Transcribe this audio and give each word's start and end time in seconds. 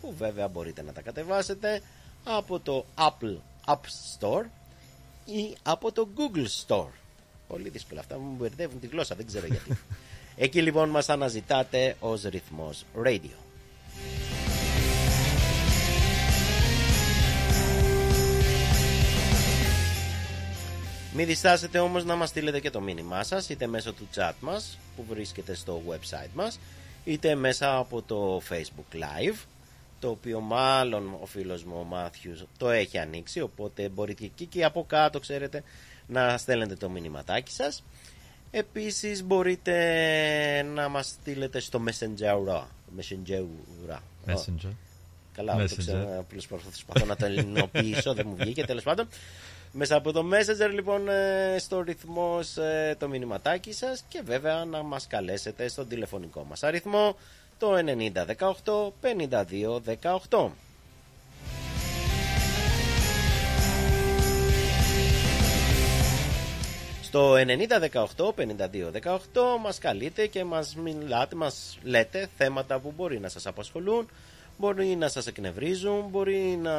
που 0.00 0.14
βέβαια 0.18 0.48
μπορείτε 0.48 0.82
να 0.82 0.92
τα 0.92 1.00
κατεβάσετε 1.00 1.82
από 2.24 2.60
το 2.60 2.84
Apple 2.98 3.36
App 3.66 3.80
Store 4.18 4.44
ή 5.24 5.56
από 5.62 5.92
το 5.92 6.08
Google 6.16 6.46
Store. 6.66 6.90
Πολύ 7.48 7.68
δύσκολα 7.68 8.00
αυτά 8.00 8.18
μου 8.18 8.36
μπερδεύουν 8.38 8.80
τη 8.80 8.86
γλώσσα, 8.86 9.14
δεν 9.14 9.26
ξέρω 9.26 9.46
γιατί. 9.46 9.78
Εκεί 10.44 10.62
λοιπόν 10.62 10.88
μας 10.88 11.08
αναζητάτε 11.08 11.96
ως 12.00 12.22
ρυθμός 12.22 12.84
Radio. 13.04 13.41
Μην 21.14 21.26
διστάσετε 21.26 21.78
όμως 21.78 22.04
να 22.04 22.16
μας 22.16 22.28
στείλετε 22.28 22.60
και 22.60 22.70
το 22.70 22.80
μήνυμά 22.80 23.22
σας 23.22 23.48
είτε 23.48 23.66
μέσω 23.66 23.92
του 23.92 24.08
chat 24.14 24.32
μας 24.40 24.78
που 24.96 25.04
βρίσκεται 25.08 25.54
στο 25.54 25.82
website 25.88 26.30
μας 26.34 26.58
είτε 27.04 27.34
μέσα 27.34 27.76
από 27.76 28.02
το 28.02 28.40
facebook 28.50 28.94
live 28.94 29.36
το 29.98 30.08
οποίο 30.08 30.40
μάλλον 30.40 31.16
ο 31.22 31.26
φίλος 31.26 31.64
μου 31.64 31.76
ο 31.80 31.84
Μάθιους 31.84 32.44
το 32.58 32.70
έχει 32.70 32.98
ανοίξει 32.98 33.40
οπότε 33.40 33.88
μπορείτε 33.88 34.24
εκεί 34.24 34.46
και 34.46 34.64
από 34.64 34.84
κάτω 34.84 35.18
ξέρετε 35.20 35.62
να 36.06 36.38
στέλνετε 36.38 36.74
το 36.74 36.88
μηνυματάκι 36.88 37.52
σας. 37.52 37.84
Επίσης 38.50 39.24
μπορείτε 39.24 40.62
να 40.62 40.88
μας 40.88 41.06
στείλετε 41.06 41.60
στο 41.60 41.84
messenger 41.88 42.36
messenger 42.98 43.44
Messenger. 44.26 44.72
Καλά, 45.34 45.66
το 45.68 45.76
ξέρω, 45.76 46.26
προσπαθώ 46.28 47.06
να 47.06 47.16
το 47.16 47.24
ελληνοποιήσω, 47.24 48.14
δεν 48.14 48.26
μου 48.28 48.36
βγήκε 48.36 48.64
τέλος 48.64 48.82
πάντων. 48.82 49.08
Μέσα 49.72 49.96
από 49.96 50.12
το 50.12 50.24
Messenger 50.32 50.70
λοιπόν 50.72 51.08
ε, 51.08 51.56
στο 51.58 51.80
ρυθμό 51.80 52.38
ε, 52.56 52.94
το 52.94 53.08
μηνυματάκι 53.08 53.72
σας 53.72 54.04
και 54.08 54.22
βέβαια 54.24 54.64
να 54.64 54.82
μας 54.82 55.06
καλέσετε 55.06 55.68
στον 55.68 55.88
τηλεφωνικό 55.88 56.44
μας 56.48 56.62
αριθμό 56.62 57.16
το 57.58 57.74
9018 58.38 58.92
5218. 60.30 60.48
Στο 67.12 67.34
9018-5218 67.34 67.38
μας 69.62 69.78
καλείτε 69.78 70.26
και 70.26 70.44
μας 70.44 70.76
μιλάτε, 70.76 71.36
μας 71.36 71.78
λέτε 71.82 72.28
θέματα 72.36 72.78
που 72.78 72.92
μπορεί 72.96 73.20
να 73.20 73.28
σας 73.28 73.46
απασχολούν 73.46 74.08
μπορεί 74.58 74.86
να 74.96 75.08
σας 75.08 75.26
εκνευρίζουν, 75.26 76.08
μπορεί 76.10 76.58
να 76.62 76.72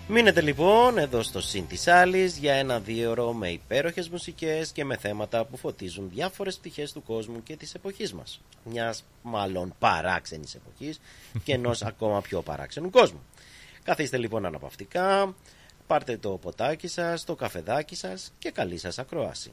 Μείνετε 0.08 0.40
λοιπόν 0.40 0.98
εδώ 0.98 1.22
στο 1.22 1.40
Συν 1.40 1.66
της 1.66 1.86
Άλλης 1.86 2.36
για 2.36 2.54
ένα 2.54 2.80
δίωρο 2.80 3.32
με 3.32 3.50
υπέροχες 3.50 4.08
μουσικές 4.08 4.72
και 4.72 4.84
με 4.84 4.96
θέματα 4.96 5.44
που 5.44 5.56
φωτίζουν 5.56 6.10
διάφορες 6.14 6.56
πτυχές 6.56 6.92
του 6.92 7.02
κόσμου 7.02 7.42
και 7.42 7.56
της 7.56 7.74
εποχής 7.74 8.12
μας. 8.12 8.40
Μιας 8.64 9.04
μάλλον 9.22 9.74
παράξενης 9.78 10.54
εποχής 10.54 11.00
και 11.44 11.52
ενός 11.52 11.82
ακόμα 11.90 12.20
πιο 12.20 12.42
παράξενου 12.42 12.90
κόσμου. 12.90 13.22
Καθίστε 13.82 14.16
λοιπόν 14.16 14.46
αναπαυτικά, 14.46 15.34
πάρτε 15.86 16.16
το 16.16 16.30
ποτάκι 16.30 16.88
σας, 16.88 17.24
το 17.24 17.34
καφεδάκι 17.34 17.94
σας 17.94 18.32
και 18.38 18.50
καλή 18.50 18.78
σας 18.78 18.98
ακρόαση. 18.98 19.52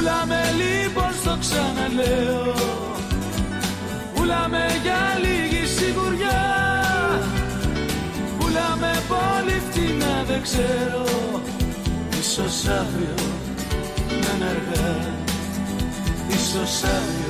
Πουλάμε 0.00 0.40
λοιπόν 0.60 1.12
στο 1.20 1.36
ξαναλέω. 1.40 2.54
Πουλάμε 4.14 4.66
για 4.82 5.02
λίγη 5.22 5.66
σιγουριά. 5.66 6.42
Πουλάμε 8.38 8.92
πολύ 9.08 9.62
φτηνά 9.68 10.24
δεν 10.26 10.42
ξέρω. 10.42 11.04
Ίσως 12.20 12.66
αύριο 12.66 13.14
να 14.08 14.14
είναι 14.14 14.44
αργά. 14.50 14.96
Ίσως 16.28 16.82
αύριο 16.82 17.29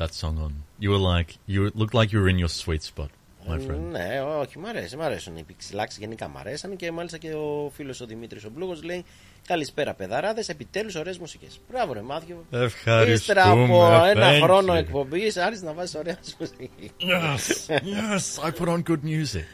that 0.00 0.12
song 0.22 0.36
on. 0.46 0.52
You 0.82 0.90
were 0.94 1.04
like, 1.14 1.30
you 1.52 1.60
looked 1.80 1.94
like 2.00 2.08
you 2.12 2.18
were 2.22 2.30
in 2.34 2.38
your 2.44 2.52
sweet 2.62 2.82
spot, 2.90 3.10
my 3.48 3.58
friend. 3.66 3.82
Ναι, 3.90 4.20
όχι, 4.40 4.58
μ' 4.58 4.66
αρέσει, 4.66 4.96
μ' 4.96 5.00
αρέσουν 5.02 5.36
οι 5.36 5.42
πιξιλάξεις 5.42 5.98
γενικά 5.98 6.28
μ' 6.28 6.36
αρέσαν 6.36 6.76
και 6.76 6.90
μάλιστα 6.92 7.18
και 7.18 7.32
ο 7.32 7.70
φίλος 7.74 8.00
ο 8.00 8.06
Δημήτρης 8.06 8.44
ο 8.44 8.50
Μπλούγος 8.50 8.82
λέει 8.82 9.04
Καλησπέρα 9.46 9.94
παιδαράδες, 9.94 10.48
επιτέλους 10.48 10.94
ωραίες 10.94 11.18
μουσικές. 11.18 11.60
Μπράβο 11.70 11.92
ρε 11.92 12.02
Μάθιο. 12.02 12.44
Ευχαριστούμε. 12.50 13.12
Ύστερα 13.12 13.50
από 13.50 14.02
ένα 14.06 14.30
thank 14.30 14.40
χρόνο 14.42 14.72
you. 14.72 14.76
εκπομπής 14.76 15.36
άρχισε 15.36 15.64
να 15.64 15.72
βάζεις 15.72 15.94
ωραία 15.94 16.18
μουσική. 16.38 16.70
Yes, 17.00 17.70
yes, 17.70 18.44
I 18.46 18.50
put 18.60 18.68
on 18.68 18.82
good 18.90 19.00
music. 19.04 19.50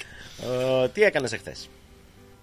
Ε, 0.83 0.89
τι 0.89 1.03
έκανες 1.03 1.33
εχθές; 1.33 1.69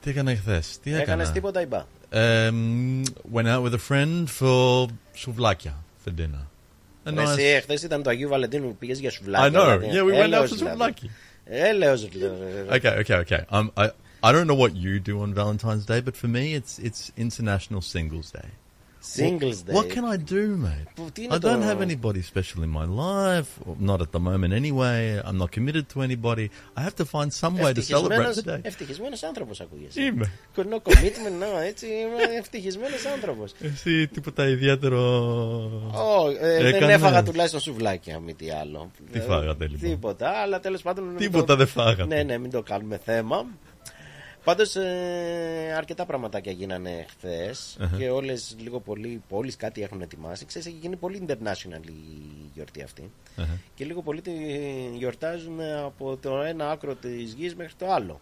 Τι 0.01 0.10
έκανα 0.10 0.36
χθες, 0.36 0.79
τι 0.79 0.89
έκανα; 0.89 1.03
Έκανες 1.03 1.31
τίποτα 1.31 1.62
ή 1.62 1.65
μπα; 1.65 1.86
Um, 2.15 3.03
went 3.33 3.48
out 3.48 3.63
with 3.63 3.74
a 3.74 3.83
friend 3.89 4.29
for 4.39 4.88
souvlakia 5.24 5.74
for 6.05 6.12
dinner. 6.22 6.43
A 7.05 7.11
Ρε, 7.14 7.23
Εσύ 7.23 7.35
nice... 7.37 7.57
εχθές 7.57 7.83
ήταν 7.83 8.02
το 8.02 8.11
Αγίου 8.11 8.28
Βαλεντίνου 8.28 8.67
που 8.69 8.76
πήγες 8.76 8.99
για 8.99 9.11
I 9.11 9.12
σουβλάκια. 9.12 9.61
know. 9.61 9.78
δηλαδή. 9.78 9.87
Yeah, 9.87 10.02
we 10.05 10.12
went 10.12 10.23
out 10.23 10.25
Έλεος 10.25 10.50
for 10.50 10.57
δηλαδή. 10.57 10.95
souvlaki. 11.05 11.09
Έλεος 11.45 12.09
δηλαδή. 12.09 12.45
Okay, 12.71 13.02
okay, 13.02 13.25
okay. 13.25 13.40
Um, 13.59 13.71
I 13.76 13.90
I 14.23 14.33
don't 14.33 14.47
know 14.50 14.59
what 14.64 14.75
you 14.85 14.99
do 15.11 15.21
on 15.25 15.33
Valentine's 15.35 15.85
Day, 15.87 16.00
but 16.00 16.17
for 16.17 16.28
me, 16.37 16.45
it's 16.59 16.78
it's 16.88 17.00
International 17.26 17.81
Singles 17.95 18.28
Day. 18.38 18.49
Singles 19.17 19.57
Day. 19.65 19.74
What 19.77 19.88
can 19.95 20.05
I 20.15 20.17
do, 20.31 20.43
mate? 20.65 20.88
Που 20.95 21.05
τι 21.13 21.22
είναι 21.24 21.36
I 21.36 21.38
don't 21.38 21.41
το- 21.41 21.67
have 21.69 21.81
anybody 21.88 22.22
special 22.33 22.60
in 22.67 22.72
my 22.79 22.86
life, 23.05 23.50
or 23.67 23.89
not 23.89 24.00
at 24.01 24.12
the 24.15 24.19
moment 24.27 24.53
anyway. 24.62 25.01
I'm 25.27 25.38
not 25.43 25.51
committed 25.57 25.83
to 25.93 26.01
anybody. 26.07 26.48
I 26.77 26.81
have 26.88 26.95
to 27.01 27.05
find 27.15 27.29
some 27.41 27.55
way 27.63 27.72
to 27.74 27.81
celebrate 27.81 28.19
Ευτυχισμένος, 28.19 28.36
the 28.45 28.50
day. 28.50 28.60
ευτυχισμένος 28.62 29.24
άνθρωπος 29.24 29.60
ακούγεσαι. 29.62 30.01
Είμαι. 30.03 30.31
No 30.55 30.62
commitment, 30.89 31.36
no, 31.43 31.62
έτσι 31.65 31.86
είμαι 31.86 32.38
ευτυχισμένος 32.39 33.05
άνθρωπος. 33.13 33.51
Εσύ 33.62 34.07
τίποτα 34.07 34.48
ιδιαίτερο. 34.48 35.00
Ω, 35.93 36.29
ε, 36.41 36.57
δεν 36.57 36.65
Έκανες. 36.65 36.95
έφαγα 36.95 37.24
τουλάχιστον 37.24 37.60
σουβλάκια, 37.60 38.19
μη 38.19 38.33
τι 38.33 38.50
άλλο. 38.51 38.91
Τι 39.12 39.19
Ε, 39.19 39.22
φάγατε, 39.22 39.67
λοιπόν; 39.67 39.89
Τίποτα, 39.89 40.29
αλλά 40.29 40.60
τέλος 40.60 40.81
πάντων... 40.81 41.03
μην 41.07 41.17
Τίποτα 41.17 41.45
το- 41.45 41.55
δεν 41.55 41.67
φάγατε. 41.67 42.05
Ναι, 42.15 42.24
ναι, 42.24 42.38
μην 42.38 42.51
το 42.51 42.62
κάνουμε 42.62 43.00
θέμα. 43.05 43.45
Πάντως 44.44 44.76
ε, 44.76 45.74
αρκετά 45.78 46.06
πραγματάκια 46.06 46.52
γίνανε 46.52 47.06
χθες 47.10 47.78
και 47.98 48.10
όλες 48.10 48.56
λίγο 48.60 48.80
πολύ 48.80 49.24
πόλεις 49.30 49.56
κάτι 49.56 49.84
έχουν 49.84 50.02
ετοιμάσει. 50.02 50.46
Ξέρεις, 50.46 50.68
έχει 50.68 50.78
γίνει 50.82 50.96
πολύ 50.96 51.26
international 51.28 51.86
η 51.88 52.50
γιορτή 52.54 52.84
αυτή. 52.84 53.12
Και 53.76 53.86
λίγο 53.86 54.02
πολύ 54.02 54.22
τη 54.22 54.32
γιορτάζουν 54.96 55.62
από 55.62 56.18
το 56.18 56.42
ένα 56.42 56.72
άκρο 56.72 56.96
της 56.96 57.34
γης 57.34 57.56
μέχρι 57.56 57.74
το 57.78 57.92
άλλο. 57.92 58.20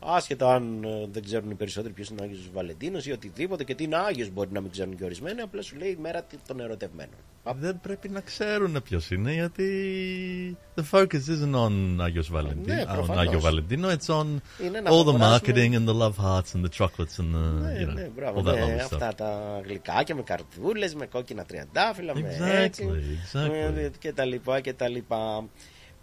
Άσχετα 0.00 0.54
αν 0.54 0.84
ε, 0.84 0.88
δεν 1.12 1.22
ξέρουν 1.24 1.50
οι 1.50 1.54
περισσότεροι 1.54 1.92
ποιος 1.94 2.08
είναι 2.08 2.20
ο 2.20 2.24
Άγιος 2.24 2.50
Βαλεντίνος 2.52 3.06
ή 3.06 3.12
οτιδήποτε 3.12 3.64
και 3.64 3.74
τι 3.74 3.84
είναι 3.84 3.96
Άγιος 3.96 4.30
μπορεί 4.30 4.48
να 4.52 4.60
μην 4.60 4.70
ξέρουν 4.70 4.96
και 4.96 5.04
ορισμένοι, 5.04 5.40
απλά 5.40 5.62
σου 5.62 5.76
λέει 5.76 5.88
η 5.90 5.98
μέρα 6.00 6.26
των 6.46 6.60
ερωτευμένων. 6.60 7.14
Δεν 7.58 7.80
πρέπει 7.80 8.08
να 8.08 8.20
ξέρουν 8.20 8.82
ποιος 8.82 9.10
είναι 9.10 9.32
γιατί 9.32 10.56
the 10.74 10.82
focus 10.90 11.04
isn't 11.14 11.54
on 11.66 11.72
Άγιος 12.00 12.30
Valentino, 12.34 12.64
Ναι, 12.64 12.82
on 12.88 12.92
προφανώς. 12.94 13.26
Άγιο 13.26 13.40
Valentino, 13.44 13.96
it's 13.96 14.14
on 14.20 14.26
Είναι 14.64 14.80
να 14.80 14.90
all 14.90 15.04
the 15.04 15.08
αγοράσουμε- 15.08 15.40
marketing 15.40 15.72
and 15.74 15.88
the 15.88 15.94
love 16.02 16.16
hearts 16.24 16.54
and 16.56 16.64
the 16.64 16.78
chocolates 16.78 17.18
and 17.18 17.34
the, 17.34 17.60
Ναι, 17.60 17.76
you 17.80 17.88
know, 17.88 17.94
ναι, 17.94 18.08
μπράβο. 18.14 18.40
all 18.40 18.44
that 18.44 18.54
ναι, 18.54 18.60
lovely 18.64 18.80
stuff. 18.80 18.92
αυτά 18.92 19.14
τα 19.14 19.60
γλυκάκια 19.64 20.14
με 20.14 20.22
καρδούλες, 20.22 20.94
με 20.94 21.06
κόκκινα 21.06 21.44
τριαντάφυλλα, 21.44 22.14
με 22.14 22.20
Exactly, 22.20 22.62
έτσι. 22.64 22.88
exactly. 23.32 23.76
ε, 23.76 23.88
Και 23.98 24.12
τα 24.12 24.24
λοιπά 24.24 24.60
και 24.60 24.72
τα 24.72 24.88
λοιπά. 24.88 25.48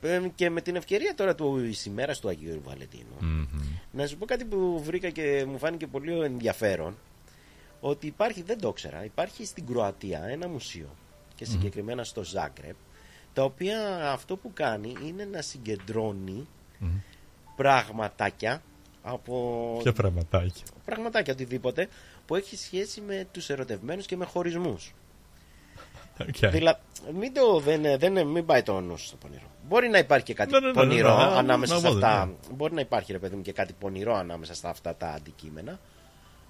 Ε, 0.01 0.21
Και 0.35 0.49
με 0.49 0.61
την 0.61 0.75
ευκαιρία 0.75 1.13
τώρα 1.15 1.35
του 1.35 1.61
της 1.61 1.85
ημέρας 1.85 2.19
του 2.19 2.27
Αγίου 2.29 2.61
Βαλεντίνου 2.63 3.17
Mhm. 3.21 3.79
να 3.91 4.07
σου 4.07 4.17
πω 4.17 4.25
κάτι 4.25 4.45
που 4.45 4.81
βρήκα 4.83 5.09
και 5.09 5.45
μου 5.47 5.57
φάνηκε 5.57 5.87
πολύ 5.87 6.19
ενδιαφέρον 6.23 6.97
ότι 7.79 8.07
υπάρχει, 8.07 8.41
δεν 8.41 8.59
το 8.59 8.71
ξέρα, 8.71 9.03
υπάρχει 9.03 9.45
στην 9.45 9.65
Κροατία 9.65 10.23
ένα 10.23 10.47
μουσείο 10.47 10.89
και 11.35 11.45
συγκεκριμένα 11.45 12.03
στο 12.03 12.23
Ζάγκρεπ 12.23 12.75
τα 13.33 13.43
οποία 13.43 14.09
αυτό 14.11 14.37
που 14.37 14.51
κάνει 14.53 14.93
είναι 15.05 15.25
να 15.25 15.41
συγκεντρώνει 15.41 16.47
πραγματάκια 17.55 18.61
από 19.03 19.77
Ποια 19.81 19.93
πραγματάκια; 19.93 20.63
πραγματάκια 20.85 21.33
οτιδήποτε 21.33 21.87
που 22.25 22.35
έχει 22.35 22.57
σχέση 22.57 23.01
με 23.01 23.27
τους 23.31 23.49
ερωτευμένους 23.49 24.05
και 24.05 24.15
με 24.17 24.25
χωρισμούς. 24.25 24.93
Okay. 26.27 26.49
Δηλαδή, 26.51 26.79
μην, 27.19 27.33
το, 27.33 27.59
δεν, 27.59 27.99
δεν, 27.99 28.27
μην 28.27 28.45
πάει 28.45 28.63
το 28.63 28.79
νους 28.79 29.05
στο 29.05 29.15
πονηρό. 29.15 29.51
Μπορεί 29.67 29.89
να 29.89 29.97
υπάρχει 29.97 30.25
και 30.25 30.33
κάτι 30.33 30.51
Ναι, 30.51 30.59
ναι, 30.59 30.67
ναι, 30.67 30.73
πονηρό 30.73 31.17
ναι, 31.17 31.25
ναι, 31.25 31.37
ανάμεσα 31.37 31.73
ναι, 31.73 31.79
σε 31.79 31.87
ναι, 31.87 31.93
αυτά. 31.93 32.25
ναι. 32.25 32.33
Μπορεί 32.55 32.73
να 32.73 32.81
υπάρχει, 32.81 33.11
ρε 33.11 33.19
παιδί 33.19 33.35
μου, 33.35 33.41
και 33.41 33.51
κάτι 33.51 33.73
πονηρό 33.79 34.15
ανάμεσα 34.15 34.53
στα 34.53 34.69
αυτά 34.69 34.95
τα 34.95 35.07
αντικείμενα. 35.07 35.79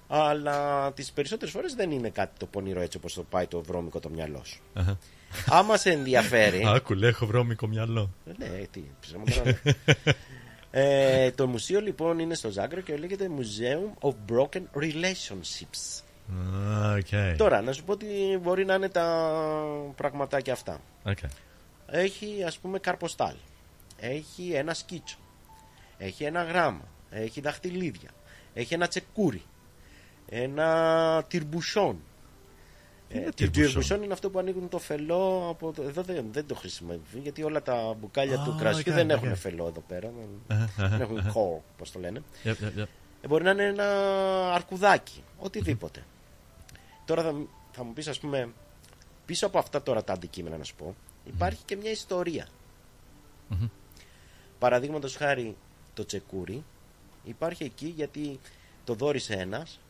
Αλλά 0.06 0.92
τις 0.92 1.12
περισσότερες 1.12 1.54
φορές 1.54 1.74
δεν 1.74 1.90
είναι 1.90 2.08
κάτι 2.08 2.38
το 2.38 2.46
πονηρό 2.46 2.80
έτσι 2.80 2.96
όπως 2.96 3.14
το 3.14 3.22
πάει 3.22 3.46
το 3.46 3.62
βρώμικο 3.62 4.00
το 4.00 4.08
μυαλό 4.08 4.40
σου. 4.44 4.60
Αχα. 4.74 4.98
Άμα 5.46 5.76
σε 5.76 5.90
ενδιαφέρει. 5.90 6.62
Άκουλε, 6.74 7.08
έχω 7.08 7.26
βρώμικο 7.26 7.66
μυαλό. 7.66 8.10
ναι, 8.38 8.46
τι, 8.70 8.82
ψέμα 9.00 9.24
τώρα, 9.24 9.60
ναι. 9.62 9.72
ε, 10.70 11.30
το 11.30 11.46
μουσείο 11.46 11.80
λοιπόν 11.80 12.18
είναι 12.18 12.34
στο 12.34 12.50
Ζάγκρο 12.50 12.80
και 12.80 12.96
λέγεται 12.96 13.30
Museum 13.38 14.08
of 14.08 14.14
Broken 14.32 14.62
Relationships. 14.82 16.02
Ah, 16.32 16.98
Okay. 16.98 17.34
Τώρα, 17.36 17.62
να 17.62 17.72
σου 17.72 17.84
πω 17.84 17.92
ότι 17.92 18.06
μπορεί 18.42 18.64
να 18.64 18.74
είναι 18.74 18.88
τα 18.88 19.36
πραγματάκια 19.96 20.52
αυτά. 20.52 20.80
Okay. 21.04 21.28
Έχει 21.86 22.44
ας 22.46 22.58
πούμε 22.58 22.78
καρποστάλ. 22.78 23.34
Έχει 23.96 24.52
ένα 24.52 24.74
σκίτσο. 24.74 25.16
Έχει 25.98 26.24
ένα 26.24 26.42
γράμμα. 26.42 26.88
Έχει 27.10 27.40
δαχτυλίδια. 27.40 28.10
Έχει 28.54 28.74
ένα 28.74 28.88
τσεκούρι. 28.88 29.42
Ένα 30.28 31.24
τυρμπουσόν. 31.28 31.96
Ε, 33.08 33.18
είναι 33.18 33.24
το 33.24 33.32
τυρμπουσόν; 33.34 33.64
τυρμπουσόν 33.64 34.02
είναι 34.02 34.12
αυτό 34.12 34.30
που 34.30 34.38
ανοίγουν 34.38 34.68
το 34.68 34.78
φελό 34.78 35.46
από 35.50 35.72
το... 35.72 35.82
Εδώ 35.82 36.02
δεν, 36.02 36.24
δεν 36.32 36.46
το 36.46 36.54
χρησιμοποιούν 36.54 37.22
γιατί 37.22 37.42
όλα 37.42 37.62
τα 37.62 37.96
μπουκάλια 38.00 38.40
Α, 38.40 38.44
του 38.44 38.56
κρασιού 38.58 38.92
okay, 38.92 38.94
δεν 38.94 39.06
okay. 39.06 39.10
έχουν 39.10 39.36
φελό 39.36 39.66
εδώ 39.66 39.80
πέρα. 39.88 40.10
Δεν, 40.46 40.70
δεν 40.76 41.00
έχουν 41.00 41.18
core, 41.18 41.62
πώς 41.76 41.90
το 41.92 41.98
λένε. 41.98 42.22
Yep, 42.44 42.48
yep, 42.48 42.80
yep. 42.80 42.86
Ε, 43.22 43.28
μπορεί 43.28 43.44
να 43.44 43.50
είναι 43.50 43.64
ένα 43.64 43.84
αρκουδάκι, 44.54 45.24
οτιδήποτε. 45.38 46.04
Τώρα 47.04 47.22
θα, 47.22 47.34
θα 47.72 47.84
μου 47.84 47.92
πεις 47.92 48.08
ας 48.08 48.18
πούμε, 48.18 48.52
πίσω 49.26 49.46
από 49.46 49.58
αυτά 49.58 49.82
τώρα 49.82 50.04
τα 50.04 50.12
αντικείμενα 50.12 50.56
να 50.56 50.64
σου 50.64 50.74
πω, 50.74 50.94
υπάρχει 51.24 51.64
και 51.64 51.76
μια 51.76 51.90
ιστορία. 51.90 52.48
Μμμ. 53.48 53.68
Παραδείγματος 54.58 55.16
χάρη 55.16 55.56
το 55.94 56.04
τσεκούρι 56.04 56.64
υπάρχει 57.24 57.64
εκεί 57.64 57.92
γιατί 57.96 58.40
το 58.84 58.94
δόρισε 58.94 59.34
ένας, 59.34 59.80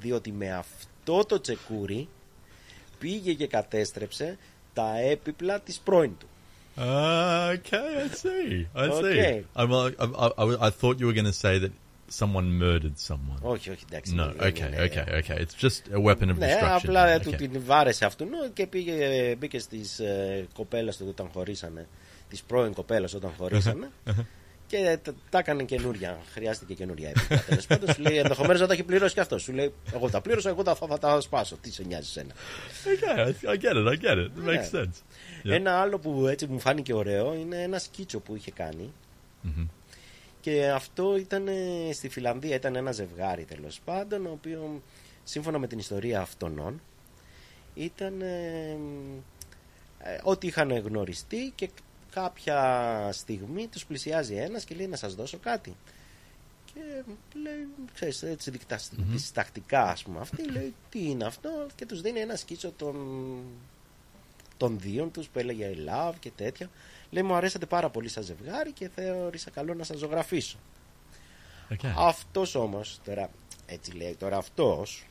διότι 0.00 0.32
με 0.32 0.52
αυτό 0.52 1.24
το 1.24 1.40
τσεκούρι 1.40 2.08
πήγε 2.98 3.34
και 3.34 3.46
κατέστρεψε 3.46 4.38
τα 4.72 4.98
έπιπλα 4.98 5.60
της 5.60 5.78
πρώην 5.78 6.18
του. 6.18 6.26
Ah, 6.76 7.54
okay, 7.56 7.90
I 8.02 8.08
see. 8.08 8.66
I 8.74 8.88
see. 8.90 9.14
Okay. 9.14 9.44
I, 9.54 9.64
well, 9.64 9.84
I, 9.86 10.06
I, 10.24 10.26
I, 10.42 10.66
I 10.66 10.70
thought 10.70 10.98
you 10.98 11.06
were 11.06 11.12
going 11.12 11.32
to 11.34 11.38
say 11.46 11.58
that 11.58 11.72
someone 12.18 12.62
murdered 12.62 12.94
someone. 13.08 13.38
Όχι, 13.42 13.70
όχι, 13.70 13.84
εντάξει. 13.90 14.14
No, 14.18 14.32
δεν 14.36 14.52
okay, 14.52 14.58
είναι- 14.58 14.90
okay, 14.94 15.22
okay. 15.22 15.38
It's 15.40 15.64
just 15.66 15.96
a 15.98 16.04
weapon 16.10 16.28
of 16.30 16.36
Ναι, 16.36 16.54
destruction. 16.60 16.78
απλά 16.82 17.16
Okay. 17.16 17.20
του 17.22 17.30
την 17.30 17.60
βάρεσε 17.64 18.04
αυτού 18.04 18.26
και 18.52 18.66
πήγε, 18.66 19.34
μπήκε 19.38 19.58
στις 19.58 19.98
ε, 19.98 20.46
κοπέλες 20.54 20.96
του 20.96 21.06
όταν 21.08 21.28
χωρίσανε, 21.32 21.86
της 22.28 22.42
πρώην 22.42 22.72
κοπέλας 22.72 23.14
όταν 23.14 23.30
χωρίσανε 23.38 23.90
και 24.66 24.98
τα, 25.02 25.14
τα 25.30 25.38
έκανε 25.38 25.62
καινούρια. 25.64 26.18
Χρειάστηκε 26.32 26.74
καινούρια 26.74 27.08
έπιπλα. 27.08 27.42
Τέλος 27.48 27.66
πάντων 27.76 27.94
σου 27.94 28.00
λέει 28.02 28.16
ενδεχομένως 28.18 28.60
να 28.60 28.66
τα 28.66 28.72
έχει 28.72 28.82
πληρώσει 28.82 29.14
και 29.14 29.20
αυτός. 29.20 29.42
Σου 29.42 29.52
λέει 29.52 29.72
εγώ 29.94 30.10
τα 30.10 30.20
πλήρωσα, 30.20 30.48
εγώ 30.48 30.62
τα, 30.62 30.74
θα, 30.74 30.86
θα 30.86 30.98
τα 30.98 31.20
σπάσω. 31.20 31.56
Τι 31.56 31.72
σε 31.72 31.82
νοιάζει 31.84 32.08
σένα. 32.10 32.32
Okay, 32.84 33.18
I, 33.18 33.48
I 33.50 33.56
get 33.56 33.76
it, 33.76 33.86
I 33.88 33.96
get 34.04 34.16
it. 34.18 34.30
It 34.38 34.48
makes 34.48 34.70
Yeah. 34.70 34.80
sense. 34.80 34.96
Yeah. 35.44 35.50
Ένα 35.50 35.80
άλλο 35.80 35.98
που 35.98 36.26
έτσι 36.26 36.46
μου 36.46 36.58
φάνηκε 36.60 36.94
ωραίο 36.94 37.34
είναι 37.34 37.62
ένα 37.62 37.78
σκίτσο 37.78 38.18
που 38.20 38.36
είχε 38.36 38.50
κάνει 38.50 38.92
Mhm. 39.46 39.66
Και 40.44 40.70
αυτό 40.70 41.16
ήταν 41.16 41.48
ε, 41.48 41.92
στη 41.92 42.08
Φιλανδία, 42.08 42.54
ήταν 42.54 42.76
ένα 42.76 42.92
ζευγάρι 42.92 43.44
τέλος 43.44 43.80
πάντων, 43.84 44.26
ο 44.26 44.30
οποίο 44.30 44.82
σύμφωνα 45.24 45.58
με 45.58 45.66
την 45.66 45.78
ιστορία 45.78 46.20
αυτών 46.20 46.80
ήταν 47.74 48.20
ε, 48.22 48.70
ε, 49.98 50.18
ότι 50.22 50.46
είχαν 50.46 50.72
γνωριστεί 50.78 51.52
και 51.54 51.68
κάποια 52.10 53.08
στιγμή 53.12 53.66
τους 53.66 53.84
πλησιάζει 53.86 54.34
ένας 54.34 54.64
και 54.64 54.74
λέει 54.74 54.86
να 54.86 54.96
σας 54.96 55.14
δώσω 55.14 55.38
κάτι. 55.38 55.76
Και 56.74 56.80
λέει, 57.42 57.68
ξέρεις, 57.94 58.22
έτσι 58.22 58.50
δικτα- 58.50 58.80
διστακτικά 58.96 59.82
ας 59.82 60.02
πούμε 60.02 60.20
αυτή, 60.20 60.50
λέει 60.50 60.74
τι 60.90 61.10
είναι 61.10 61.24
αυτό 61.24 61.66
και 61.74 61.86
τους 61.86 62.00
δίνει 62.00 62.20
ένα 62.20 62.36
σκίτσο 62.36 62.72
των, 62.76 62.96
των 64.56 64.78
δύο 64.80 65.04
τους 65.12 65.28
που 65.28 65.38
έλεγε 65.38 65.74
I 65.74 65.90
love 65.90 66.14
και 66.20 66.30
τέτοια. 66.36 66.70
Λέει 67.14 67.22
μου 67.22 67.34
αρέσατε 67.34 67.66
πάρα 67.66 67.90
πολύ 67.90 68.08
σαν 68.08 68.22
ζευγάρι 68.22 68.72
και 68.72 68.88
θεώρησα 68.94 69.50
καλό 69.50 69.74
να 69.74 69.84
σας 69.84 69.98
ζωγραφίσω. 69.98 70.56
Okay. 71.70 71.92
Αυτός 71.96 72.54
όμως, 72.54 73.00
τώρα, 73.04 73.30
έτσι 73.66 73.92
λέει 73.92 74.14
τώρα 74.18 74.36
αυτός, 74.36 75.06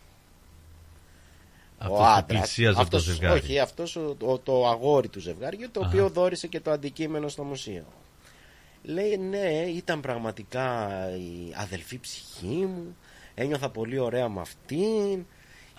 Αυτός 1.78 1.98
ο 1.98 2.02
που 2.02 2.04
άντρας, 2.06 2.40
πλησίαζε 2.40 2.80
από 2.82 2.90
το 2.90 2.98
αυτός, 2.98 3.14
ζευγάρι. 3.14 3.40
όχι, 3.40 3.60
αυτός 3.60 3.96
ο, 3.96 4.16
ο- 4.22 4.38
το 4.40 4.68
αγόρι 4.68 5.08
του 5.08 5.20
ζευγάριου, 5.20 5.72
το 5.72 5.80
Αχα. 5.80 5.90
οποίο 5.90 6.10
δόρισε 6.10 6.48
και 6.48 6.60
το 6.60 6.72
αντικείμενο 6.72 7.28
στο 7.28 7.44
μουσείο. 7.44 7.86
Λέει 8.84 9.18
ναι, 9.18 9.48
ήταν 9.68 10.00
πραγματικά 10.02 10.90
η 11.16 11.54
αδελφή 11.56 12.00
ψυχή 12.00 12.46
μου, 12.66 12.98
ένιωθα 13.36 13.70
πολύ 13.70 14.00
ωραία 14.00 14.30
με 14.30 14.42
αυτήν 14.42 15.26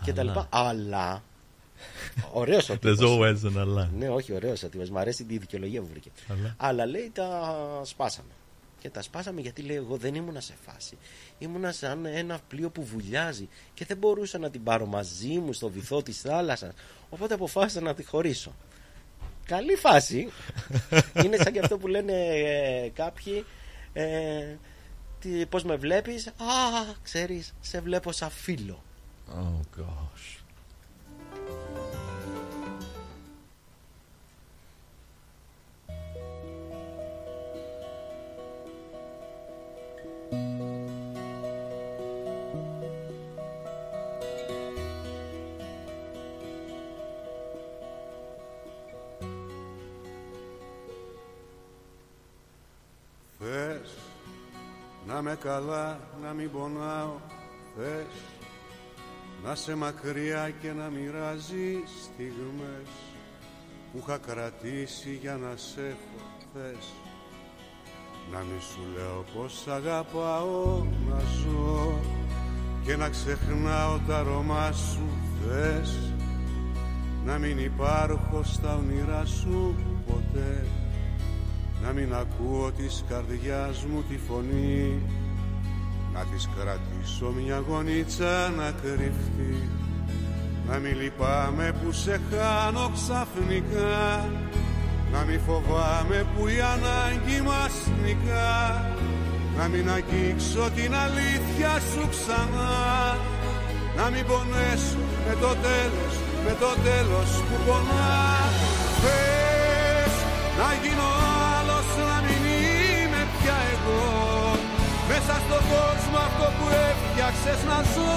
και 0.05 0.13
τα 0.13 0.21
Αλλά. 0.21 0.33
λοιπά. 0.33 0.49
Αλλά, 0.51 1.23
ωραίος 2.33 2.69
ο 2.71 2.73
There's 2.75 2.79
τύπος. 2.81 3.01
always 3.19 3.47
an 3.47 3.63
Allah. 3.65 3.89
Ναι, 3.99 4.09
όχι, 4.09 4.33
ωραίος 4.33 4.63
ο 4.63 4.69
τύπος, 4.69 4.91
μου 4.91 4.99
αρέσει 4.99 5.27
η 5.29 5.39
δικαιολογία 5.39 5.81
που 5.81 5.87
βρήκε. 5.91 6.11
Αλλά. 6.29 6.55
Αλλά 6.57 6.87
λέει 6.87 7.11
τα 7.15 7.57
σπάσαμε. 7.85 8.29
Και 8.81 8.91
τα 8.91 9.03
σπάσαμε 9.03 9.41
γιατί 9.41 9.63
λέει 9.63 9.77
εγώ 9.77 9.97
δεν 9.97 10.15
ήμουνα 10.15 10.41
σε 10.41 10.55
φάση. 10.67 10.97
Ήμουνα 11.39 11.73
σαν 11.73 12.05
ένα 12.07 12.39
πλοίο 12.49 12.71
που 12.71 12.85
βουλιάζει 12.85 13.49
και 13.75 13.85
δεν 13.85 13.97
μπορούσα 13.97 14.39
να 14.39 14.51
την 14.51 14.63
πάρω 14.63 14.87
μαζί 14.87 15.29
μου 15.39 15.53
στο 15.53 15.69
βυθό 15.69 16.03
της 16.03 16.21
θάλασσας. 16.21 16.73
Οπότε 17.11 17.35
αποφάσισα 17.35 17.81
να 17.81 17.95
τη 17.95 18.05
χωρίσω. 18.05 18.55
Καλή 19.47 19.75
φάση. 19.77 20.29
Είναι 21.25 21.37
σαν 21.37 21.53
και 21.53 21.59
αυτό 21.59 21.79
που 21.79 21.87
λένε 21.87 22.13
ε, 22.13 22.89
κάποιοι. 22.95 23.45
Ε, 23.93 24.57
τι, 25.21 25.47
πώς 25.47 25.65
με 25.65 25.77
βλέπεις; 25.77 26.27
Α, 26.27 26.33
ξέρεις, 27.03 27.55
σε 27.61 27.81
βλέπω 27.81 28.13
σαν 28.13 28.31
φίλο. 28.31 28.83
Oh 29.29 29.81
gosh. 29.81 30.44
Θες 53.39 53.97
να 55.07 55.23
με 55.23 55.37
καλά, 55.41 56.01
να 56.23 56.33
μην 56.33 56.51
πονάω. 56.51 57.17
Θες 57.77 58.35
να 59.45 59.55
σε 59.55 59.75
μακριά 59.75 60.51
και 60.51 60.73
να 60.73 60.89
μοιράζει 60.89 61.83
στιγμές 62.03 62.89
Που 63.93 63.99
είχα 63.99 64.19
κρατήσει 64.19 65.15
για 65.15 65.37
να 65.37 65.57
σε 65.57 65.81
έχω. 65.81 66.27
Θες 66.55 67.04
να 68.33 68.39
μη 68.39 68.61
σου 68.61 68.81
λέω 68.95 69.25
πως 69.35 69.67
αγαπάω 69.69 70.87
να 71.09 71.19
ζω 71.19 72.01
Και 72.85 72.97
να 72.97 73.09
ξεχνάω 73.09 73.99
τα 74.07 74.19
αρώμα 74.19 74.73
σου 74.73 75.09
Θες. 75.41 76.13
Να 77.25 77.39
μην 77.39 77.59
υπάρχω 77.59 78.43
στα 78.43 78.77
όνειρά 78.77 79.25
σου 79.25 79.75
ποτέ. 80.07 80.67
Να 81.83 81.93
μην 81.93 82.15
ακούω 82.15 82.73
της 82.73 83.05
καρδιάς 83.09 83.85
μου 83.85 84.05
τη 84.09 84.19
φωνή. 84.29 85.03
Να 86.13 86.21
της 86.21 86.49
κρατήσω 86.57 87.33
μια 87.43 87.63
γονίτσα 87.69 88.49
να 88.49 88.71
κρυφτεί. 88.71 89.69
Να 90.69 90.79
μην 90.79 91.01
λυπάμαι 91.01 91.75
που 91.83 91.93
σε 91.93 92.21
χάνω 92.31 92.91
ξαφνικά 92.95 94.29
να 95.15 95.21
μην 95.29 95.41
φοβάμαι 95.47 96.19
που 96.33 96.43
η 96.57 96.59
ανάγκη 96.75 97.39
μας 97.49 97.75
νικά. 98.05 98.55
Να 99.59 99.65
μην 99.73 99.85
αγγίξω 99.97 100.65
την 100.77 100.93
αλήθεια 101.05 101.73
σου 101.91 102.03
ξανά. 102.15 102.75
Να 103.99 104.05
μην 104.13 104.25
πονέσω 104.31 104.99
με 105.27 105.35
το 105.43 105.53
τέλος, 105.67 106.15
με 106.45 106.53
το 106.63 106.71
τέλος 106.87 107.31
που 107.47 107.57
πονά. 107.67 108.19
Θες 109.03 110.15
να 110.61 110.69
γίνω 110.83 111.09
άλλος, 111.55 111.89
να 112.11 112.17
μην 112.25 112.41
είμαι 112.55 113.23
πια 113.37 113.59
εγώ. 113.75 114.05
Μέσα 115.11 115.35
στον 115.45 115.63
κόσμο 115.73 116.19
αυτό 116.29 116.47
που 116.57 116.67
έφτιαξες 116.89 117.61
να 117.71 117.79
ζω. 117.93 118.17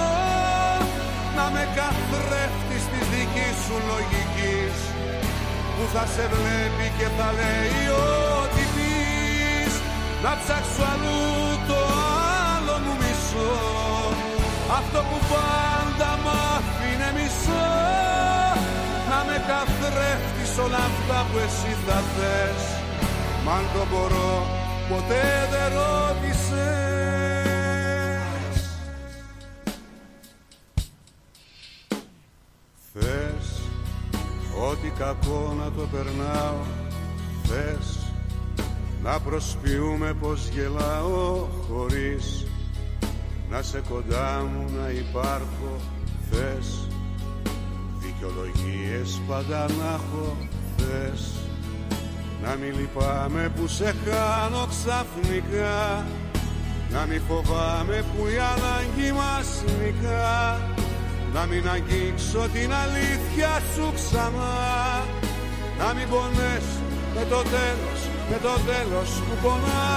Να 1.37 1.45
με 1.53 1.63
καθρέφτεις 1.77 2.83
της 2.91 3.05
δικής 3.13 3.55
σου 3.65 3.75
λογικής 3.91 4.75
που 5.77 5.85
θα 5.93 6.05
σε 6.15 6.25
βλέπει 6.33 6.87
και 6.97 7.07
θα 7.17 7.27
λέει 7.39 7.81
ό,τι 8.39 8.63
πεις. 8.73 9.73
Να 10.23 10.31
ψάξω 10.41 10.83
αλλού 10.93 11.23
το 11.69 11.79
άλλο 12.53 12.75
μου 12.83 12.93
μισό. 13.01 13.55
Αυτό 14.79 14.99
που 15.09 15.17
πάντα 15.31 16.09
μ' 16.23 16.31
άφηνε 16.53 17.09
μισό. 17.17 17.69
Να 19.09 19.19
με 19.27 19.37
καθρέφτεις 19.49 20.51
όλα 20.63 20.81
αυτά 20.89 21.17
που 21.29 21.37
εσύ 21.45 21.71
θα 21.85 21.99
θες. 22.13 22.61
Μ' 23.43 23.49
αν 23.57 23.63
το 23.73 23.83
μπορώ 23.89 24.35
ποτέ 24.89 25.25
δεν 25.51 25.67
ρώτησες 25.77 26.96
κακό 34.97 35.55
να 35.57 35.71
το 35.71 35.87
περνάω. 35.91 36.61
Θες 37.43 37.97
να 39.03 39.19
προσποιούμε 39.19 40.13
πως 40.13 40.47
γελάω 40.47 41.47
χωρίς 41.69 42.45
να 43.49 43.61
σε 43.61 43.81
κοντά 43.89 44.49
μου 44.51 44.65
να 44.81 44.89
υπάρχω. 44.89 45.71
Θες 46.31 46.87
δικαιολογίες 47.99 49.21
πάντα 49.27 49.59
να 49.59 49.93
έχω. 49.93 50.37
Θες 50.77 51.31
να 52.43 52.55
μην 52.55 52.79
λυπάμαι 52.79 53.51
που 53.55 53.67
σε 53.67 53.95
χάνω 54.05 54.67
ξαφνικά. 54.69 56.05
Να 56.91 57.05
μην 57.05 57.21
φοβάμαι 57.27 58.05
που 58.11 58.27
η 58.27 58.37
ανάγκη 58.37 59.11
μας 59.11 59.63
νικά 59.79 60.59
να 61.33 61.45
μην 61.49 61.69
αγγίξω 61.75 62.41
την 62.53 62.69
αλήθεια 62.83 63.51
σου 63.73 63.85
ξανά. 63.97 64.55
Να 65.79 65.87
μην 65.95 66.07
πονέσω 66.11 66.81
με 67.15 67.23
το 67.31 67.41
τέλος, 67.55 67.99
με 68.29 68.37
το 68.45 68.53
τέλος 68.69 69.09
που 69.25 69.33
πονά. 69.43 69.87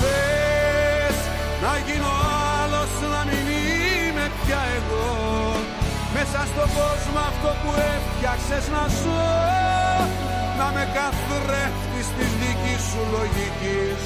Θες 0.00 1.18
να 1.64 1.72
γίνω 1.86 2.12
άλλος, 2.60 2.92
να 3.14 3.20
μην 3.28 3.44
είμαι 3.58 4.26
πια 4.40 4.62
εγώ. 4.78 5.08
Μέσα 6.14 6.40
στον 6.50 6.68
κόσμο 6.78 7.20
αυτό 7.30 7.50
που 7.60 7.70
έφτιαξες 7.94 8.64
να 8.74 8.82
ζω. 9.00 9.26
Να 10.58 10.66
με 10.74 10.84
καθρέφτεις 10.96 12.06
της 12.16 12.30
δικής 12.40 12.82
σου 12.88 13.02
λογικής. 13.14 14.02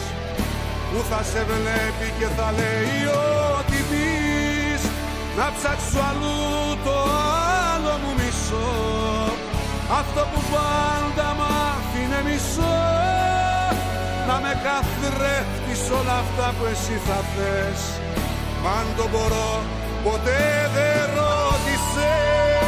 Που 0.88 1.00
θα 1.10 1.20
σε 1.30 1.40
βλέπει 1.50 2.08
και 2.18 2.28
θα 2.36 2.48
λέει 2.58 3.00
ό,τι 3.16 3.52
πεις 3.56 3.61
να 5.38 5.46
ψάξω 5.56 6.00
αλλού 6.10 6.40
το 6.84 6.96
άλλο 7.72 7.92
μου 8.02 8.12
μισό. 8.18 8.70
Αυτό 10.00 10.20
που 10.30 10.40
πάντα 10.52 11.28
μ' 11.38 11.46
άφηνε 11.70 12.20
μισό. 12.28 12.78
Να 14.28 14.36
με 14.44 14.52
καθρέφτεις 14.66 15.82
όλα 15.98 16.16
αυτά 16.24 16.46
που 16.56 16.64
εσύ 16.72 16.96
θα 17.06 17.18
θες. 17.32 17.82
Μ' 18.62 18.66
αν 18.78 18.86
το 18.96 19.04
μπορώ 19.12 19.52
ποτέ 20.04 20.70
δεν 20.74 21.00
ρώτησες 21.16 22.61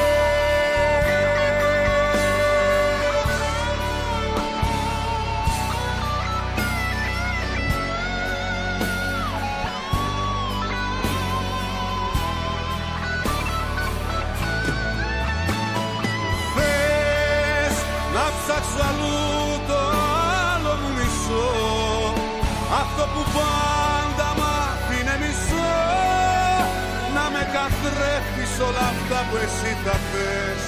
όλα 28.66 28.86
αυτά 28.94 29.18
που 29.30 29.36
εσύ 29.36 29.70
θα 29.84 29.96
θες 30.10 30.64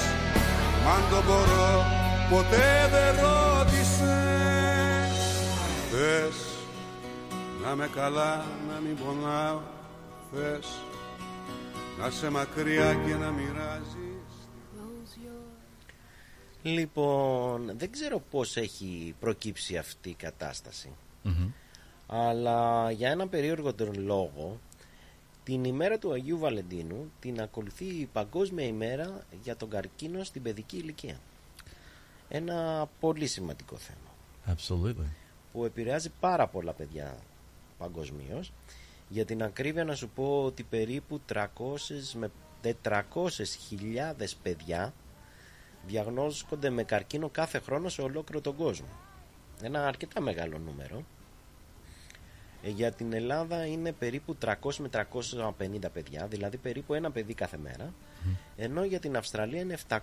Μ' 0.83 0.89
αν 0.89 1.03
το 1.11 1.19
μπορώ 1.27 1.71
ποτέ 2.31 2.89
δεν 2.91 3.13
ρώτησες. 3.25 5.15
Θες 5.91 6.37
να 7.63 7.75
με 7.75 7.89
καλά 7.95 8.45
να 8.69 8.81
μην 8.81 8.97
πονάω 8.97 9.61
Θες 10.33 10.67
να 11.99 12.11
σε 12.11 12.31
μακριά 12.31 12.95
και 12.95 13.15
να 13.15 13.31
μοιράζεις. 13.31 14.07
Λοιπόν, 16.63 17.73
δεν 17.77 17.91
ξέρω 17.91 18.23
πώς 18.31 18.57
έχει 18.57 19.15
προκύψει 19.21 19.77
αυτή 19.77 20.09
η 20.09 20.15
κατάσταση. 20.15 20.91
Αλλά 22.07 22.91
για 22.91 23.11
ένα 23.11 23.29
περίεργο 23.29 23.75
τον 23.75 23.95
λόγο, 23.99 24.61
την 25.47 25.65
ημέρα 25.65 25.99
του 25.99 26.13
Αγίου 26.13 26.39
Βαλεντίνου 26.39 27.11
την 27.21 27.41
ακολουθεί 27.41 27.85
η 27.85 28.09
Παγκόσμια 28.13 28.67
ημέρα 28.67 29.27
για 29.43 29.57
τον 29.57 29.71
καρκίνο 29.71 30.25
στην 30.25 30.43
παιδική 30.43 30.77
ηλικία. 30.77 31.21
Ένα 32.29 32.89
πολύ 33.01 33.27
σημαντικό 33.27 33.77
θέμα 33.77 34.57
Absolutely. 34.57 35.07
που 35.53 35.65
επηρεάζει 35.65 36.11
πάρα 36.21 36.47
πολλά 36.47 36.73
παιδιά 36.73 37.17
παγκοσμίως. 37.79 38.53
Για 39.09 39.25
την 39.25 39.43
ακρίβεια 39.43 39.85
να 39.85 39.95
σου 39.95 40.09
πω 40.09 40.45
ότι 40.45 40.63
περίπου 40.63 41.21
300 41.33 41.45
με 42.15 42.31
400 42.83 43.31
χιλιάδες 43.69 44.35
παιδιά 44.35 44.95
διαγνώσκονται 45.87 46.71
με 46.71 46.83
καρκίνο 46.83 47.29
κάθε 47.29 47.59
χρόνο 47.59 47.89
σε 47.89 48.03
ολόκληρο 48.03 48.41
τον 48.41 48.57
κόσμο. 48.57 48.89
Ένα 49.63 49.87
αρκετά 49.87 50.21
μεγάλο 50.21 50.59
νούμερο. 50.59 51.05
Ε, 52.63 52.71
για 52.71 52.93
την 52.93 53.13
Ελλάδα 53.13 53.67
είναι 53.67 53.93
περίπου 53.93 54.37
300 54.45 54.53
με 54.79 54.89
350 54.93 55.93
παιδιά, 55.93 56.27
δηλαδή 56.27 56.57
περίπου 56.57 56.95
ένα 56.95 57.11
παιδί 57.11 57.35
κάθε 57.35 57.57
μέρα. 57.57 57.95
Ενώ 58.57 58.85
για 58.85 59.01
την 59.01 59.17
Αυστραλία 59.17 59.61
είναι 59.61 59.79
750 59.89 60.03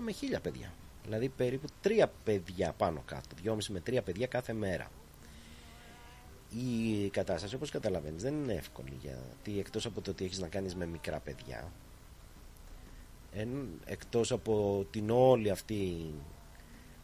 με 0.00 0.12
1000 0.36 0.38
παιδιά. 0.42 0.72
Δηλαδή 1.02 1.28
περίπου 1.28 1.66
τρία 1.80 2.12
παιδιά 2.24 2.72
πάνω 2.72 3.02
κάτω, 3.06 3.28
2,5 3.44 3.56
με 3.68 3.82
3 3.86 3.98
παιδιά 4.04 4.26
κάθε 4.26 4.52
μέρα. 4.52 4.90
Η 6.50 7.08
κατάσταση 7.08 7.54
όπως 7.54 7.70
καταλαβαίνεις 7.70 8.22
δεν 8.22 8.34
είναι 8.34 8.52
εύκολη 8.52 8.98
γιατί 9.00 9.58
εκτός 9.58 9.86
από 9.86 10.00
το 10.00 10.10
ότι 10.10 10.24
έχεις 10.24 10.38
να 10.38 10.48
κάνεις 10.48 10.74
με 10.74 10.86
μικρά 10.86 11.18
παιδιά 11.18 11.72
εν, 13.34 13.80
εκτός 13.84 14.32
από 14.32 14.86
την 14.90 15.10
όλη 15.10 15.50
αυτή 15.50 16.14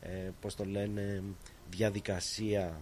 ε, 0.00 0.30
πώς 0.40 0.54
το 0.54 0.64
λένε 0.64 1.22
διαδικασία 1.70 2.80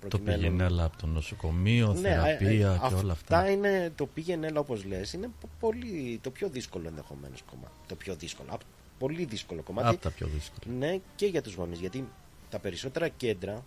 Το 0.00 0.08
προκειμένου- 0.08 0.40
πήγαινε 0.40 0.64
έλα 0.64 0.84
από 0.84 0.96
το 0.98 1.06
νοσοκομείο, 1.06 1.92
ναι, 1.92 2.08
ε, 2.08 2.12
θεραπεία 2.12 2.80
ε, 2.84 2.88
και 2.88 2.94
όλα 2.94 3.12
αυτά 3.12 3.38
αυτά. 3.38 3.50
είναι 3.50 3.92
το 3.96 4.06
πήγαινε 4.06 4.46
έλα 4.46 4.60
όπως 4.60 4.84
λες 4.84 5.12
είναι 5.12 5.30
πο- 5.40 5.48
πολύ, 5.60 6.18
το 6.22 6.30
πιο 6.30 6.48
δύσκολο 6.48 6.88
ενδεχομένως 6.88 7.42
κομμάτι 7.50 7.72
το 7.86 7.94
πιο 7.94 8.14
δύσκολο, 8.14 8.48
απ- 8.52 8.60
πολύ 8.98 9.24
δύσκολο 9.24 9.62
κομμάτι 9.62 9.88
Από 9.88 9.98
τα 9.98 10.10
πιο 10.10 10.26
δύσκολα. 10.26 10.76
ναι 10.78 10.98
και 11.16 11.26
για 11.26 11.42
τους 11.42 11.54
γονείς 11.54 11.78
γιατί 11.78 12.08
τα 12.50 12.58
περισσότερα 12.58 13.08
κέντρα 13.08 13.64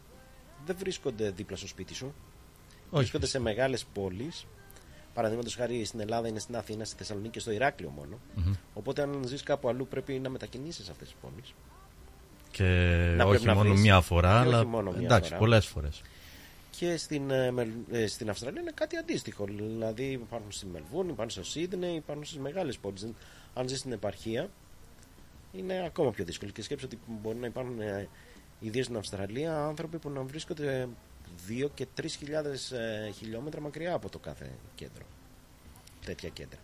δεν 0.66 0.76
βρίσκονται 0.80 1.30
δίπλα 1.32 1.58
στο 1.58 1.68
σπίτι 1.68 1.94
σου 1.94 2.14
βρίσκονται 2.92 3.26
σε 3.26 3.40
μεγάλες 3.40 3.86
πόλεις 3.94 4.46
Παραδείγματος 5.14 5.56
χάρη 5.56 5.86
στην 5.86 6.00
Ελλάδα 6.00 6.28
είναι 6.28 6.40
στην 6.40 6.56
Αθήνα, 6.56 6.86
στη 6.86 6.96
Θεσσαλονίκη 6.98 7.32
και 7.32 7.40
στο 7.40 7.52
Ηράκλειο 7.52 7.90
μόνο. 7.90 8.20
Μμμ. 8.36 8.54
Οπότε 8.74 9.02
αν 9.02 9.22
ζεις 9.26 9.44
κάπου 9.44 9.68
αλλού 9.70 9.88
πρέπει 9.88 10.14
να 10.14 10.30
μετακινήσεις 10.30 10.90
αυτές 10.90 11.08
τις 11.08 11.18
πόλεις. 11.22 11.54
Και 12.52 12.64
Να 13.18 13.24
όχι 13.24 13.30
πρέπει 13.30 13.46
να 13.46 13.54
μόνο 13.54 13.70
βρεις. 13.70 13.82
μία 13.82 14.02
φορά, 14.02 14.32
Και 14.32 14.38
αλλά 14.48 14.58
όχι 14.60 14.68
μόνο 14.68 14.92
μία 14.92 15.02
εντάξει, 15.06 15.28
φορά. 15.28 15.40
πολλές 15.40 15.66
φορές. 15.66 16.02
Και 16.80 16.98
στην, 16.98 17.32
ε, 17.32 17.52
Μελ- 17.52 17.92
ε, 17.92 18.08
στην 18.08 18.30
Αυστραλία 18.30 18.62
είναι 18.62 18.72
κάτι 18.74 18.96
αντίστοιχο. 18.98 19.46
Δηλαδή 19.46 20.04
υπάρχουν 20.04 20.52
στη 20.52 20.66
Μελβούρνη, 20.66 21.12
υπάρχουν 21.12 21.30
στο 21.30 21.44
Σίδνεϊ, 21.44 21.96
υπάρχουν 21.96 22.26
στις 22.26 22.38
μεγάλες 22.40 22.78
πόλεις. 22.78 23.08
Αν 23.54 23.68
ζεις 23.68 23.80
στην 23.80 23.92
επαρχία, 23.92 24.50
είναι 25.52 25.84
ακόμα 25.86 26.12
πιο 26.12 26.26
δύσκολο. 26.26 26.52
Και 26.52 26.62
σκέψω 26.62 26.86
ότι 26.86 27.00
μπορεί 27.22 27.38
να 27.38 27.46
υπάρχουν, 27.48 27.82
ε, 27.82 28.08
ιδίω 28.60 28.84
στην 28.84 28.98
Αυστραλία, 28.98 29.64
άνθρωποι 29.66 29.98
που 29.98 30.10
να 30.10 30.22
βρίσκονται 30.22 30.88
2 31.48 31.70
και 31.74 31.88
3.000 31.96 32.72
ε, 32.72 33.10
χιλιόμετρα 33.12 33.62
μακριά 33.62 33.94
από 33.94 34.10
το 34.10 34.20
κάθε 34.20 34.52
κέντρο. 34.76 35.04
Τέτοια 36.06 36.30
κέντρα. 36.30 36.60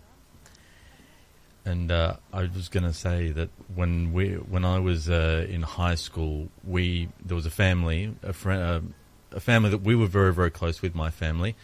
And 1.65 1.91
uh, 1.91 2.15
I 2.33 2.41
was 2.57 2.67
going 2.75 2.87
to 2.93 2.93
say 3.07 3.31
that 3.39 3.49
when 3.79 4.13
we, 4.13 4.25
when 4.53 4.63
I 4.75 4.79
was 4.89 5.01
uh, 5.09 5.55
in 5.55 5.61
high 5.61 5.99
school, 6.07 6.47
we 6.75 7.09
there 7.27 7.37
was 7.41 7.45
a 7.53 7.55
family, 7.65 8.01
a 8.23 8.33
friend, 8.41 8.61
uh, 8.69 8.79
a 9.32 9.40
family 9.40 9.70
that 9.70 9.82
we 9.82 9.94
were 9.94 10.06
very 10.06 10.32
very 10.32 10.50
close 10.50 10.82
with, 10.82 10.94
my 10.94 11.10
family, 11.10 11.54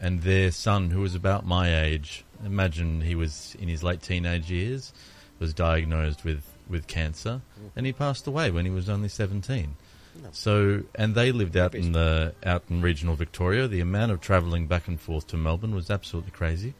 and 0.00 0.22
their 0.22 0.50
son, 0.50 0.90
who 0.90 1.00
was 1.00 1.14
about 1.14 1.46
my 1.46 1.82
age, 1.82 2.24
imagine 2.44 3.02
he 3.02 3.14
was 3.14 3.56
in 3.58 3.68
his 3.68 3.82
late 3.82 4.02
teenage 4.02 4.50
years, 4.50 4.92
was 5.38 5.52
diagnosed 5.54 6.24
with 6.24 6.42
with 6.68 6.86
cancer, 6.86 7.40
and 7.74 7.86
he 7.86 7.92
passed 7.92 8.26
away 8.26 8.50
when 8.50 8.64
he 8.64 8.70
was 8.70 8.88
only 8.88 9.08
seventeen. 9.08 9.76
No. 10.22 10.28
So, 10.32 10.82
and 10.96 11.14
they 11.14 11.30
lived 11.30 11.56
out 11.56 11.74
in 11.74 11.92
the 11.92 12.34
out 12.44 12.64
in 12.68 12.82
regional 12.82 13.14
Victoria. 13.14 13.68
The 13.68 13.80
amount 13.80 14.10
of 14.12 14.20
travelling 14.20 14.66
back 14.66 14.88
and 14.88 15.00
forth 15.00 15.26
to 15.28 15.36
Melbourne 15.36 15.74
was 15.74 15.90
absolutely 15.90 16.32
crazy. 16.32 16.74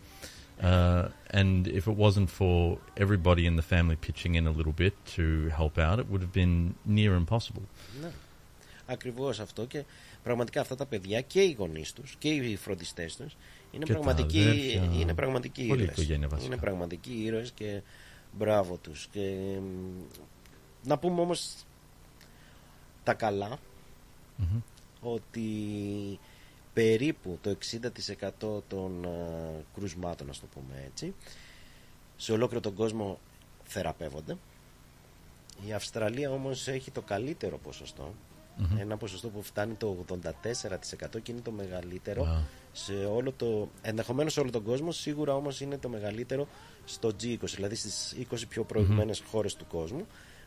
Uh, 0.61 1.09
and 1.31 1.67
if 1.69 1.87
it 1.87 1.97
wasn't 1.97 2.29
for 2.29 2.79
everybody 2.97 3.47
in 3.47 3.57
the 3.57 3.63
family 3.63 3.97
pitching 3.97 4.35
in 4.35 4.47
a 4.47 4.51
little 4.51 4.73
bit 4.73 4.95
to 5.07 5.49
help 5.49 5.79
out, 5.79 5.99
it 5.99 6.11
would 6.11 6.21
have 6.21 6.33
been 6.33 6.75
near 6.85 7.15
impossible. 7.15 7.63
Ναι. 8.01 8.11
Ακριβώς 8.87 9.41
αυτό 9.41 9.65
και 9.65 9.85
πραγματικά 10.26 10.62
αυτά 10.62 10.76
τα 10.76 10.86
παιδιά 10.86 11.22
και 11.22 11.42
οι 11.42 11.52
γονείς 11.52 11.94
τους 11.94 12.16
και 12.20 12.30
οι 12.30 12.56
φροντιστές 12.56 13.16
τους 13.16 13.36
είναι 13.72 13.86
Και 13.86 13.94
τα 13.94 14.00
πραγματικοί, 14.00 14.42
αδέρφια. 14.42 14.90
είναι 15.00 15.14
πραγματικοί 15.14 15.68
Πολύ 15.68 15.82
ήρωες. 15.82 15.98
οικογένεια 15.98 16.28
βασικά. 16.28 16.48
Είναι 16.54 16.62
πραγματικοί 16.62 17.12
ήρωες 17.24 17.52
και 17.52 17.82
μπράβο 18.32 18.76
τους. 18.78 19.08
Και, 19.12 19.36
μ, 19.62 20.02
να 20.88 20.98
πούμε 20.98 21.22
όμως 21.22 21.54
τα 23.04 23.14
καλά 23.14 23.60
Mhm. 24.42 24.62
ότι 25.02 25.50
περίπου 26.74 27.38
το 27.42 27.50
60% 27.50 28.64
των 28.68 29.06
α, 29.06 29.10
κρουσμάτων, 29.76 30.30
ας 30.30 30.40
το 30.40 30.46
πούμε 30.54 30.84
έτσι, 30.92 31.14
σε 32.18 32.32
ολόκληρο 32.32 32.62
τον 32.62 32.74
κόσμο 32.74 33.20
θεραπεύονται. 33.64 34.38
Η 35.68 35.74
Αυστραλία 35.74 36.32
όμως 36.32 36.68
έχει 36.68 36.92
το 36.92 37.02
καλύτερο 37.02 37.58
ποσοστό, 37.58 38.14
Mhm. 38.60 38.78
ένα 38.80 38.98
ποσοστό 38.98 39.30
που 39.30 39.42
φτάνει 39.42 39.74
το 39.74 39.88
84% 39.88 41.20
και 41.24 41.32
είναι 41.32 41.42
το 41.42 41.52
μεγαλύτερο 41.52 42.24
Wow. 42.24 42.44
σε 42.72 42.94
όλο 42.94 43.32
το, 43.32 43.70
ενδεχομένως 43.82 44.34
σε 44.34 44.40
όλο 44.40 44.50
τον 44.52 44.64
κόσμο, 44.64 44.92
σίγουρα 44.92 45.36
όμως 45.36 45.62
είναι 45.62 45.78
το 45.78 45.90
μεγαλύτερο 45.90 46.48
στο 46.86 47.10
G20, 47.22 47.56
δηλαδή 47.56 47.76
στις 47.76 48.16
20 48.18 48.48
πιο 48.50 48.64
προηγμένες 48.64 49.24
χώρες 49.28 49.56
του 49.56 49.66
κόσμου. 49.68 50.06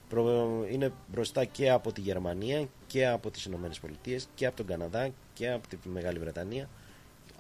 Προ- 0.09 0.67
Είναι 0.71 0.93
μπροστά 1.13 1.45
και 1.45 1.71
από 1.71 1.93
τη 1.93 2.01
Γερμανία 2.01 2.69
και 2.87 3.07
από 3.07 3.31
τις 3.31 3.45
Ηνωμένες 3.45 3.79
Πολιτείες 3.81 4.29
και 4.35 4.47
από 4.47 4.57
τον 4.57 4.67
Καναδά 4.67 5.11
και 5.35 5.51
από 5.51 5.69
τη 5.69 5.77
Μεγάλη 5.89 6.19
Βρετανία, 6.19 6.69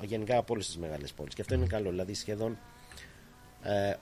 γενικά 0.02 0.36
από 0.36 0.52
όλες 0.54 0.66
τις 0.66 0.78
μεγάλες 0.78 1.12
πόλεις. 1.12 1.34
Και 1.34 1.40
αυτό 1.40 1.54
είναι 1.54 1.66
καλό, 1.66 1.90
δηλαδή 1.90 2.14
σχεδόν 2.14 2.58
ε, 3.62 3.94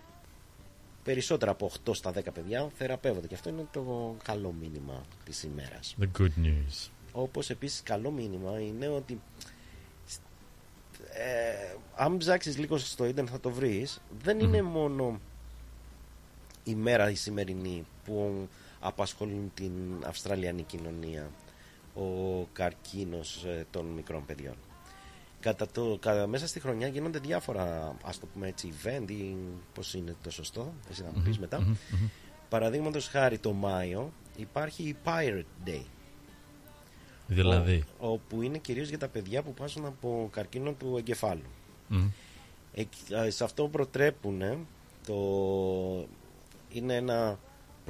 περισσότερα 1.06 1.50
από 1.50 1.70
8 1.86 1.94
στα 1.94 2.12
10 2.12 2.22
παιδιά 2.34 2.70
θεραπεύονται 2.76 3.26
και 3.26 3.34
αυτό 3.34 3.48
είναι 3.48 3.66
το 3.72 4.16
καλό 4.24 4.54
μήνυμα 4.60 5.04
της 5.24 5.42
ημέρας. 5.42 5.96
The 6.00 6.20
good 6.20 6.44
news. 6.44 6.90
Όπως 7.12 7.50
επίσης 7.50 7.82
καλό 7.82 8.10
μήνυμα 8.10 8.60
είναι 8.60 8.88
ότι 8.88 9.20
ε, 11.12 11.76
αν 11.96 12.16
ψάξεις 12.16 12.58
λίγο 12.58 12.78
στο 12.78 13.04
ίντερνετ 13.04 13.32
θα 13.32 13.40
το 13.40 13.50
βρεις 13.50 14.00
δεν 14.22 14.40
είναι 14.40 14.62
μόνο 14.62 15.20
η 16.64 16.74
μέρα 16.74 17.10
η 17.10 17.14
σημερινή 17.14 17.86
που 18.04 18.48
απασχολούν 18.80 19.50
την 19.54 19.72
Αυστραλιανή 20.04 20.62
κοινωνία 20.62 21.30
ο 21.94 22.42
καρκίνος 22.52 23.44
ε, 23.44 23.66
των 23.70 23.86
μικρών 23.86 24.26
παιδιών. 24.26 24.56
Κατά 25.46 25.66
το, 25.66 25.98
κατά, 26.00 26.26
μέσα 26.26 26.46
στη 26.46 26.60
χρονιά 26.60 26.88
γίνονται 26.88 27.18
διάφορα 27.18 27.96
ας 28.04 28.18
το 28.18 28.26
πούμε 28.26 28.48
έτσι 28.48 28.72
event 28.82 29.10
ή 29.10 29.36
πώς 29.74 29.94
είναι 29.94 30.14
το 30.22 30.30
σωστό 30.30 30.72
εσύ 30.90 31.02
θα 31.02 31.10
μου 31.14 31.22
πεις 31.22 31.38
μετά 31.38 31.58
Mhm, 31.58 31.70
mhm. 31.94 32.08
παραδείγματος 32.48 33.08
χάρη 33.08 33.38
το 33.38 33.52
Μάιο 33.52 34.12
υπάρχει 34.36 34.82
η 34.82 34.96
Pirate 35.04 35.68
Day 35.68 35.82
Δηλαδή. 37.26 37.84
ο- 37.98 38.08
όπου 38.12 38.42
είναι 38.42 38.58
κυρίως 38.58 38.88
για 38.88 38.98
τα 38.98 39.08
παιδιά 39.08 39.42
που 39.42 39.54
πάσουν 39.54 39.84
από 39.86 40.28
καρκίνο 40.32 40.72
του 40.72 40.94
εγκεφάλου. 40.98 41.50
Mhm. 41.90 42.10
Εκ- 42.74 43.12
α, 43.16 43.30
σε 43.30 43.44
αυτό 43.44 43.68
προτρέπουν 43.68 44.42
το... 45.06 45.14
είναι 46.68 46.94
ένα 46.94 47.38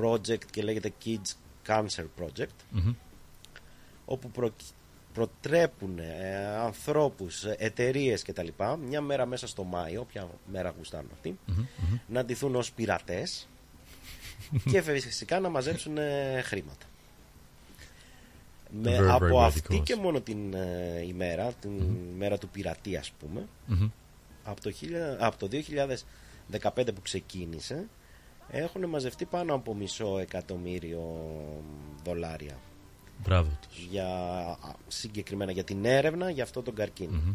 project 0.00 0.44
και 0.50 0.62
λέγεται 0.62 0.92
Kids 1.04 1.32
Cancer 1.66 2.04
Project 2.20 2.76
Mhm. 2.76 2.94
όπου 4.04 4.30
προ... 4.30 4.50
προτρέπουν 5.16 5.98
ε, 5.98 6.46
ανθρώπους, 6.46 7.44
ε, 7.44 7.56
εταιρείες 7.58 8.22
και 8.22 8.32
τα 8.32 8.42
λοιπά 8.42 8.76
μια 8.76 9.00
μέρα 9.00 9.26
μέσα 9.26 9.46
στο 9.46 9.64
Μάιο, 9.64 10.00
όποια 10.00 10.28
μέρα 10.46 10.74
γουστάρουν 10.78 11.10
αυτοί 11.12 11.38
Mhm. 11.48 11.50
Mhm. 11.60 11.98
να 12.08 12.24
ντυθούν 12.24 12.54
ως 12.54 12.72
πειρατές 12.72 13.48
και 14.70 14.82
φυσικά 14.82 15.40
να 15.40 15.48
μαζέψουν 15.48 15.98
ε, 15.98 16.40
χρήματα. 16.44 16.86
Με, 18.82 18.96
very, 18.98 19.02
very 19.02 19.08
από 19.10 19.40
worthy 19.40 19.46
αυτή 19.46 19.78
cause. 19.78 19.82
και 19.84 19.96
μόνο 19.96 20.20
την 20.20 20.54
ε, 20.54 21.02
ημέρα, 21.06 21.52
την 21.52 21.70
μέρα 22.16 22.38
του 22.38 22.48
πειρατή 22.48 22.96
ας 22.96 23.10
πούμε, 23.20 23.46
Mhm. 23.70 23.90
από 24.44 24.60
το, 24.60 24.70
χίλια- 24.70 25.16
από 25.20 25.36
το 25.36 25.48
2015 25.48 26.92
που 26.94 27.00
ξεκίνησε, 27.02 27.84
έχουν 28.50 28.84
μαζευτεί 28.88 29.24
πάνω 29.24 29.54
από 29.54 29.74
μισό 29.74 30.18
εκατομμύριο 30.18 31.20
δολάρια 32.04 32.56
Μπράβο 33.22 33.50
τους. 33.68 33.86
για, 33.90 34.06
α, 34.06 34.56
συγκεκριμένα 34.88 35.52
για 35.52 35.64
την 35.64 35.84
έρευνα 35.84 36.30
για 36.30 36.42
αυτό 36.42 36.62
τον 36.62 36.74
καρκίνο. 36.74 37.22
Mhm. 37.26 37.34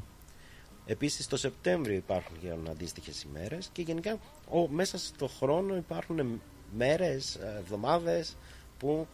Επίσης 0.85 1.27
το 1.27 1.37
Σεπτέμβριο 1.37 1.95
υπάρχουν 1.95 2.39
και 2.39 2.53
αντίστοιχες 2.69 3.23
ημέρες 3.23 3.69
και 3.71 3.81
γενικά 3.81 4.17
ο, 4.49 4.67
μέσα 4.67 4.97
στο 4.97 5.27
χρόνο 5.27 5.75
υπάρχουν 5.75 6.41
μέρες, 6.77 7.35
ε, 7.35 7.55
εβδομάδες 7.59 8.35
που 8.77 9.07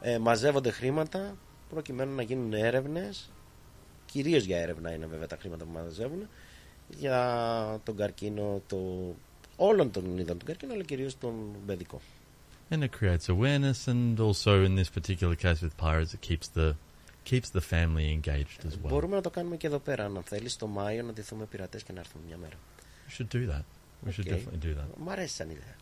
ε, 0.00 0.18
μαζεύονται 0.18 0.70
χρήματα 0.70 1.36
προκειμένου 1.70 2.14
να 2.14 2.22
γίνουν 2.22 2.52
έρευνες 2.52 3.30
κυρίως 4.06 4.44
για 4.44 4.58
έρευνα 4.58 4.92
είναι 4.92 5.06
βέβαια 5.06 5.26
τα 5.26 5.36
χρήματα 5.40 5.64
που 5.64 5.70
μαζεύουν 5.72 6.28
για 6.88 7.80
τον 7.84 7.96
καρκίνο 7.96 8.62
το, 8.66 8.78
όλων 9.56 9.90
των 9.90 10.18
είδων 10.18 10.38
του 10.38 10.44
καρκίνου 10.44 10.72
αλλά 10.72 10.82
κυρίως 10.82 11.18
τον 11.18 11.34
παιδικό. 11.66 12.00
And 12.71 12.83
it 12.83 12.91
creates 12.99 13.29
awareness, 13.29 13.79
and 13.87 14.19
also 14.19 14.51
in 14.67 14.73
this 14.75 14.89
particular 14.99 15.35
case 15.35 15.59
with 15.65 15.75
pirates, 15.77 16.13
it 16.17 16.21
keeps 16.29 16.47
the 16.59 16.67
keeps 17.31 17.49
the 17.57 17.61
family 17.73 18.07
engaged 18.17 18.59
as 18.67 18.73
well. 18.81 18.89
Μπορούμε 18.89 19.15
να 19.15 19.21
το 19.21 19.29
κάνουμε 19.29 19.55
και 19.57 19.67
εδώ 19.67 19.79
πέρα 19.79 20.05
αν 20.05 20.21
θέλεις 20.25 20.55
το 20.55 20.67
Μάιο 20.67 21.03
να 21.03 21.13
ντυθούμε 21.13 21.45
πειρατές 21.45 21.83
και 21.83 21.93
να 21.93 21.99
έρθουμε 21.99 22.23
μια 22.27 22.37
μέρα. 22.37 22.55
We 23.07 23.11
should 23.17 23.29
do 23.35 23.47
that. 23.51 23.63
We 24.07 24.11
should 24.11 24.27
Okay. 24.27 24.35
definitely 24.35 24.65
do 24.67 24.73
that. 24.79 24.97
Μ' 24.97 25.09
αρέσει 25.09 25.33
σαν 25.35 25.49
ιδέα. 25.49 25.75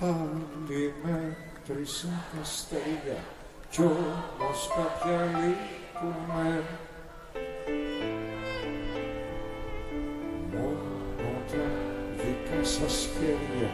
Πάλι 0.00 0.94
μέτρησα 1.04 2.08
τα 2.34 2.40
αστέρια 2.40 3.24
κι 3.70 3.82
όμως 3.82 4.68
κάποια 4.76 5.24
λείπουνε 5.24 6.62
δικά 12.61 12.69
σας 12.69 13.09
χέρια. 13.13 13.69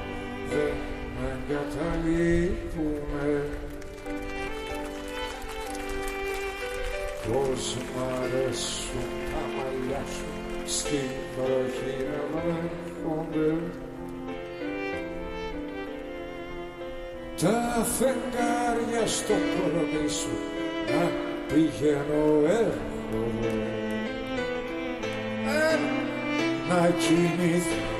Δεν 0.49 0.75
με 1.15 1.27
εγκαταλείπουνε 1.37 3.31
Πώς 7.23 7.63
μ' 7.75 7.99
αρέσουν 8.21 9.09
τα 9.31 9.41
μαλλιά 9.55 10.03
σου. 10.13 10.29
Στη 10.65 11.01
βροχή 11.35 11.95
να 12.07 12.19
βρέχονται. 12.33 13.49
Τα 17.41 17.85
φεγγάρια 17.97 19.07
στο 19.07 19.33
κορμί 19.33 20.07
σου 20.09 20.35
να 20.87 21.03
πηγαίνω 21.47 22.25
έρχομαι. 22.45 23.51
Ε, 25.45 25.77
να 26.69 26.89
κοιμηθώ 26.89 27.96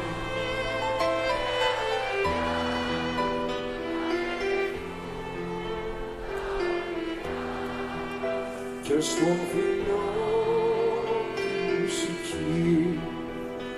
και 8.98 9.04
στον 9.04 9.38
φιλό 9.52 10.04
τη 11.36 11.82
μουσική. 11.82 13.00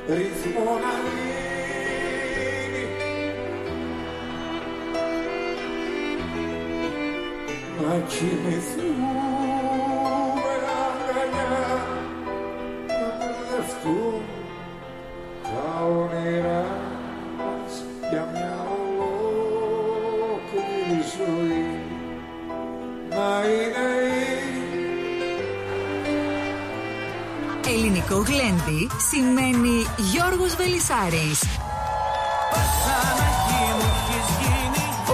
Ρυθμό 0.07 0.79
να 0.83 0.93
δίνει 1.03 2.85
να 7.81 8.05
κοιμηθούμε 8.07 9.28
σημαίνει 29.07 29.87
Γιώργος 29.97 30.55
Βελισάρης. 30.55 31.39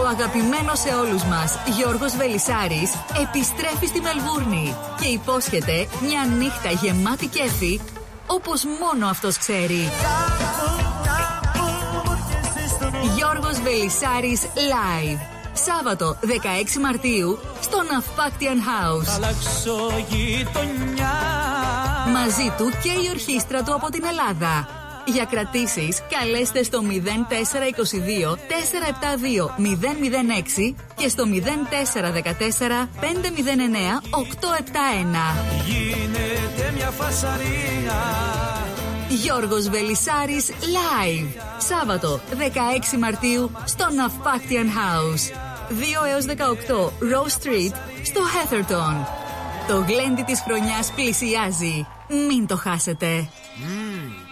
Ο 0.03 0.07
αγαπημένος 0.07 0.79
σε 0.79 0.89
όλους 0.89 1.23
μας 1.23 1.57
Γιώργος 1.77 2.15
Βελισάρης 2.15 2.91
επιστρέφει 3.21 3.85
στη 3.85 4.01
Μελβούρνη 4.01 4.75
και 4.99 5.07
υπόσχεται 5.07 5.87
μια 6.01 6.25
νύχτα 6.37 6.69
γεμάτη 6.69 7.27
κέφι 7.27 7.79
όπως 8.27 8.63
μόνο 8.81 9.07
αυτός 9.07 9.37
ξέρει. 9.37 9.89
Γιώργος 13.15 13.59
Βελισάρης 13.61 14.41
Live. 14.41 15.19
Σάββατο 15.53 16.17
16 16.21 16.79
Μαρτίου 16.81 17.39
στο 17.61 17.77
Ναυπάκτιαν 17.91 18.57
House. 18.59 19.07
Μαζί 22.17 22.53
του 22.57 22.69
και 22.83 22.89
η 22.89 23.09
ορχήστρα 23.09 23.63
του 23.63 23.73
από 23.73 23.89
την 23.89 24.03
Ελλάδα. 24.09 24.67
Για 25.05 25.25
κρατήσεις 25.25 26.01
καλέστε 26.09 26.63
στο 26.63 26.81
0422 26.81 28.35
472 28.35 28.37
006 30.69 30.75
και 30.95 31.07
στο 31.09 31.23
0414 31.23 32.87
509 33.01 33.05
871. 34.11 35.47
Γίνεται 35.65 36.71
μια 36.75 36.89
φασαρία 36.89 37.99
Γιώργος 39.09 39.69
Βελισάρης 39.69 40.49
Live. 40.49 41.41
Σάββατο 41.57 42.19
16 42.95 42.97
Μαρτίου 42.99 43.51
στο 43.65 43.87
Ναυπάκτιαν 43.95 44.67
House. 44.67 45.31
2 45.69 46.05
έως 46.11 46.25
18 46.25 46.31
Rose 47.11 47.35
Street 47.43 47.73
στο 48.03 48.21
Heatherton. 48.33 49.05
Το 49.67 49.85
γλέντι 49.87 50.23
της 50.23 50.41
χρονιάς 50.41 50.91
πλησιάζει. 50.95 51.87
Μην 52.07 52.47
το 52.47 52.57
χάσετε. 52.57 53.29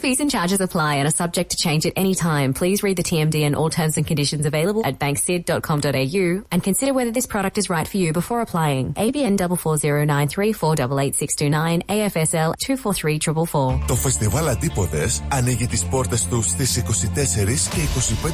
Fees 0.00 0.20
and 0.20 0.30
charges 0.30 0.60
apply 0.62 0.94
and 0.94 1.06
are 1.06 1.16
subject 1.22 1.50
to 1.50 1.58
change 1.58 1.84
at 1.84 1.92
any 1.94 2.14
time. 2.14 2.54
Please 2.54 2.82
read 2.82 2.96
the 2.96 3.02
TMD 3.02 3.44
and 3.48 3.54
all 3.54 3.68
terms 3.68 3.98
and 3.98 4.06
conditions 4.06 4.46
available 4.46 4.80
at 4.86 4.98
banksid.com.au 4.98 6.42
and 6.52 6.62
consider 6.62 6.94
whether 6.94 7.10
this 7.10 7.26
product 7.26 7.58
is 7.58 7.68
right 7.68 7.86
for 7.86 7.98
you 7.98 8.14
before 8.14 8.40
applying. 8.40 8.94
ABN 8.94 9.36
44093488629 9.36 11.82
AFSL 11.96 12.54
243444. 12.58 13.86
Το 13.86 13.94
φεστιβάλ 13.94 14.48
Αντίποδες 14.48 15.22
ανοίγει 15.28 15.66
τις 15.66 15.84
πόρτες 15.84 16.26
τους 16.26 16.46
στις 16.46 16.76
24 16.76 17.70
και 17.70 17.80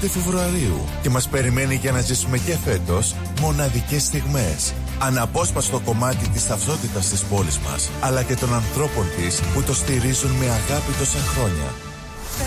25 0.05 0.09
Φεβρουαρίου 0.09 0.85
και 1.03 1.11
μας 1.11 1.29
περιμένει 1.29 1.75
για 1.75 1.93
να 1.93 2.01
ζήσουμε 2.01 2.39
και 2.39 2.57
φέτος 2.57 3.15
μοναδικές 3.41 4.03
στιγμές. 4.03 4.75
Αναπόσπαστο 4.99 5.81
κομμάτι 5.85 6.29
της 6.29 6.47
ταυτότητας 6.47 7.09
της 7.09 7.23
πόλης 7.23 7.59
μας, 7.59 7.91
αλλά 8.01 8.23
και 8.23 8.35
των 8.35 8.55
ανθρώπων 8.55 9.07
της 9.17 9.41
που 9.55 9.63
το 9.63 9.75
στηρίζουν 9.75 10.31
με 10.31 10.45
αγάπη 10.45 10.93
τόσα 10.99 11.19
χρόνια. 11.19 11.56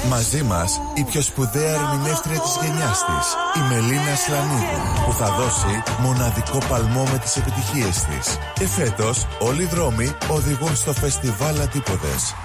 Μαζί 0.10 0.44
μας 0.44 0.80
η 0.94 1.04
πιο 1.04 1.22
σπουδαία 1.22 1.74
ερμηνεύτρια 1.74 2.40
της 2.40 2.58
γενιάς 2.62 3.00
της, 3.06 3.28
η 3.62 3.74
Μελίνα 3.74 4.16
Σλανίδου, 4.16 5.04
που 5.06 5.14
θα 5.14 5.32
δώσει 5.32 5.84
μοναδικό 6.00 6.58
παλμό 6.70 7.04
με 7.04 7.18
τις 7.18 7.36
επιτυχίες 7.36 8.04
της. 8.04 8.38
Και 8.54 8.68
φέτος 8.68 9.28
όλοι 9.40 9.62
οι 9.62 9.66
δρόμοι 9.66 10.16
οδηγούν 10.30 10.76
στο 10.76 10.94
φεστιβάλ 10.94 11.62
Αντίποδες. 11.62 12.36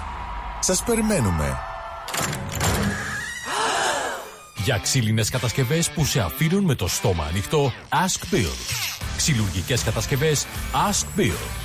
Σας 0.59 0.83
περιμένουμε. 0.83 1.57
Για 4.63 4.77
ξύλινες 4.77 5.29
κατασκευές 5.29 5.89
που 5.89 6.05
σε 6.05 6.19
αφήνουν 6.19 6.63
με 6.63 6.75
το 6.75 6.87
στόμα 6.87 7.25
ανοιχτό, 7.29 7.73
Ask 7.89 8.33
Bill. 8.33 8.51
Ξυλουργικές 9.17 9.83
κατασκευές 9.83 10.45
Ask 10.89 11.19
Bill. 11.19 11.64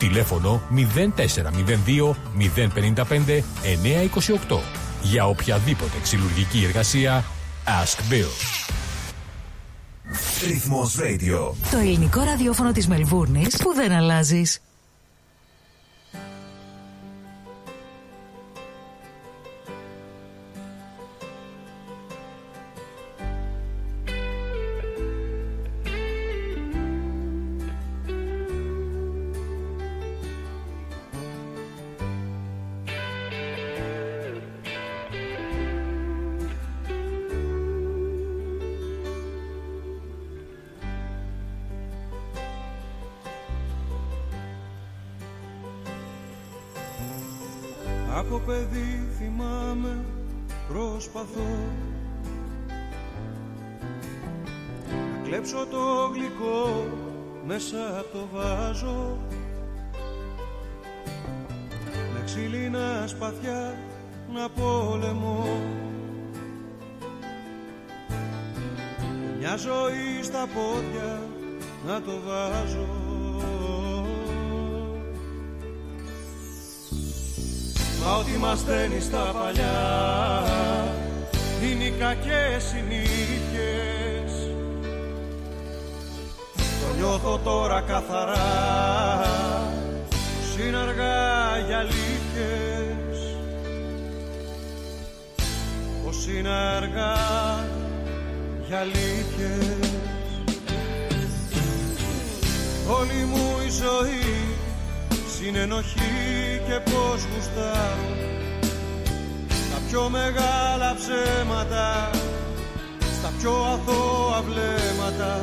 Τηλέφωνο 0.00 0.62
0402 0.74 2.14
055 2.54 3.42
928 4.48 4.58
Για 5.02 5.26
οποιαδήποτε 5.26 5.98
ξυλουργική 6.02 6.64
εργασία 6.64 7.24
Ask 7.64 8.12
Bill. 8.12 8.30
Ρυθμός 10.46 10.96
Radio. 10.98 11.52
Το 11.70 11.78
ελληνικό 11.78 12.22
ραδιόφωνο 12.22 12.72
της 12.72 12.88
Μελβούρνης 12.88 13.56
που 13.56 13.74
δεν 13.74 13.92
αλλάζεις. 13.92 14.60
Προσπαθώ. 51.12 51.48
Να 54.88 55.28
κλέψω 55.28 55.66
το 55.70 56.10
γλυκό 56.14 56.86
μέσα 57.46 57.98
από 57.98 58.12
το 58.12 58.28
βάζο 58.32 59.18
Με 62.14 62.22
ξύλινα 62.24 63.06
σπαθιά 63.06 63.74
να 64.34 64.48
πόλεμω 64.48 65.46
Μια 69.38 69.56
ζωή 69.56 70.22
στα 70.22 70.48
πόδια 70.54 71.20
να 71.86 72.02
το 72.02 72.12
βάζω. 72.26 72.88
Μα 78.04 78.16
ό,τι 78.16 78.38
μας 78.38 78.58
στέλνει 78.58 79.00
στα 79.00 79.34
παλιά 79.34 80.69
Είναι 81.62 81.84
οι 81.84 81.90
κακές 81.90 82.62
συνήθειες 82.62 83.60
νιώθω 87.00 87.38
τώρα 87.38 87.80
καθαρά. 87.80 89.22
Πως 90.08 90.66
είναι 90.66 90.76
αργά 90.76 91.58
για 91.66 91.78
αλήθειες. 91.78 93.36
Πως 96.04 96.26
είναι 96.26 96.48
αργά 96.48 97.16
για 98.66 98.78
αλήθειες. 98.78 99.90
Όλη 102.88 103.24
μου 103.24 103.56
η 103.66 103.70
ζωή 103.70 104.56
συνενοχή 105.36 106.60
και 106.66 106.90
πως 106.90 107.26
γουστάρω. 107.34 108.20
Τα 108.20 108.29
πιο 109.90 110.08
μεγάλα 110.08 110.94
ψέματα 110.94 112.10
Στα 113.18 113.32
πιο 113.38 113.52
αθώα 113.52 114.42
βλέμματα. 114.42 115.40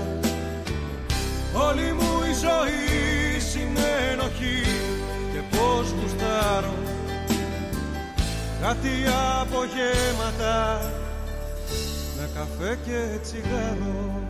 Όλη 1.53 1.93
μου 1.93 2.23
η 2.29 2.33
ζωή 2.33 3.39
συνενοχή 3.39 4.63
και 5.33 5.41
πως 5.57 5.93
γουστάρω. 6.01 6.73
Κάτι 8.61 8.89
απογέματα 9.41 10.81
με 12.17 12.29
καφέ 12.35 12.77
και 12.85 13.19
τσιγάρο 13.21 14.21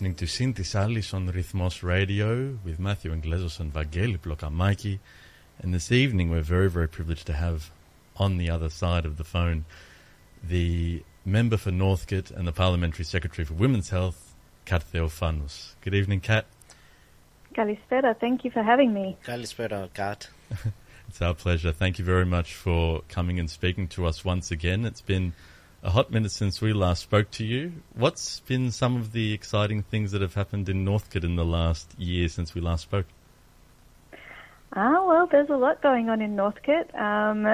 listening 0.00 0.14
to 0.14 0.24
Synthes 0.24 0.74
Alice 0.74 1.12
on 1.12 1.28
Rhythmos 1.28 1.82
Radio 1.82 2.58
with 2.64 2.80
Matthew 2.80 3.12
Inglesos 3.12 3.60
and 3.60 3.70
Vangeli 3.70 4.16
Plokamaki. 4.16 4.98
And 5.58 5.74
this 5.74 5.92
evening, 5.92 6.30
we're 6.30 6.40
very, 6.40 6.70
very 6.70 6.88
privileged 6.88 7.26
to 7.26 7.34
have 7.34 7.70
on 8.16 8.38
the 8.38 8.48
other 8.48 8.70
side 8.70 9.04
of 9.04 9.18
the 9.18 9.24
phone 9.24 9.66
the 10.42 11.02
member 11.26 11.58
for 11.58 11.70
Northcote 11.70 12.30
and 12.30 12.48
the 12.48 12.52
Parliamentary 12.52 13.04
Secretary 13.04 13.44
for 13.44 13.52
Women's 13.52 13.90
Health, 13.90 14.34
Kat 14.64 14.82
Theophanous. 14.90 15.74
Good 15.82 15.94
evening, 15.94 16.20
Kat. 16.20 16.46
Kalispera, 17.54 18.18
thank 18.18 18.42
you 18.42 18.50
for 18.50 18.62
having 18.62 18.94
me. 18.94 19.18
Kalispera, 19.22 19.92
Kat. 19.92 20.28
it's 21.08 21.20
our 21.20 21.34
pleasure. 21.34 21.72
Thank 21.72 21.98
you 21.98 22.06
very 22.06 22.24
much 22.24 22.54
for 22.54 23.02
coming 23.10 23.38
and 23.38 23.50
speaking 23.50 23.86
to 23.88 24.06
us 24.06 24.24
once 24.24 24.50
again. 24.50 24.86
It's 24.86 25.02
been 25.02 25.34
a 25.82 25.90
hot 25.90 26.10
minute 26.10 26.30
since 26.30 26.60
we 26.60 26.72
last 26.72 27.02
spoke 27.02 27.30
to 27.32 27.44
you. 27.44 27.72
What's 27.94 28.40
been 28.40 28.70
some 28.70 28.96
of 28.96 29.12
the 29.12 29.32
exciting 29.32 29.82
things 29.82 30.12
that 30.12 30.20
have 30.20 30.34
happened 30.34 30.68
in 30.68 30.84
Northcote 30.84 31.24
in 31.24 31.36
the 31.36 31.44
last 31.44 31.98
year 31.98 32.28
since 32.28 32.54
we 32.54 32.60
last 32.60 32.82
spoke? 32.82 33.06
Ah, 34.72 35.04
well, 35.04 35.26
there's 35.26 35.48
a 35.48 35.56
lot 35.56 35.82
going 35.82 36.10
on 36.10 36.20
in 36.20 36.36
Northcote. 36.36 36.94
Um, 36.94 37.46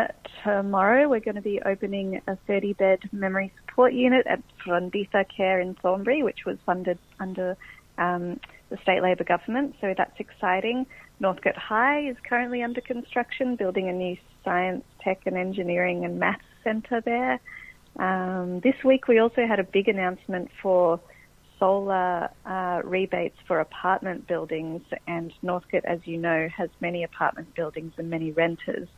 tomorrow 0.45 1.09
we're 1.09 1.21
going 1.21 1.37
to 1.37 1.41
be 1.41 1.62
opening 1.62 2.21
a 2.27 2.37
30 2.47 2.75
bed 2.75 2.99
memory 3.12 3.53
support 3.61 3.95
unit 3.95 4.27
at 4.27 4.43
Fronditha 4.65 5.25
Care 5.35 5.61
in 5.61 5.75
Thornbury, 5.75 6.23
which 6.23 6.45
was 6.45 6.59
funded 6.67 6.99
under 7.19 7.57
um, 7.97 8.39
the 8.69 8.77
state 8.83 9.03
Labor 9.03 9.25
government, 9.25 9.77
so 9.81 9.95
that's 9.97 10.19
exciting. 10.19 10.87
Northcote 11.21 11.57
High 11.57 12.09
is 12.09 12.17
currently 12.29 12.62
under 12.62 12.83
construction, 12.83 13.57
building 13.57 13.89
a 13.89 13.93
new 13.93 14.19
science, 14.45 14.85
tech, 15.01 15.21
and 15.25 15.37
engineering 15.39 16.05
and 16.05 16.19
maths 16.19 16.45
centre 16.65 17.01
there. 17.01 17.41
Um, 17.99 18.61
this 18.63 18.75
week 18.85 19.09
we 19.09 19.19
also 19.19 19.47
had 19.47 19.59
a 19.59 19.65
big 19.65 19.89
announcement 19.89 20.51
for 20.63 21.01
solar 21.59 22.29
uh, 22.45 22.83
rebates 22.85 23.37
for 23.47 23.61
apartment 23.61 24.27
buildings, 24.27 24.83
and 25.07 25.33
Northcote, 25.43 25.85
as 25.87 26.01
you 26.05 26.19
know, 26.19 26.49
has 26.55 26.69
many 26.81 27.05
apartment 27.05 27.55
buildings 27.55 27.93
and 27.97 28.11
many 28.11 28.31
renters. 28.33 28.89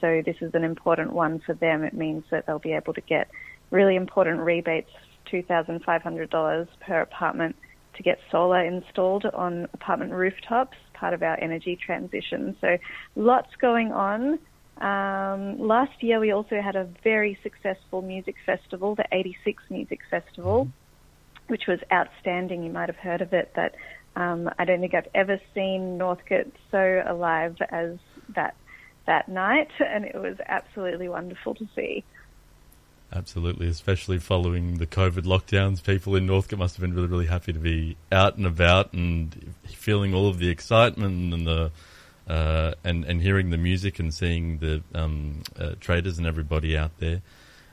So 0.00 0.22
this 0.24 0.36
is 0.40 0.54
an 0.54 0.64
important 0.64 1.12
one 1.12 1.40
for 1.44 1.54
them. 1.54 1.82
It 1.82 1.94
means 1.94 2.24
that 2.30 2.46
they'll 2.46 2.58
be 2.58 2.72
able 2.72 2.94
to 2.94 3.00
get 3.02 3.28
really 3.70 3.96
important 3.96 4.40
rebates, 4.40 4.90
$2,500 5.32 6.68
per 6.80 7.00
apartment 7.00 7.56
to 7.96 8.02
get 8.02 8.18
solar 8.30 8.64
installed 8.64 9.24
on 9.24 9.66
apartment 9.72 10.12
rooftops, 10.12 10.76
part 10.94 11.14
of 11.14 11.22
our 11.22 11.38
energy 11.40 11.78
transition. 11.84 12.56
So 12.60 12.76
lots 13.14 13.48
going 13.60 13.92
on. 13.92 14.38
Um, 14.78 15.58
last 15.58 16.02
year 16.02 16.20
we 16.20 16.32
also 16.32 16.60
had 16.60 16.76
a 16.76 16.84
very 17.02 17.38
successful 17.42 18.02
music 18.02 18.36
festival, 18.44 18.94
the 18.94 19.06
86 19.10 19.62
Music 19.70 20.00
Festival, 20.10 20.68
which 21.46 21.66
was 21.66 21.80
outstanding. 21.90 22.62
You 22.62 22.72
might 22.72 22.88
have 22.88 22.98
heard 22.98 23.22
of 23.22 23.32
it, 23.32 23.52
but 23.54 23.74
um, 24.16 24.50
I 24.58 24.64
don't 24.64 24.80
think 24.80 24.94
I've 24.94 25.08
ever 25.14 25.40
seen 25.54 25.96
Northcote 25.96 26.52
so 26.70 27.02
alive 27.06 27.56
as 27.70 27.96
that 28.34 28.54
that 29.06 29.28
night, 29.28 29.68
and 29.78 30.04
it 30.04 30.16
was 30.16 30.36
absolutely 30.46 31.08
wonderful 31.08 31.54
to 31.54 31.68
see. 31.74 32.04
Absolutely, 33.12 33.68
especially 33.68 34.18
following 34.18 34.78
the 34.78 34.86
COVID 34.86 35.22
lockdowns, 35.22 35.82
people 35.82 36.16
in 36.16 36.26
Northcote 36.26 36.58
must 36.58 36.76
have 36.76 36.82
been 36.82 36.92
really, 36.92 37.06
really 37.06 37.26
happy 37.26 37.52
to 37.52 37.58
be 37.58 37.96
out 38.10 38.36
and 38.36 38.44
about 38.44 38.92
and 38.92 39.54
feeling 39.64 40.12
all 40.12 40.28
of 40.28 40.38
the 40.38 40.48
excitement 40.48 41.32
and 41.32 41.46
the 41.46 41.70
uh, 42.28 42.72
and 42.84 43.04
and 43.04 43.22
hearing 43.22 43.50
the 43.50 43.58
music 43.58 43.98
and 43.98 44.12
seeing 44.12 44.58
the 44.58 44.82
um, 44.94 45.42
uh, 45.58 45.74
traders 45.80 46.18
and 46.18 46.26
everybody 46.26 46.76
out 46.76 46.98
there. 46.98 47.22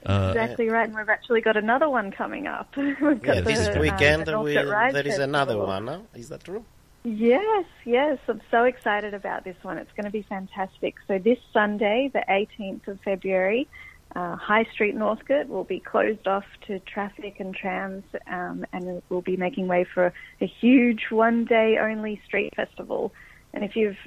Uh, 0.05 0.33
exactly 0.35 0.69
right, 0.69 0.87
and 0.87 0.97
we've 0.97 1.09
actually 1.09 1.41
got 1.41 1.55
another 1.55 1.89
one 1.89 2.11
coming 2.11 2.45
up. 2.45 2.67
We've 2.77 2.99
got 2.99 3.35
Yeah, 3.37 3.41
this 3.41 3.67
the, 3.69 3.79
weekend 3.79 4.27
um, 4.27 4.35
the 4.35 4.39
we, 4.41 4.53
Northcote 4.53 4.73
Rise 4.73 4.93
there 4.93 5.07
is 5.07 5.17
another 5.17 5.53
Festival. 5.53 5.67
one. 5.67 5.87
Huh? 5.87 5.99
Is 6.13 6.27
that 6.27 6.43
true? 6.43 6.65
Yes, 7.05 7.65
yes. 7.85 8.17
I'm 8.27 8.41
so 8.51 8.63
excited 8.63 9.13
about 9.13 9.45
this 9.45 9.55
one. 9.61 9.77
It's 9.77 9.91
going 9.93 10.05
to 10.05 10.11
be 10.11 10.21
fantastic. 10.23 10.95
So 11.07 11.19
this 11.19 11.37
Sunday, 11.53 12.09
the 12.13 12.23
18th 12.29 12.87
of 12.87 12.99
February, 13.01 13.67
uh, 14.15 14.35
High 14.35 14.65
Street 14.73 14.95
Northcote 14.95 15.47
will 15.47 15.63
be 15.63 15.79
closed 15.79 16.27
off 16.27 16.45
to 16.67 16.79
traffic 16.79 17.39
and 17.39 17.55
trams, 17.55 18.03
um, 18.27 18.65
and 18.71 19.01
we'll 19.09 19.21
be 19.21 19.37
making 19.37 19.67
way 19.67 19.85
for 19.85 20.07
a, 20.07 20.13
a 20.41 20.47
huge 20.47 21.03
one-day 21.09 21.77
only 21.79 22.21
street 22.25 22.53
festival. 22.55 23.13
And 23.53 23.63
if 23.63 23.75
you've 23.75 23.97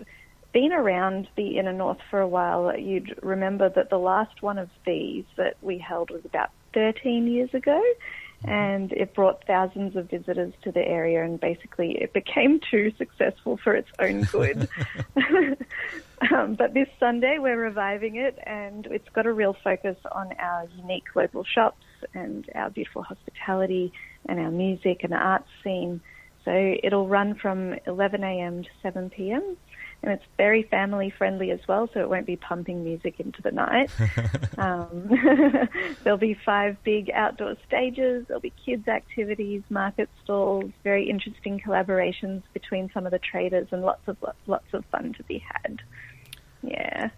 been 0.56 0.72
around 0.72 1.28
the 1.36 1.58
inner 1.58 1.74
north 1.74 1.98
for 2.10 2.18
a 2.18 2.26
while, 2.26 2.74
you'd 2.78 3.14
remember 3.22 3.68
that 3.68 3.90
the 3.90 3.98
last 3.98 4.40
one 4.40 4.56
of 4.56 4.70
these 4.86 5.26
that 5.36 5.54
we 5.60 5.76
held 5.76 6.10
was 6.10 6.24
about 6.24 6.48
13 6.72 7.26
years 7.26 7.52
ago, 7.52 7.78
and 8.42 8.90
it 8.92 9.14
brought 9.14 9.46
thousands 9.46 9.96
of 9.96 10.08
visitors 10.08 10.54
to 10.62 10.72
the 10.72 10.80
area, 10.80 11.22
and 11.22 11.38
basically 11.38 11.98
it 12.00 12.14
became 12.14 12.58
too 12.70 12.90
successful 12.96 13.58
for 13.62 13.74
its 13.74 13.90
own 13.98 14.22
good. 14.22 14.66
um, 16.32 16.54
but 16.54 16.72
this 16.72 16.88
Sunday 16.98 17.36
we're 17.38 17.60
reviving 17.60 18.16
it, 18.16 18.38
and 18.46 18.86
it's 18.86 19.10
got 19.10 19.26
a 19.26 19.32
real 19.34 19.54
focus 19.62 19.98
on 20.10 20.32
our 20.38 20.66
unique 20.78 21.14
local 21.14 21.44
shops 21.44 21.84
and 22.14 22.48
our 22.54 22.70
beautiful 22.70 23.02
hospitality 23.02 23.92
and 24.26 24.40
our 24.40 24.50
music 24.50 25.04
and 25.04 25.12
arts 25.12 25.50
scene. 25.62 26.00
So 26.46 26.76
it'll 26.82 27.08
run 27.08 27.34
from 27.34 27.74
11 27.86 28.24
a.m. 28.24 28.62
to 28.62 28.70
7 28.80 29.10
p.m. 29.10 29.58
And 30.02 30.12
it's 30.12 30.24
very 30.36 30.62
family 30.62 31.10
friendly 31.10 31.50
as 31.50 31.60
well, 31.66 31.88
so 31.92 32.00
it 32.00 32.08
won't 32.08 32.26
be 32.26 32.36
pumping 32.36 32.84
music 32.84 33.18
into 33.18 33.42
the 33.42 33.50
night. 33.50 33.90
um, 34.58 35.08
there'll 36.04 36.18
be 36.18 36.34
five 36.44 36.76
big 36.84 37.10
outdoor 37.10 37.56
stages, 37.66 38.26
there'll 38.28 38.40
be 38.40 38.52
kids' 38.64 38.86
activities, 38.86 39.62
market 39.68 40.08
stalls, 40.22 40.70
very 40.84 41.08
interesting 41.08 41.58
collaborations 41.58 42.42
between 42.52 42.90
some 42.92 43.06
of 43.06 43.12
the 43.12 43.18
traders, 43.18 43.68
and 43.72 43.82
lots 43.82 44.06
of 44.06 44.16
lots 44.46 44.72
of 44.72 44.84
fun 44.86 45.12
to 45.14 45.22
be 45.24 45.38
had. 45.38 45.80
Yeah. 46.62 47.10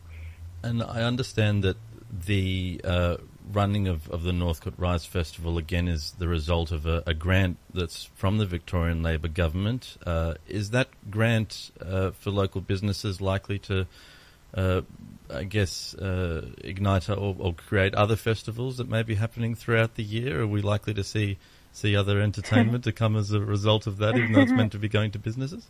And 0.62 0.82
I 0.82 1.02
understand 1.02 1.62
that 1.64 1.76
the 2.10 2.80
uh, 2.84 3.16
running 3.52 3.88
of, 3.88 4.08
of 4.10 4.22
the 4.22 4.32
Northcote 4.32 4.74
Rise 4.76 5.04
Festival 5.04 5.58
again 5.58 5.88
is 5.88 6.12
the 6.18 6.28
result 6.28 6.72
of 6.72 6.86
a, 6.86 7.02
a 7.06 7.14
grant 7.14 7.56
that's 7.72 8.04
from 8.14 8.38
the 8.38 8.46
Victorian 8.46 9.02
Labor 9.02 9.28
government. 9.28 9.96
Uh, 10.04 10.34
is 10.46 10.70
that 10.70 10.88
grant 11.10 11.70
uh, 11.80 12.10
for 12.12 12.30
local 12.30 12.60
businesses 12.60 13.20
likely 13.20 13.58
to, 13.60 13.86
uh, 14.54 14.82
I 15.32 15.44
guess, 15.44 15.94
uh, 15.94 16.50
ignite 16.58 17.08
or, 17.08 17.36
or 17.38 17.54
create 17.54 17.94
other 17.94 18.16
festivals 18.16 18.76
that 18.78 18.88
may 18.88 19.02
be 19.02 19.14
happening 19.14 19.54
throughout 19.54 19.94
the 19.94 20.04
year? 20.04 20.42
Are 20.42 20.46
we 20.46 20.62
likely 20.62 20.94
to 20.94 21.04
see 21.04 21.38
see 21.72 21.94
other 21.94 22.20
entertainment 22.20 22.84
to 22.84 22.92
come 22.92 23.16
as 23.16 23.30
a 23.30 23.40
result 23.40 23.86
of 23.86 23.98
that, 23.98 24.16
even 24.16 24.32
though 24.32 24.40
it's 24.40 24.52
meant 24.52 24.72
to 24.72 24.78
be 24.78 24.88
going 24.88 25.10
to 25.12 25.18
businesses? 25.18 25.68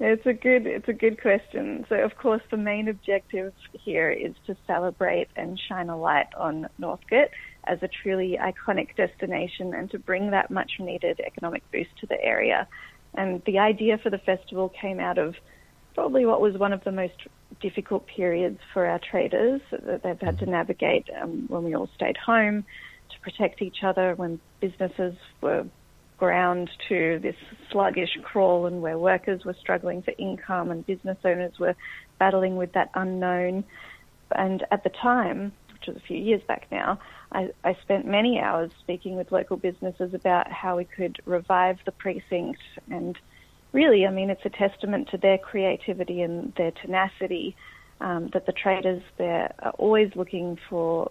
It's 0.00 0.26
a 0.26 0.32
good 0.32 0.66
it's 0.66 0.88
a 0.88 0.92
good 0.92 1.20
question. 1.20 1.84
So 1.88 1.96
of 1.96 2.16
course 2.16 2.42
the 2.50 2.56
main 2.56 2.88
objective 2.88 3.52
here 3.72 4.10
is 4.10 4.34
to 4.46 4.56
celebrate 4.66 5.28
and 5.34 5.60
shine 5.68 5.88
a 5.88 5.98
light 5.98 6.28
on 6.36 6.68
Northcote 6.78 7.30
as 7.64 7.82
a 7.82 7.88
truly 7.88 8.38
iconic 8.40 8.94
destination 8.96 9.74
and 9.74 9.90
to 9.90 9.98
bring 9.98 10.30
that 10.30 10.50
much 10.50 10.72
needed 10.78 11.20
economic 11.20 11.68
boost 11.72 11.90
to 12.00 12.06
the 12.06 12.22
area. 12.22 12.68
And 13.14 13.42
the 13.44 13.58
idea 13.58 13.98
for 13.98 14.10
the 14.10 14.18
festival 14.18 14.68
came 14.80 15.00
out 15.00 15.18
of 15.18 15.34
probably 15.94 16.24
what 16.26 16.40
was 16.40 16.56
one 16.56 16.72
of 16.72 16.84
the 16.84 16.92
most 16.92 17.26
difficult 17.60 18.06
periods 18.06 18.60
for 18.72 18.86
our 18.86 19.00
traders 19.00 19.60
that 19.72 20.04
they've 20.04 20.20
had 20.20 20.38
to 20.38 20.46
navigate 20.46 21.08
um, 21.20 21.46
when 21.48 21.64
we 21.64 21.74
all 21.74 21.88
stayed 21.96 22.16
home 22.16 22.64
to 23.10 23.20
protect 23.20 23.62
each 23.62 23.82
other, 23.82 24.14
when 24.14 24.38
businesses 24.60 25.16
were 25.40 25.66
ground 26.18 26.68
to 26.88 27.18
this 27.22 27.36
sluggish 27.70 28.18
crawl 28.22 28.66
and 28.66 28.82
where 28.82 28.98
workers 28.98 29.44
were 29.44 29.56
struggling 29.60 30.02
for 30.02 30.12
income 30.18 30.70
and 30.70 30.86
business 30.86 31.18
owners 31.24 31.58
were 31.58 31.74
battling 32.18 32.56
with 32.56 32.72
that 32.72 32.90
unknown. 32.94 33.64
And 34.32 34.64
at 34.70 34.84
the 34.84 34.90
time, 34.90 35.52
which 35.72 35.86
was 35.86 35.96
a 35.96 36.06
few 36.06 36.18
years 36.18 36.42
back 36.46 36.66
now, 36.70 36.98
I, 37.32 37.50
I 37.64 37.76
spent 37.82 38.06
many 38.06 38.40
hours 38.40 38.70
speaking 38.80 39.16
with 39.16 39.32
local 39.32 39.56
businesses 39.56 40.12
about 40.12 40.50
how 40.50 40.76
we 40.76 40.84
could 40.84 41.20
revive 41.24 41.78
the 41.84 41.92
precinct. 41.92 42.60
And 42.90 43.16
really, 43.72 44.06
I 44.06 44.10
mean, 44.10 44.30
it's 44.30 44.44
a 44.44 44.50
testament 44.50 45.08
to 45.10 45.18
their 45.18 45.38
creativity 45.38 46.22
and 46.22 46.52
their 46.56 46.72
tenacity 46.72 47.56
um, 48.00 48.30
that 48.32 48.46
the 48.46 48.52
traders 48.52 49.02
there 49.18 49.52
are 49.60 49.72
always 49.72 50.10
looking 50.14 50.58
for 50.68 51.10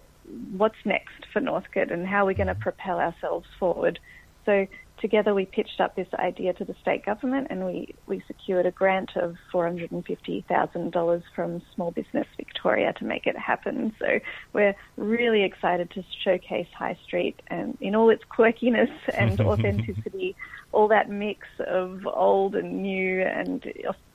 what's 0.56 0.76
next 0.84 1.26
for 1.32 1.40
Northcote 1.40 1.90
and 1.90 2.06
how 2.06 2.26
we're 2.26 2.34
going 2.34 2.48
to 2.48 2.54
propel 2.54 2.98
ourselves 2.98 3.46
forward. 3.58 3.98
So 4.44 4.66
together 5.00 5.34
we 5.34 5.46
pitched 5.46 5.80
up 5.80 5.96
this 5.96 6.08
idea 6.14 6.52
to 6.54 6.64
the 6.64 6.74
state 6.80 7.04
government 7.04 7.48
and 7.50 7.64
we, 7.64 7.94
we 8.06 8.22
secured 8.26 8.66
a 8.66 8.70
grant 8.70 9.16
of 9.16 9.36
$450,000 9.52 11.22
from 11.34 11.62
Small 11.74 11.90
Business 11.90 12.26
Victoria 12.36 12.92
to 12.94 13.04
make 13.04 13.26
it 13.26 13.36
happen. 13.36 13.94
So 13.98 14.20
we're 14.52 14.74
really 14.96 15.44
excited 15.44 15.90
to 15.92 16.04
showcase 16.24 16.68
High 16.76 16.98
Street 17.04 17.40
and 17.48 17.76
in 17.80 17.94
all 17.94 18.10
its 18.10 18.24
quirkiness 18.24 18.90
and 19.14 19.40
authenticity, 19.40 20.36
all 20.72 20.88
that 20.88 21.08
mix 21.08 21.46
of 21.66 22.06
old 22.06 22.54
and 22.54 22.82
new 22.82 23.22
and 23.22 23.64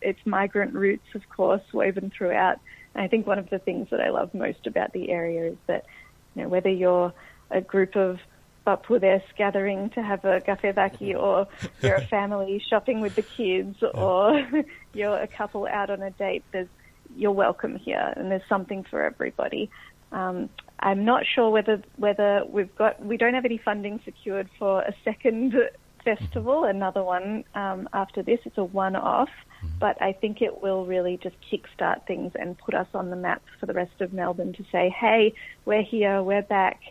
its 0.01 0.19
migrant 0.25 0.73
roots, 0.73 1.07
of 1.15 1.21
course, 1.29 1.63
woven 1.73 2.11
throughout. 2.15 2.59
And 2.95 3.03
I 3.03 3.07
think 3.07 3.25
one 3.25 3.39
of 3.39 3.49
the 3.49 3.59
things 3.59 3.87
that 3.91 4.01
I 4.01 4.09
love 4.09 4.33
most 4.33 4.67
about 4.67 4.93
the 4.93 5.09
area 5.09 5.51
is 5.51 5.57
that, 5.67 5.85
you 6.35 6.43
know, 6.43 6.49
whether 6.49 6.69
you're 6.69 7.13
a 7.49 7.61
group 7.61 7.95
of 7.95 8.19
Bapudes 8.65 9.23
gathering 9.37 9.89
to 9.91 10.01
have 10.01 10.23
a 10.25 10.39
gafevaki 10.39 11.19
or 11.19 11.47
you're 11.81 11.95
a 11.95 12.07
family 12.07 12.63
shopping 12.69 13.01
with 13.01 13.15
the 13.15 13.21
kids 13.21 13.83
or 13.93 14.47
you're 14.93 15.17
a 15.17 15.27
couple 15.27 15.67
out 15.67 15.89
on 15.89 16.01
a 16.01 16.11
date, 16.11 16.43
there's, 16.51 16.67
you're 17.15 17.31
welcome 17.31 17.75
here 17.75 18.13
and 18.15 18.31
there's 18.31 18.47
something 18.47 18.83
for 18.83 19.03
everybody. 19.03 19.69
Um, 20.11 20.49
I'm 20.79 21.05
not 21.05 21.23
sure 21.25 21.49
whether 21.49 21.81
whether 21.95 22.43
we've 22.47 22.73
got 22.75 23.03
we 23.03 23.17
don't 23.17 23.33
have 23.33 23.45
any 23.45 23.57
funding 23.57 23.99
secured 24.03 24.49
for 24.59 24.81
a 24.81 24.93
second 25.03 25.55
festival, 26.03 26.65
another 26.65 27.03
one 27.03 27.45
um, 27.55 27.87
after 27.93 28.21
this. 28.21 28.39
It's 28.43 28.57
a 28.57 28.63
one-off, 28.63 29.29
but 29.79 30.01
I 30.01 30.11
think 30.11 30.41
it 30.41 30.61
will 30.61 30.85
really 30.85 31.17
just 31.23 31.35
kickstart 31.49 32.05
things 32.05 32.33
and 32.35 32.57
put 32.57 32.73
us 32.73 32.87
on 32.93 33.09
the 33.09 33.15
map 33.15 33.41
for 33.59 33.65
the 33.65 33.73
rest 33.73 34.01
of 34.01 34.11
Melbourne 34.11 34.53
to 34.53 34.65
say, 34.71 34.89
hey, 34.89 35.33
we're 35.65 35.83
here, 35.83 36.21
we're 36.21 36.41
back 36.41 36.81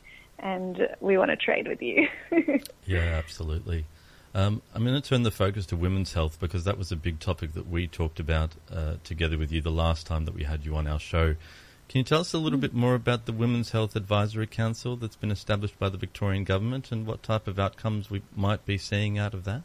and 0.42 0.88
we 1.00 1.16
want 1.16 1.30
to 1.30 1.36
trade 1.36 1.68
with 1.68 1.80
you. 1.80 2.08
yeah, 2.86 2.98
absolutely. 2.98 3.86
Um, 4.34 4.62
I'm 4.74 4.84
going 4.84 5.00
to 5.00 5.06
turn 5.06 5.22
the 5.22 5.30
focus 5.30 5.66
to 5.66 5.76
women's 5.76 6.14
health 6.14 6.38
because 6.40 6.64
that 6.64 6.78
was 6.78 6.90
a 6.90 6.96
big 6.96 7.20
topic 7.20 7.52
that 7.52 7.68
we 7.68 7.86
talked 7.86 8.18
about 8.18 8.52
uh, 8.70 8.94
together 9.04 9.38
with 9.38 9.52
you 9.52 9.60
the 9.60 9.70
last 9.70 10.06
time 10.06 10.24
that 10.24 10.34
we 10.34 10.44
had 10.44 10.64
you 10.64 10.74
on 10.74 10.86
our 10.86 10.98
show. 10.98 11.36
Can 11.88 11.98
you 11.98 12.04
tell 12.04 12.20
us 12.20 12.32
a 12.32 12.38
little 12.38 12.58
bit 12.58 12.72
more 12.72 12.94
about 12.94 13.26
the 13.26 13.32
Women's 13.32 13.70
Health 13.70 13.94
Advisory 13.94 14.46
Council 14.46 14.96
that's 14.96 15.16
been 15.16 15.30
established 15.30 15.78
by 15.78 15.90
the 15.90 15.98
Victorian 15.98 16.44
Government 16.44 16.90
and 16.90 17.06
what 17.06 17.22
type 17.22 17.46
of 17.46 17.58
outcomes 17.58 18.10
we 18.10 18.22
might 18.34 18.64
be 18.64 18.78
seeing 18.78 19.18
out 19.18 19.34
of 19.34 19.44
that? 19.44 19.62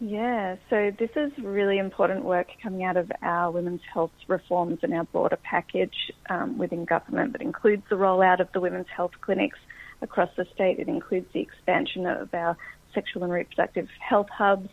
Yeah, 0.00 0.56
so 0.70 0.92
this 0.96 1.10
is 1.16 1.32
really 1.38 1.78
important 1.78 2.24
work 2.24 2.46
coming 2.62 2.84
out 2.84 2.96
of 2.96 3.10
our 3.20 3.50
women's 3.50 3.80
health 3.92 4.12
reforms 4.28 4.78
and 4.82 4.94
our 4.94 5.04
broader 5.04 5.38
package 5.42 6.12
um, 6.30 6.56
within 6.56 6.84
government 6.84 7.32
that 7.32 7.42
includes 7.42 7.82
the 7.90 7.96
rollout 7.96 8.38
of 8.38 8.48
the 8.52 8.60
women's 8.60 8.86
health 8.94 9.10
clinics 9.20 9.58
across 10.00 10.30
the 10.36 10.46
state. 10.54 10.78
It 10.78 10.86
includes 10.86 11.26
the 11.32 11.40
expansion 11.40 12.06
of 12.06 12.32
our 12.32 12.56
sexual 12.94 13.24
and 13.24 13.32
reproductive 13.32 13.88
health 13.98 14.28
hubs. 14.28 14.68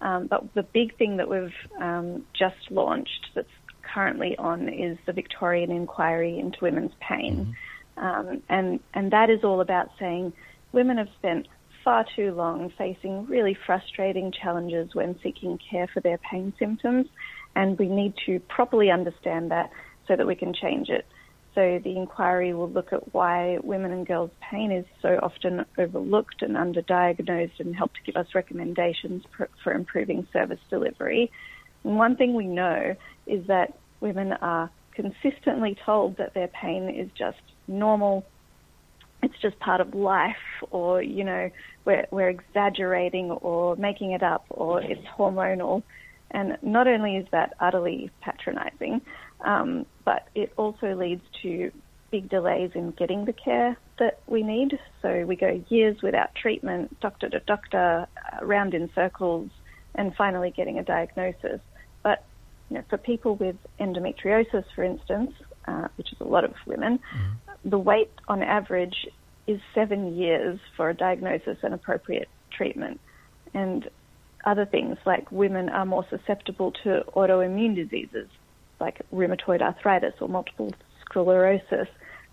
Um, 0.00 0.28
but 0.28 0.54
the 0.54 0.62
big 0.62 0.96
thing 0.96 1.16
that 1.16 1.28
we've 1.28 1.52
um, 1.80 2.24
just 2.32 2.70
launched 2.70 3.30
that's 3.34 3.48
currently 3.82 4.36
on 4.36 4.68
is 4.68 4.96
the 5.06 5.12
Victorian 5.12 5.72
inquiry 5.72 6.38
into 6.38 6.58
women's 6.62 6.92
pain. 7.00 7.56
Um, 7.96 8.42
and, 8.48 8.78
and 8.94 9.10
that 9.10 9.28
is 9.28 9.42
all 9.42 9.60
about 9.60 9.90
saying 9.98 10.34
women 10.70 10.98
have 10.98 11.08
spent 11.18 11.48
far 11.88 12.04
too 12.14 12.32
long 12.32 12.70
facing 12.76 13.24
really 13.28 13.56
frustrating 13.64 14.30
challenges 14.30 14.94
when 14.94 15.18
seeking 15.22 15.58
care 15.70 15.86
for 15.94 16.00
their 16.00 16.18
pain 16.18 16.52
symptoms, 16.58 17.06
and 17.56 17.78
we 17.78 17.88
need 17.88 18.12
to 18.26 18.38
properly 18.40 18.90
understand 18.90 19.50
that 19.50 19.70
so 20.06 20.14
that 20.14 20.26
we 20.26 20.34
can 20.34 20.52
change 20.52 20.90
it. 20.90 21.06
So 21.54 21.80
the 21.82 21.96
inquiry 21.96 22.52
will 22.52 22.68
look 22.68 22.92
at 22.92 23.14
why 23.14 23.56
women 23.62 23.90
and 23.90 24.06
girls' 24.06 24.30
pain 24.50 24.70
is 24.70 24.84
so 25.00 25.18
often 25.22 25.64
overlooked 25.78 26.42
and 26.42 26.56
underdiagnosed 26.56 27.58
and 27.58 27.74
help 27.74 27.94
to 27.94 28.02
give 28.04 28.16
us 28.16 28.34
recommendations 28.34 29.22
for, 29.34 29.48
for 29.64 29.72
improving 29.72 30.26
service 30.30 30.60
delivery. 30.68 31.30
And 31.84 31.96
one 31.96 32.16
thing 32.16 32.34
we 32.34 32.48
know 32.48 32.96
is 33.26 33.46
that 33.46 33.78
women 34.00 34.34
are 34.34 34.70
consistently 34.92 35.74
told 35.86 36.18
that 36.18 36.34
their 36.34 36.48
pain 36.48 36.90
is 36.90 37.08
just 37.16 37.40
normal, 37.66 38.26
it's 39.22 39.38
just 39.40 39.58
part 39.58 39.80
of 39.80 39.94
life, 39.94 40.36
or 40.70 41.02
you 41.02 41.24
know, 41.24 41.50
we're 41.84 42.06
we're 42.10 42.28
exaggerating 42.28 43.30
or 43.30 43.76
making 43.76 44.12
it 44.12 44.22
up, 44.22 44.44
or 44.50 44.80
it's 44.82 45.04
hormonal. 45.16 45.82
And 46.30 46.58
not 46.60 46.86
only 46.86 47.16
is 47.16 47.26
that 47.32 47.54
utterly 47.58 48.10
patronising, 48.20 49.00
um, 49.40 49.86
but 50.04 50.28
it 50.34 50.52
also 50.56 50.94
leads 50.94 51.22
to 51.42 51.72
big 52.10 52.28
delays 52.28 52.70
in 52.74 52.90
getting 52.92 53.24
the 53.24 53.32
care 53.32 53.76
that 53.98 54.20
we 54.26 54.42
need. 54.42 54.78
So 55.02 55.24
we 55.26 55.36
go 55.36 55.62
years 55.68 56.00
without 56.02 56.34
treatment, 56.34 56.98
doctor 57.00 57.28
to 57.28 57.40
doctor, 57.40 58.06
around 58.40 58.74
in 58.74 58.90
circles, 58.94 59.50
and 59.94 60.14
finally 60.14 60.50
getting 60.50 60.78
a 60.78 60.84
diagnosis. 60.84 61.60
But 62.02 62.24
you 62.70 62.76
know, 62.76 62.84
for 62.88 62.98
people 62.98 63.36
with 63.36 63.56
endometriosis, 63.80 64.64
for 64.74 64.84
instance, 64.84 65.32
uh, 65.66 65.88
which 65.96 66.12
is 66.12 66.20
a 66.20 66.24
lot 66.24 66.44
of 66.44 66.54
women, 66.66 67.00
the 67.64 67.78
wait 67.78 68.10
on 68.28 68.42
average 68.42 69.06
is 69.46 69.60
seven 69.74 70.16
years 70.16 70.58
for 70.76 70.90
a 70.90 70.94
diagnosis 70.94 71.58
and 71.62 71.74
appropriate 71.74 72.28
treatment. 72.50 73.00
And 73.54 73.88
other 74.44 74.66
things 74.66 74.98
like 75.04 75.30
women 75.32 75.68
are 75.68 75.86
more 75.86 76.06
susceptible 76.10 76.72
to 76.84 77.04
autoimmune 77.14 77.74
diseases 77.74 78.28
like 78.80 79.00
rheumatoid 79.12 79.60
arthritis 79.60 80.14
or 80.20 80.28
multiple 80.28 80.72
sclerosis, 81.04 81.88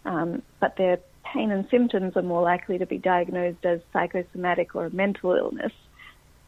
um, 0.06 0.42
but 0.60 0.76
their 0.78 1.00
pain 1.34 1.52
and 1.52 1.68
symptoms 1.70 2.16
are 2.16 2.22
more 2.22 2.42
likely 2.42 2.78
to 2.78 2.86
be 2.86 2.98
diagnosed 2.98 3.66
as 3.66 3.80
psychosomatic 3.92 4.76
or 4.76 4.90
mental 4.92 5.34
illness. 5.34 5.72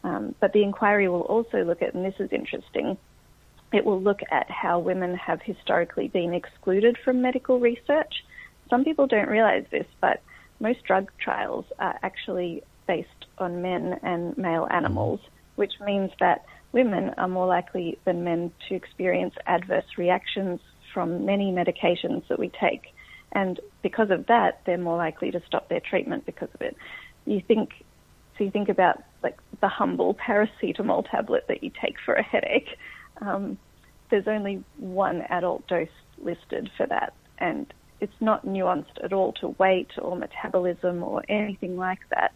Um, 0.04 0.34
but 0.38 0.52
the 0.52 0.62
inquiry 0.62 1.08
will 1.08 1.22
also 1.22 1.64
look 1.64 1.82
at, 1.82 1.94
and 1.94 2.04
this 2.04 2.14
is 2.20 2.32
interesting, 2.32 2.96
it 3.72 3.84
will 3.84 4.00
look 4.00 4.20
at 4.30 4.48
how 4.50 4.78
women 4.78 5.16
have 5.16 5.42
historically 5.42 6.08
been 6.08 6.32
excluded 6.32 6.96
from 7.04 7.20
medical 7.20 7.58
research. 7.58 8.24
Some 8.70 8.84
people 8.84 9.06
don't 9.06 9.28
realize 9.28 9.64
this, 9.70 9.86
but 10.00 10.22
most 10.60 10.84
drug 10.84 11.10
trials 11.18 11.64
are 11.78 11.98
actually 12.02 12.62
based 12.86 13.26
on 13.38 13.62
men 13.62 13.98
and 14.02 14.36
male 14.36 14.66
animals, 14.70 15.20
which 15.56 15.74
means 15.84 16.10
that 16.20 16.44
women 16.72 17.14
are 17.16 17.28
more 17.28 17.46
likely 17.46 17.98
than 18.04 18.24
men 18.24 18.52
to 18.68 18.74
experience 18.74 19.34
adverse 19.46 19.96
reactions 19.96 20.60
from 20.92 21.24
many 21.24 21.52
medications 21.52 22.26
that 22.28 22.38
we 22.38 22.48
take. 22.48 22.94
And 23.32 23.60
because 23.82 24.10
of 24.10 24.26
that, 24.26 24.60
they're 24.64 24.78
more 24.78 24.96
likely 24.96 25.30
to 25.30 25.42
stop 25.46 25.68
their 25.68 25.80
treatment 25.80 26.26
because 26.26 26.48
of 26.54 26.62
it. 26.62 26.76
You 27.26 27.42
think, 27.46 27.70
so 28.36 28.44
you 28.44 28.50
think 28.50 28.68
about 28.68 29.02
like 29.22 29.38
the 29.60 29.68
humble 29.68 30.14
paracetamol 30.14 31.10
tablet 31.10 31.44
that 31.48 31.62
you 31.62 31.70
take 31.80 31.96
for 32.04 32.14
a 32.14 32.22
headache. 32.22 32.76
Um, 33.20 33.58
there's 34.10 34.28
only 34.28 34.64
one 34.78 35.22
adult 35.28 35.66
dose 35.66 35.88
listed 36.22 36.70
for 36.76 36.86
that, 36.86 37.12
and 37.38 37.72
it's 38.00 38.20
not 38.20 38.46
nuanced 38.46 39.02
at 39.02 39.12
all 39.12 39.32
to 39.34 39.48
weight 39.58 39.90
or 39.98 40.16
metabolism 40.16 41.02
or 41.02 41.22
anything 41.28 41.76
like 41.76 42.00
that. 42.10 42.32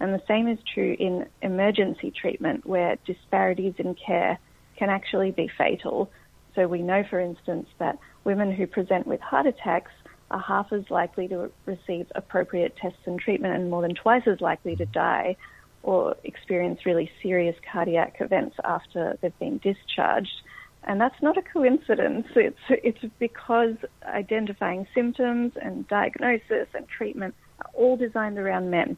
And 0.00 0.12
the 0.12 0.22
same 0.26 0.48
is 0.48 0.58
true 0.72 0.96
in 0.98 1.26
emergency 1.42 2.10
treatment, 2.10 2.66
where 2.66 2.96
disparities 3.06 3.74
in 3.78 3.94
care 3.94 4.38
can 4.76 4.90
actually 4.90 5.30
be 5.30 5.50
fatal. 5.56 6.10
So 6.54 6.66
we 6.66 6.82
know, 6.82 7.04
for 7.08 7.20
instance, 7.20 7.68
that 7.78 7.98
women 8.24 8.52
who 8.52 8.66
present 8.66 9.06
with 9.06 9.20
heart 9.20 9.46
attacks 9.46 9.92
are 10.30 10.40
half 10.40 10.72
as 10.72 10.90
likely 10.90 11.28
to 11.28 11.50
receive 11.66 12.06
appropriate 12.14 12.76
tests 12.76 12.98
and 13.06 13.18
treatment 13.20 13.54
and 13.54 13.70
more 13.70 13.82
than 13.82 13.94
twice 13.94 14.26
as 14.26 14.40
likely 14.40 14.76
to 14.76 14.86
die 14.86 15.36
or 15.82 16.16
experience 16.24 16.86
really 16.86 17.10
serious 17.22 17.56
cardiac 17.70 18.16
events 18.20 18.56
after 18.64 19.18
they've 19.20 19.38
been 19.38 19.58
discharged. 19.58 20.42
And 20.86 21.00
that's 21.00 21.20
not 21.22 21.38
a 21.38 21.42
coincidence. 21.42 22.26
It's, 22.36 22.58
it's 22.68 23.04
because 23.18 23.76
identifying 24.04 24.86
symptoms 24.94 25.52
and 25.60 25.88
diagnosis 25.88 26.68
and 26.74 26.86
treatment 26.88 27.34
are 27.60 27.70
all 27.74 27.96
designed 27.96 28.38
around 28.38 28.70
men. 28.70 28.96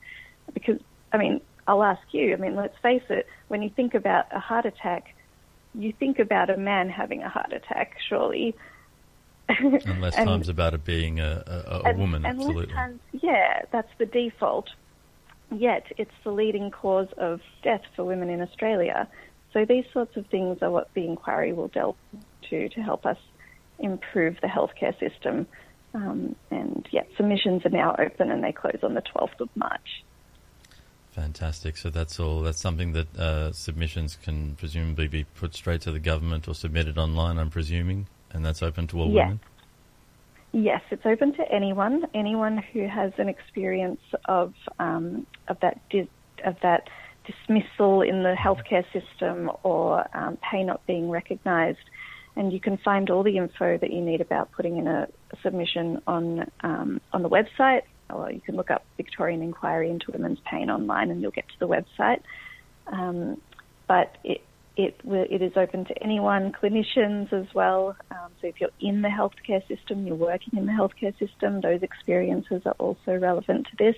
Because, 0.53 0.81
I 1.13 1.17
mean, 1.17 1.41
I'll 1.69 1.85
ask 1.85 2.03
you, 2.13 2.33
I 2.33 2.37
mean, 2.37 2.57
let's 2.57 2.77
face 2.83 3.05
it, 3.09 3.27
when 3.49 3.63
you 3.63 3.71
think 3.71 3.95
about 3.95 4.27
a 4.33 4.41
heart 4.41 4.67
attack, 4.67 5.15
you 5.75 5.93
think 5.93 6.19
about 6.19 6.51
a 6.51 6.57
man 6.57 6.89
having 6.89 7.23
a 7.23 7.29
heart 7.29 7.53
attack, 7.53 7.97
surely. 8.09 8.55
Unless 9.49 10.17
And- 10.17 10.27
times 10.29 10.49
about 10.49 10.75
it 10.75 10.85
being 10.85 11.21
a, 11.21 11.45
a, 11.47 11.77
a 11.77 11.83
and- 11.91 11.99
woman, 11.99 12.25
and 12.25 12.39
absolutely. 12.41 12.75
times- 12.75 13.01
yeah, 13.13 13.63
that's 13.71 13.91
the 13.99 14.07
default. 14.07 14.71
Yet 15.53 15.85
it's 15.97 16.11
the 16.25 16.33
leading 16.33 16.73
cause 16.73 17.07
of 17.17 17.41
death 17.63 17.83
for 17.95 18.05
women 18.05 18.29
in 18.31 18.41
Australia. 18.41 19.07
So 19.57 19.65
these 19.65 19.87
sorts 19.91 20.15
of 20.19 20.27
things 20.27 20.59
are 20.61 20.71
what 20.71 20.91
the 20.93 21.07
inquiry 21.07 21.55
will 21.55 21.69
delve 21.69 21.97
into 22.13 22.69
to 22.75 22.83
help 22.83 23.07
us 23.07 23.17
improve 23.79 24.37
the 24.43 24.49
healthcare 24.49 24.93
system. 25.01 25.47
Um, 25.95 26.37
and 26.51 26.87
yeah, 26.93 27.05
submissions 27.17 27.65
are 27.65 27.71
now 27.71 27.97
open 27.99 28.31
and 28.31 28.45
they 28.45 28.53
close 28.53 28.81
on 28.83 28.93
the 28.93 29.01
12th 29.01 29.41
of 29.41 29.49
March. 29.55 30.05
Fantastic. 31.13 31.79
So 31.79 31.89
that's 31.89 32.21
all. 32.21 32.43
That's 32.43 32.61
something 32.61 32.93
that 32.93 33.17
uh, 33.17 33.53
submissions 33.53 34.19
can 34.23 34.57
presumably 34.57 35.09
be 35.09 35.25
put 35.25 35.55
straight 35.55 35.81
to 35.83 35.91
the 35.91 36.01
government 36.01 36.47
or 36.49 36.55
submitted 36.55 36.99
online. 36.99 37.39
I'm 37.39 37.49
presuming, 37.49 38.09
and 38.33 38.45
that's 38.45 38.63
open 38.63 38.87
to 38.89 39.01
all 39.01 39.11
Yeah. 39.11 39.23
women. 39.23 39.41
Yes, 40.53 40.83
it's 40.91 41.07
open 41.07 41.33
to 41.35 41.51
anyone, 41.51 42.05
anyone 42.13 42.63
who 42.75 42.87
has 42.87 43.13
an 43.17 43.31
experience 43.31 44.01
of 44.27 44.53
um, 44.79 45.27
of 45.49 45.59
that 45.61 45.81
of 46.45 46.57
that 46.63 46.89
dismissal 47.27 48.03
in 48.03 48.23
the 48.23 48.35
healthcare 48.35 48.85
system 48.93 49.51
or 49.63 50.05
um, 50.17 50.39
pay 50.51 50.63
not 50.63 50.87
being 50.87 51.11
recognised. 51.11 51.79
And 52.37 52.53
you 52.53 52.61
can 52.61 52.77
find 52.77 53.09
all 53.09 53.23
the 53.23 53.39
info 53.39 53.79
that 53.79 53.91
you 53.91 54.03
need 54.03 54.21
about 54.21 54.53
putting 54.53 54.77
in 54.77 54.87
a, 54.87 55.09
submission 55.43 56.03
on 56.07 56.51
um, 56.61 57.01
on 57.13 57.23
the 57.23 57.29
website, 57.29 57.83
or 58.11 58.31
you 58.31 58.41
can 58.41 58.57
look 58.57 58.71
up 58.71 58.85
Victorian 58.97 59.43
Inquiry 59.43 59.91
into 59.91 60.13
Women's 60.13 60.39
Pain 60.51 60.71
online, 60.71 61.11
and 61.11 61.21
you'll 61.21 61.31
get 61.31 61.49
to 61.49 61.59
the 61.59 61.69
website. 61.69 62.21
Um, 62.87 63.41
but 63.89 64.19
it 64.23 64.43
it 64.77 65.01
it 65.05 65.43
is 65.43 65.53
open 65.57 65.87
to 65.87 66.03
anyone, 66.03 66.53
clinicians 66.53 67.33
as 67.33 67.47
well. 67.55 67.97
Um, 68.11 68.31
so 68.41 68.49
if 68.49 68.61
you're 68.61 68.71
in 68.81 69.03
the 69.03 69.09
healthcare 69.09 69.67
system, 69.67 70.07
you're 70.07 70.17
working 70.17 70.59
in 70.59 70.67
the 70.67 70.73
healthcare 70.73 71.19
system, 71.19 71.61
those 71.63 71.83
experiences 71.83 72.63
are 72.67 72.77
also 72.79 73.17
relevant 73.17 73.67
to 73.71 73.77
this. 73.79 73.97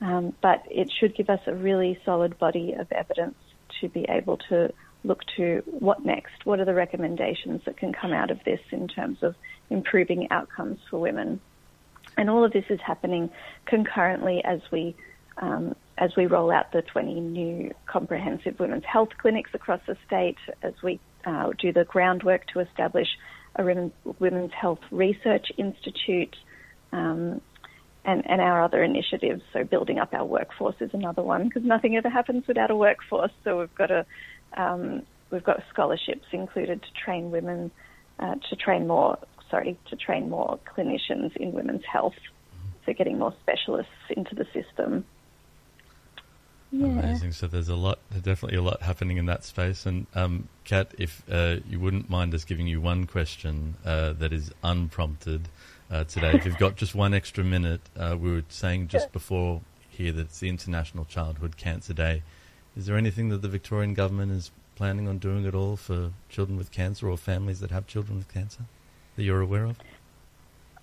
Um, 0.00 0.34
but 0.42 0.62
it 0.70 0.90
should 0.92 1.16
give 1.16 1.30
us 1.30 1.40
a 1.46 1.54
really 1.54 1.98
solid 2.04 2.38
body 2.38 2.74
of 2.78 2.90
evidence 2.92 3.36
to 3.80 3.88
be 3.88 4.04
able 4.08 4.36
to 4.48 4.72
look 5.04 5.22
to 5.36 5.62
what 5.66 6.04
next. 6.04 6.44
What 6.44 6.60
are 6.60 6.64
the 6.64 6.74
recommendations 6.74 7.62
that 7.64 7.76
can 7.76 7.92
come 7.92 8.12
out 8.12 8.30
of 8.30 8.42
this 8.44 8.60
in 8.70 8.88
terms 8.88 9.22
of 9.22 9.34
improving 9.70 10.30
outcomes 10.30 10.78
for 10.90 10.98
women? 10.98 11.40
And 12.16 12.28
all 12.28 12.44
of 12.44 12.52
this 12.52 12.64
is 12.68 12.80
happening 12.80 13.30
concurrently 13.66 14.42
as 14.44 14.60
we 14.70 14.96
um, 15.38 15.74
as 15.98 16.16
we 16.16 16.26
roll 16.26 16.50
out 16.50 16.72
the 16.72 16.82
20 16.82 17.20
new 17.20 17.74
comprehensive 17.86 18.58
women's 18.58 18.84
health 18.84 19.10
clinics 19.18 19.50
across 19.54 19.80
the 19.86 19.96
state, 20.06 20.38
as 20.62 20.74
we 20.82 20.98
uh, 21.24 21.52
do 21.58 21.72
the 21.72 21.84
groundwork 21.84 22.46
to 22.48 22.60
establish 22.60 23.08
a 23.56 23.90
women's 24.18 24.52
health 24.52 24.80
research 24.90 25.50
institute, 25.56 26.36
um, 26.92 27.40
and, 28.06 28.22
and 28.30 28.40
our 28.40 28.62
other 28.62 28.82
initiatives. 28.82 29.42
So 29.52 29.64
building 29.64 29.98
up 29.98 30.14
our 30.14 30.24
workforce 30.24 30.76
is 30.80 30.90
another 30.94 31.22
one 31.22 31.48
because 31.48 31.64
nothing 31.64 31.96
ever 31.96 32.08
happens 32.08 32.46
without 32.46 32.70
a 32.70 32.76
workforce. 32.76 33.32
So 33.44 33.58
we've 33.58 33.74
got 33.74 33.90
a 33.90 34.06
um, 34.56 35.02
we've 35.30 35.44
got 35.44 35.62
scholarships 35.70 36.26
included 36.32 36.82
to 36.82 36.88
train 36.92 37.30
women 37.30 37.70
uh, 38.20 38.36
to 38.48 38.56
train 38.56 38.86
more 38.86 39.18
sorry 39.50 39.76
to 39.90 39.96
train 39.96 40.30
more 40.30 40.58
clinicians 40.74 41.36
in 41.36 41.52
women's 41.52 41.84
health. 41.84 42.14
So 42.86 42.92
getting 42.92 43.18
more 43.18 43.34
specialists 43.42 43.90
into 44.16 44.36
the 44.36 44.46
system. 44.54 45.04
Yeah. 46.70 46.86
Amazing. 46.86 47.32
So 47.32 47.46
there's 47.46 47.68
a 47.68 47.76
lot, 47.76 47.98
definitely 48.12 48.58
a 48.58 48.62
lot 48.62 48.82
happening 48.82 49.16
in 49.16 49.26
that 49.26 49.44
space. 49.44 49.86
And 49.86 50.06
um, 50.14 50.48
Kat, 50.64 50.92
if 50.98 51.22
uh, 51.30 51.56
you 51.68 51.80
wouldn't 51.80 52.10
mind 52.10 52.34
us 52.34 52.44
giving 52.44 52.66
you 52.66 52.80
one 52.80 53.06
question 53.06 53.74
uh, 53.84 54.12
that 54.14 54.32
is 54.32 54.52
unprompted 54.62 55.48
uh, 55.90 56.04
today, 56.04 56.32
if 56.32 56.44
you've 56.44 56.58
got 56.58 56.76
just 56.76 56.94
one 56.94 57.14
extra 57.14 57.44
minute, 57.44 57.80
uh, 57.96 58.16
we 58.18 58.30
were 58.30 58.44
saying 58.48 58.88
just 58.88 59.12
before 59.12 59.60
here 59.88 60.12
that 60.12 60.22
it's 60.22 60.40
the 60.40 60.48
International 60.48 61.04
Childhood 61.04 61.56
Cancer 61.56 61.92
Day. 61.92 62.22
Is 62.76 62.86
there 62.86 62.96
anything 62.96 63.28
that 63.30 63.42
the 63.42 63.48
Victorian 63.48 63.94
government 63.94 64.32
is 64.32 64.50
planning 64.74 65.08
on 65.08 65.18
doing 65.18 65.46
at 65.46 65.54
all 65.54 65.76
for 65.76 66.12
children 66.28 66.58
with 66.58 66.70
cancer 66.70 67.08
or 67.08 67.16
families 67.16 67.60
that 67.60 67.70
have 67.70 67.86
children 67.86 68.18
with 68.18 68.28
cancer 68.32 68.62
that 69.16 69.22
you're 69.22 69.40
aware 69.40 69.64
of? 69.64 69.76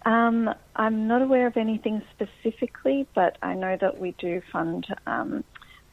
Um, 0.06 0.54
I'm 0.76 1.08
not 1.08 1.22
aware 1.22 1.48
of 1.48 1.56
anything 1.56 2.02
specifically, 2.14 3.08
but 3.14 3.38
I 3.42 3.54
know 3.54 3.78
that 3.80 4.00
we 4.00 4.12
do 4.18 4.42
fund 4.52 4.86
um, 5.08 5.44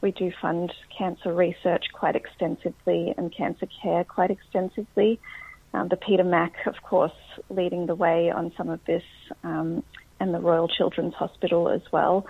we 0.01 0.11
do 0.11 0.31
fund 0.41 0.73
cancer 0.97 1.31
research 1.31 1.85
quite 1.93 2.15
extensively 2.15 3.13
and 3.17 3.31
cancer 3.31 3.67
care 3.81 4.03
quite 4.03 4.31
extensively. 4.31 5.19
Um, 5.73 5.87
the 5.87 5.95
Peter 5.95 6.23
Mac, 6.23 6.53
of 6.65 6.75
course, 6.83 7.13
leading 7.49 7.85
the 7.85 7.95
way 7.95 8.29
on 8.29 8.51
some 8.57 8.69
of 8.69 8.83
this, 8.85 9.03
um, 9.43 9.83
and 10.19 10.33
the 10.33 10.39
Royal 10.39 10.67
Children's 10.67 11.13
Hospital 11.15 11.69
as 11.69 11.81
well. 11.91 12.25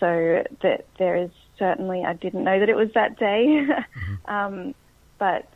So 0.00 0.42
that 0.62 0.86
there 0.98 1.16
is 1.16 1.30
certainly, 1.58 2.04
I 2.04 2.12
didn't 2.12 2.44
know 2.44 2.60
that 2.60 2.68
it 2.68 2.76
was 2.76 2.88
that 2.94 3.18
day, 3.18 3.66
um, 4.26 4.74
but 5.18 5.48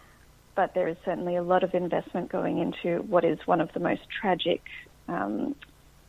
but 0.54 0.74
there 0.74 0.88
is 0.88 0.96
certainly 1.04 1.36
a 1.36 1.42
lot 1.42 1.62
of 1.62 1.72
investment 1.72 2.32
going 2.32 2.58
into 2.58 3.00
what 3.02 3.24
is 3.24 3.38
one 3.46 3.60
of 3.60 3.72
the 3.74 3.80
most 3.80 4.00
tragic 4.20 4.60
um, 5.06 5.54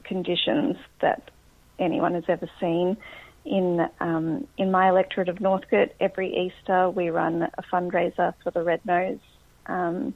conditions 0.04 0.76
that 1.02 1.30
anyone 1.78 2.16
has 2.16 2.24
ever 2.28 2.50
seen. 2.60 2.98
In 3.46 3.88
um, 4.00 4.48
in 4.58 4.72
my 4.72 4.90
electorate 4.90 5.30
of 5.30 5.40
Northcote, 5.40 5.94
every 6.00 6.36
Easter 6.36 6.90
we 6.90 7.10
run 7.10 7.44
a 7.44 7.62
fundraiser 7.72 8.34
for 8.44 8.50
the 8.52 8.64
Red 8.64 8.84
Nose, 8.86 9.20
um, 9.68 10.16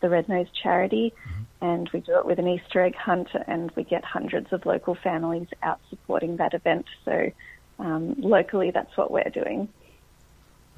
the 0.00 0.08
Red 0.08 0.28
Nose 0.28 0.48
charity, 0.62 1.12
and 1.60 1.88
we 1.92 2.00
do 2.00 2.18
it 2.18 2.26
with 2.26 2.38
an 2.38 2.48
Easter 2.48 2.82
egg 2.82 2.94
hunt, 2.94 3.28
and 3.46 3.70
we 3.72 3.84
get 3.84 4.04
hundreds 4.04 4.52
of 4.52 4.64
local 4.66 4.94
families 4.94 5.48
out 5.62 5.80
supporting 5.90 6.36
that 6.38 6.54
event. 6.54 6.86
So 7.04 7.30
um, 7.78 8.14
locally, 8.18 8.70
that's 8.70 8.96
what 8.96 9.10
we're 9.10 9.30
doing. 9.30 9.68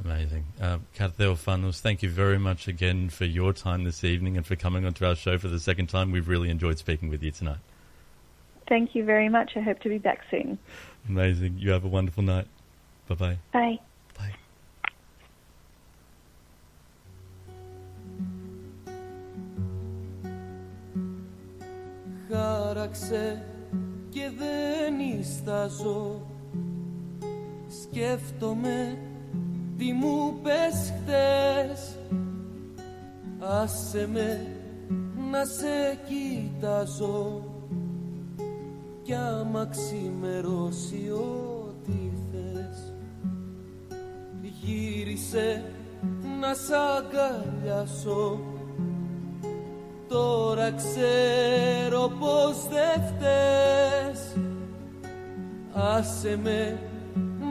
Amazing. 0.04 0.44
Uh, 0.60 0.78
Kat 0.94 1.16
Theophanos, 1.16 1.80
thank 1.80 2.02
you 2.02 2.10
very 2.10 2.38
much 2.38 2.66
again 2.66 3.08
for 3.08 3.24
your 3.24 3.52
time 3.52 3.84
this 3.84 4.02
evening 4.02 4.36
and 4.36 4.44
for 4.44 4.56
coming 4.56 4.84
onto 4.84 5.04
our 5.04 5.14
show 5.14 5.38
for 5.38 5.48
the 5.48 5.60
second 5.60 5.88
time. 5.88 6.10
We've 6.10 6.28
really 6.28 6.50
enjoyed 6.50 6.78
speaking 6.78 7.08
with 7.08 7.22
you 7.22 7.30
tonight. 7.30 7.58
Thank 8.68 8.94
you 8.94 9.04
very 9.04 9.28
much. 9.28 9.52
I 9.56 9.60
hope 9.60 9.80
to 9.80 9.88
be 9.88 9.98
back 9.98 10.20
soon. 10.30 10.58
Amazing. 11.08 11.56
You 11.58 11.70
have 11.70 11.84
a 11.84 11.88
wonderful 11.88 12.22
night. 12.22 12.46
Bye-bye. 13.08 13.38
bye. 13.52 13.78
Bye. 22.72 22.78
Bye. 22.78 22.92
Χάραξε 22.92 23.44
και 24.08 24.30
δεν 24.38 25.18
ιστάζω 25.20 26.26
Σκέφτομαι 27.82 28.98
τι 29.78 29.92
μου 29.92 30.40
πες 30.42 30.92
χτες 30.96 31.98
Άσε 33.38 34.08
με 34.12 34.56
να 35.30 35.44
σε 35.44 35.98
κοιτάζω 36.06 37.44
Κι 39.02 39.14
άμα 39.14 39.66
ξημερώσει 39.66 41.10
ό,τι 41.10 42.12
θες 42.30 42.92
Γύρισε 44.62 45.64
να 46.40 46.54
σ' 46.54 46.70
αγκαλιάσω 46.70 48.51
Τώρα 50.12 50.72
ξέρω 50.72 52.12
πως 52.20 52.68
δε 52.68 53.00
φταίς. 53.06 54.36
Άσε 55.72 56.38
με 56.42 56.78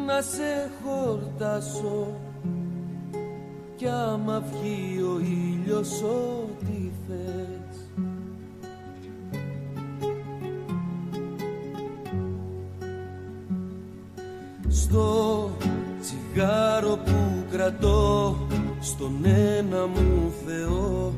να 0.05 0.22
σε 0.22 0.70
χορτάσω. 0.84 2.07
Κι 3.76 3.88
άμα 3.88 4.43
βγει 4.51 5.01
ο 5.01 5.20
ήλιος 5.20 6.01
ό,τι 6.01 6.91
θες. 7.07 7.89
Στο 14.70 15.49
τσιγάρο 16.01 16.97
που 17.05 17.45
κρατώ 17.51 18.36
Στον 18.80 19.26
ένα 19.26 19.86
μου 19.86 20.32
Θεό 20.45 21.14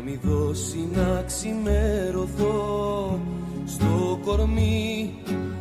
να 0.00 0.06
μη 0.06 0.20
δώσει 0.22 0.88
να 0.94 1.22
ξημερωθώ. 1.26 3.20
Στο 3.64 4.18
κορμί 4.24 5.14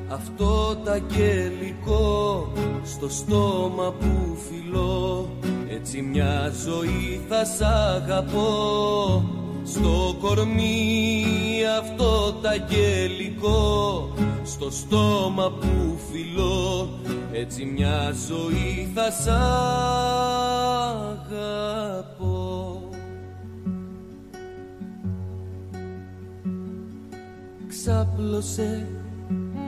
αυτό 0.08 0.76
τ' 0.84 0.90
αγγελικό 0.90 2.48
Στο 2.84 3.10
στόμα 3.10 3.94
που 4.00 4.38
φιλώ. 4.50 5.30
Έτσι 5.70 6.02
μια 6.02 6.52
ζωή 6.66 7.22
θα 7.30 7.46
σ' 7.46 7.62
αγαπώ. 7.62 9.24
Στο 9.64 10.18
κορμί 10.22 11.26
αυτό 11.80 12.34
τ' 12.42 12.46
αγγελικό 12.46 14.10
Στο 14.44 14.72
στόμα 14.72 15.52
που 15.52 16.00
φιλώ. 16.12 16.90
Έτσι 17.32 17.66
μια 17.66 18.14
ζωή 18.28 18.92
θα 18.96 19.12
σ' 19.12 19.28
αγαπώ 21.28 22.39
Ξάπλωσε 27.82 28.88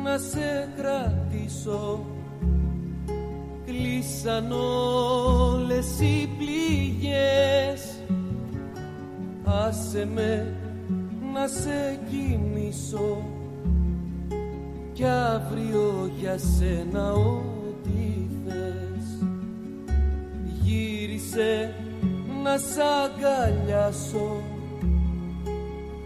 να 0.03 0.17
σε 0.17 0.69
κρατήσω. 0.77 2.05
Κλείσαν 3.65 4.51
όλες 4.51 5.99
οι 5.99 6.29
πληγές. 6.37 7.99
Άσε 9.43 10.07
με 10.13 10.55
να 11.33 11.47
σε 11.47 11.99
κοιμήσω 12.09 13.23
Κι 14.93 15.05
αύριο 15.05 16.11
για 16.19 16.37
σένα 16.37 17.13
ό,τι 17.13 18.27
θες. 18.45 19.27
Γύρισε 20.61 21.73
να 22.43 22.57
σ' 22.57 22.77
αγκαλιάσω 23.03 24.59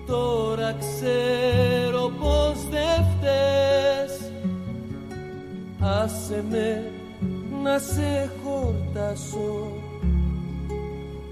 Τώρα 0.07 0.75
ξέρω 0.79 2.11
πως 2.19 2.67
δεν 2.69 3.05
φταίς. 3.11 4.31
Άσε 5.79 6.43
με 6.49 6.91
να 7.63 7.77
σε 7.79 8.31
χορτάσω. 8.43 9.71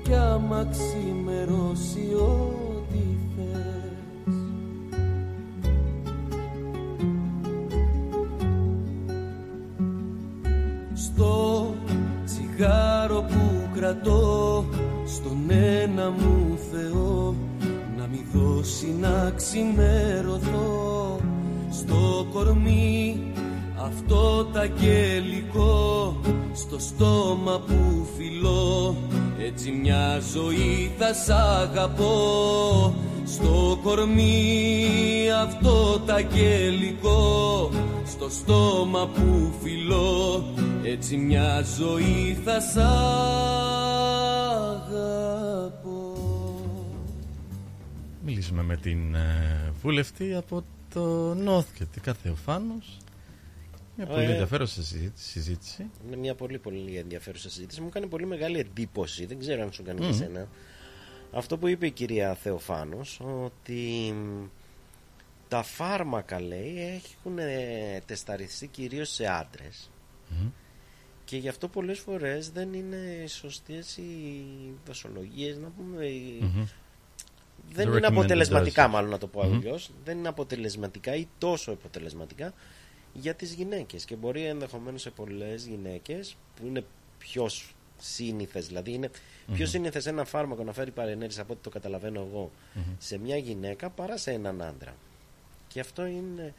Κι 0.04 0.14
άμα 0.14 0.68
ξημερώσει 0.72 2.14
ό,τι 2.20 3.18
θες. 3.36 4.36
Στο 10.94 11.76
τσιγάρο 12.26 13.22
που 13.22 13.70
κρατώ 13.76 14.66
Στον 15.06 15.50
ένα 15.50 16.10
μου 16.10 16.58
Θεό 16.72 17.36
να 17.53 17.53
μη 18.14 18.26
δώσει 18.34 18.96
να 19.00 19.34
ξημερωθώ. 19.36 21.20
Στο 21.72 22.28
κορμί 22.34 23.22
αυτό 23.78 24.46
τ' 24.46 24.58
αγγελικό 24.58 26.16
στο 26.54 26.80
στόμα 26.80 27.60
που 27.68 28.08
φιλώ. 28.18 28.96
Έτσι 29.40 29.72
μια 29.72 30.20
ζωή 30.34 30.92
θα 30.98 31.14
σ' 31.14 31.30
αγαπώ. 31.30 32.94
Στο 33.26 33.80
κορμί 33.84 35.30
αυτό 35.44 36.00
τ' 36.06 36.12
αγγελικό 36.12 37.70
στο 38.06 38.30
στόμα 38.30 39.08
που 39.08 39.54
φιλώ. 39.64 40.44
Έτσι 40.84 41.18
μια 41.18 41.64
ζωή 41.78 42.38
θα 42.46 42.60
σ' 42.60 42.78
αγαπώ 42.78 43.54
Μιλήσουμε 48.26 48.64
με 48.64 48.78
την 48.78 49.16
ε, 49.16 49.72
βουλευτή 49.82 50.34
από 50.34 50.64
το 50.94 51.34
Νόθκετ, 51.34 51.88
την 51.92 52.02
Καρθεοφάνος. 52.02 52.98
Μια 53.98 54.06
πολύ 54.06 54.24
Ε, 54.24 54.30
ενδιαφέρουσα 54.32 54.84
συζήτηση- 54.84 55.30
συζήτηση. 55.32 55.90
Είναι 56.08 56.16
μια 56.16 56.36
πολύ 56.36 56.60
πολύ 56.60 56.98
ενδιαφέρουσα 56.98 57.50
συζήτηση. 57.50 57.82
Μου 57.82 57.90
κάνει 57.90 58.08
πολύ 58.08 58.26
μεγάλη 58.26 58.60
εντύπωση. 58.60 59.26
Δεν 59.26 59.40
ξέρω 59.40 59.62
αν 59.62 59.72
σου 59.74 59.84
κάνει 59.84 60.00
και 60.00 60.06
Μμμ. 60.06 60.12
εσένα. 60.14 60.48
Αυτό 61.34 61.58
που 61.58 61.68
είπε 61.68 61.86
η 61.86 61.92
κυρία 61.92 62.34
Θεοφάνος 62.36 63.20
ότι 63.44 64.14
μ, 64.16 64.46
τα 65.48 65.64
φάρμακα 65.64 66.42
λέει 66.42 67.02
έχουν 67.04 67.38
ε, 67.38 68.02
τεσταριστεί 68.06 68.68
κυρίως 68.68 69.10
σε 69.10 69.26
άντρες 69.28 69.90
και 71.26 71.38
γι' 71.38 71.48
αυτό 71.48 71.68
πολλές 71.68 72.00
φορές 72.00 72.50
δεν 72.52 72.74
είναι 72.74 73.26
σωστές 73.28 73.98
οι 73.98 74.44
δοσολογίες 74.86 75.58
να 75.58 75.68
πούμε 75.70 76.06
οι- 76.06 76.40
Μμμ. 76.42 76.66
Δεν 77.72 77.86
The 77.88 77.90
είναι 77.98 78.08
recommended 78.08 78.12
αποτελεσματικά 78.12 78.88
dosage. 78.88 78.92
μάλλον 78.92 79.10
να 79.10 79.18
το 79.18 79.28
πω 79.28 79.44
Μμμ. 79.44 79.54
αλλιώς 79.54 79.92
δεν 80.06 80.18
είναι 80.18 80.28
αποτελεσματικά 80.28 81.16
ή 81.16 81.28
τόσο 81.38 81.72
αποτελεσματικά 81.72 82.54
για 83.14 83.34
τις 83.34 83.54
γυναίκες 83.54 84.06
και 84.06 84.16
μπορεί 84.16 84.46
ενδεχομένως 84.46 85.02
σε 85.02 85.10
πολλές 85.10 85.66
γυναίκες 85.66 86.36
που 86.56 86.66
είναι 86.66 86.84
πιο 87.18 87.48
σ- 87.50 87.72
σύνηθες 88.00 88.68
δηλαδή 88.68 88.92
είναι 88.94 89.10
πιο 89.54 89.56
Μμμ. 89.66 89.66
σύνηθες 89.66 90.06
ένα 90.06 90.26
φάρμακο 90.26 90.64
να 90.64 90.74
φέρει 90.74 90.92
παρενέργειες 90.92 91.40
από 91.40 91.54
ό,τι 91.54 91.62
το 91.62 91.70
καταλαβαίνω 91.70 92.20
εγώ 92.30 92.52
Μμμ. 92.74 92.84
σε 92.98 93.18
μια 93.18 93.38
γυναίκα 93.38 93.90
παρά 93.90 94.18
σε 94.18 94.32
έναν 94.32 94.62
άντρα 94.62 94.96
και 95.68 95.80
αυτό 95.80 96.06
είναι 96.06 96.54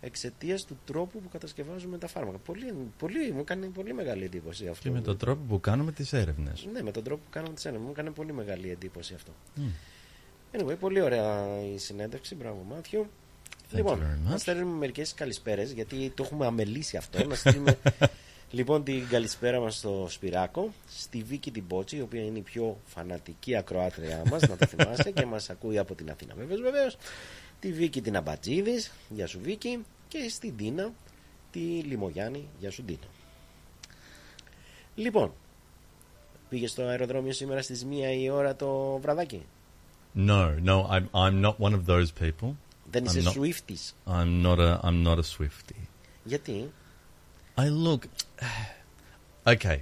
εξαιτίας 0.00 0.64
του 0.64 0.78
τρόπου 0.84 1.20
που 1.20 1.28
κατασκευάζουμε 1.28 1.98
τα 1.98 2.06
φάρμακα 2.06 2.38
πολύ, 2.38 2.74
πολύ, 2.98 3.32
μου 3.32 3.44
κάνει 3.44 3.66
πολύ 3.66 3.94
μεγάλη 3.94 4.24
εντύπωση 4.24 4.68
αυτό 4.68 4.82
Και 4.82 4.90
με 4.94 5.00
τον 5.00 5.16
τρόπο 5.16 5.42
που 5.48 5.60
κάνουμε 5.60 5.92
τις 5.92 6.12
έρευνες. 6.12 6.68
ναι, 6.72 6.82
με 6.82 6.90
τον 6.90 7.02
τρόπο 7.02 7.22
που 7.24 7.30
κάναμε 7.30 7.54
τις 7.54 7.64
έρευνες 7.64 7.86
μου 7.86 7.92
έκανε 7.92 8.10
πολύ 8.10 8.32
μεγάλη 8.32 8.70
εντύπωση 8.70 9.14
αυτό 9.14 9.32
Μμ. 9.54 9.64
Anyway, 10.52 10.76
πολύ 10.80 11.00
ωραία 11.00 11.60
η 11.74 11.78
συνέντευξη. 11.78 12.34
Μπράβο, 12.34 12.66
Μάθιου. 12.68 13.06
you 13.70 13.74
λοιπόν, 13.74 13.98
very 14.00 14.26
much. 14.28 14.30
να 14.30 14.38
στέλνουμε 14.38 14.76
μερικές 14.76 15.14
καλησπέρες 15.14 15.72
γιατί 15.72 16.12
το 16.14 16.22
έχουμε 16.22 16.46
αμελήσει 16.46 16.96
αυτό. 16.96 17.26
να 17.26 17.34
στείλουμε 17.34 17.78
λοιπόν 18.50 18.84
την 18.84 19.08
καλησπέρα 19.08 19.60
μας 19.60 19.76
στο 19.76 20.06
Σπυράκο, 20.08 20.72
στη 20.88 21.22
Βίκη 21.22 21.50
την 21.50 21.66
Πότση, 21.66 21.96
η 21.96 22.00
οποία 22.00 22.22
είναι 22.22 22.38
η 22.38 22.42
πιο 22.42 22.78
φανατική 22.84 23.56
ακροάτριά 23.56 24.22
μας, 24.30 24.42
να 24.42 24.56
το 24.56 24.66
θυμάσαι 24.76 25.10
και 25.10 25.26
μας 25.26 25.50
ακούει 25.50 25.78
από 25.78 25.94
την 25.94 26.10
Αθήνα, 26.10 26.34
βεβαίως. 26.34 26.60
βεβαίως. 26.60 26.96
Τη 27.60 27.72
Βίκη 27.72 28.00
την 28.00 28.16
Αμπατζίδης, 28.16 28.92
γεια 29.08 29.26
σου 29.26 29.40
Βίκη, 29.42 29.84
και 30.08 30.28
στην 30.28 30.56
Τίνα, 30.56 30.92
τη 31.50 31.58
Λιμογιάννη, 31.60 32.48
γεια 32.58 32.70
σου 32.70 32.82
Τίνα. 32.82 33.06
Λοιπόν, 34.94 35.32
πήγες 36.48 36.70
στο 36.70 36.82
αεροδρόμιο 36.82 37.32
σήμερα 37.32 37.62
στις 37.62 37.86
1 37.90 38.12
η 38.20 38.30
ώρα 38.30 38.56
το 38.56 38.98
βραδάκι; 39.02 39.42
No, 40.17 40.41
no, 40.69 40.75
I'm 40.95 41.05
I'm 41.23 41.37
not 41.47 41.55
one 41.59 41.73
of 41.79 41.83
those 41.85 42.09
people. 42.23 42.49
Δεν 42.91 43.03
I'm 43.03 43.07
είσαι 43.07 43.21
not- 43.21 43.33
Swifties. 43.37 43.83
I'm 44.07 44.31
not 44.47 44.59
a 44.59 44.79
I'm 44.87 44.99
not 45.09 45.17
a 45.17 45.25
Swiftie. 45.33 45.83
Γιατί? 46.23 46.69
I 47.57 47.67
look. 47.87 48.01
Okay, 49.45 49.79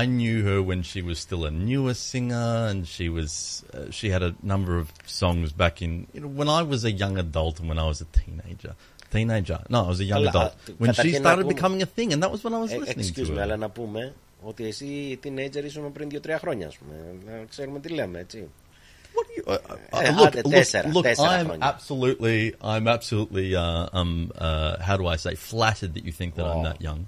I 0.00 0.02
knew 0.18 0.38
her 0.48 0.58
when 0.70 0.80
she 0.90 1.00
was 1.08 1.18
still 1.26 1.42
a 1.44 1.50
newer 1.50 1.94
singer, 2.10 2.50
and 2.70 2.80
she 2.94 3.06
was 3.18 3.30
uh, 3.74 3.90
she 3.98 4.06
had 4.14 4.22
a 4.30 4.32
number 4.52 4.72
of 4.82 4.86
songs 5.20 5.48
back 5.62 5.76
in 5.84 5.90
you 6.14 6.20
know, 6.22 6.32
when 6.40 6.48
I 6.48 6.62
was 6.72 6.80
a 6.84 6.92
young 7.02 7.14
adult 7.24 7.54
and 7.60 7.66
when 7.70 7.78
I 7.84 7.86
was 7.92 8.00
a 8.06 8.08
teenager. 8.20 8.74
Teenager? 9.16 9.60
No, 9.74 9.78
I 9.86 9.88
was 9.94 10.00
a 10.06 10.08
young 10.12 10.24
Καλά, 10.24 10.30
adult 10.30 10.52
α, 10.52 10.74
when 10.82 10.92
she 10.92 11.02
καταρχήν 11.02 11.22
να 11.22 11.30
started 11.30 11.42
πούμε- 11.46 11.54
becoming 11.54 11.80
a 11.82 11.90
thing, 11.96 12.08
and 12.14 12.20
that 12.22 12.30
was 12.34 12.40
when 12.44 12.54
I 12.58 12.60
was 12.64 12.70
Ε, 12.72 12.78
listening 12.78 13.08
excuse 13.08 13.28
to 13.28 13.32
me, 13.32 13.36
her. 13.38 13.42
αλλά 13.42 13.56
να 13.56 13.68
πούμε 13.70 14.14
ότι 14.42 14.66
εσύ 14.66 15.18
teenager 15.24 15.64
ήσουν 15.64 15.92
πριν 15.92 16.08
2-3 16.12 16.38
χρόνια, 16.38 16.66
ας 16.66 16.76
πούμε. 16.76 16.94
Να 17.26 17.44
ξέρουμε 17.44 17.80
τι 17.80 17.88
λέμε, 17.88 18.18
έτσι. 18.18 18.48
Uh, 19.45 19.57
Ε, 20.01 20.09
look, 20.19 20.25
άντε, 20.27 20.41
look, 20.43 20.49
τέσσερα, 20.49 20.89
look, 20.93 21.01
τέσσερα 21.01 21.41
I'm 21.41 21.45
χρόνια. 21.45 21.77
absolutely, 21.77 22.51
I'm 22.61 22.87
absolutely, 22.87 23.55
uh, 23.55 23.99
um, 23.99 24.31
uh, 24.39 24.77
how 24.87 24.97
do 24.97 25.05
I 25.07 25.15
say, 25.15 25.35
flattered 25.35 25.93
that 25.95 26.03
you 26.05 26.11
think 26.19 26.35
that 26.35 26.45
I'm 26.45 26.61
Wow. 26.61 26.71
that 26.71 26.81
young. 26.87 27.05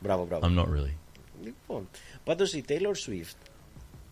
Μπράβο, 0.00 0.24
μπράβο. 0.26 0.46
I'm 0.46 0.54
not 0.58 0.68
really. 0.68 0.96
Λοιπόν, 1.44 1.88
πάντως 2.24 2.52
η 2.52 2.64
Taylor 2.68 2.94
Swift 3.10 3.36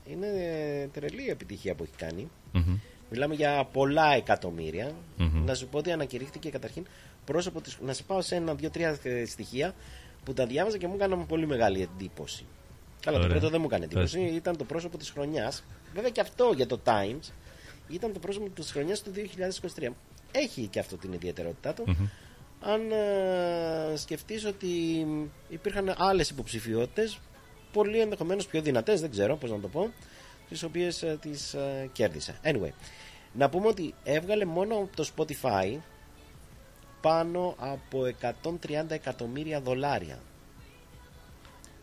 είναι 0.05 0.27
ε, 0.27 0.87
τρελή 0.87 1.25
η 1.27 1.31
επιτυχία 1.31 1.75
που 1.75 1.83
έχει 1.83 1.93
κάνει. 1.97 2.29
Mhm. 2.55 2.79
Μιλάμε 3.11 3.35
για 3.35 3.69
πολλά 3.73 4.13
εκατομμύρια. 4.15 4.91
Μμμ. 5.17 5.45
Να 5.45 5.55
σου 5.55 5.67
πω 5.69 5.79
ότι 5.79 5.93
ανακηρύχθηκε 5.93 6.49
καταρχήν 6.51 6.87
πρόσωπο 7.25 7.61
της... 7.61 7.79
Να 7.85 7.93
σε 7.93 8.03
πάω 8.03 8.21
σε 8.23 8.35
ένα, 8.35 8.55
δύο, 8.55 8.71
τρία 8.71 8.99
ε, 9.03 9.25
στοιχεία 9.25 9.75
που 10.25 10.33
τα 10.33 10.47
διάβαζα 10.47 10.79
και 10.79 10.87
μου 10.87 10.95
έκαναν 10.95 11.27
πολύ 11.27 11.47
μεγάλη 11.47 11.83
εντύπωση. 11.83 12.45
Καλά, 13.05 13.19
το 13.19 13.25
Ωραία. 13.25 13.37
πρώτο 13.37 13.51
δεν 13.51 13.61
μου 13.61 13.67
έκανε 13.67 13.85
εντύπωση. 13.85 14.19
Πες. 14.19 14.37
Ήταν 14.37 14.57
το 14.57 14.65
πρόσωπο 14.65 14.99
της 14.99 15.11
χρονιάς. 15.11 15.65
Βέβαια 15.95 16.11
και 16.11 16.21
αυτό 16.21 16.53
για 16.57 16.67
το 16.67 16.81
Times 16.85 17.33
ήταν 17.89 18.13
το 18.13 18.19
πρόσωπο 18.19 18.49
της 18.49 18.73
χρονιάς 18.73 19.03
του 19.03 19.11
2023. 19.11 19.89
Έχει 20.33 20.67
και 20.67 20.79
αυτό 20.79 20.97
την 20.97 21.13
ιδιαιτερότητά 21.13 21.75
του. 21.75 21.85
Μμμ. 21.87 22.07
Αν 22.61 22.91
ε, 22.91 23.97
σκεφτείς 23.97 24.45
ότι 24.45 24.69
υπήρχαν 25.49 25.95
άλλες 25.97 26.31
υποψηφιότητες 26.31 27.19
πολύ 27.73 28.01
ενδεχομένως 28.01 28.47
πιο 28.47 28.63
δυνατές, 28.63 29.01
δεν 29.01 29.11
ξέρω 29.11 29.37
πώς 29.37 29.51
να 29.51 29.61
το 29.61 29.69
πω, 29.69 29.93
τις 30.49 30.63
οποίες 30.63 31.03
ε, 31.03 31.19
τις 31.21 31.55
ε, 31.55 31.89
κέρδισε. 31.93 32.35
Anyway, 32.45 32.71
να 33.33 33.49
πούμε 33.49 33.67
ότι 33.67 33.95
έβγαλε 34.05 34.45
μόνο 34.45 34.75
από 34.77 34.97
το 34.97 35.09
Spotify 35.17 35.77
πάνω 37.01 37.55
από 37.59 38.03
130 38.43 38.85
εκατομμύρια 38.89 39.61
δολάρια. 39.61 40.19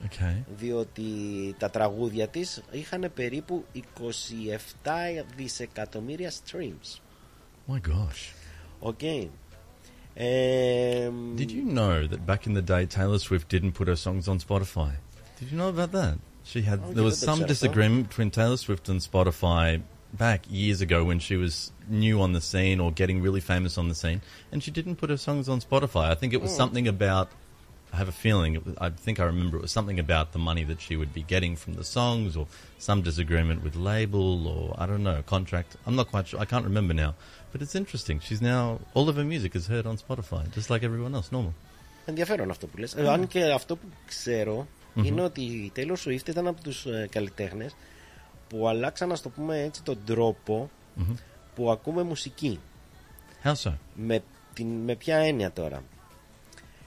Okay. 0.04 0.42
διότι 0.56 1.02
τα 1.58 1.70
τραγούδια 1.70 2.28
της 2.28 2.62
είχαν 2.70 3.10
περίπου 3.14 3.64
27 3.74 5.24
δισεκατομμύρια 5.36 6.30
streams. 6.30 7.00
My 7.68 7.80
gosh. 7.88 8.32
Okay. 8.92 9.28
Ε, 10.14 11.10
Did 11.36 11.50
you 11.50 11.64
know 11.78 12.06
that 12.06 12.26
back 12.26 12.46
in 12.46 12.54
the 12.54 12.62
day 12.62 12.86
Taylor 12.86 13.18
Swift 13.18 13.48
didn't 13.48 13.72
put 13.72 13.88
her 13.88 13.96
songs 13.96 14.28
on 14.28 14.38
Spotify? 14.38 14.92
Did 15.40 15.50
you 15.50 15.58
know 15.58 15.68
about 15.76 15.92
that? 15.92 16.16
She 16.44 16.62
had 16.62 16.78
Όχι, 16.84 16.92
there 16.94 17.02
was 17.04 17.18
δεν 17.18 17.28
το 17.28 17.32
some 17.32 17.44
ξέρω 17.44 17.50
αυτό. 17.50 17.54
disagreement 17.54 18.04
between 18.08 18.30
Taylor 18.30 18.56
Swift 18.56 18.88
and 18.92 19.00
Spotify 19.10 19.80
back 20.18 20.40
years 20.50 20.80
ago 20.86 20.98
when 21.10 21.18
she 21.26 21.36
was 21.44 21.54
new 22.04 22.16
on 22.24 22.30
the 22.38 22.40
scene 22.50 22.78
or 22.84 22.90
getting 23.00 23.18
really 23.26 23.40
famous 23.52 23.74
on 23.80 23.86
the 23.92 23.98
scene, 24.02 24.20
and 24.52 24.58
she 24.64 24.70
didn't 24.78 24.96
put 25.02 25.08
her 25.14 25.20
songs 25.28 25.46
on 25.52 25.58
Spotify. 25.68 26.06
I 26.14 26.16
think 26.20 26.32
it 26.38 26.40
was 26.46 26.52
Mm. 26.52 26.60
something 26.62 26.86
about. 26.96 27.26
I 27.92 27.96
have 28.02 28.10
a 28.16 28.18
feeling. 28.26 28.50
It 28.58 28.62
was, 28.66 28.74
I 28.86 28.88
think 29.04 29.16
I 29.20 29.24
remember 29.32 29.54
it 29.60 29.62
was 29.68 29.72
something 29.78 29.98
about 30.06 30.26
the 30.36 30.42
money 30.50 30.64
that 30.70 30.80
she 30.86 30.94
would 31.00 31.12
be 31.20 31.24
getting 31.34 31.54
from 31.62 31.72
the 31.80 31.86
songs, 31.96 32.30
or 32.40 32.44
some 32.88 33.00
disagreement 33.10 33.58
with 33.66 33.74
label, 33.92 34.28
or 34.54 34.62
I 34.82 34.84
don't 34.90 35.04
know, 35.08 35.18
contract. 35.34 35.70
I'm 35.86 35.96
not 36.00 36.08
quite 36.12 36.24
sure. 36.28 36.38
I 36.44 36.46
can't 36.52 36.66
remember 36.72 36.94
now. 37.06 37.12
But 37.52 37.58
it's 37.64 37.76
interesting. 37.82 38.16
She's 38.26 38.42
now 38.54 38.62
all 38.96 39.06
of 39.10 39.14
her 39.20 39.26
music 39.34 39.52
is 39.60 39.64
heard 39.72 39.86
on 39.90 39.96
Spotify, 40.06 40.42
just 40.58 40.68
like 40.72 40.82
everyone 40.88 41.14
else, 41.18 41.28
normal. 41.32 41.54
ενδιαφέρον 42.08 42.50
αυτό 42.50 42.66
που 42.66 42.76
λες. 42.78 42.94
Ε, 42.94 43.08
αν 43.08 43.26
και 43.26 43.42
αυτό 43.44 43.76
που 43.76 43.86
ξέρω 44.06 44.66
Μμμ. 44.94 45.04
είναι 45.04 45.22
ότι 45.22 45.40
η 45.40 45.72
Taylor 45.76 45.96
Swift 46.06 46.28
ήταν 46.28 46.46
από 46.46 46.62
τους 46.62 46.86
ε, 46.86 47.08
καλλιτέχνες 47.10 47.74
που 48.48 48.68
αλλάξαν, 48.68 49.08
να 49.08 49.18
το 49.18 49.28
πούμε 49.28 49.62
έτσι, 49.62 49.82
τον 49.82 49.98
τρόπο 50.04 50.70
Μμμ. 50.94 51.14
που 51.54 51.70
ακούμε 51.70 52.02
μουσική. 52.02 52.60
How 53.44 53.52
so? 53.52 53.72
Με, 53.94 54.22
την, 54.54 54.66
με 54.66 54.94
ποια 54.94 55.16
έννοια 55.16 55.52
τώρα. 55.52 55.82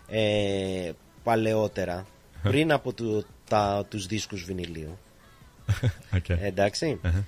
Ε, 0.09 0.90
παλαιότερα, 1.22 2.07
πριν 2.42 2.72
από 2.72 2.92
του, 2.92 3.26
τα, 3.48 3.86
τους 3.90 4.07
δίσκους 4.07 4.44
βινιλίου, 4.44 4.98
Okay. 6.16 6.36
εντάξει, 6.40 7.00
Uh-huh. 7.05 7.24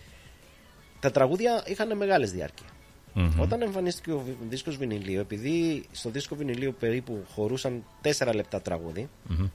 τα 1.00 1.10
τραγούδια 1.10 1.62
είχαν 1.66 1.96
μεγάλες 1.96 2.32
διάρκεια. 2.32 2.66
Mhm. 3.14 3.30
Όταν 3.38 3.62
εμφανίστηκε 3.62 4.12
ο 4.12 4.18
βι- 4.20 4.36
δίσκος 4.48 4.76
βινιλίου, 4.76 5.20
επειδή 5.20 5.84
στο 5.92 6.10
δίσκο 6.10 6.36
βινιλίου 6.36 6.74
περίπου 6.78 7.24
χωρούσαν 7.34 7.84
4 8.02 8.32
λεπτά 8.34 8.60
τραγούδι, 8.62 9.08
Mhm. 9.30 9.50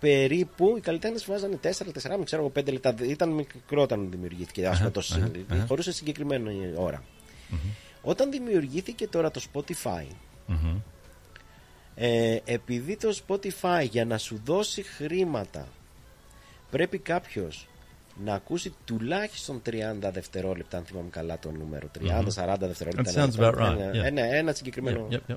περίπου 0.00 0.74
οι 0.76 0.80
καλλιτέχνες 0.80 1.24
βάζανε 1.26 1.56
4-4, 1.56 2.24
ξέρω 2.24 2.42
εγώ 2.42 2.50
5 2.50 2.72
λεπτά. 2.72 2.94
Ήταν 3.02 3.28
μικρό 3.30 3.82
όταν 3.82 4.10
δημιουργήθηκε 4.10 4.66
ας 4.66 4.76
πούμε, 4.76 4.88
Αχα, 4.88 4.90
το 4.90 5.00
αχα, 5.00 5.30
single. 5.30 5.52
αχα. 5.52 5.66
Χωρούσε 5.66 5.92
συγκεκριμένη 5.92 6.72
ώρα. 6.76 7.02
Όταν 8.02 8.30
δημιουργήθηκε 8.30 9.06
τώρα 9.08 9.30
το 9.30 9.40
Spotify, 9.52 10.04
Mhm. 10.48 10.76
Ε, 11.94 12.38
επειδή 12.44 12.96
το 12.96 13.18
Spotify 13.26 13.86
για 13.90 14.04
να 14.04 14.18
σου 14.18 14.40
δώσει 14.44 14.82
χρήματα 14.82 15.68
πρέπει 16.70 16.98
κάποιος 16.98 17.68
να 18.24 18.34
ακούσει 18.34 18.74
τουλάχιστον 18.84 19.62
30 19.66 19.72
δευτερόλεπτα, 20.12 20.76
αν 20.76 20.84
θυμάμαι 20.84 21.08
καλά 21.10 21.38
το 21.38 21.50
νούμερο, 21.50 21.90
30-40 22.00 22.56
δευτερόλεπτα. 22.60 23.10
That 23.12 23.14
ένα 23.16 23.24
sounds 23.24 23.38
λεπτό, 23.38 23.58
about 23.58 23.72
right, 23.72 23.78
ένα- 23.78 23.90
yeah. 23.92 24.04
ένα, 24.04 24.22
ένα 24.34 24.52
συγκεκριμένο 24.52 25.08
Yep, 25.10 25.14
yep, 25.14 25.32
yep. 25.32 25.36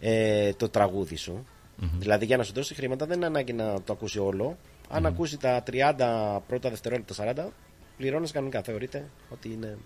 ε, 0.00 0.52
το 0.52 0.68
τραγούδι 0.68 1.16
σου. 1.16 1.46
Mhm. 1.80 1.84
Δηλαδή 1.98 2.24
για 2.24 2.36
να 2.36 2.42
σου 2.42 2.52
δώσει 2.52 2.74
χρήματα 2.74 3.06
δεν 3.06 3.16
είναι 3.16 3.26
ανάγκη 3.26 3.52
να 3.52 3.82
το 3.82 3.92
ακούσει 3.92 4.18
όλο. 4.18 4.56
Αν 4.88 5.00
Μμμ. 5.00 5.06
ακούσει 5.06 5.38
τα 5.38 5.62
30 5.62 6.40
πρώτα 6.48 6.68
δευτερόλεπτα 6.70 7.14
40, 7.14 7.52
πληρώνεις 7.96 8.30
κανονικά. 8.30 8.62
Θεωρείται 8.62 9.04
ότι 9.30 9.48
είναι 9.52 9.78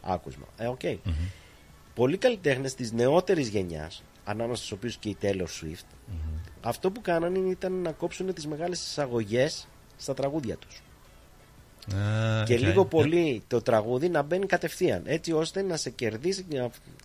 άκουσμα. 0.00 0.46
Ε, 0.58 0.66
οκ. 0.66 0.80
Πολλοί 1.94 2.16
καλλιτέχνες 2.16 2.70
της 2.70 2.92
νεότερης 2.92 3.48
γενιάς, 3.48 4.02
ανάμεσα 4.24 4.56
στους 4.58 4.72
οποίους 4.72 4.96
και 4.96 5.08
η 5.08 5.16
Taylor 5.22 5.46
Swift, 5.60 5.86
αυτό 6.62 6.90
που 6.90 7.00
κάνανε 7.00 7.38
ήταν 7.38 7.72
να 7.72 7.92
κόψουν 7.92 8.34
τις 8.34 8.46
μεγάλες 8.46 8.80
εισαγωγές 8.86 9.68
στα 9.96 10.14
τραγούδια 10.14 10.56
τους. 10.56 10.82
Ah, 11.90 12.44
και 12.46 12.54
okay. 12.54 12.58
λίγο 12.60 12.82
Yep. 12.82 12.90
πολύ 12.90 13.42
το 13.46 13.62
τραγούδι 13.62 14.08
να 14.08 14.22
μπαίνει 14.22 14.46
κατευθείαν. 14.46 15.02
Έτσι 15.04 15.32
ώστε 15.32 15.62
να 15.62 15.76
σε 15.76 15.90
κερδίσει 15.90 16.46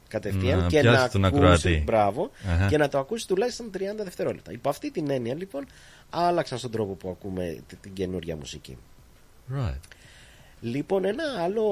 κατευθείαν 0.07 0.59
Να 0.59 0.68
και 0.68 0.80
πιάσει 0.80 1.01
να 1.01 1.09
τον 1.09 1.26
ακούσει, 1.26 1.43
ακροατή. 1.43 1.82
μπράβο, 1.86 2.32
Αχα. 2.47 2.68
και 2.68 2.78
να 2.78 2.89
το 2.89 2.97
ακούσει 2.99 3.28
τουλάχιστον 3.28 3.70
30 3.72 4.03
δευτερόλεπτα. 4.03 4.51
Υπό 4.51 4.70
αυτή 4.70 4.91
την 4.91 5.09
έννοια 5.09 5.36
λοιπόν 5.36 5.66
άλλαξαν 6.09 6.57
στον 6.57 6.72
τρόπο 6.72 6.93
που 6.93 7.09
ακούμε 7.09 7.57
τη- 7.68 7.76
την 7.76 7.93
καινούργια 7.93 8.36
μουσική. 8.36 8.78
Right. 9.55 9.80
Λοιπόν, 10.66 11.05
ένα 11.05 11.24
άλλο 11.43 11.63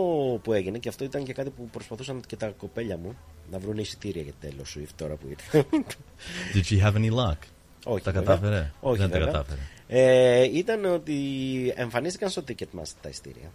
που 0.44 0.54
έγινε 0.54 0.78
και 0.78 0.90
αυτό 0.90 1.04
ήταν 1.04 1.24
και 1.24 1.34
κάτι 1.34 1.50
που 1.50 1.70
προσπαθούσαν 1.72 2.22
και 2.28 2.36
τα 2.36 2.48
κοπέλια 2.48 2.98
μου 2.98 3.18
να 3.52 3.60
βρουν 3.60 3.78
εισιτήρια 3.78 4.22
για 4.22 4.34
τέλος 4.40 4.78
Swift 4.78 4.94
τώρα 4.96 5.16
που 5.16 5.28
ήρθε. 5.30 5.66
Did 6.54 6.64
she 6.74 6.84
have 6.86 6.96
any 6.96 7.12
luck? 7.12 7.38
Όχι, 7.86 8.04
Τα 8.04 8.12
βέβαια. 8.12 8.36
κατάφερε; 8.36 8.72
Όχι, 8.80 9.00
Δεν 9.00 9.10
τα 9.10 9.18
βέβαια. 9.18 9.34
κατάφερε. 9.34 9.60
Ε, 9.88 10.58
ήταν 10.58 10.86
ότι 10.86 11.14
εμφανίστηκαν 11.76 12.30
στο 12.30 12.44
Ticketmaster 12.48 12.96
τα 13.02 13.10
εισιτήρια. 13.10 13.52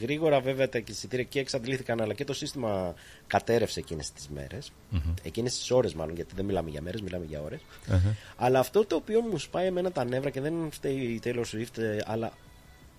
Γρήγορα 0.00 0.40
βέβαια 0.40 0.68
τα 0.68 0.82
εισιτήρια 0.86 1.24
και 1.24 1.40
εξαντλήθηκαν 1.40 2.00
αλλά 2.00 2.14
και 2.14 2.24
το 2.24 2.32
σύστημα 2.34 2.94
κατέρευσε 3.26 3.80
εκείνες 3.80 4.12
τις 4.12 4.28
μέρες. 4.28 4.72
Μμμ. 4.90 5.00
Εκείνες 5.22 5.58
τις 5.58 5.70
ώρες 5.70 5.94
μάλλον 5.94 6.14
γιατί 6.14 6.34
δεν 6.34 6.44
μιλάμε 6.44 6.70
για 6.70 6.80
μέρες, 6.82 7.00
μιλάμε 7.00 7.24
για 7.28 7.40
ώρες. 7.40 7.60
Αχα. 7.88 8.16
Αλλά 8.36 8.58
αυτό 8.58 8.86
το 8.86 8.96
οποίο 8.96 9.20
μου 9.20 9.38
σπάει 9.38 9.66
εμένα 9.66 9.92
τα 9.92 10.04
νεύρα 10.04 10.30
και 10.30 10.40
δεν 10.40 10.54
φταίει 10.70 10.94
η 10.94 11.20
Taylor 11.24 11.44
Swift 11.54 11.78
ε, 11.78 11.98
αλλά 12.04 12.32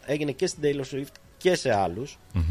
έγινε 0.05 0.31
και 0.31 0.47
στην 0.47 0.63
Taylor 0.63 0.95
Swift 0.95 1.13
και 1.37 1.55
σε 1.55 1.73
άλλους 1.75 2.19
Μμμ. 2.33 2.43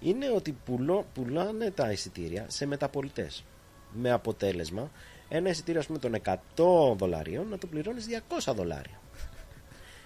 είναι 0.00 0.30
ότι 0.36 0.56
πουλώ, 0.64 1.06
πουλάνε 1.14 1.70
τα 1.70 1.92
εισιτήρια 1.92 2.44
σε 2.48 2.66
μεταπολιτές. 2.66 3.44
Με 3.92 4.10
αποτέλεσμα 4.10 4.90
ένα 5.28 5.48
εισιτήριο 5.48 5.80
ας 5.80 5.86
πούμε 5.86 5.98
των 5.98 6.14
100 6.24 6.96
δολαρίων 6.96 7.48
να 7.48 7.58
το 7.58 7.66
πληρώνεις 7.66 8.06
200 8.48 8.52
δολάρια. 8.54 9.00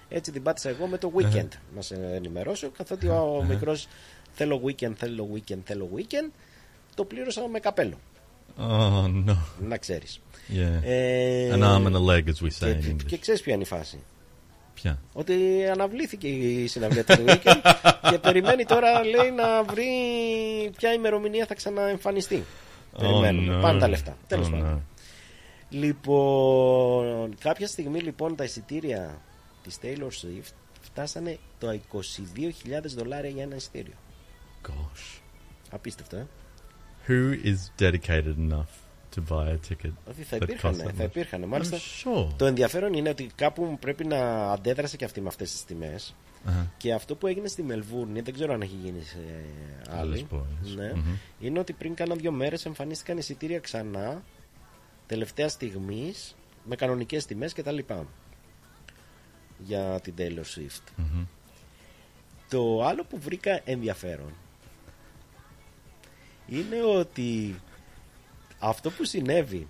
Έτσι 0.08 0.32
την 0.32 0.42
πάτησα 0.42 0.68
εγώ 0.68 0.86
με 0.86 0.98
το 0.98 1.12
weekend 1.16 1.48
να 1.74 1.82
σε 1.82 1.94
ενημερώσω 1.94 2.70
καθότι 2.70 3.06
ο 3.08 3.36
Αχα. 3.36 3.46
μικρός 3.46 3.88
θέλω 4.32 4.62
weekend, 4.64 4.92
θέλω 4.96 5.28
weekend, 5.34 5.58
θέλω 5.64 5.90
weekend 5.96 6.30
το 6.94 7.04
πλήρωσα 7.04 7.48
με 7.48 7.58
καπέλο. 7.60 7.98
Oh 8.58 9.24
no. 9.28 9.36
Να 9.60 9.76
ξέρεις. 9.76 10.20
Yeah. 10.48 10.80
Ε, 10.82 11.50
An 11.54 11.62
arm 11.62 11.86
and 11.86 11.94
a 11.94 12.00
leg, 12.10 12.24
as 12.28 12.42
we 12.44 12.50
say 12.60 12.68
in 12.74 12.80
και, 12.80 12.90
English. 12.90 13.06
και 13.06 13.18
ξέρεις 13.18 13.40
ποια 13.40 13.52
είναι 13.54 13.62
η 13.62 13.66
φάση. 13.66 13.98
Ποια; 14.74 14.98
Ότι 15.12 15.66
αναβλήθηκε 15.72 16.28
η 16.28 16.66
συναυλία 16.66 17.04
του 17.04 17.24
weekend 17.26 17.60
και 18.10 18.18
περιμένει 18.18 18.64
τώρα 18.64 19.04
λέει 19.04 19.30
να 19.30 19.62
βρει 19.64 19.84
ποια 20.76 20.92
ημερομηνία 20.92 21.46
θα 21.46 21.54
ξαναεμφανιστεί. 21.54 22.44
Περιμένουμε. 22.98 23.58
no. 23.58 23.62
Πάνε 23.62 23.78
τα 23.80 23.88
λεφτά. 23.88 24.16
Τέλος 24.26 24.46
Oh, 24.48 24.50
πάντων. 24.50 24.78
no. 24.78 24.80
Λοιπόν, 25.70 27.34
κάποια 27.40 27.66
στιγμή 27.66 28.00
λοιπόν 28.00 28.36
τα 28.36 28.44
εισιτήρια 28.44 29.20
της 29.62 29.78
Taylor 29.82 30.08
Swift 30.08 30.52
φτάσανε 30.80 31.38
το 31.58 31.80
22.000 31.92 32.00
δολάρια 32.96 33.30
για 33.30 33.42
ένα 33.42 33.54
εισιτήριο. 33.56 33.94
Gosh. 34.68 35.20
Απίστευτο, 35.70 36.16
ε. 36.16 36.26
Who 37.08 37.34
is 37.44 37.82
dedicated 37.82 38.34
enough; 38.50 38.72
To 39.14 39.20
buy 39.32 39.48
a 39.48 39.58
ticket? 39.70 39.92
Ότι 40.08 40.22
θα 40.22 40.36
that 40.36 40.42
υπήρχαν, 40.42 40.74
costs 40.74 40.86
that 40.86 40.92
θα 40.96 41.04
much? 41.04 41.06
υπήρχαν. 41.06 41.44
Μάλιστα, 41.44 41.76
I'm 41.76 42.08
sure. 42.08 42.28
το 42.36 42.46
ενδιαφέρον 42.46 42.92
είναι 42.92 43.08
ότι 43.08 43.30
κάπου 43.34 43.76
πρέπει 43.80 44.04
να 44.04 44.50
αντέδρασε 44.52 44.96
και 44.96 45.04
αυτή 45.04 45.20
με 45.20 45.28
αυτές 45.28 45.50
τις 45.50 45.64
τιμές. 45.64 46.14
Αχα. 46.44 46.72
Και 46.76 46.92
αυτό 46.92 47.14
που 47.14 47.26
έγινε 47.26 47.48
στη 47.48 47.62
Μελβούρνη, 47.62 48.20
δεν 48.20 48.34
ξέρω 48.34 48.52
αν 48.52 48.60
έχει 48.60 48.76
γίνει 48.82 49.02
σε 49.02 49.18
άλλη. 49.88 50.00
Άλλες 50.00 50.22
πόλεις. 50.22 50.74
Ναι, 50.76 50.92
Μμμ. 50.94 51.16
Είναι 51.40 51.58
ότι 51.58 51.72
πριν 51.72 51.94
κάνα 51.94 52.14
δύο 52.14 52.30
μέρες 52.32 52.64
εμφανίστηκαν 52.66 53.18
εισιτήρια 53.18 53.58
ξανά, 53.58 54.22
τελευταία 55.06 55.48
στιγμή, 55.48 56.12
με 56.64 56.76
κανονικές 56.76 57.26
τιμές 57.26 57.52
κτλ. 57.52 57.78
Για 59.58 60.00
την 60.02 60.14
Taylor 60.18 60.58
Swift. 60.58 60.92
Μμμ. 60.96 61.24
Το 62.48 62.84
άλλο 62.84 63.04
που 63.04 63.18
βρήκα 63.18 63.60
ενδιαφέρον 63.64 64.32
είναι 66.46 66.82
ότι 66.82 67.60
αυτό 68.61 68.89
που 68.89 69.05
συνέβη 69.05 69.67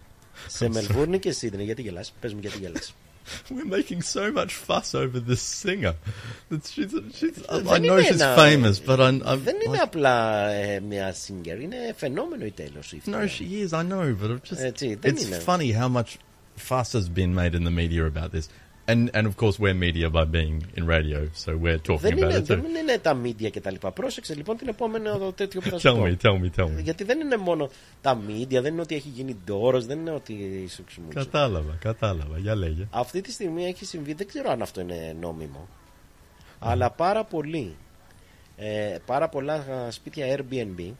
σε 0.47 0.65
I'm 0.65 0.69
sorry. 0.69 0.73
Μελβούρνη 0.73 1.19
και 1.19 1.31
Σίδνεϊ, 1.31 1.65
γιατί 1.65 1.81
γελάς, 1.81 2.13
πες 2.19 2.33
μου 2.33 2.39
γιατί 2.41 2.57
γελάς. 2.57 2.93
We're 3.49 3.65
making 3.77 4.01
so 4.13 4.31
much 4.39 4.51
fuss 4.67 4.95
over 4.95 5.19
this 5.29 5.41
singer. 5.41 5.95
That 6.49 6.63
she's, 6.73 6.91
she's, 7.17 7.37
I, 7.49 7.57
I 7.57 7.61
Δεν 7.61 7.81
know 7.81 7.97
είναι 7.97 8.01
she's 8.01 8.21
ένα- 8.21 8.35
famous, 8.37 8.79
but 8.87 8.99
I'm, 8.99 9.21
I'm 9.27 9.37
Δεν 9.43 9.55
είναι 9.65 9.75
like, 9.77 9.81
απλά 9.81 10.47
ε, 10.49 10.79
μια 10.79 11.13
singer, 11.27 11.61
είναι 11.61 11.93
φαινόμενο 11.97 12.45
η 12.45 12.53
Taylor 12.57 12.61
Swift. 12.95 13.11
no, 13.13 13.27
she 13.27 13.65
is. 13.65 13.73
I 13.73 13.83
know, 13.83 14.15
but 14.21 14.29
I'm 14.31 14.39
just. 14.53 14.61
Έτσι, 14.63 14.95
δεν 14.95 15.15
it's 15.15 15.21
είναι. 15.21 15.41
funny 15.45 15.71
how 15.73 15.89
much 15.97 16.17
fuss 16.69 16.91
has 16.93 17.09
been 17.19 17.33
made 17.35 17.53
in 17.53 17.63
the 17.63 17.75
media 17.81 18.05
about 18.05 18.31
this, 18.31 18.47
And 18.92 19.08
and 19.16 19.26
of 19.30 19.34
course 19.42 19.56
we're 19.62 19.78
media 19.86 20.08
by 20.18 20.24
being 20.36 20.56
in 20.78 20.84
radio, 20.96 21.18
so 21.42 21.48
we're 21.64 21.78
talking 21.88 22.00
Δεν 22.00 22.12
about 22.12 22.20
είναι, 22.30 22.34
it 22.36 22.40
too. 22.40 22.44
δεν 22.46 22.64
είναι 22.80 22.98
τα 23.02 23.20
media 23.24 23.50
και 23.50 23.60
τα 23.60 23.70
λοιπά. 23.70 23.90
Πρόσεξε 23.92 24.34
λοιπόν 24.34 24.56
την 24.56 24.68
επόμενη 24.68 25.04
το 25.18 25.32
τέτοιο 25.32 25.60
που 25.60 25.68
θα 25.68 25.78
σου 25.78 25.88
Tell 25.88 25.94
πω. 25.96 26.02
me, 26.04 26.26
tell 26.26 26.34
me, 26.44 26.60
tell 26.60 26.78
me. 26.78 26.82
Γιατί 26.82 27.04
δεν 27.04 27.20
είναι 27.20 27.36
μόνο 27.36 27.70
τα 28.00 28.20
media, 28.28 28.60
δεν 28.62 28.64
είναι 28.72 28.80
ότι 28.80 28.94
έχει 28.94 29.08
γίνει 29.08 29.36
ντόρος, 29.44 29.86
δεν 29.86 29.98
είναι 29.98 30.10
ότι 30.10 30.34
σου 30.68 30.84
ξυμούξε. 30.84 31.18
Κατάλαβα, 31.18 31.76
κατάλαβα. 31.80 32.38
Για 32.38 32.54
λέγε. 32.54 32.86
Αυτή 32.90 33.20
τη 33.20 33.32
στιγμή 33.32 33.64
έχει 33.66 33.84
συμβεί, 33.84 34.12
δεν 34.14 34.26
ξέρω 34.26 34.50
αν 34.50 34.62
αυτό 34.62 34.80
είναι 34.80 35.16
νόμιμο, 35.20 35.68
αλλά 36.58 36.90
πάρα 36.90 37.24
πολύ, 37.24 37.76
ε, 38.56 38.96
πάρα 39.06 39.28
πολλά 39.28 39.54
α, 39.54 39.90
σπίτια 39.90 40.36
Airbnb, 40.38 40.90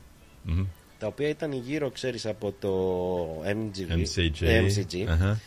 Μμμ. 0.43 0.65
τα 0.99 1.07
οποία 1.07 1.29
ήταν 1.29 1.53
γύρω, 1.53 1.91
ξέρεις, 1.91 2.27
από 2.27 2.55
το 2.61 2.73
MGV, 3.45 3.93
MCG. 3.93 4.45
MCG 4.45 5.05
Αχα. 5.09 5.41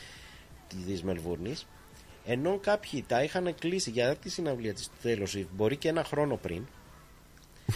της 0.87 1.03
Μελβούρνης, 1.03 1.65
Ενώ 2.25 2.59
κάποιοι 2.61 3.03
τα 3.07 3.23
είχαν 3.23 3.55
κλείσει 3.59 3.89
για 3.89 4.15
τη 4.15 4.29
συναυλία 4.29 4.73
της 4.73 4.89
Taylor 5.03 5.25
Swift, 5.35 5.47
μπορεί 5.55 5.75
και 5.75 5.87
ένα 5.87 6.03
χρόνο 6.03 6.35
πριν. 6.35 6.65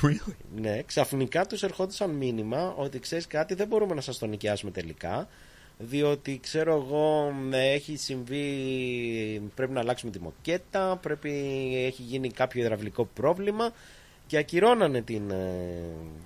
Really? 0.04 0.34
Ναι, 0.56 0.82
ξαφνικά 0.82 1.46
τους 1.46 1.64
ερχόντουσαν 1.64 2.10
μήνυμα 2.10 2.74
ότι 2.78 3.00
ξέρεις 3.00 3.28
κάτι 3.28 3.54
δεν 3.54 3.68
μπορούμε 3.68 3.94
να 3.94 4.02
σας 4.02 4.18
το 4.18 4.26
νοικιάσουμε 4.26 4.72
τελικά 4.72 5.28
διότι 5.78 6.40
ξέρω 6.42 6.76
εγώ 6.76 7.34
ε, 7.52 7.72
έχει 7.72 7.96
συμβεί 7.96 8.44
πρέπει 9.56 9.72
να 9.72 9.80
αλλάξουμε 9.80 10.12
τη 10.12 10.20
μοκέτα 10.20 11.00
πρέπει, 11.02 11.30
έχει 11.86 12.02
γίνει 12.02 12.30
κάποιο 12.32 12.62
υδραυλικό 12.62 13.06
πρόβλημα 13.06 13.72
και 14.28 14.38
ακυρώνανε 14.38 15.02
την 15.02 15.32
ε, 15.32 15.46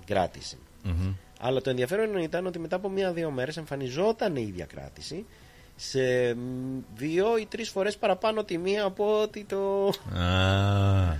κράτηση 0.06 0.58
Mhm. 0.86 1.14
αλλά 1.40 1.62
το 1.62 1.70
ενδιαφέρον 1.70 2.18
ήταν 2.18 2.46
ότι 2.46 2.60
μετά 2.60 2.76
από 2.76 2.90
μία-δύο 2.90 3.32
μέρες 3.32 3.58
εμφανιζόταν 3.58 4.36
η 4.36 4.46
ίδια 4.48 4.66
κράτηση 4.66 5.26
σε 5.76 6.34
μ, 6.34 6.80
δύο 6.96 7.38
ή 7.38 7.46
τρεις 7.46 7.70
φορές 7.70 7.98
παραπάνω 7.98 8.44
τιμή 8.44 8.80
από 8.80 9.22
ότι 9.22 9.44
το... 9.44 9.88
Ah. 9.90 11.18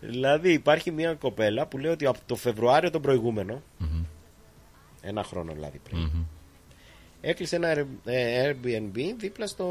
Δηλαδή 0.00 0.52
υπάρχει 0.52 0.90
μια 0.90 1.14
κοπέλα 1.14 1.66
που 1.66 1.78
λέει 1.78 1.90
ότι 1.92 2.06
από 2.06 2.18
το 2.26 2.34
Φεβρουάριο 2.36 2.90
τον 2.90 3.02
προηγούμενο, 3.02 3.62
ένα 5.02 5.22
χρόνο 5.24 5.52
δηλαδή 5.52 5.78
πριν, 5.88 6.10
Mhm. 6.14 6.24
έκλεισε 7.20 7.56
ένα 7.56 7.74
Air- 7.74 7.86
ε, 8.04 8.50
Airbnb 8.52 8.98
δίπλα 9.16 9.46
στο 9.46 9.66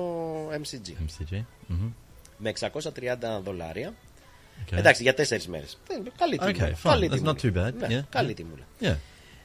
MCG. 0.51 0.89
MCG. 0.89 1.35
Mhm. 1.69 1.91
Με 2.37 2.49
630 2.49 3.41
δολάρια. 3.43 3.93
Okay. 4.65 4.77
Εντάξει, 4.77 5.03
για 5.03 5.13
τέσσερις 5.13 5.47
μέρες. 5.47 5.77
Ε, 5.89 6.09
Καλή 6.17 6.39
Okay, 6.41 6.53
τιμή. 6.53 6.71
fine. 6.73 6.79
Καλή 6.83 7.09
That's 7.11 7.15
τιμή. 7.15 7.33
not 7.35 7.41
too 7.45 7.67
bad. 7.67 7.73
Ναι, 7.73 7.99
Yeah, 7.99 8.03
καλή 8.09 8.31
yeah. 8.31 8.35
τιμή. 8.35 8.51
Yeah. 8.81 8.95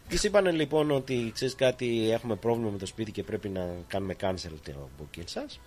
Τη 0.09 0.19
είπαν 0.27 0.47
λοιπόν 0.55 0.91
ότι 0.91 1.31
ξέρεις 1.35 1.55
κάτι, 1.55 2.11
έχουμε 2.11 2.37
πρόβλημα 2.37 2.71
με 2.71 2.79
το 2.79 2.87
σπίτι 2.87 3.13
και 3.13 3.23
πρέπει 3.23 3.49
να 3.49 3.69
κάνουμε 3.87 4.15
cancel 4.21 4.53
το 4.65 4.89
booking 4.99 5.23
σας. 5.25 5.61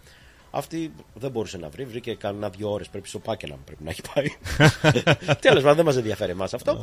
Αυτή 0.52 0.94
δεν 1.14 1.32
μπορούσε 1.32 1.58
να 1.58 1.70
βρει, 1.70 1.86
βρήκε 1.86 2.16
κανένα 2.16 2.50
δύο 2.50 2.72
ώρες. 2.72 2.90
Πρέπει 2.90 3.08
στο 3.08 3.20
Πάκελαμ 3.20 3.60
πρέπει 3.66 3.84
να 3.84 3.90
έχει 3.90 4.02
πάει. 4.14 4.26
Τέλος 5.42 5.62
πάντων, 5.62 5.76
δεν 5.76 5.86
μας 5.86 5.96
ενδιαφέρει 5.96 6.32
εμάς 6.32 6.54
αυτό. 6.54 6.80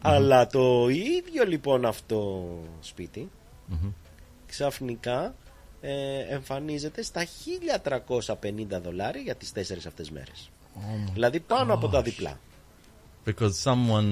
Αλλά 0.00 0.46
το 0.46 0.88
ίδιο 0.88 1.44
λοιπόν 1.46 1.84
αυτό 1.84 2.48
σπίτι 2.80 3.30
Mhm. 3.72 3.92
ξαφνικά 4.46 5.34
ε, 5.80 6.18
εμφανίζεται 6.18 7.02
στα 7.02 7.24
1350 7.24 8.80
δολάρια 8.82 9.22
για 9.22 9.34
τις 9.34 9.52
τέσσερις 9.52 9.86
αυτές 9.86 10.10
μέρες. 10.10 10.50
my 10.76 11.10
δηλαδή 11.12 11.40
πάνω 11.40 11.74
από 11.74 11.88
τα 11.88 12.00
gosh. 12.00 12.04
διπλά. 12.04 12.40
Because 13.26 13.50
someone 13.64 14.08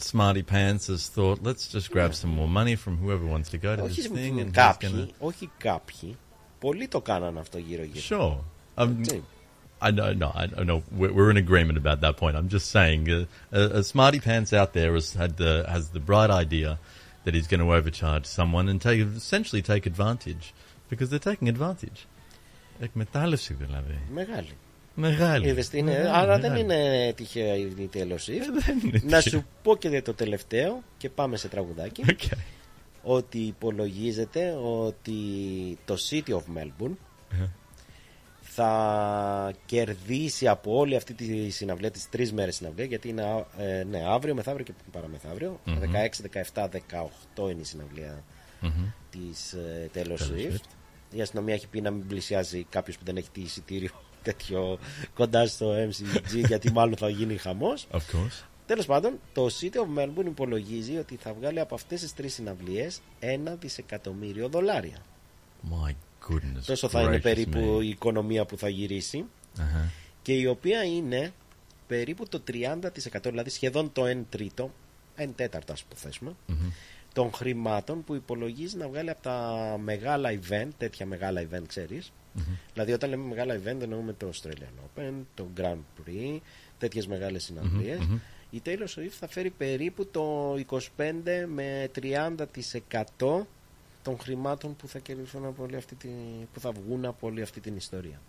smarty 0.00 0.42
pants 0.42 0.86
has 0.88 1.08
thought, 1.08 1.42
let's 1.42 1.68
just 1.68 1.90
grab 1.90 2.14
some 2.14 2.30
more 2.30 2.48
money 2.48 2.74
from 2.76 2.98
whoever 2.98 3.24
wants 3.26 3.48
to 3.50 3.58
go 3.58 3.76
to 3.76 3.82
όχι 3.82 4.02
this 4.02 4.06
thing, 4.06 4.40
and 4.40 4.54
he's 4.54 4.64
κάποιοι, 4.64 4.90
gonna. 4.90 5.06
όχι 5.18 5.50
κάποιοι, 5.58 6.16
πολλοί 6.60 6.88
το 6.88 7.00
κάνανε 7.00 7.38
αυτό 7.38 7.58
γύρω 7.58 7.82
γύρω. 7.84 8.04
Sure. 8.08 8.36
Um, 8.82 8.98
Έτσι. 9.00 9.22
I 9.78 9.90
know, 9.90 10.12
no, 10.14 10.28
I 10.42 10.44
I 10.60 10.64
know. 10.64 10.82
We're, 10.90 11.12
we're 11.12 11.30
in 11.30 11.36
agreement 11.36 11.76
about 11.76 12.00
that 12.00 12.16
point. 12.16 12.34
I'm 12.34 12.48
just 12.48 12.70
saying, 12.70 13.10
uh, 13.10 13.24
a, 13.52 13.60
a 13.80 13.82
smarty 13.82 14.20
pants 14.20 14.52
out 14.60 14.72
there 14.72 14.92
has 14.94 15.12
had 15.22 15.36
the 15.36 15.52
has 15.74 15.90
the 15.96 16.00
bright 16.10 16.30
idea 16.44 16.70
that 17.24 17.34
he's 17.34 17.48
going 17.52 17.64
to 17.66 17.70
overcharge 17.78 18.24
someone 18.38 18.66
and 18.70 18.80
take 18.80 18.98
essentially 19.00 19.62
take 19.72 19.84
advantage 19.92 20.44
because 20.90 21.08
they're 21.10 21.28
taking 21.32 21.48
advantage. 21.48 22.06
Εκμετάλλευση 22.80 23.54
δηλαδή. 23.54 23.98
Μεγάλη. 24.14 24.56
Μεγάλη. 24.95 25.47
Είδες 25.49 25.69
τι 25.69 25.77
είναι, 25.77 25.91
Μεγάλη, 25.91 26.09
άρα 26.17 26.39
δεν 26.39 26.51
μεγάλη. 26.51 26.61
είναι 26.73 27.13
τυχαία 27.13 27.55
η 27.55 27.89
Taylor 27.93 27.97
Swift. 28.11 28.63
δεν 28.65 28.79
είναι 28.83 28.91
Να 29.03 29.17
τυχαία. 29.17 29.21
σου 29.21 29.45
πω 29.63 29.75
και 29.77 30.01
το 30.01 30.13
τελευταίο 30.13 30.81
και 30.97 31.09
πάμε 31.09 31.37
σε 31.37 31.47
τραγουδάκι. 31.47 32.03
Okay. 32.07 32.37
Ότι 33.03 33.37
υπολογίζεται 33.39 34.51
ότι 34.63 35.13
το 35.85 35.95
City 36.09 36.29
of 36.29 36.41
Melbourne 36.57 36.95
Uh-huh. 37.33 37.49
θα 38.41 39.53
κερδίσει 39.65 40.47
από 40.47 40.77
όλη 40.77 40.95
αυτή 40.95 41.13
τη 41.13 41.49
συναυλία, 41.49 41.91
τις 41.91 42.09
τρεις 42.09 42.33
μέρες 42.33 42.55
συναυλία, 42.55 42.85
γιατί 42.85 43.09
είναι 43.09 43.21
α- 43.23 43.45
ε, 43.63 43.83
ναι, 43.83 44.03
αύριο, 44.07 44.35
μεθαύριο 44.35 44.65
και 44.65 44.71
παραμεθαύριο. 44.91 45.59
Μμμ. 45.65 45.79
16, 45.79 46.21
17, 46.53 46.69
18 46.69 47.49
είναι 47.51 47.61
η 47.61 47.63
συναυλία 47.63 48.23
Μμμ. 48.61 48.71
της 49.09 49.53
ε, 49.53 49.89
Taylor 49.95 50.07
Taylor 50.07 50.11
Swift. 50.17 50.51
Swift. 50.51 50.69
Η 51.11 51.21
αστυνομία 51.21 51.53
έχει 51.53 51.67
πει 51.67 51.81
να 51.81 51.91
μην 51.91 52.07
πλησιάζει 52.07 52.63
κάποιος 52.69 52.97
που 52.97 53.05
δεν 53.05 53.17
έχει 53.17 53.29
τη 53.29 53.41
εισιτήριο 53.41 53.89
τέτοιο 54.23 54.79
κοντά 55.13 55.47
στο 55.47 55.73
MCG 55.89 56.43
γιατί 56.47 56.71
μάλλον 56.71 56.97
θα 56.97 57.09
γίνει 57.09 57.37
χαμός. 57.37 57.87
Of 57.91 57.97
course. 57.97 58.43
Τέλος 58.65 58.85
πάντων, 58.85 59.19
το 59.33 59.47
City 59.61 59.75
of 59.75 59.99
Melbourne 59.99 60.25
υπολογίζει 60.25 60.97
ότι 60.97 61.15
θα 61.15 61.33
βγάλει 61.33 61.59
από 61.59 61.75
αυτές 61.75 62.01
τις 62.01 62.13
τρεις 62.13 62.33
συναυλίες 62.33 63.01
ένα 63.19 63.55
δισεκατομμύριο 63.55 64.47
δολάρια. 64.49 64.97
My 65.71 65.91
goodness. 66.29 66.61
Τόσο 66.65 66.89
θα 66.89 67.01
είναι 67.01 67.15
gracious 67.17 67.21
περίπου 67.21 67.77
me. 67.79 67.83
η 67.83 67.87
οικονομία 67.89 68.45
που 68.45 68.57
θα 68.57 68.69
γυρίσει 68.69 69.25
Uh-huh. 69.57 69.89
και 70.21 70.33
η 70.33 70.45
οποία 70.45 70.83
είναι 70.83 71.33
περίπου 71.87 72.27
το 72.27 72.41
30% 72.51 72.77
δηλαδή 73.23 73.49
σχεδόν 73.49 73.91
το 73.91 74.03
1 74.05 74.23
τρίτο, 74.29 74.71
1 75.17 75.25
τέταρτο 75.35 75.73
ας 75.73 75.81
υποθέσουμε 75.81 76.35
Mhm. 76.49 76.53
Των 77.13 77.31
χρημάτων 77.33 78.03
που 78.03 78.15
υπολογίζεις 78.15 78.73
να 78.75 78.87
βγάλει 78.87 79.09
από 79.09 79.21
τα 79.21 79.77
μεγάλα 79.83 80.29
event, 80.39 80.67
τέτοια 80.77 81.05
μεγάλα 81.05 81.41
event 81.49 81.63
ξέρεις 81.67 82.11
Mhm. 82.37 82.41
δηλαδή 82.73 82.91
όταν 82.93 83.09
λέμε 83.09 83.23
μεγάλα 83.27 83.55
event 83.55 83.81
εννοούμε 83.81 84.13
το 84.13 84.29
Australian 84.33 84.99
Open, 84.99 85.11
το 85.33 85.47
Grand 85.57 85.77
Prix 85.99 86.39
τέτοιες 86.77 87.07
μεγάλες 87.07 87.43
συναυλίες 87.43 87.99
Mhm, 87.99 88.13
mhm. 88.15 88.19
η 88.49 88.61
Taylor 88.65 88.87
Swift 88.99 89.09
θα 89.19 89.27
φέρει 89.27 89.49
περίπου 89.49 90.05
το 90.07 90.55
25 90.57 91.45
με 91.47 91.89
30% 91.93 93.47
των 94.01 94.17
χρημάτων 94.19 94.75
που 94.75 94.87
θα 94.87 94.99
κερδίσουν 94.99 95.45
από 95.45 95.63
όλη 95.63 95.75
αυτή 95.75 95.95
τη, 95.95 96.07
που 96.53 96.59
θα 96.59 96.71
βγουν 96.71 97.05
από 97.05 97.27
όλη 97.27 97.41
αυτή 97.41 97.59
την 97.59 97.75
ιστορία. 97.75 98.21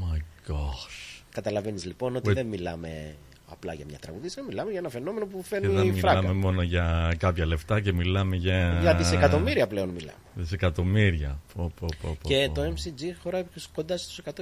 My 0.00 0.16
gosh. 0.50 1.22
Καταλαβαίνεις 1.30 1.84
λοιπόν 1.84 2.16
ότι 2.16 2.30
With- 2.30 2.34
δεν 2.34 2.46
μιλάμε 2.46 3.16
απλά 3.48 3.74
για 3.74 3.84
μια 3.88 3.98
τραγουδίστρια, 3.98 4.44
μιλάμε 4.44 4.70
για 4.70 4.78
ένα 4.78 4.88
φαινόμενο 4.88 5.26
που 5.26 5.36
Και 5.38 5.44
φέρνει 5.44 5.66
δεν 5.74 5.96
φράγκα. 5.96 6.20
μιλάμε 6.20 6.38
μόνο 6.40 6.62
για 6.62 7.14
κάποια 7.18 7.46
λεφτά 7.46 7.80
και 7.80 7.92
μιλάμε 7.92 8.36
για... 8.36 8.78
Για 8.80 8.94
δισεκατομμύρια 8.96 9.66
πλέον 9.66 9.88
μιλάμε. 9.88 10.18
Δισεκατομμύρια. 10.34 11.38
Πω, 11.54 11.72
πω, 11.80 11.86
πω, 12.02 12.16
πω, 12.22 12.28
Και 12.28 12.46
πω. 12.48 12.54
το 12.54 12.74
MCG 12.76 13.02
χωράει 13.22 13.44
κοντά 13.74 13.96
στους 13.96 14.20
100.000 14.24 14.32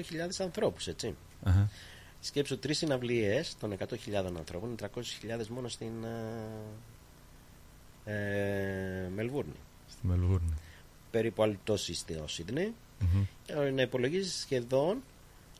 ανθρώπους, 0.41 0.87
έτσι. 0.87 1.15
Αχα. 1.43 1.69
Σκέψου 2.21 2.59
τρεις 2.59 2.79
συναυλίες 2.79 3.57
των 3.61 3.73
100.000 3.79 3.87
ανθρώπων, 4.39 4.69
είναι 4.69 4.91
300.000 5.41 5.47
μόνο 5.47 5.69
στην 5.69 5.93
ε, 8.05 8.13
ε, 8.13 9.09
Μελβούρνη. 9.15 9.53
Στη 9.91 10.07
Μελβούρνη. 10.07 10.55
Περίπου 11.11 11.43
άλλο 11.43 11.57
τόση 11.65 11.95
στο 11.95 12.25
Σίδνεϊ. 12.27 12.75
Μμμ. 13.01 13.25
Ε, 13.67 13.71
Να 13.71 13.83
υπολογίζεις 13.83 14.35
σχεδόν 14.41 15.03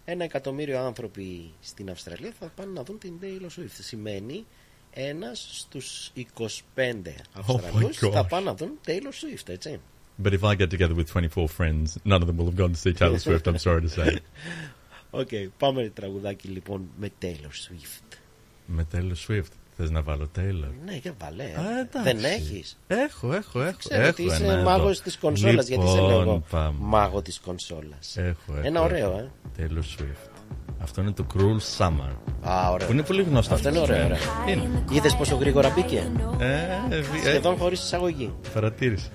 ένα 0.05 0.25
εκατομμύριο 0.25 0.79
άνθρωποι 0.81 1.53
στην 1.61 1.91
Αυστραλία 1.91 2.33
θα 2.39 2.47
πάνε 2.57 2.73
να 2.73 2.83
δουν 2.85 2.99
την 2.99 3.15
Taylor 3.23 3.61
Swift. 3.61 3.69
Σημαίνει 3.81 4.47
ένας 4.91 5.49
στους 5.53 6.13
25 6.15 6.93
Αυστραλούς 7.33 7.99
Oh 8.03 8.07
gosh. 8.07 8.11
θα 8.13 8.25
πάνε 8.27 8.45
να 8.45 8.55
δουν 8.55 8.79
Taylor 8.87 8.91
Swift, 8.91 9.49
έτσι. 9.49 9.81
But 10.23 10.33
if 10.33 10.43
I 10.43 10.55
get 10.55 10.71
together 10.71 10.95
with 10.95 11.09
24 11.13 11.49
friends, 11.59 11.87
none 12.05 12.21
of 12.23 12.27
them 12.29 12.37
will 12.37 12.49
have 12.51 12.57
gone 12.57 12.73
to 12.73 12.81
see 12.85 12.93
Taylor 12.93 13.19
Swift, 13.19 13.47
I'm 13.49 13.59
sorry 13.59 13.81
to 13.81 13.89
say. 13.89 14.17
Οκ, 15.11 15.29
πάμε 15.59 15.89
τραγουδάκι 15.95 16.49
λοιπόν 16.49 16.89
με 16.99 17.11
Taylor 17.23 17.51
Swift. 17.69 18.17
Με 18.67 18.87
Taylor 18.93 19.17
Swift. 19.29 19.53
Θες 19.77 19.91
να 19.91 20.03
βάλω 20.03 20.31
Taylor. 20.39 20.71
Ναι, 20.85 20.97
για 21.03 21.15
βάλε. 21.19 21.43
Α, 21.43 21.79
εντάξει. 21.81 22.03
Δεν 22.03 22.25
έχεις. 22.25 22.79
Έχω, 22.87 23.33
έχω, 23.33 23.63
έχω. 23.63 23.77
Ξέρω 23.79 24.01
έχω 24.01 24.11
ότι 24.11 24.23
είσαι 24.23 24.45
ένα 24.45 24.53
εδώ. 24.53 24.63
μάγος 24.63 25.01
της 25.01 25.17
κονσόλας, 25.19 25.67
γιατί 25.67 25.87
σε 25.89 25.95
Λοιπόν, 25.95 26.09
λέω 26.11 26.21
εγώ 26.21 26.43
πάμε. 26.51 26.75
μάγο 26.81 27.23
της 27.23 27.41
κονσόλας. 27.41 28.17
Έχω, 28.17 28.53
έχω. 28.57 28.61
Ένα 28.67 28.81
ωραίο, 28.83 29.11
έχω. 29.11 29.19
ε. 29.19 29.67
Taylor 29.69 30.01
Swift. 30.01 30.29
Αυτό 30.83 31.01
είναι 31.01 31.11
το 31.13 31.27
Cruel 31.35 31.79
Summer. 31.79 32.13
Α, 32.43 32.71
ωραίο. 32.71 32.87
Που 32.87 32.93
είναι 32.93 33.03
πολύ 33.03 33.23
γνωστό. 33.23 33.55
Αυτό 33.55 33.69
είναι 33.69 33.79
ωραίο. 33.79 34.05
ωραίο. 34.05 34.17
Είναι; 34.49 34.85
Είδες 34.91 35.15
πόσο 35.17 35.37
γρήγορα 35.37 35.73
μπήκε; 35.77 36.11
Ε, 36.39 36.97
βι- 37.01 37.25
ε, 37.25 37.29
Σχεδόν 37.29 37.57
χωρίς 37.57 37.83
εισαγωγή. 37.83 38.33
Παρατήρησε. 38.55 39.11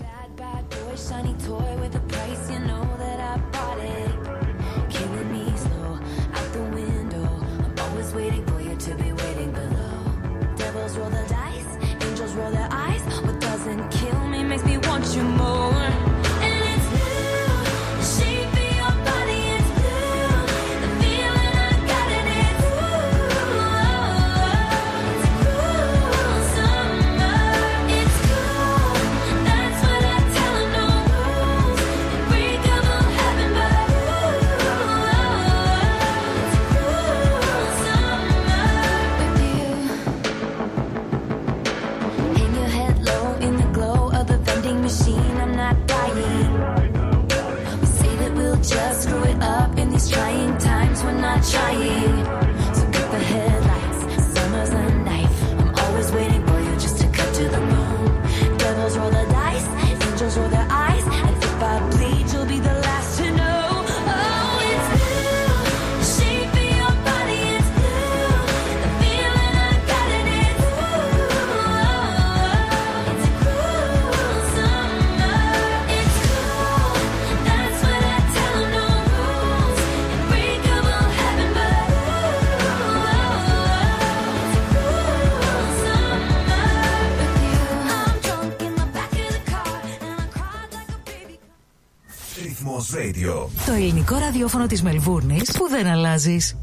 Ελληνικό 94.09 94.25
ραδιόφωνο 94.25 94.67
της 94.67 94.81
Μελβούρνης 94.81 95.51
που 95.51 95.67
δεν 95.69 95.87
αλλάζεις. 95.87 96.57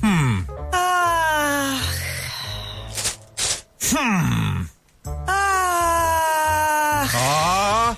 Μμμ. 0.00 0.44
Αχ. 0.72 1.88
Μμμ. 3.92 4.66
Αχ. 7.00 7.14
Α, 7.14 7.96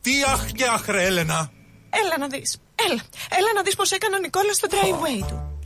τι 0.00 0.10
αχ 0.32 0.52
και 0.52 0.64
αχ 0.64 0.86
ρε 0.86 1.04
Έλενα. 1.04 1.50
Έλα 1.90 2.18
να 2.18 2.26
δεις. 2.26 2.58
Έλα. 2.74 3.02
Έλα 3.38 3.52
να 3.54 3.62
δεις 3.62 3.76
πως 3.76 3.90
έκανε 3.90 4.16
ο 4.16 4.18
Νικόλας 4.18 4.56
στο 4.56 4.68
driveway 4.70 5.24
του. 5.28 5.58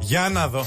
Για 0.00 0.28
να 0.28 0.48
δω. 0.48 0.66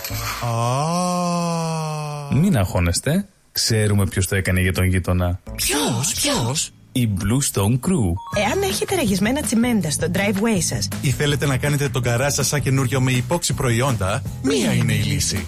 Μην 2.32 2.58
αγχώνεστε. 2.58 3.28
Ξέρουμε 3.52 4.06
ποιος 4.06 4.28
το 4.28 4.36
έκανε 4.36 4.62
για 4.62 4.74
τον 4.74 4.84
γείτονα. 4.84 5.40
Ποιος, 5.56 6.14
ποιος; 6.14 6.72
Η 6.98 7.10
Blue 7.20 7.54
Stone 7.54 7.74
Crew. 7.74 8.14
Εάν 8.38 8.62
έχετε 8.64 8.96
ραγισμένα 8.96 9.42
τσιμέντα 9.42 9.90
στο 9.90 10.08
driveway 10.14 10.58
σας, 10.60 10.88
Ή 11.02 11.10
θέλετε 11.12 11.46
να 11.46 11.58
κάνετε 11.58 11.90
τον 11.90 12.02
καράζ 12.02 12.34
σας 12.34 12.48
σαν 12.48 12.62
καινούριο 12.62 13.02
με 13.02 13.12
υπόξη 13.12 13.54
προϊόντα, 13.54 14.22
μία 14.44 14.74
είναι 14.74 14.94
η 14.94 15.02
λύση. 15.02 15.48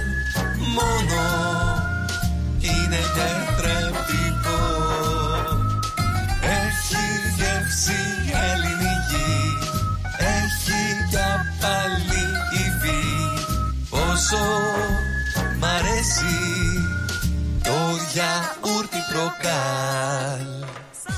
μόνο 0.77 1.21
Είναι 2.59 3.01
τετρεπτικό 3.17 4.61
Έχει 6.41 7.05
γεύση 7.37 8.01
ελληνική 8.49 9.33
Έχει 10.17 10.81
για 11.09 11.45
πάλι 11.61 12.23
υφή. 12.63 13.03
Πόσο 13.89 14.43
μ' 15.59 15.65
αρέσει 15.65 16.37
Το 17.63 17.77
γιαούρτι 18.13 18.97
προκάλ 19.11 20.61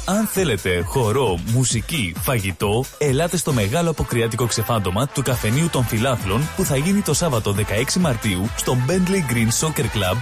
Αν 0.05 0.27
θέλετε 0.27 0.81
χορό, 0.81 1.39
μουσική, 1.53 2.15
φαγητό, 2.19 2.83
ελάτε 2.97 3.37
στο 3.37 3.53
μεγάλο 3.53 3.89
αποκριάτικο 3.89 4.45
ξεφάντωμα 4.45 5.07
του 5.07 5.21
καφενείου 5.21 5.69
των 5.69 5.83
φιλάθλων 5.83 6.41
που 6.55 6.63
θα 6.63 6.77
γίνει 6.77 7.01
το 7.01 7.13
Σάββατο 7.13 7.55
16 7.57 7.93
Μαρτίου 7.99 8.49
στο 8.55 8.77
Bentley 8.87 9.33
Green 9.33 9.67
Soccer 9.67 9.85
Club 9.85 10.17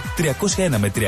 301 0.74 0.76
με 0.78 0.92
307 0.94 1.00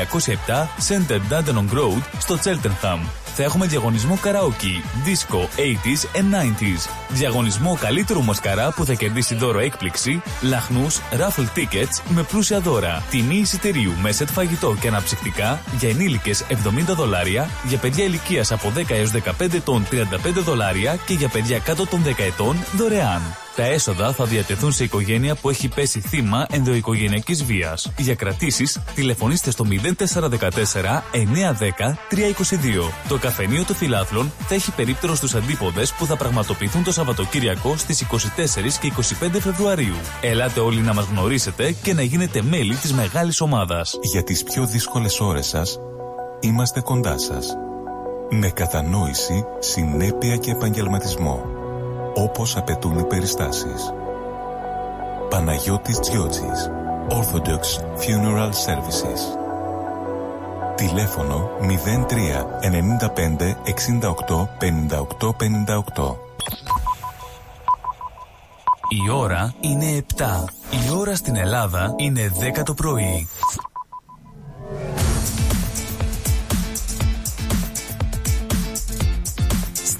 Center 0.87 1.19
Dandenong 1.31 1.77
Road 1.77 2.01
στο 2.17 2.37
Cheltenham. 2.43 2.99
Θα 3.37 3.43
έχουμε 3.43 3.65
διαγωνισμό 3.65 4.17
καραόκι, 4.21 4.83
disco 5.05 5.37
80s 5.37 6.19
and 6.19 6.35
90s. 6.35 6.89
Διαγωνισμό 7.09 7.77
καλύτερου 7.81 8.23
μασκαρά 8.23 8.71
που 8.71 8.85
θα 8.85 8.93
κερδίσει 8.93 9.35
δώρο 9.35 9.59
έκπληξη, 9.59 10.21
λαχνούς, 10.41 10.99
raffle 11.11 11.57
tickets 11.57 12.01
με 12.09 12.23
πλούσια 12.23 12.59
δώρα. 12.59 13.03
Τιμή 13.09 13.35
εισιτηρίου 13.35 13.91
με 14.01 14.11
σετ 14.11 14.29
φαγητό 14.29 14.75
και 14.79 14.87
αναψυκτικά 14.87 15.61
για 15.79 15.89
ενήλικες 15.89 16.43
70 16.49 16.55
δολάρια, 16.95 17.49
για 17.67 17.77
παιδιά 17.77 18.03
ηλικίας 18.03 18.51
από 18.51 18.64
10 18.75 18.83
έως 18.87 19.11
15 19.11 19.53
ετών 19.53 19.87
35 19.91 20.43
δολάρια 20.43 20.95
και 21.05 21.13
για 21.13 21.27
παιδιά 21.27 21.59
κάτω 21.59 21.87
των 21.87 22.03
10 22.05 22.09
ετών 22.17 22.57
δωρεάν. 22.77 23.21
Τα 23.55 23.63
έσοδα 23.63 24.13
θα 24.13 24.25
διατεθούν 24.25 24.71
σε 24.71 24.83
οικογένεια 24.83 25.35
που 25.35 25.49
έχει 25.49 25.67
πέσει 25.67 25.99
θύμα 25.99 26.45
ενδοοικογενειακής 26.49 27.43
βίας. 27.43 27.91
Για 27.97 28.15
κρατήσεις, 28.15 28.79
τηλεφωνήστε 28.95 29.51
στο 29.51 29.65
0414 29.65 31.03
910 31.11 31.97
322. 32.09 32.91
Το 33.07 33.17
καφενείο 33.17 33.63
των 33.63 33.75
φιλάθλων 33.75 34.31
θα 34.47 34.53
έχει 34.53 34.71
περίπτερο 34.71 35.15
στους 35.15 35.35
αντίποδες 35.35 35.93
που 35.93 36.05
θα 36.05 36.17
πραγματοποιηθούν 36.17 36.83
το 36.83 36.91
Σαββατοκύριακο 36.91 37.77
στις 37.77 38.01
24 38.01 38.77
και 38.79 38.87
25 38.87 39.39
Φεβρουαρίου. 39.39 39.95
Ελάτε 40.21 40.59
όλοι 40.59 40.81
να 40.81 40.93
μας 40.93 41.05
γνωρίσετε 41.05 41.71
και 41.71 41.93
να 41.93 42.01
γίνετε 42.01 42.41
μέλη 42.41 42.75
της 42.75 42.93
μεγάλης 42.93 43.41
ομάδας. 43.41 43.97
Για 44.01 44.23
τις 44.23 44.43
πιο 44.43 44.65
δύσκολες 44.65 45.19
ώρες 45.19 45.47
σας, 45.47 45.77
είμαστε 46.39 46.81
κοντά 46.81 47.17
σας. 47.17 47.64
Με 48.29 48.49
κατανόηση, 48.49 49.45
συνέπεια 49.59 50.37
και 50.37 50.51
επαγγελματισμό. 50.51 51.41
Όπως 52.15 52.57
απαιτούν 52.57 52.99
οι 52.99 53.03
περιστάσεις. 53.03 53.93
Παναγιώτης 55.29 55.99
Τζιότσης. 55.99 56.69
Orthodox 57.09 57.63
Funeral 57.99 58.49
Services. 58.49 59.21
Τηλέφωνο 60.75 61.49
03 61.59 62.45
95 62.61 63.55
68 63.63 64.47
58 64.59 65.31
58. 65.33 66.15
Η 68.89 69.09
ώρα 69.11 69.53
είναι 69.59 70.05
7. 70.15 70.23
Η 70.71 70.91
ώρα 70.97 71.15
στην 71.15 71.35
Ελλάδα 71.35 71.93
είναι 71.97 72.31
10 72.59 72.63
το 72.63 72.73
πρωί. 72.73 73.27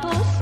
dos 0.00 0.37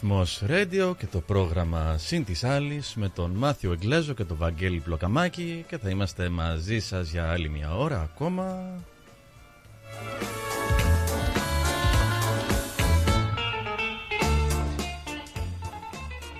Ρυθμός 0.00 0.42
Radio 0.48 0.94
και 0.98 1.06
το 1.06 1.20
πρόγραμμα 1.20 1.98
Συν 1.98 2.24
της 2.24 2.44
Άλλης 2.44 2.94
με 2.94 3.08
τον 3.08 3.30
Μάθιο 3.30 3.72
Εγκλέζο 3.72 4.12
και 4.12 4.24
τον 4.24 4.36
Βαγγέλη 4.36 4.78
Πλοκαμάκη 4.80 5.64
και 5.68 5.78
θα 5.78 5.90
είμαστε 5.90 6.28
μαζί 6.28 6.78
σας 6.78 7.10
για 7.10 7.30
άλλη 7.30 7.48
μια 7.48 7.76
ώρα 7.76 8.00
ακόμα. 8.00 8.72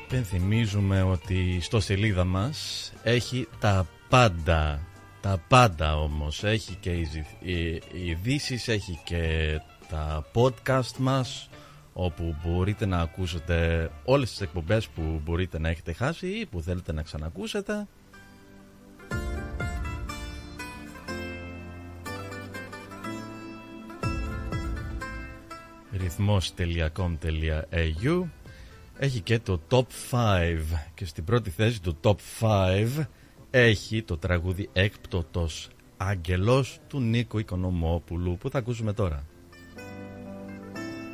Πενθυμίζουμε 0.08 1.02
ότι 1.02 1.58
στο 1.60 1.80
σελίδα 1.80 2.24
μας 2.24 2.92
έχει 3.02 3.48
τα 3.60 3.86
πάντα, 4.08 4.80
τα 5.20 5.42
πάντα 5.48 6.00
όμως. 6.00 6.44
Έχει 6.44 6.76
και 6.80 6.90
οι 6.90 7.08
οι 7.92 8.08
ειδήσεις, 8.08 8.68
έχει 8.68 9.00
και 9.04 9.54
τα 9.88 10.26
podcast 10.34 10.96
μας 10.98 11.48
όπου 11.98 12.36
μπορείτε 12.44 12.86
να 12.86 12.98
ακούσετε 12.98 13.90
όλες 14.04 14.30
τις 14.30 14.40
εκπομπές 14.40 14.88
που 14.88 15.20
μπορείτε 15.24 15.58
να 15.58 15.68
έχετε 15.68 15.92
χάσει 15.92 16.26
ή 16.26 16.46
που 16.46 16.60
θέλετε 16.60 16.92
να 16.92 17.02
ξανακούσετε. 17.02 17.86
ρυθμός.com.au 25.92 28.22
έχει 28.98 29.20
και 29.20 29.38
το 29.38 29.60
Top 29.70 29.84
5 30.10 30.58
και 30.94 31.04
στην 31.04 31.24
πρώτη 31.24 31.50
θέση 31.50 31.82
του 31.82 31.96
Top 32.02 32.16
5 32.40 32.86
έχει 33.50 34.02
το 34.02 34.18
τραγούδι 34.18 34.68
έκπτωτος 34.72 35.68
Άγγελος 35.96 36.78
του 36.88 37.00
Νίκο 37.00 37.38
Οικονομόπουλου 37.38 38.36
που 38.36 38.50
θα 38.50 38.58
ακούσουμε 38.58 38.92
τώρα. 38.92 39.26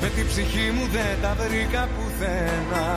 Με 0.00 0.08
την 0.08 0.26
ψυχή 0.26 0.70
μου 0.74 0.86
δεν 0.92 1.14
τα 1.22 1.36
βρήκα 1.38 1.88
πουθενά. 1.94 2.88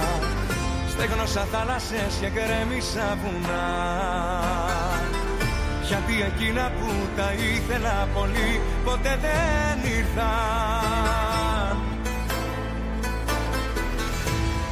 Στέγνωσα 0.90 1.48
θάλασσες 1.52 2.14
και 2.22 2.30
γκρέμισα 2.30 3.18
βουνά. 3.22 3.68
Γιατί 5.88 6.14
εκείνα 6.22 6.72
που 6.80 6.90
τα 7.16 7.34
ήθελα 7.34 8.08
πολύ 8.14 8.62
ποτέ 8.86 9.20
δεν 9.22 9.92
ήρθαν. 9.98 11.78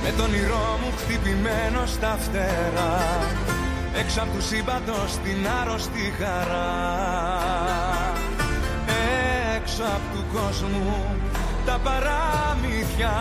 Με 0.04 0.12
τον 0.18 0.26
όνειρό 0.26 0.80
μου 0.82 0.92
χτυπημένο 0.98 1.86
στα 1.86 2.18
φτερά 2.20 2.98
Έξω 4.00 4.22
απ' 4.22 4.36
του 4.36 4.42
σύμπαντος 4.42 5.18
την 5.24 5.48
άρρωστη 5.62 6.14
χαρά. 6.20 6.70
Έξω 9.56 9.84
απ' 9.84 10.16
του 10.16 10.24
κόσμου 10.34 11.06
τα 11.66 11.80
παραμύθια 11.84 13.12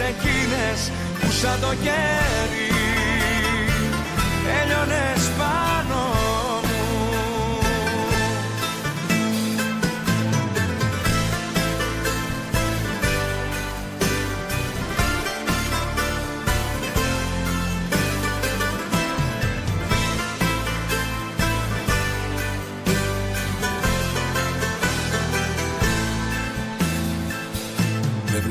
εκείνες 0.00 0.90
που 1.20 1.30
σαν 1.30 1.60
το 1.60 1.74
κέρι 1.84 2.68
Έλειωνες 4.60 5.17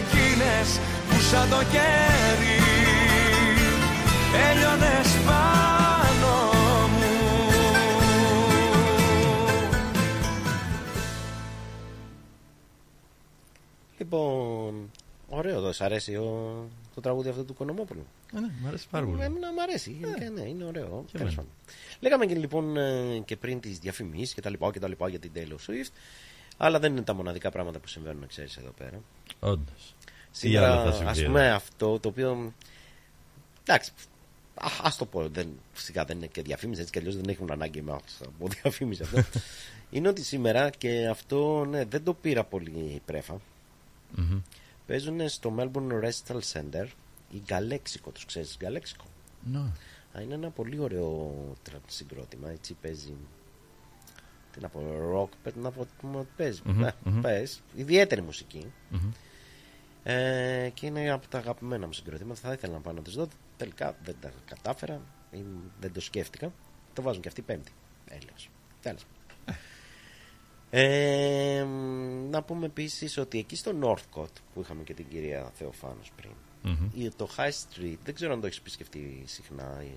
εκείνες 0.00 0.68
που 1.08 1.16
σαν 1.30 1.48
το 1.48 1.56
κέρι 1.72 2.56
Έλειωνες 4.50 5.08
πάνω 5.26 6.32
μου 6.92 7.18
Λοιπόν, 13.98 14.90
ωραίο 15.28 15.56
εδώ, 15.56 15.72
σ' 15.72 15.80
αρέσει 15.80 16.14
ο, 16.16 16.22
το 16.94 17.00
το 17.00 17.00
τραγούδι 17.00 17.28
αυτό 17.28 17.44
του 17.44 17.54
Κονομόπουλου. 17.54 18.06
Ε, 18.36 18.40
ναι, 18.40 18.46
μ' 18.62 18.66
αρέσει 18.66 18.86
πάρα 18.90 19.06
πολύ. 19.06 19.22
Εμένα 19.22 19.52
μου 19.52 19.62
αρέσει. 19.62 19.96
Γενικά, 20.00 20.30
ναι, 20.30 20.48
είναι 20.48 20.64
ωραίο. 20.64 21.04
Και 21.06 21.18
Τέλος 21.18 21.32
εμένα. 21.32 21.34
πάντων. 21.34 21.50
Λέγαμε 22.00 22.26
και 22.26 22.34
λοιπόν 22.34 22.76
ε, 22.76 23.22
και 23.24 23.36
πριν 23.36 23.60
τις 23.60 23.78
διαφημίσεις 23.78 24.34
και 24.34 24.40
τα 24.40 24.50
λοιπά, 24.50 24.70
και 24.70 24.78
τα 24.78 24.88
λοιπά 24.88 25.08
για 25.08 25.18
την 25.18 25.30
Taylor 25.34 25.70
Swift. 25.70 25.92
Αλλά 26.62 26.78
δεν 26.78 26.92
είναι 26.92 27.02
τα 27.02 27.14
μοναδικά 27.14 27.50
πράγματα 27.50 27.78
που 27.78 27.88
συμβαίνουν, 27.88 28.26
ξέρεις 28.26 28.56
εδώ 28.56 28.70
πέρα. 28.70 29.00
Όντως. 29.40 29.94
Σήμερα, 30.30 30.80
άλλο 30.80 30.92
θα 30.92 31.08
ας 31.08 31.16
συμβεί 31.16 31.26
πούμε, 31.32 31.46
εδώ; 31.46 31.54
αυτό 31.54 31.98
το 31.98 32.08
οποίο. 32.08 32.52
Εντάξει, 33.62 33.92
α 34.60 34.88
το 34.98 35.06
πω, 35.06 35.28
δεν, 35.28 35.48
φυσικά 35.72 36.04
δεν 36.04 36.16
είναι 36.16 36.26
και 36.26 36.42
διαφήμιση, 36.42 36.80
έτσι 36.80 36.92
κι 36.92 36.98
αλλιώς 36.98 37.16
δεν 37.16 37.28
έχουν 37.28 37.50
ανάγκη 37.50 37.82
μα 37.82 38.00
από 38.26 38.48
διαφήμιση 38.48 39.02
αυτό. 39.02 39.22
είναι 39.90 40.08
ότι 40.08 40.22
σήμερα 40.22 40.70
και 40.70 41.08
αυτό 41.08 41.64
ναι, 41.64 41.84
δεν 41.84 42.04
το 42.04 42.14
πήρα 42.14 42.44
πολύ 42.44 43.02
πρέφα. 43.04 43.40
Μμμ. 44.14 44.40
Παίζουν 44.86 45.28
στο 45.28 45.54
Melbourne 45.58 46.04
Recital 46.04 46.40
Center 46.52 46.86
η 47.30 47.42
Galexico, 47.48 48.12
τους 48.12 48.24
ξέρεις 48.24 48.56
Galexico. 48.60 49.04
Ναι. 49.52 49.58
Α, 50.12 50.20
είναι 50.20 50.34
ένα 50.34 50.50
πολύ 50.50 50.78
ωραίο 50.78 51.34
τρα- 51.62 51.80
συγκρότημα, 51.86 52.50
έτσι 52.50 52.76
παίζει 52.82 53.06
τι 53.08 53.14
να 54.60 54.68
πω, 54.68 54.80
rock, 55.14 55.36
πε- 55.42 55.56
να 55.56 55.70
πω, 55.70 55.84
τι 55.84 56.06
παίζει, 56.36 56.60
Μμμ, 56.64 56.84
ε, 56.84 56.94
μμμ. 57.04 57.20
πες, 57.20 57.62
ιδιαίτερη 57.74 58.22
μουσική. 58.22 58.72
Μμμ. 58.90 59.10
Ε, 60.02 60.70
και 60.74 60.86
είναι 60.86 61.10
από 61.10 61.28
τα 61.28 61.38
αγαπημένα 61.38 61.86
μου 61.86 61.92
συγκροτήματα. 61.92 62.40
Θα 62.40 62.52
ήθελα 62.52 62.72
να 62.72 62.80
πάω 62.80 62.92
να 62.92 63.02
τις 63.02 63.14
δω. 63.14 63.28
Τελικά 63.56 63.96
δεν 64.04 64.16
τα 64.20 64.30
κατάφερα. 64.46 65.00
ή 65.30 65.44
Δεν 65.80 65.92
το 65.92 66.00
σκέφτηκα. 66.00 66.52
Το 66.92 67.02
βάζουν 67.02 67.22
και 67.22 67.28
αυτή 67.28 67.42
πέμπτη. 67.42 67.72
Έλεος. 68.08 68.50
Τέλος. 68.82 69.04
Ε, 70.72 71.66
να 72.30 72.42
πούμε 72.42 72.66
επίσης 72.66 73.16
ότι 73.18 73.38
εκεί 73.38 73.56
στο 73.56 73.72
Northcote 73.82 74.40
που 74.54 74.60
είχαμε 74.60 74.82
και 74.82 74.94
την 74.94 75.08
κυρία 75.08 75.50
Θεοφάνος 75.54 76.10
πριν 76.16 76.30
Μμμ. 76.62 76.90
ή 76.94 77.10
το 77.16 77.28
High 77.36 77.48
Street, 77.50 77.96
δεν 78.04 78.14
ξέρω 78.14 78.32
αν 78.32 78.40
το 78.40 78.46
έχεις 78.46 78.58
επισκεφτεί 78.58 79.22
συχνά 79.26 79.82
ή 79.84 79.92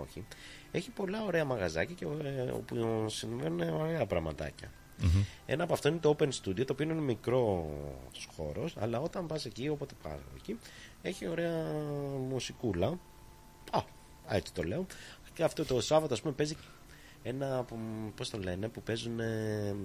όχι. 0.00 0.24
Έχει 0.72 0.90
πολλά 0.90 1.24
ωραία 1.24 1.44
μαγαζάκια 1.44 1.94
και, 1.94 2.04
ε, 2.24 2.50
όπου 2.50 3.04
συμβαίνουν 3.08 3.68
ωραία 3.80 4.06
πραγματάκια. 4.06 4.70
Μμμ. 5.00 5.22
Ένα 5.46 5.64
από 5.64 5.72
αυτό 5.72 5.88
είναι 5.88 5.98
το 5.98 6.16
Open 6.18 6.28
Studio, 6.28 6.64
το 6.64 6.72
οποίο 6.72 6.84
είναι 6.90 6.94
μικρός 6.94 8.28
χώρος, 8.36 8.76
αλλά 8.78 9.00
όταν 9.00 9.26
πας 9.26 9.44
εκεί, 9.44 9.68
όποτε 9.68 9.94
πας 10.02 10.18
εκεί, 10.36 10.58
έχει 11.02 11.28
ωραία 11.28 11.64
μουσικούλα. 12.28 12.98
Α, 13.70 13.80
έτσι 14.28 14.52
το 14.52 14.62
λέω. 14.62 14.86
Και 15.34 15.44
αυτό 15.44 15.64
το 15.64 15.80
Σάββατο, 15.80 16.14
ας 16.14 16.20
πούμε, 16.20 16.32
παίζει 16.34 16.56
ένα, 17.22 17.64
πώς 18.16 18.30
το 18.30 18.38
λένε, 18.38 18.68
που 18.68 18.82
παίζουν 18.82 19.20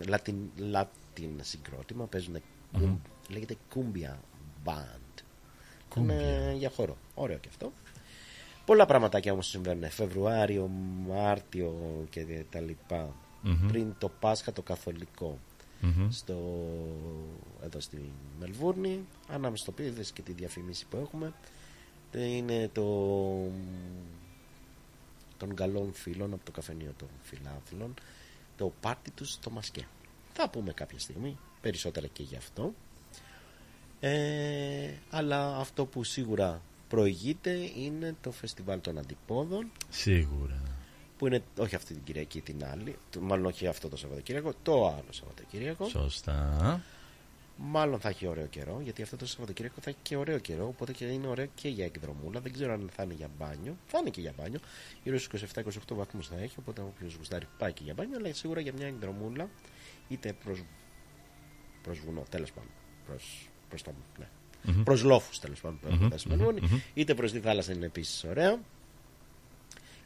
Latin, 0.10 0.36
Latin 0.74 1.30
συγκρότημα, 1.42 2.06
παίζουν, 2.06 2.36
Μμμ. 2.72 2.96
λέγεται 3.30 3.56
Cumbia 3.76 4.16
Band. 4.66 5.24
Cumbia. 5.96 6.00
Είναι 6.00 6.54
για 6.58 6.70
χώρο. 6.70 6.98
Ωραίο 7.16 7.38
και 7.38 7.48
αυτό. 7.50 7.72
Πολλά 8.66 8.86
πραγματάκια 8.86 9.32
όμως 9.32 9.48
συμβαίνουν. 9.48 9.90
Φεβρουάριο, 9.90 10.70
Μάρτιο 11.08 11.76
και 12.10 12.46
τα 12.50 12.60
λοιπά. 12.60 13.16
Μμμ. 13.42 13.68
Πριν 13.68 13.96
το 13.98 14.10
Πάσχα 14.20 14.54
το 14.54 14.62
καθολικό. 14.62 15.40
Μμμ. 15.82 16.10
Στο, 16.10 16.38
εδώ 17.64 17.80
στη 17.80 18.12
Μελβούρνη. 18.40 19.06
Ανάμεσα 19.28 19.64
στο 19.64 19.72
οποίο 19.72 19.86
είδες 19.86 20.12
και 20.12 20.22
τη 20.22 20.32
διαφήμιση 20.32 20.86
που 20.90 20.98
έχουμε. 20.98 21.34
Είναι 22.14 22.70
το 22.74 22.84
των 25.38 25.56
καλών 25.56 25.94
φίλων 25.94 26.34
από 26.34 26.46
το 26.46 26.52
καφενείο 26.52 26.94
των 26.98 27.08
φιλάθλων. 27.22 27.94
Το 28.58 28.72
πάρτι 28.82 29.12
τους 29.12 29.32
στο 29.32 29.50
Μασκέ. 29.50 29.88
Θα 30.34 30.50
πούμε 30.50 30.74
κάποια 30.74 31.00
στιγμή 31.00 31.38
περισσότερα 31.62 32.08
και 32.08 32.24
γι' 32.24 32.36
αυτό. 32.36 32.74
Ε, 34.00 34.94
αλλά 35.10 35.58
αυτό 35.58 35.86
που 35.86 36.04
σίγουρα 36.04 36.62
προηγείται 36.98 37.52
είναι 37.78 38.16
το 38.22 38.32
φεστιβάλ 38.32 38.82
των 38.82 38.98
αντιπόδων 38.98 39.72
Σίγουρα. 39.90 40.62
που 41.18 41.28
είναι 41.28 41.44
όχι 41.58 41.76
αυτή 41.76 41.94
την 41.94 42.04
Κυριακή 42.04 42.42
την 42.42 42.66
άλλη 42.66 42.96
το- 43.10 43.22
μάλλον 43.22 43.46
όχι 43.46 43.68
αυτό 43.68 43.90
το 43.90 43.98
Σαββατοκύριακο 43.98 44.54
το 44.64 44.88
άλλο 44.88 45.06
Σαββατοκύριακο 45.10 45.88
Σωστά. 45.90 46.82
μάλλον 47.58 48.00
θα 48.00 48.10
έχει 48.10 48.28
ωραίο 48.28 48.46
καιρό 48.46 48.80
γιατί 48.84 49.02
αυτό 49.02 49.16
το 49.16 49.26
Σαββατοκύριακο 49.26 49.76
θα 49.82 49.90
έχει 49.90 50.00
και 50.02 50.16
ωραίο 50.16 50.38
καιρό 50.40 50.68
οπότε 50.68 50.92
και 50.92 51.06
είναι 51.06 51.28
ωραίο 51.28 51.48
και 51.56 51.70
για 51.70 51.86
εκδρομούλα 51.86 52.40
δεν 52.40 52.54
ξέρω 52.54 52.74
αν 52.74 52.90
θα 52.96 53.04
είναι 53.04 53.14
για 53.14 53.30
μπάνιο 53.38 53.78
θα 53.86 53.98
είναι 54.00 54.10
και 54.10 54.22
για 54.22 54.34
μπάνιο 54.38 54.60
γύρω 55.04 55.18
στους 55.20 55.44
27-28 55.54 55.62
βαθμούς 55.96 56.28
θα 56.28 56.36
έχει 56.36 56.56
οπότε 56.60 56.82
όποιος 56.82 57.14
γουστάρει 57.16 57.48
πάει 57.58 57.74
και 57.74 57.84
για 57.84 57.94
μπάνιο 57.94 58.18
αλλά 58.18 58.34
σίγουρα 58.34 58.60
για 58.60 58.74
μια 58.74 58.88
εκδρομούλα 58.88 59.50
είτε 60.10 60.34
προς, 60.44 60.64
προς 61.84 62.00
βουνό 62.00 62.24
τέλος 62.30 62.52
πάντων 62.52 62.70
προς, 63.06 63.50
προς 63.70 63.82
το 63.82 63.94
ναι. 64.20 64.28
Μμμ. 64.64 64.84
προς 64.84 65.04
λόφους 65.04 65.40
τέλος 65.40 65.62
πάντων 65.62 65.80
που 65.80 65.86
Μμμ, 65.88 65.94
έχουμε 65.94 66.08
φτάσει 66.08 66.24
στη 66.26 66.34
μμμ, 66.36 66.38
Μελβούρνη, 66.44 66.68
μμμ. 66.72 66.80
είτε 66.94 67.14
προς 67.14 67.32
τη 67.32 67.40
θάλασσα 67.40 67.74
είναι 67.74 67.86
επίσης 67.86 68.24
ωραία 68.24 68.60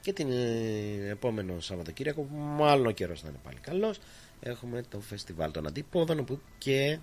και 0.01 0.13
την 0.13 0.31
ε, 0.31 1.09
επόμενο 1.09 1.59
Σαββατοκύριακο 1.59 2.21
που 2.21 2.35
μάλλον 2.35 2.85
ο 2.85 2.91
καιρός 2.91 3.21
θα 3.21 3.27
είναι 3.29 3.39
πάλι 3.43 3.57
καλός 3.59 3.99
έχουμε 4.39 4.83
το 4.89 4.99
φεστιβάλ 4.99 5.51
των 5.51 5.67
αντίποδων 5.67 6.19
όπου 6.19 6.39
και 6.57 6.99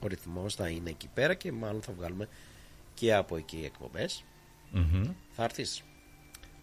ο 0.00 0.06
ρυθμός 0.06 0.54
θα 0.54 0.68
είναι 0.68 0.90
εκεί 0.90 1.08
πέρα 1.14 1.34
και 1.34 1.52
μάλλον 1.52 1.82
θα 1.82 1.92
βγάλουμε 1.96 2.28
και 2.94 3.14
από 3.14 3.36
εκεί 3.36 3.62
εκπομπές 3.64 4.24
Μμμ. 4.72 5.02
θα 5.30 5.44
έρθεις 5.44 5.82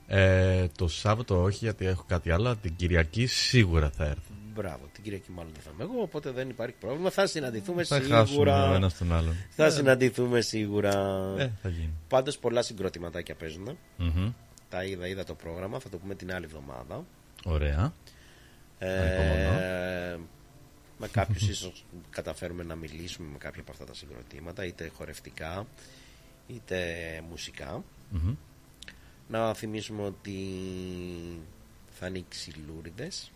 Ε, 0.08 0.68
το 0.78 0.88
Σάββατο 0.88 1.42
όχι 1.42 1.58
γιατί 1.66 1.86
έχω 1.86 2.04
κάτι 2.08 2.32
άλλο. 2.32 2.56
Την 2.56 2.76
Κυριακή 2.76 3.26
σίγουρα 3.26 3.90
θα 3.90 4.06
έρθω. 4.06 4.32
Μπράβο, 4.56 4.90
την 4.94 5.04
Κυριακή 5.04 5.32
μάλλον 5.32 5.52
δεν 5.54 5.62
θα 5.64 5.70
είμαι 5.74 5.84
εγώ, 5.84 6.02
οπότε 6.02 6.32
δεν 6.32 6.50
υπάρχει 6.50 6.76
πρόβλημα. 6.80 7.10
Θα 7.10 7.28
συναντηθούμε 7.28 7.84
Θα 7.84 7.96
σίγουρα. 8.02 8.18
χάσουμε 8.18 8.52
ο 8.52 8.74
ένας 8.74 8.98
τον 8.98 9.14
άλλον. 9.14 9.36
Θα 9.50 9.66
Ε. 9.66 9.70
συναντηθούμε 9.70 10.42
σίγουρα. 10.42 10.92
Ε, 11.38 11.52
θα 11.62 11.70
γίνει. 11.70 11.94
Πάντως 12.08 12.38
πολλά 12.38 12.62
συγκροτηματάκια 12.62 13.36
παίζουν. 13.36 13.78
Μμμ. 13.98 14.32
Τα 14.70 14.84
είδα, 14.84 15.08
είδα 15.08 15.24
το 15.24 15.34
πρόγραμμα, 15.36 15.80
θα 15.80 15.90
το 15.90 15.98
πούμε 15.98 16.16
την 16.16 16.34
άλλη 16.34 16.46
εβδομάδα. 16.46 17.06
Ωραία. 17.46 17.94
Ανυπομονώ. 18.80 19.60
Ε, 19.60 20.20
με 20.98 21.08
κάποιους 21.08 21.50
ίσως 21.50 21.86
καταφέρουμε 22.10 22.64
να 22.64 22.76
μιλήσουμε 22.76 23.28
με 23.32 23.38
κάποια 23.38 23.62
από 23.62 23.72
αυτά 23.72 23.86
τα 23.86 23.94
συγκροτήματα, 23.94 24.66
είτε 24.66 24.92
χορευτικά 24.96 25.66
είτε 26.48 26.78
μουσικά. 27.30 27.84
Μμμ. 28.10 28.34
Να 29.28 29.54
θυμίσουμε 29.54 30.04
ότι 30.04 30.38
θα 31.90 32.08
είναι 32.08 32.18
οι 32.18 32.26
ξυλούριδες 32.30 33.32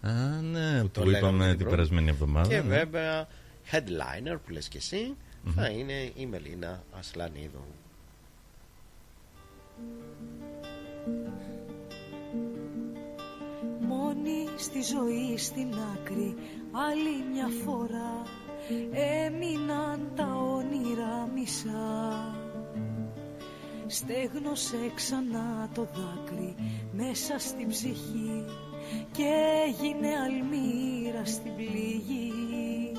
Α, 0.00 0.12
ναι, 0.40 0.82
που 0.82 0.88
που 0.88 1.04
λέγαμε 1.08 1.16
είπαμε 1.28 1.48
την 1.48 1.58
πρώτη. 1.58 1.74
περασμένη 1.74 2.08
εβδομάδα. 2.08 2.48
Και 2.48 2.54
ναι. 2.54 2.62
βέβαια 2.62 3.28
headliner 3.70 4.36
που 4.46 4.52
λες 4.52 4.68
και 4.68 4.78
εσύ 4.78 5.14
Μμμ. 5.44 5.52
θα 5.52 5.68
είναι 5.68 6.12
η 6.16 6.26
Μελίνα 6.26 6.82
Ασλανίδου. 6.98 7.64
Μόνη 13.80 14.48
στη 14.56 14.82
ζωή 14.82 15.36
στην 15.38 15.68
άκρη 15.94 16.34
άλλη 16.72 17.24
μια 17.32 17.48
φορά 17.64 18.22
έμειναν 19.26 20.10
τα 20.16 20.28
όνειρα 20.34 21.28
μισά 21.34 22.34
Στέγνωσε 23.88 24.92
ξανά 24.94 25.68
το 25.74 25.88
δάκρυ 25.94 26.54
μέσα 26.92 27.38
στην 27.38 27.68
ψυχή 27.68 28.44
και 29.12 29.32
έγινε 29.66 30.08
αλμύρα 30.24 31.24
στην 31.24 31.54
πληγή. 31.56 32.92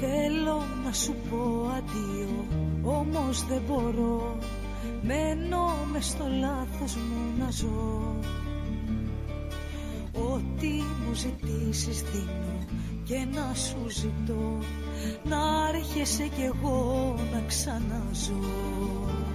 Θέλω 0.00 0.62
να 0.84 0.92
σου 0.92 1.14
πω 1.30 1.70
αντίο 1.76 2.46
όμως 2.82 3.46
δεν 3.46 3.62
μπορώ. 3.66 4.38
Μένω 5.02 5.86
μες 5.92 6.06
στο 6.06 6.24
λάθος 6.40 6.96
μου 6.96 7.44
να 7.44 7.50
ζω. 7.50 8.16
Ό,τι 10.12 10.68
μου 10.68 11.14
ζητήσεις 11.14 12.02
δίνω 12.02 12.56
και 13.04 13.26
να 13.34 13.54
σου 13.54 13.88
ζητώ 13.88 14.58
Να 15.24 15.68
έρχεσαι 15.74 16.26
κι 16.26 16.42
εγώ 16.42 17.14
να 17.32 17.42
ξαναζώ 17.46 19.25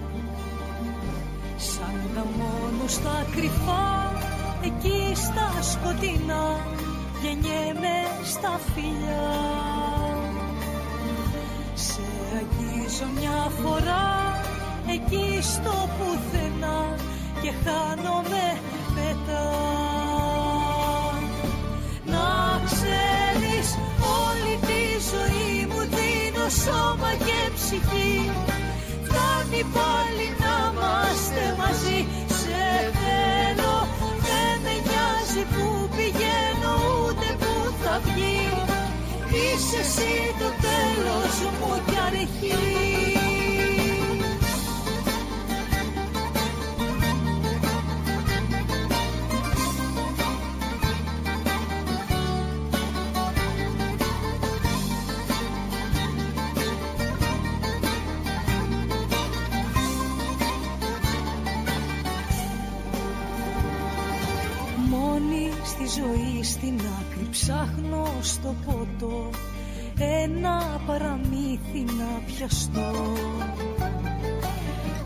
Σαν 1.70 2.10
τα 2.14 2.26
μόνος 2.38 2.92
στα 2.92 3.26
κρυφά 3.34 4.12
εκεί 4.64 5.14
στα 5.14 5.62
σκοτεινά 5.62 6.60
γεννιέμαι 7.22 7.96
στα 8.24 8.60
φιλιά. 8.74 9.30
Σε 11.74 12.02
αγγίζω 12.38 13.06
μια 13.18 13.50
φορά 13.62 14.40
εκεί 14.94 15.42
στο 15.42 15.88
πουθενά 15.98 16.96
και 17.42 17.52
χάνομαι 17.64 18.46
μετά. 18.94 19.50
Να 22.04 22.60
ξέρεις 22.64 23.78
όλη 24.22 24.54
τη 24.60 24.82
ζωή 25.10 25.66
μου 25.66 25.80
δίνω 25.80 26.48
σώμα 26.48 27.10
και 27.26 27.50
ψυχή. 27.54 28.30
Φτάνει 29.04 29.62
πάλι 29.76 30.26
να 30.40 30.41
είμαστε 31.12 31.54
μαζί 31.58 32.06
Σε 32.26 32.62
θέλω. 33.02 33.74
Δεν 34.26 34.54
με 34.64 34.74
νοιάζει 34.86 35.42
που 35.52 35.88
πηγαίνω 35.96 36.74
ούτε 37.06 37.28
που 37.40 37.52
θα 37.82 38.00
βγει. 38.04 38.40
Είσαι 39.28 39.80
εσύ 39.80 40.34
το 40.38 40.48
τέλος 40.66 41.34
μου 41.60 41.82
κι 41.86 41.98
αρχή 42.06 43.21
στην 66.76 66.88
άκρη 67.00 67.28
ψάχνω 67.30 68.06
στο 68.20 68.54
ποτό 68.64 69.30
ένα 69.98 70.80
παραμύθι 70.86 71.84
να 71.98 72.20
πιαστώ. 72.26 73.12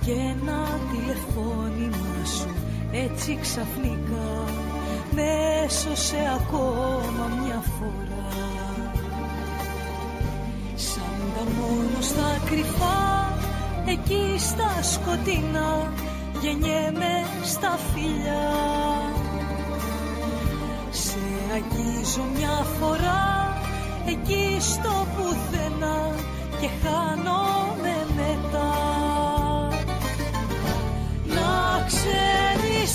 Και 0.05 0.13
ένα 0.13 0.81
τηλεφώνημα 0.91 2.25
σου 2.25 2.55
έτσι 2.93 3.39
ξαφνικά 3.41 4.45
με 5.11 5.23
έσωσε 5.65 6.17
ακόμα 6.41 7.27
μια 7.43 7.63
φορά. 7.79 8.29
Σαν 10.75 11.33
τα 11.37 11.45
μόνο 11.61 12.01
στα 12.01 12.41
κρυφά 12.51 13.33
εκεί 13.87 14.39
στα 14.39 14.83
σκοτεινά 14.83 15.93
γεννιέμαι 16.43 17.25
στα 17.45 17.79
φιλιά. 17.93 19.06
σε 19.06 19.06
αγγίζω 21.57 22.25
μια 22.37 22.67
φορά 22.79 23.25
εκεί 24.07 24.57
στο 24.61 25.07
πουθενά 25.15 26.15
και 26.61 26.69
χάνομαι 26.83 27.97
μετά. 28.17 28.75
Να 31.37 31.85
ξέρεις 31.87 32.93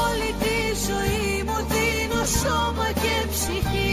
όλη 0.00 0.30
τη 0.42 0.58
ζωή 0.86 1.42
μου 1.46 1.58
δίνω 1.72 2.24
σώμα 2.24 2.88
και 3.02 3.26
ψυχή 3.30 3.83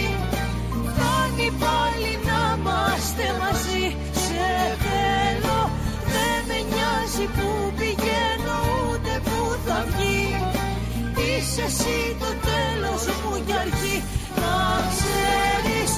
Είσαι 11.54 11.62
εσύ 11.62 12.16
το 12.20 12.32
τέλος 12.50 13.04
μου 13.22 13.44
κι 13.46 13.54
αρχή. 13.64 13.98
Να 14.42 14.58
ξέρεις 14.94 15.92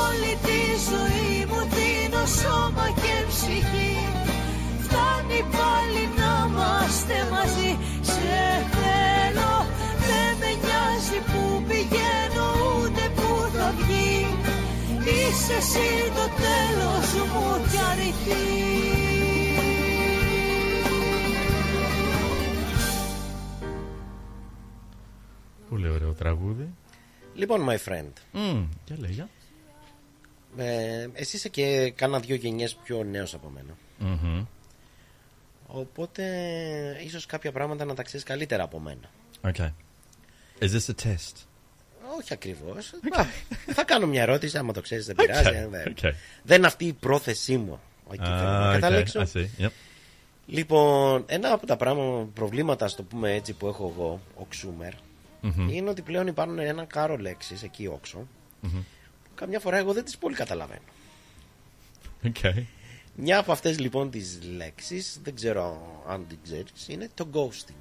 όλη 0.00 0.32
τη 0.46 0.60
ζωή 0.88 1.34
μου 1.50 1.60
δίνω 1.74 2.24
σώμα 2.40 2.86
και 3.02 3.14
ψυχή. 3.30 3.94
Φτάνει 4.84 5.40
πάλι 5.56 6.02
να 6.18 6.30
είμαστε 6.46 7.16
μαζί. 7.32 7.70
Σε 8.10 8.42
θέλω 8.74 9.54
δεν 10.08 10.30
με 10.40 10.50
νοιάζει 10.62 11.18
που 11.30 11.42
πηγαίνω 11.68 12.48
ούτε 12.76 13.04
που 13.16 13.28
θα 13.54 13.68
βγει. 13.78 14.16
Είσαι 15.16 15.56
εσύ 15.62 15.90
το 16.16 16.26
τέλος 16.44 17.08
μου 17.32 17.46
κι 17.70 17.80
αρχή 17.92 18.91
Πολύ 26.12 26.26
ωραίο 26.28 26.44
τραγούδι. 26.44 26.68
Λοιπόν, 27.34 27.66
my 27.68 27.88
friend. 27.88 28.12
Mm, 28.34 28.66
για 28.86 28.96
λέγια. 28.98 29.28
Ε, 30.56 31.08
εσύ 31.12 31.36
είσαι 31.36 31.48
και 31.48 31.92
κάνα 31.96 32.18
δυο 32.20 32.34
γενιές 32.34 32.74
πιο 32.74 33.04
νέος 33.04 33.34
από 33.34 33.48
μένα. 33.48 33.76
Mhm. 34.00 34.46
Οπότε 35.66 36.22
ίσως 37.04 37.26
κάποια 37.26 37.52
πράγματα 37.52 37.84
να 37.84 37.94
τα 37.94 38.02
ξέρεις 38.02 38.24
καλύτερα 38.24 38.62
από 38.62 38.78
μένα. 38.78 39.10
Okay. 39.42 39.70
Is 40.58 40.68
this 40.70 40.90
a 40.90 41.04
test? 41.04 41.32
Όχι 42.18 42.32
ακριβώς. 42.32 42.92
Μα, 43.16 43.26
Θα 43.74 43.84
κάνω 43.84 44.06
μια 44.06 44.22
ερώτηση, 44.22 44.58
άμα 44.58 44.72
το 44.72 44.80
ξέρεις 44.80 45.06
δεν 45.06 45.14
πειράζει. 45.14 45.48
Okay, 45.48 45.54
ε, 45.54 45.68
δεν. 45.68 45.94
okay. 45.96 46.12
δεν 46.42 46.56
είναι 46.58 46.66
αυτή 46.66 46.84
η 46.84 46.92
πρόθεσή 46.92 47.56
μου. 47.56 47.80
Εκεί 48.12 48.24
θέλω 48.24 48.34
να 48.36 48.70
Ah, 48.70 48.76
okay, 48.76 48.80
καταλήξω. 48.80 49.20
I 49.20 49.24
see. 49.36 49.64
Yep. 49.64 49.70
Λοιπόν, 50.46 51.24
ένα 51.26 51.52
από 51.52 51.66
τα 51.66 51.76
πράγματα, 51.76 52.30
προβλήματα, 52.34 52.88
στο 52.88 53.02
πούμε 53.02 53.32
έτσι, 53.34 53.52
που 53.52 53.66
έχω 53.66 53.92
εγώ, 53.96 54.20
ο 54.34 54.44
Ξούμερ, 54.48 54.92
Μμμ. 55.42 55.68
είναι 55.68 55.90
ότι 55.90 56.02
πλέον 56.02 56.26
υπάρχουν 56.26 56.58
ένα 56.58 56.84
κάρο 56.84 57.16
λέξεις 57.16 57.62
εκεί 57.62 57.86
όξω, 57.86 58.26
Mhm. 58.62 58.68
που 59.24 59.30
καμιά 59.34 59.60
φορά 59.60 59.76
εγώ 59.76 59.92
δεν 59.92 60.04
τις 60.04 60.16
πολύ 60.18 60.34
καταλαβαίνω. 60.34 60.80
Okay. 62.24 62.62
Μια 63.14 63.38
από 63.38 63.52
αυτές 63.52 63.78
λοιπόν 63.78 64.10
τις 64.10 64.38
λέξεις, 64.56 65.20
δεν 65.22 65.34
ξέρω 65.34 65.80
αν 66.08 66.26
την 66.28 66.38
ξέρεις, 66.42 66.88
είναι 66.88 67.08
το 67.14 67.28
ghosting. 67.32 67.74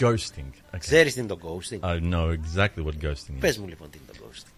Ghosting. 0.00 0.50
Okay. 0.72 0.78
Ξέρεις 0.78 1.12
τι 1.14 1.18
είναι 1.20 1.28
το 1.28 1.38
ghosting; 1.42 1.80
I 1.80 2.00
know 2.12 2.30
exactly 2.36 2.84
what 2.84 3.04
ghosting 3.04 3.34
is. 3.36 3.40
Πες 3.40 3.58
μου 3.58 3.68
λοιπόν 3.68 3.90
τι 3.90 3.98
είναι 3.98 4.18
το 4.18 4.24
ghosting. 4.28 4.52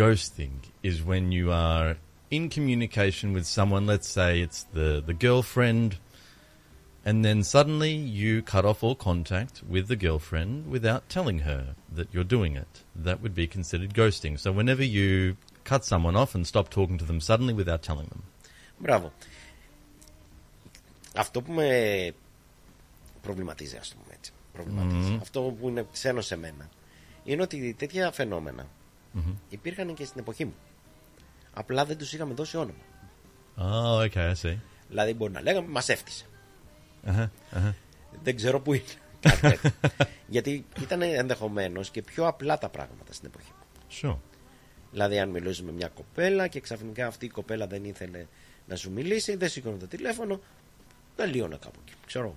Ghosting 0.00 0.86
is 0.90 0.94
when 1.08 1.30
you 1.30 1.50
are 1.52 1.94
in 2.30 2.48
communication 2.48 3.34
with 3.34 3.46
someone, 3.54 3.84
let's 3.86 4.08
say 4.14 4.46
it's 4.46 4.64
the, 4.74 5.02
the 5.06 5.14
girlfriend, 5.24 5.88
and 7.08 7.16
then 7.26 7.38
suddenly 7.54 7.94
you 8.20 8.32
cut 8.54 8.64
off 8.70 8.78
all 8.86 8.96
contact 9.10 9.54
with 9.74 9.84
the 9.92 9.96
girlfriend 10.06 10.52
without 10.74 11.02
telling 11.16 11.38
her 11.48 11.60
that 11.98 12.08
you're 12.12 12.30
doing 12.36 12.54
it. 12.64 12.72
That 13.06 13.16
would 13.22 13.34
be 13.42 13.46
considered 13.56 13.92
ghosting. 13.94 14.34
So 14.44 14.48
whenever 14.58 14.84
you 14.98 15.36
cut 15.72 15.82
someone 15.92 16.16
off 16.22 16.34
and 16.36 16.44
stop 16.54 16.66
talking 16.78 16.98
to 17.02 17.06
them 17.10 17.20
suddenly 17.28 17.54
without 17.62 17.82
telling 17.82 18.08
them. 18.12 18.22
Μπράβο. 18.78 19.12
Αυτό 21.16 21.42
που 21.42 21.52
με 21.52 21.68
προβληματίζει, 23.22 23.76
ας 23.76 23.88
το 23.88 23.94
πούμε 24.02 24.14
έτσι, 24.18 24.32
προβληματίζει, 24.52 25.10
Μμμ. 25.10 25.18
αυτό 25.20 25.56
που 25.60 25.68
είναι 25.68 25.86
ξένο 25.92 26.20
σε 26.20 26.36
μένα, 26.36 26.68
είναι 27.24 27.42
ότι 27.42 27.74
τέτοια 27.78 28.12
φαινόμενα 28.12 28.66
Mhm. 29.16 29.34
υπήρχαν 29.48 29.94
και 29.94 30.04
στην 30.04 30.20
εποχή 30.20 30.44
μου. 30.44 30.54
Απλά 31.52 31.84
δεν 31.84 31.98
τους 31.98 32.12
είχαμε 32.12 32.34
δώσει 32.34 32.56
όνομα. 32.56 32.78
Oh, 33.56 34.08
okay, 34.08 34.30
I 34.32 34.34
see. 34.42 34.56
Δηλαδή 34.88 35.14
μπορεί 35.14 35.32
να 35.32 35.40
λέγαμε 35.42 35.68
μας 35.68 35.88
έφτιασε. 35.88 36.24
Uh-huh, 37.06 37.28
uh-huh. 37.52 37.72
Δεν 38.22 38.36
ξέρω 38.36 38.60
που 38.60 38.72
είναι. 38.74 38.82
Κάτι 39.20 39.40
τέτοιο. 39.40 39.70
Γιατί 40.34 40.64
ήταν 40.82 41.02
ενδεχομένως 41.02 41.90
και 41.90 42.02
πιο 42.02 42.26
απλά 42.26 42.58
τα 42.58 42.68
πράγματα 42.68 43.12
στην 43.12 43.28
εποχή 43.34 43.52
μου. 43.58 43.64
Sure. 44.00 44.18
Δηλαδή, 44.92 45.18
αν 45.18 45.28
μιλούσες 45.28 45.62
με 45.62 45.72
μια 45.72 45.88
κοπέλα 45.88 46.46
και 46.48 46.60
ξαφνικά 46.60 47.06
αυτή 47.06 47.24
η 47.24 47.28
κοπέλα 47.28 47.66
δεν 47.66 47.84
ήθελε 47.84 48.26
να 48.66 48.76
σου 48.76 48.90
μιλήσει, 48.90 49.36
δεν 49.36 49.48
σήκωνε 49.48 49.76
το 49.76 49.86
τηλέφωνο, 49.86 50.40
τελείωνε 51.16 51.56
κάπου 51.60 51.80
εκεί. 51.86 51.94
Ξέρω. 52.06 52.36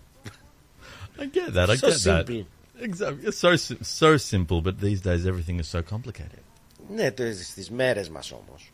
I 1.18 1.22
get 1.22 1.56
that. 1.56 1.69
I 1.69 1.76
So 1.76 1.88
get 1.88 1.90
that. 1.90 2.26
simple. 2.26 2.45
Exactly. 2.88 3.27
It's 3.27 3.40
so 3.40 3.56
si- 3.56 3.84
so 3.99 4.18
simple, 4.31 4.61
but 4.61 4.76
these 4.80 5.02
days 5.07 5.26
everything 5.31 5.60
is 5.60 5.69
so 5.77 5.81
complicated. 5.94 6.41
Ναι, 6.94 7.11
το- 7.11 7.23
στις 7.44 7.69
μέρες 7.69 8.10
μας 8.10 8.31
όμως. 8.31 8.72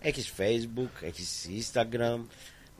Έχεις 0.00 0.32
facebook, 0.38 1.02
έχεις 1.02 1.48
instagram. 1.50 2.18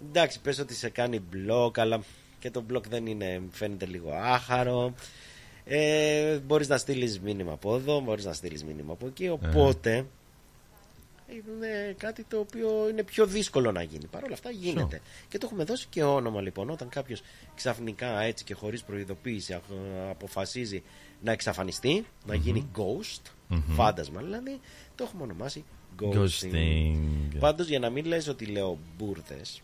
Εντάξει, 0.08 0.40
πες 0.40 0.58
ότι 0.58 0.74
σε 0.74 0.88
κάνει 0.88 1.20
blog, 1.32 1.78
αλλά 1.78 2.02
και 2.44 2.50
το 2.50 2.64
blog 2.72 2.82
δεν 2.88 3.06
είναι, 3.06 3.42
φαίνεται 3.50 3.86
λίγο 3.86 4.10
άχαρο. 4.14 4.94
Ε, 5.64 6.38
μπορείς 6.38 6.68
να 6.68 6.76
στείλεις 6.78 7.20
μήνυμα 7.20 7.52
από 7.52 7.74
εδώ, 7.74 8.00
μπορείς 8.00 8.24
να 8.24 8.32
στείλεις 8.32 8.64
μήνυμα 8.64 8.92
από 8.92 9.06
εκεί. 9.06 9.28
Οπότε 9.28 10.06
είναι 11.28 11.94
κάτι 11.98 12.24
το 12.24 12.38
οποίο 12.38 12.88
είναι 12.88 13.02
πιο 13.02 13.26
δύσκολο 13.26 13.72
να 13.72 13.82
γίνει. 13.82 14.06
Παρ' 14.06 14.24
όλα 14.24 14.34
αυτά 14.34 14.50
γίνεται. 14.50 15.00
Και 15.28 15.38
το 15.38 15.46
έχουμε 15.46 15.64
δώσει 15.64 15.86
και 15.90 16.02
όνομα 16.02 16.40
λοιπόν. 16.40 16.70
Όταν 16.70 16.88
κάποιος 16.88 17.22
ξαφνικά 17.54 18.20
έτσι 18.20 18.44
και 18.44 18.54
χωρίς 18.54 18.82
προειδοποίηση 18.82 19.52
α- 19.52 19.60
αποφασίζει 20.10 20.82
να 21.22 21.32
εξαφανιστεί, 21.32 22.06
να 22.26 22.34
γίνει 22.34 22.68
ghost, 22.76 23.22
Μμμ. 23.48 23.60
φάντασμα 23.74 24.20
δηλαδή, 24.22 24.60
το 24.94 25.04
έχουμε 25.04 25.22
ονομάσει 25.22 25.64
ghosting. 26.00 26.14
Ghosting. 26.54 26.96
Πάντως 27.38 27.66
για 27.68 27.78
να 27.78 27.90
μην 27.90 28.04
λες 28.04 28.28
ότι 28.28 28.44
λέω 28.46 28.78
μπουρδες, 28.98 29.62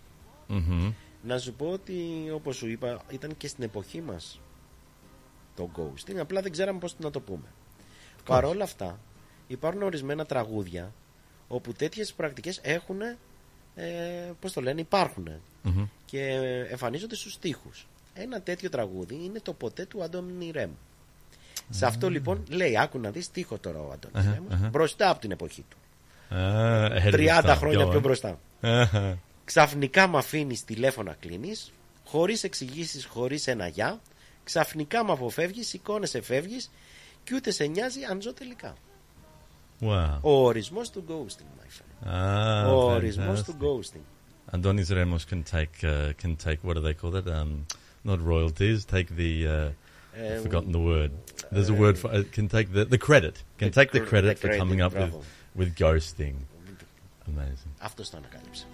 Mhm. 0.49 0.93
Να 1.23 1.39
σου 1.39 1.53
πω 1.53 1.67
ότι 1.71 1.95
όπως 2.35 2.57
σου 2.57 2.69
είπα 2.69 3.03
ήταν 3.11 3.37
και 3.37 3.49
στην 3.49 3.65
εποχή 3.65 4.01
μας 4.01 4.41
το 5.57 5.71
ghosting, 5.77 6.17
απλά 6.21 6.41
δεν 6.43 6.53
ξέραμε 6.53 6.79
πώς 6.79 6.95
να 6.99 7.11
το 7.11 7.21
πούμε. 7.21 7.47
Παρ' 8.25 8.45
όλα 8.45 8.65
αυτά 8.65 8.99
υπάρχουν 9.47 9.83
ορισμένα 9.83 10.27
τραγούδια 10.27 10.93
όπου 11.49 11.73
τέτοιες 11.73 12.13
πρακτικές 12.13 12.59
έχουν, 12.63 13.01
ε, 13.75 13.87
πώς 14.41 14.53
το 14.53 14.61
λένε, 14.61 14.81
υπάρχουν 14.81 15.29
Mhm. 15.65 15.89
και 16.05 16.25
εμφανίζονται 16.71 17.15
στους 17.15 17.33
στίχους. 17.33 17.87
Ένα 18.15 18.41
τέτοιο 18.41 18.69
τραγούδι 18.71 19.15
είναι 19.25 19.41
το 19.41 19.53
ποτέ 19.53 19.85
του 19.85 20.03
Αντώνη 20.03 20.51
Ρέμ. 20.51 20.71
Σε 21.71 21.87
αυτό 21.87 22.11
λοιπόν 22.11 22.45
λέει, 22.49 22.79
άκου 22.79 22.99
να 22.99 23.11
δεις 23.11 23.25
στίχο 23.25 23.59
τώρα 23.59 23.79
ο 23.79 23.91
Αντώνης 23.93 24.27
Αχα, 24.27 24.35
Ρέμος, 24.35 24.53
αχα. 24.53 24.69
μπροστά 24.69 25.11
από 25.11 25.21
την 25.21 25.31
εποχή 25.31 25.65
του. 25.69 25.77
Ah, 26.31 26.35
ahead 26.91 27.13
of 27.13 27.15
his 27.15 27.41
30 27.43 27.53
time. 27.53 27.57
χρόνια 27.57 27.87
Go 27.87 27.91
πιο 27.91 27.99
on. 27.99 28.03
μπροστά. 28.03 28.39
Uh-huh. 28.63 29.15
Ξαφνικά 29.51 30.07
με 30.09 30.19
αφήνει 30.19 30.59
τηλέφωνα 30.67 31.17
κλείνει, 31.21 31.55
χωρί 32.05 32.37
εξηγήσει, 32.43 33.07
χωρί 33.07 33.39
ένα 33.45 33.67
γεια. 33.69 34.01
Ξαφνικά 34.45 35.05
με 35.05 35.13
αποφεύγει, 35.13 35.63
σηκώνεσαι, 35.63 36.21
φεύγει 36.21 36.61
και 37.25 37.35
ούτε 37.35 37.51
σε 37.51 37.65
νοιάζει 37.67 38.05
αν 38.05 38.21
ζω 38.23 38.33
τελικά. 38.33 38.75
Wow. 39.81 40.19
Ο 40.21 40.45
ορισμό 40.45 40.81
του 40.93 41.05
ghosting, 41.09 41.51
my 41.61 41.67
friend. 41.77 42.09
Ah, 42.13 42.73
ο 42.75 42.91
ορισμό 42.93 43.33
fantastic. 43.35 43.45
του 43.45 43.57
ghosting. 43.61 44.05
Adonis 44.57 44.91
Ramos 44.91 45.25
can 45.31 45.43
take 45.55 45.77
uh, 45.83 46.13
can 46.23 46.37
take 46.47 46.59
what 46.67 46.75
do 46.77 46.81
they 46.89 46.95
call 47.03 47.15
it? 47.21 47.27
Um, 47.39 47.51
not 48.11 48.19
royalties. 48.33 48.79
Take 48.95 49.09
the 49.23 49.33
uh, 49.47 49.71
I've 50.17 50.37
Um, 50.37 50.43
forgotten 50.47 50.71
the 50.79 50.85
word. 50.93 51.11
There's 51.55 51.71
a 51.77 51.79
word 51.85 51.97
for 52.03 52.11
it. 52.19 52.27
Can 52.37 52.47
take 52.57 52.69
the 52.77 52.83
the 52.95 53.01
credit. 53.09 53.35
Can 53.59 53.69
The 53.71 53.77
take 53.81 53.91
the 53.97 54.03
cr- 54.03 54.11
credit 54.13 54.35
the 54.37 54.41
for 54.43 54.49
coming 54.63 54.79
credit, 54.81 54.87
up 54.87 54.93
with 55.01 55.11
bravo. 55.13 55.25
with 55.61 55.71
ghosting. 55.85 56.37
Amazing. 57.29 57.73
Αυτός 57.79 58.11
το 58.11 58.17
ανακάλυψε. 58.17 58.67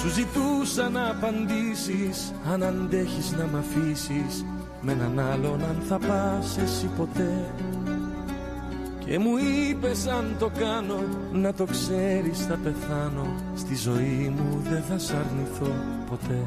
Σου 0.00 0.08
ζητούσα 0.08 0.88
να 0.88 1.10
απαντήσω 1.10 1.59
να 1.80 1.94
απαντήσεις 1.96 2.32
αν 2.52 2.62
αντέχεις 2.62 3.32
να 3.32 3.46
μ' 3.46 3.56
αφήσεις 3.56 4.44
με 4.80 4.92
έναν 4.92 5.18
άλλον 5.18 5.64
αν 5.64 5.82
θα 5.88 5.98
πας 5.98 6.58
εσύ 6.58 6.90
ποτέ. 6.96 7.52
Και 9.04 9.18
μου 9.18 9.30
είπες 9.36 10.06
αν 10.06 10.36
το 10.38 10.50
κάνω 10.58 10.98
να 11.32 11.54
το 11.54 11.64
ξέρεις 11.64 12.38
θα 12.46 12.58
πεθάνω. 12.62 13.26
Στη 13.56 13.76
ζωή 13.76 14.34
μου 14.36 14.62
δεν 14.70 14.82
θα 14.88 14.98
σ' 14.98 15.10
αρνηθώ 15.10 15.74
ποτέ. 16.10 16.46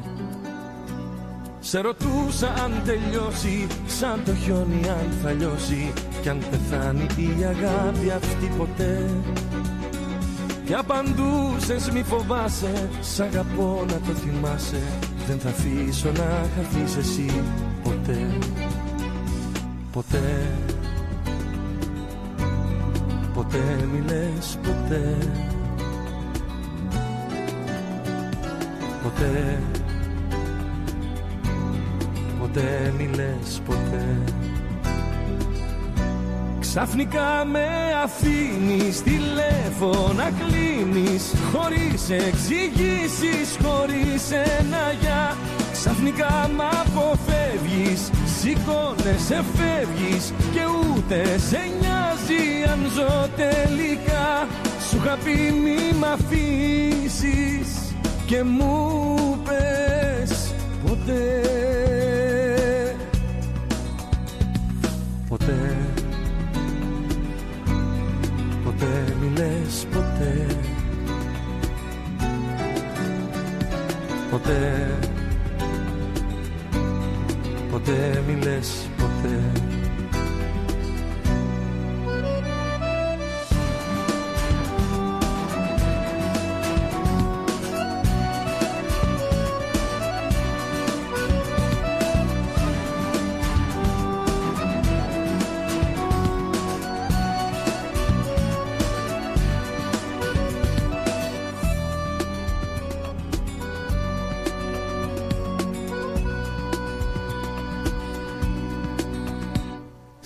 Σε 1.60 1.80
ρωτούσα 1.80 2.48
αν 2.64 2.82
τελειώσει 2.84 3.66
σαν 3.86 4.20
το 4.24 4.34
χιόνι 4.34 4.88
αν 4.88 5.10
θα 5.22 5.32
λιώσει 5.32 5.92
Κι 6.22 6.28
αν 6.28 6.38
πεθάνει 6.50 7.06
η 7.16 7.44
αγάπη 7.44 8.10
αυτή 8.10 8.50
ποτέ. 8.58 9.10
Και 10.64 10.74
απαντούσες 10.74 11.90
μη 11.90 12.02
φοβάσαι 12.02 12.88
Σ' 13.00 13.20
αγαπώ 13.20 13.84
να 13.88 13.94
το 13.94 14.12
θυμάσαι 14.12 14.82
Δεν 15.26 15.38
θα 15.38 15.48
αφήσω 15.48 16.10
να 16.12 16.48
χαθείς 16.56 16.96
εσύ 16.96 17.42
ποτέ 17.82 18.38
Ποτέ. 19.94 20.50
Ποτέ 23.34 23.88
μη 23.92 24.02
λες 24.06 24.58
ποτέ. 24.62 25.16
Ποτέ 29.02 29.60
Ποτέ 32.40 32.92
μη 32.98 33.06
λες 33.14 33.60
ποτέ 33.66 34.43
Ξαφνικά 36.76 37.44
με 37.44 37.66
αφήνεις 38.02 39.02
τηλέφωνα 39.02 40.30
κλείνεις 40.38 41.34
Χωρίς 41.52 42.10
εξηγήσεις, 42.10 43.58
χωρίς 43.62 44.30
ένα 44.30 44.92
για 45.00 45.36
Ξαφνικά 45.72 46.50
μ' 46.56 46.60
αποφεύγεις, 46.60 48.10
σηκώνεσαι 48.38 49.44
φεύγεις 49.54 50.32
Και 50.52 50.60
ούτε 50.64 51.38
σε 51.38 51.58
νοιάζει 51.80 52.70
αν 52.72 52.90
ζω 52.94 53.28
τελικά. 53.36 54.48
Σου 54.90 54.96
είχα 54.96 55.18
πει 55.24 55.52
μη 55.52 55.98
μ' 55.98 56.04
αφήσεις 56.04 57.94
και 58.26 58.42
μου 58.42 59.38
πες 59.44 60.54
ποτέ. 60.86 61.42
Ποτέ 65.28 65.93
μη 69.24 69.30
λες 69.36 69.86
ποτέ. 69.92 70.46
Ποτέ. 74.30 74.98
Ποτέ 77.70 78.22
μη 78.26 78.38
λες 78.42 78.88
ποτέ 78.96 79.53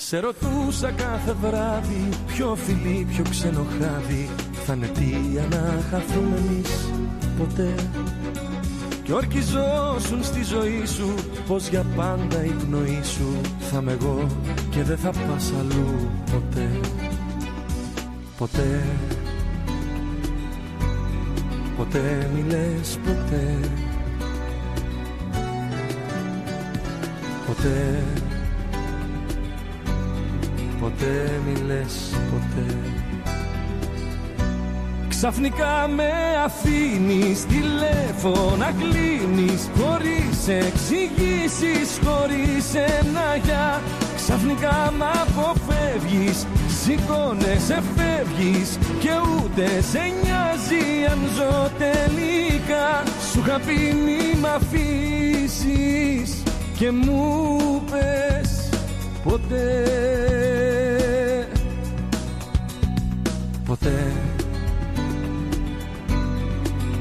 Σε 0.09 0.19
ρωτούσα 0.19 0.91
κάθε 0.91 1.33
βράδυ 1.33 2.09
Ποιο 2.27 2.55
φιλί, 2.55 3.07
ποιο 3.11 3.25
ξενοχάδι 3.31 4.31
Θα 4.65 4.73
είναι 4.73 4.87
αιτία 4.87 5.47
να 5.51 5.83
χαθούμε 5.91 6.37
εμείς 6.37 6.89
ποτέ. 7.39 7.75
Κι 9.03 9.13
ορκιζόσουν 9.13 10.25
στη 10.25 10.43
ζωή 10.43 10.87
σου 10.87 11.15
Πως 11.47 11.69
για 11.69 11.85
πάντα 11.97 12.45
η 12.45 12.49
πνοή 12.49 13.01
σου. 13.03 13.41
Θα 13.59 13.79
είμαι 13.79 13.93
εγώ 13.93 14.27
και 14.71 14.83
δεν 14.83 14.99
θα 14.99 15.11
πας 15.11 15.53
αλλού 15.59 16.11
ποτέ. 16.33 16.69
Ποτέ. 18.39 18.83
Ποτέ 21.77 22.31
μη 22.35 22.45
λες 22.49 22.99
ποτέ. 23.05 23.59
Ποτέ 27.47 28.03
Ποτέ 30.81 31.41
μη 31.47 31.67
λες 31.67 32.15
ποτέ. 32.31 32.77
Ξαφνικά 35.09 35.89
με 35.97 36.11
αφήνεις 36.45 37.47
τηλέφωνα 37.47 38.73
κλείνεις 38.79 39.71
Χωρίς 39.79 40.49
εξηγήσεις, 40.49 42.01
χωρίς 42.05 42.75
ένα 42.75 43.37
για 43.45 43.81
Ξαφνικά 44.17 44.93
μ' 44.99 45.03
αποφεύγεις, 45.03 46.47
σηκώνεσαι 46.83 47.83
φεύγεις 47.97 48.79
Και 49.01 49.11
ούτε 49.11 49.83
σε 49.83 50.01
νοιάζει 50.23 51.05
αν 51.11 51.19
ζω 51.37 51.71
τελικά. 51.79 53.03
Σου 53.33 53.43
είχα 53.47 53.61
πει 53.67 53.95
μη 54.05 54.39
μ' 54.41 54.47
αφήσεις 54.47 56.43
και 56.79 56.91
μου 56.91 57.83
πες 57.91 58.69
ποτέ 59.25 60.48
Ποτέ. 63.69 64.13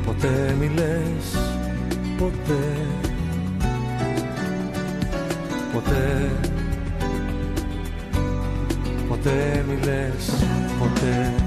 Ποτέ 0.06 0.56
μη 0.60 0.68
λες 0.68 1.38
ποτέ. 2.18 2.76
Ποτέ. 5.74 6.32
Ποτέ 9.10 9.66
μη 9.68 9.76
λες 9.86 10.46
ποτέ 10.80 11.47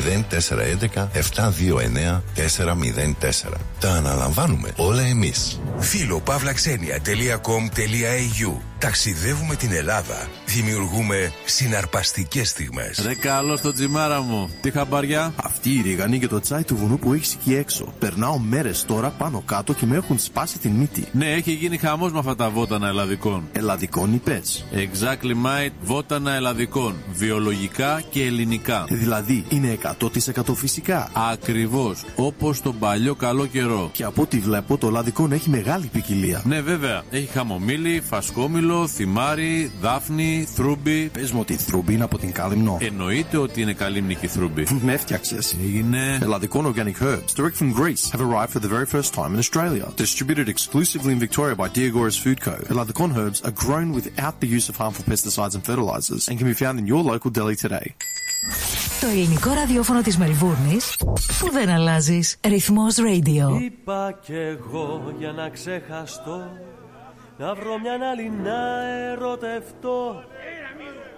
0411 0.00 1.08
729 1.12 2.22
404. 2.34 3.58
Τα 3.80 3.92
αναλαμβάνουμε 3.92 4.72
όλα 4.76 5.02
εμείς. 5.02 5.60
Φίλο 5.78 6.20
παύλαξενια.com.au 6.20 8.71
Ταξιδεύουμε 8.82 9.54
την 9.54 9.72
Ελλάδα. 9.72 10.28
Δημιουργούμε 10.46 11.32
συναρπαστικές 11.44 12.48
στιγμές. 12.48 13.02
Ρε 13.06 13.14
καλό 13.14 13.56
στο 13.56 13.72
τζιμάρα 13.72 14.20
μου. 14.20 14.50
Τι 14.60 14.70
χαμπαριά. 14.70 15.34
Αυτή 15.44 15.70
η 15.70 15.82
ρίγανη 15.82 16.18
και 16.18 16.28
το 16.28 16.40
τσάι 16.40 16.62
του 16.62 16.76
βουνού 16.76 16.98
που 16.98 17.12
έχεις 17.12 17.34
εκεί 17.34 17.54
έξω. 17.54 17.92
Περνάω 17.98 18.38
μέρες 18.38 18.84
τώρα 18.84 19.08
πάνω 19.08 19.42
κάτω 19.46 19.72
και 19.72 19.86
με 19.86 19.96
έχουν 19.96 20.18
σπάσει 20.18 20.58
την 20.58 20.70
μύτη. 20.70 21.04
Ναι, 21.12 21.26
έχει 21.26 21.52
γίνει 21.52 21.76
χαμός 21.76 22.12
με 22.12 22.18
αυτά 22.18 22.36
τα 22.36 22.50
βότανα 22.50 22.88
ελλαδικών. 22.88 23.48
Ελλαδικών 23.52 24.14
είπε. 24.14 24.42
Exactly 24.72 25.32
right, 25.46 25.72
βότανα 25.82 26.32
ελλαδικών. 26.32 26.94
Βιολογικά 27.12 28.02
και 28.10 28.22
ελληνικά. 28.22 28.84
Δηλαδή 28.88 29.44
είναι 29.48 29.78
100% 30.00 30.54
φυσικά. 30.54 31.10
Ακριβώς. 31.32 32.04
Όπως 32.16 32.60
τον 32.60 32.78
παλιό 32.78 33.14
καλό 33.14 33.46
καιρό. 33.46 33.90
Και 33.92 34.04
από 34.04 34.22
ό,τι 34.22 34.38
βλέπω 34.38 34.78
το 34.78 34.86
ελλαδικό 34.86 35.28
έχει 35.32 35.50
μεγάλη 35.50 35.86
ποικιλία. 35.86 36.42
Ναι, 36.44 36.60
βέβαια. 36.60 37.02
Έχει 37.10 37.26
χαμομήλι, 37.26 38.02
φασκόμηλο 38.08 38.70
Μήλο, 38.72 38.86
Θυμάρι, 38.86 39.72
Δάφνη, 39.80 40.48
Θρούμπι. 40.54 41.08
Πε 41.08 41.28
μου 41.32 41.40
ότι 41.40 41.52
η 41.52 41.56
Θρούμπι 41.56 41.94
είναι 41.94 42.04
από 42.04 42.18
την 42.18 42.32
Κάλυμνο. 42.32 42.78
Εννοείται 42.80 43.36
ότι 43.36 43.60
είναι 43.60 43.72
καλύμνικη 43.72 44.26
Θρούμπι. 44.26 44.66
Με 44.82 44.92
έφτιαξε. 44.92 45.38
Έγινε. 45.62 46.18
Ελλαδικών 46.22 46.74
organic 46.74 47.02
herbs, 47.02 47.34
direct 47.36 47.56
from 47.62 47.72
Greece, 47.80 48.10
have 48.12 48.20
arrived 48.20 48.50
for 48.50 48.60
the 48.66 48.72
very 48.76 48.86
first 48.86 49.12
time 49.14 49.32
in 49.34 49.38
Australia. 49.38 49.86
Distributed 49.96 50.48
exclusively 50.48 51.12
in 51.12 51.20
Victoria 51.26 51.54
by 51.62 51.68
Diagoras 51.78 52.18
Food 52.22 52.38
Co. 52.46 52.54
Eladicon 52.72 53.10
herbs 53.18 53.38
are 53.46 53.56
grown 53.64 53.88
without 53.98 54.34
the 54.42 54.48
use 54.58 54.66
of 54.70 54.74
harmful 54.82 55.04
pesticides 55.10 55.54
and 55.56 55.62
fertilizers 55.70 56.22
and 56.28 56.34
can 56.38 56.48
be 56.52 56.56
found 56.62 56.76
in 56.82 56.86
your 56.92 57.02
local 57.12 57.30
deli 57.38 57.56
today. 57.66 57.88
Το 59.00 59.06
ελληνικό 59.06 59.52
ραδιόφωνο 59.52 60.02
της 60.02 60.16
Μελβούρνης 60.18 60.96
που 61.38 61.50
δεν 61.52 61.68
αλλάζεις. 61.68 62.36
Ρυθμός 62.46 62.94
Radio. 62.96 63.62
Είπα 63.62 64.18
κι 64.22 64.34
εγώ 64.34 65.14
για 65.18 65.32
να 65.32 65.48
ξεχαστώ 65.48 66.40
Να 67.38 67.54
βρω 67.54 67.78
μια 67.78 68.10
άλλη 68.10 68.30
να 68.30 68.84
ερωτευτώ. 68.88 70.24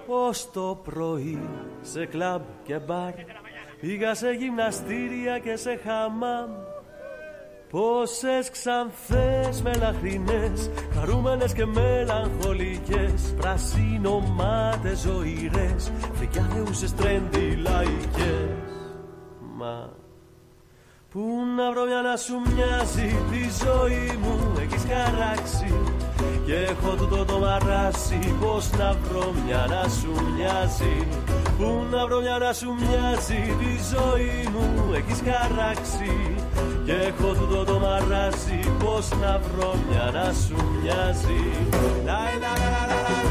Ως 0.06 0.50
το 0.50 0.80
πρωί 0.84 1.48
σε 1.80 2.06
κλαμπ 2.06 2.42
και 2.64 2.78
μπαρ 2.78 3.12
Πήγα 3.80 4.14
σε 4.14 4.30
γυμναστήρια 4.30 5.38
και 5.38 5.56
σε 5.56 5.80
χαμάμ. 5.84 6.50
Πόσες 7.70 8.50
ξανθές 8.50 9.62
μελαχρινές 9.62 10.70
Χαρούμενες 10.94 11.52
και 11.52 11.64
μελαγχολικές 11.64 13.34
Πρασίνομάτες 13.36 14.98
ζωηρές 14.98 15.92
Φρικιάθεουσες 16.12 16.94
τρέντι 16.94 17.54
λαϊκές. 17.54 18.48
Μα 19.56 20.03
Πού 21.14 21.26
να 21.56 21.70
βρω 21.70 21.84
μια 21.84 22.02
να 22.08 22.16
σου 22.16 22.36
μοιάζει 22.54 23.08
τη 23.30 23.42
ζωή 23.64 24.18
μου. 24.22 24.34
Έχεις 24.62 24.84
χαράξει 24.90 25.74
Και 26.46 26.54
έχω 26.54 26.94
τούτο 26.96 27.24
το 27.24 27.38
μαράσι. 27.38 28.36
Πως 28.40 28.70
να 28.78 28.96
βρω 29.02 29.34
μια 29.44 29.66
να 29.68 29.88
σου 29.88 30.12
μοιάζει. 30.34 30.96
Πού 31.58 31.84
να 31.90 32.06
βρω 32.06 32.20
μια 32.20 32.38
να 32.38 32.52
σου 32.52 32.70
μοιάζει 32.80 33.42
τη 33.60 33.72
ζωή 33.92 34.48
μου. 34.52 34.92
Έχεις 34.98 35.20
χαράξει 35.28 36.36
Και 36.84 36.92
έχω 36.92 37.32
τούτο 37.38 37.64
το 37.64 37.78
μαράσι. 37.78 38.60
Πως 38.84 39.08
να 39.20 39.40
βρω 39.44 39.74
μια 39.88 40.10
να 40.16 40.32
σου 40.32 40.56
μοιάζει. 40.72 41.42
Λαϊ, 42.04 42.34
λα, 42.42 42.52
λα, 42.60 42.68
λα, 42.74 42.82
λα, 42.90 42.98
λα, 43.06 43.23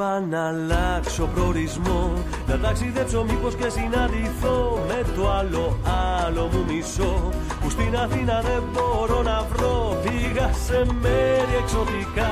Είπα 0.00 0.20
να 0.20 0.46
αλλάξω 0.46 1.28
προορισμό. 1.34 2.12
Να 2.46 2.58
ταξιδέψω 2.58 3.24
μήπως 3.24 3.54
και 3.54 3.68
συναντηθώ 3.68 4.84
Με 4.88 5.04
το 5.16 5.30
άλλο 5.30 5.78
άλλο 6.24 6.48
μου 6.52 6.64
μισό. 6.68 7.30
Που 7.60 7.70
στην 7.70 7.96
Αθήνα 7.96 8.40
δεν 8.40 8.62
μπορώ 8.72 9.22
να 9.22 9.46
βρω 9.52 10.00
Πήγα 10.02 10.52
σε 10.66 10.86
μέρη 11.00 11.54
εξωτικά. 11.62 12.30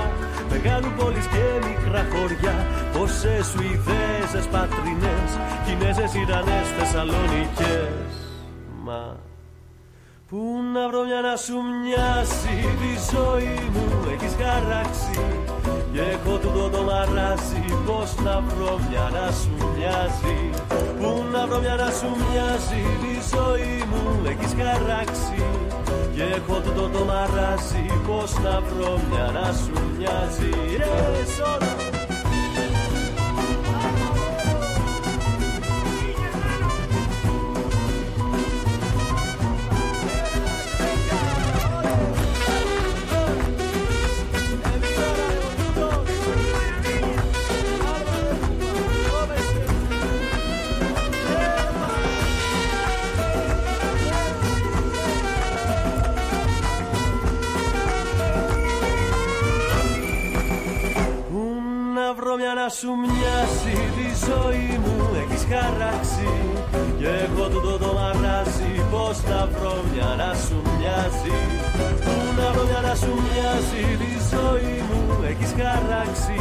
Μεγάλου 0.50 0.90
πόλεις 0.98 1.26
και 1.26 1.44
μικρά 1.68 2.06
χωριά. 2.12 2.56
Πόσες 2.92 3.46
Σουηδέζες 3.46 4.46
πατρινές 4.52 5.30
Κινέζες, 5.64 6.14
Ιρανές, 6.14 6.66
Θεσσαλονικές 6.78 8.10
Μα 8.84 9.16
Πού 10.28 10.38
να 10.74 10.88
βρω 10.88 11.04
μια 11.04 11.20
να 11.20 11.36
σου 11.36 11.56
μοιάσει 11.82 12.56
τη 12.80 12.92
ζωή 13.12 13.58
μου; 13.72 13.86
Έχεις 14.12 14.34
χαράξει 14.40 15.47
Και 15.92 16.00
έχω 16.00 16.38
τούτο 16.38 16.68
το 16.68 16.82
μαράσι 16.82 17.64
πως 17.86 18.14
να 18.24 18.40
βρω 18.40 18.78
μια 18.88 19.10
να 19.12 19.32
σου 19.32 19.50
μοιάζει. 19.76 20.38
Πού 21.00 21.24
να 21.32 21.46
βρω 21.46 21.60
μια 21.60 21.74
να 21.74 21.90
σου 21.98 22.10
μοιάζει 22.18 22.82
τη 23.02 23.14
ζωή 23.32 23.84
μου 23.90 24.02
έχεις 24.30 24.54
χαράξει. 24.58 25.42
Και 26.14 26.22
έχω 26.22 26.60
τούτο 26.60 26.88
το 26.88 27.04
μαράσι 27.04 27.86
πως 28.06 28.32
να 28.44 28.60
βρω 28.60 29.00
μια 29.10 29.30
να 29.32 29.52
σου 29.52 29.76
μοιάζει. 29.98 30.50
Yes, 30.78 31.32
όλα. 31.54 31.97
Να 62.28 62.34
βρω 62.34 62.44
μια 62.44 62.54
να 62.62 62.68
σου 62.78 62.90
μοιάσει 63.02 63.76
τη 63.96 64.08
ζωή 64.26 64.70
μου. 64.82 64.96
Έχεις 65.22 65.42
χαράξει 65.50 66.30
Και 66.98 67.10
έχω 67.24 67.44
τούτο 67.52 67.74
το 67.82 67.90
μαράζει 67.98 68.72
πως 68.92 69.16
να 69.30 69.40
βρω 69.54 69.74
μια 69.90 70.10
να 70.20 70.30
σου 70.44 70.58
μοιάζει 70.76 71.38
Πού 72.04 72.14
να 72.38 72.46
βρω 72.52 72.64
μια 72.70 72.80
να 72.88 72.94
σου 73.02 73.12
μοιάζει 73.24 73.84
τη 74.02 74.12
ζωή 74.32 74.76
μου. 74.88 75.00
Έχεις 75.30 75.52
χαράξει 75.58 76.38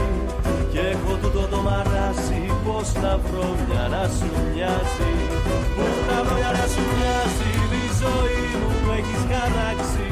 Και 0.71 0.81
έχω 0.93 1.13
τούτο 1.21 1.43
το 1.51 1.59
μαράζει 1.67 2.43
πως 2.65 2.87
να 3.03 3.13
βρω 3.23 3.47
μια 3.65 3.85
να 3.93 4.03
σου 4.15 4.29
μοιάζει 4.51 5.13
Πού 5.75 5.85
να 6.09 6.17
βρω 6.23 6.35
μια 6.39 6.51
να 6.57 6.65
σου 6.73 6.83
μοιάζει 6.93 7.51
τη 7.71 7.83
ζωή 8.01 8.45
μου. 8.59 8.71
Έχεις 8.97 9.21
χαράξει 9.31 10.07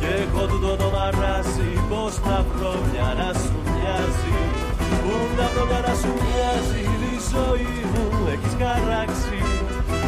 και 0.00 0.10
έχω 0.22 0.42
τούτο 0.50 0.72
το 0.80 0.88
μαράσι 0.96 1.70
πως 1.90 2.14
να 2.28 2.38
βρω 2.48 2.72
μια 2.90 3.08
να 3.20 3.28
σου 3.42 3.56
μοιάζει 3.70 4.69
Πού 5.02 5.12
να 5.36 5.46
βρω 5.52 5.66
μια 5.66 5.80
να 5.80 5.94
σου 5.94 6.12
μοιάζει 6.22 6.82
τη 7.02 7.12
ζωή 7.32 7.84
μου 7.92 8.26
έχεις 8.32 8.54
χαράξει 8.58 9.38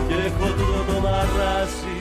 Και 0.09 0.15
έχω 0.15 0.47
τούτο 0.47 0.93
το 0.93 1.01
μαράσι 1.01 2.01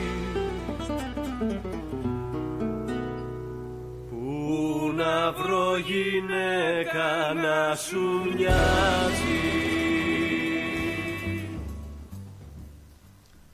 Πού 4.10 4.91
να 4.95 5.32
βρω 5.32 5.78
γυναίκα 5.78 7.34
να 7.34 7.76
σου 7.76 7.99
μοιάζει; 8.36 9.40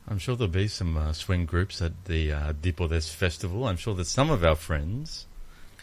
I'm 0.10 0.20
sure 0.20 0.36
there'll 0.36 0.48
be 0.48 0.68
some 0.68 0.98
uh, 0.98 1.14
swing 1.14 1.45
groups 1.45 1.82
at 1.82 2.06
the 2.06 2.32
uh, 2.32 2.54
Dipodes 2.54 3.10
festival. 3.14 3.68
I'm 3.68 3.78
sure 3.78 3.94
that 3.95 4.08
some 4.08 4.32
of 4.32 4.44
our 4.44 4.56
friends 4.56 5.27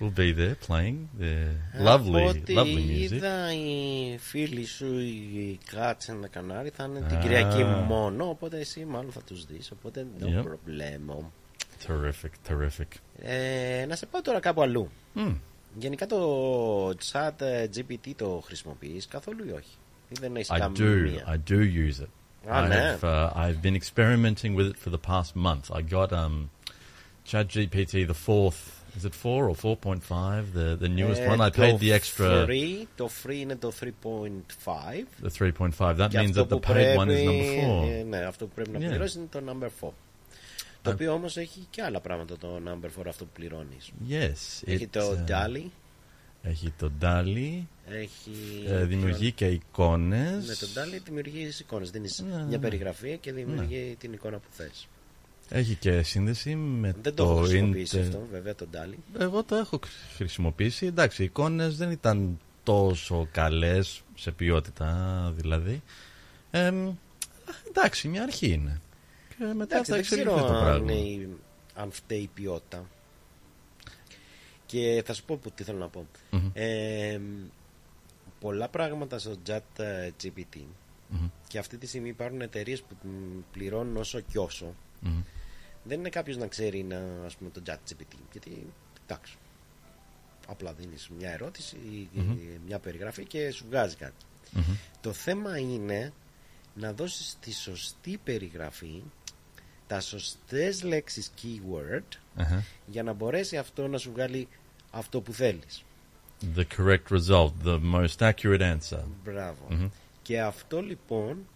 will 0.02 0.14
be 0.18 0.32
there 0.34 0.56
playing 0.68 0.98
their 1.22 1.48
Από 1.88 2.04
lovely, 2.06 2.28
ό,τι 2.28 2.54
lovely 2.58 3.10
music. 3.10 3.12
είδα 3.14 3.54
οι 3.54 4.18
φίλοι 4.18 4.66
σου 4.66 5.00
οι 5.00 5.60
Κάτσεν 5.72 6.22
τα 6.22 6.28
Κανάρι 6.28 6.70
θα 6.76 6.84
είναι 6.84 7.02
την 7.08 7.18
Α. 7.18 7.20
Κυριακή 7.22 7.64
μόνο 7.64 8.30
οπότε 8.30 8.60
εσύ 8.60 8.86
μάλλον 8.86 9.12
θα 9.12 9.22
τους 9.22 9.46
δεις 9.46 9.72
οπότε 9.72 10.06
no 10.20 10.26
Yep. 10.26 10.44
problemo 10.44 11.32
Terrific, 11.88 12.52
terrific. 12.52 12.88
ε, 13.22 13.86
να 13.88 13.96
σε 13.96 14.06
πάω 14.06 14.22
τώρα 14.22 14.40
κάπου 14.40 14.62
αλλού 14.62 14.90
Mm. 15.16 15.36
γενικά 15.80 16.06
το 16.06 16.90
chat 16.90 17.32
ε, 17.42 17.68
GPT 17.76 18.12
το 18.16 18.42
χρησιμοποιείς 18.46 19.08
καθόλου 19.08 19.46
ή 19.48 19.52
όχι 19.52 19.78
ή 20.10 20.16
δεν 20.20 20.36
έχεις 20.36 20.50
I 20.52 20.56
do, 20.56 20.60
καμία 20.60 21.42
I 21.46 21.50
do 21.52 21.60
use 21.60 22.02
it. 22.04 22.08
Ah, 22.48 22.68
man. 22.70 22.72
I've, 22.72 23.04
uh, 23.04 23.44
I've 23.46 23.62
been 23.62 23.76
experimenting 23.84 24.52
with 24.58 24.68
it 24.72 24.78
for 24.84 24.90
the 24.98 25.04
past 25.12 25.32
month. 25.48 25.66
I 25.80 25.82
got 25.98 26.10
um, 26.24 26.36
ChatGPT 27.28 27.94
the 28.08 28.20
fourth. 28.28 28.62
Is 28.99 29.05
it 29.05 29.15
four 29.25 29.43
or 29.51 29.55
four 29.65 29.77
point 29.87 30.03
five? 30.15 30.45
The 30.59 30.77
the 30.83 30.89
newest 30.99 31.21
Ε, 31.21 31.29
one; 31.37 31.41
I 31.41 31.51
το 31.51 31.63
paid 31.63 31.79
the 31.79 31.99
extra. 32.01 32.47
free, 32.47 32.87
το 32.97 33.11
free 33.25 33.35
είναι 33.35 33.57
το 33.57 33.73
3.5 33.81 35.27
The 35.27 35.31
three 35.39 35.53
point 35.59 35.75
five. 35.79 35.97
That 35.97 36.09
Και 36.11 36.19
means 36.19 36.29
αυτό 36.29 36.43
that 36.43 36.47
the 36.47 36.61
που 36.61 36.73
paid 36.73 36.97
one 36.97 37.03
is 37.03 37.07
πρέπει- 37.07 37.27
number 37.27 37.65
four. 37.65 37.89
ε, 37.89 38.03
ναι, 38.03 38.17
αυτό 38.19 38.47
που 38.47 38.53
πρέπει 38.55 38.71
να 38.71 38.79
Yeah. 38.79 38.89
πληρώσει 38.89 39.19
είναι 39.19 39.27
το 39.31 39.41
number 39.49 39.69
4. 39.81 39.93
Το 40.83 40.91
οποίο 40.91 41.13
όμως 41.13 41.37
έχει 41.37 41.67
και 41.71 41.83
άλλα 41.83 42.01
πράγματα 42.01 42.37
το 42.39 42.61
number 42.67 42.89
4 43.01 43.09
αυτό 43.09 43.25
που 43.25 43.31
πληρώνεις. 43.35 43.91
Yes, 44.09 44.63
Έχει 44.65 44.85
it, 44.85 44.89
το 44.91 45.01
uh, 45.27 45.31
DALI, 45.31 45.65
Έχει 46.43 46.73
το 46.79 46.91
DALI. 47.03 47.63
έχει... 47.89 48.65
ε, 48.69 48.85
δημιουργεί 48.85 49.33
και 49.33 49.47
εικόνες. 49.47 50.47
Με 50.47 50.55
το 50.55 50.67
DALI 50.75 51.01
δημιουργείς 51.05 51.61
εικόνες. 51.61 51.91
Δίνεις 51.91 52.19
Ναι, 52.29 52.37
μια 52.37 52.45
ναι. 52.45 52.59
περιγραφή 52.59 53.19
και 53.19 53.33
δημιουργεί 53.33 53.97
την 53.99 54.13
εικόνα 54.13 54.37
που 54.39 54.49
θες. 54.51 54.89
Έχει 55.49 55.75
και 55.75 56.03
σύνδεση 56.03 56.55
με 56.55 56.95
Δεν 57.03 57.15
το, 57.15 57.25
το 57.25 57.31
έχω 57.31 57.41
χρησιμοποιήσει 57.41 57.97
Inter- 57.99 58.01
αυτό, 58.07 58.27
βέβαια, 58.31 58.55
το 58.55 58.67
DALI. 58.75 58.95
Εγώ 59.19 59.45
το 59.45 59.55
έχω 59.57 59.81
χρησιμοποιήσει. 60.17 60.87
Εντάξει, 60.87 61.23
οι 61.23 61.25
εικόνες 61.25 61.77
δεν 61.77 61.91
ήταν 61.91 62.39
τόσο 62.63 63.29
καλές 63.33 64.03
σε 64.15 64.31
ποιότητα 64.31 65.33
δηλαδή. 65.37 65.83
Ε, 66.51 66.73
εντάξει, 67.69 68.09
μια 68.09 68.23
αρχή 68.23 68.49
είναι. 68.53 68.81
Και 69.39 69.45
μετά 69.45 69.75
Εντάξει, 69.75 69.91
θα 69.91 69.97
δεν 69.97 69.99
εξελιχθεί 69.99 70.35
ξέρω 70.35 70.47
το 70.47 70.55
αν, 70.55 70.65
πράγμα. 70.65 70.93
είναι 70.93 71.09
η- 71.09 71.29
αν 71.75 71.91
φταίει 71.93 72.19
η 72.21 72.31
ποιότητα. 72.35 72.87
Και 74.67 75.03
θα 75.07 75.13
σου 75.15 75.25
πω 75.25 75.37
που- 75.37 75.51
τι 75.51 75.63
θέλω 75.65 75.79
να 75.79 75.89
πω. 75.89 76.07
Μμμ. 76.31 76.51
Ε, 76.53 77.21
πολλά 78.41 78.69
πράγματα 78.69 79.19
στο 79.19 79.33
chat 79.47 79.79
ε, 79.83 80.11
GPT 80.23 80.57
Μμμ. 81.09 81.29
και 81.49 81.59
αυτή 81.59 81.77
τη 81.77 81.87
στιγμή 81.87 82.09
υπάρχουν 82.09 82.41
εταιρείες 82.41 82.83
που 82.83 82.97
μ, 83.09 83.11
πληρώνουν 83.53 83.97
όσο 83.97 84.21
και 84.21 84.39
όσο. 84.39 84.75
Μμμ. 85.05 85.23
Δεν 85.85 85.99
είναι 85.99 86.09
κάποιος 86.09 86.37
να 86.37 86.47
ξέρει 86.47 86.83
να, 86.83 87.03
ας 87.27 87.37
πούμε, 87.37 87.51
το 87.51 87.63
chat 87.67 87.73
GPT. 87.73 88.17
Γιατί, 88.33 88.67
εντάξει, 89.07 89.37
απλά 90.49 90.73
δίνεις 90.73 91.11
μια 91.19 91.31
ερώτηση 91.33 91.77
ή 91.77 92.09
Μμμ. 92.13 92.37
μια 92.67 92.79
περιγραφή 92.79 93.25
και 93.25 93.51
σου 93.51 93.65
βγάζει 93.69 93.97
κάτι. 93.97 94.25
Μμμ. 94.51 94.63
Το 95.01 95.13
θέμα 95.13 95.59
είναι 95.59 96.13
να 96.75 96.93
δώσεις 96.93 97.37
τη 97.41 97.53
σωστή 97.53 98.21
περιγραφή, 98.25 99.03
τα 99.87 100.01
σωστές 100.01 100.83
λέξεις 100.83 101.31
keyword 101.43 102.17
Αχα. 102.37 102.65
για 102.87 103.03
να 103.03 103.13
μπορέσει 103.13 103.57
αυτό 103.57 103.89
να 103.89 103.99
σου 103.99 104.13
βγάλει 104.13 104.49
αυτό 104.91 105.21
που 105.21 105.33
θέλεις. 105.33 105.85
The 106.57 106.65
correct 106.77 107.09
result, 107.11 107.53
the 107.65 107.81
most 107.95 108.33
accurate 108.33 108.77
answer. 108.79 109.03
Μπράβο. 109.25 109.67
Μμμ. 109.71 109.89
Και 110.23 110.41
αυτό 110.41 110.81
λοιπόν 110.83 111.47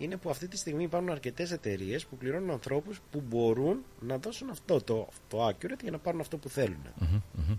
είναι 0.00 0.16
που 0.16 0.30
αυτή 0.30 0.48
τη 0.48 0.56
στιγμή 0.56 0.82
υπάρχουν 0.82 1.10
αρκετές 1.10 1.50
εταιρείες 1.50 2.06
που 2.06 2.16
πληρώνουν 2.16 2.50
ανθρώπους 2.50 3.00
που 3.10 3.22
μπορούν 3.28 3.84
να 4.00 4.18
δώσουν 4.18 4.50
αυτό 4.50 4.82
το, 4.82 5.08
το 5.28 5.48
accurate 5.48 5.80
για 5.82 5.90
να 5.90 5.98
πάρουν 5.98 6.20
αυτό 6.20 6.36
που 6.36 6.48
θέλουν. 6.48 6.82
Μμμ, 6.98 7.20
μμμ. 7.32 7.56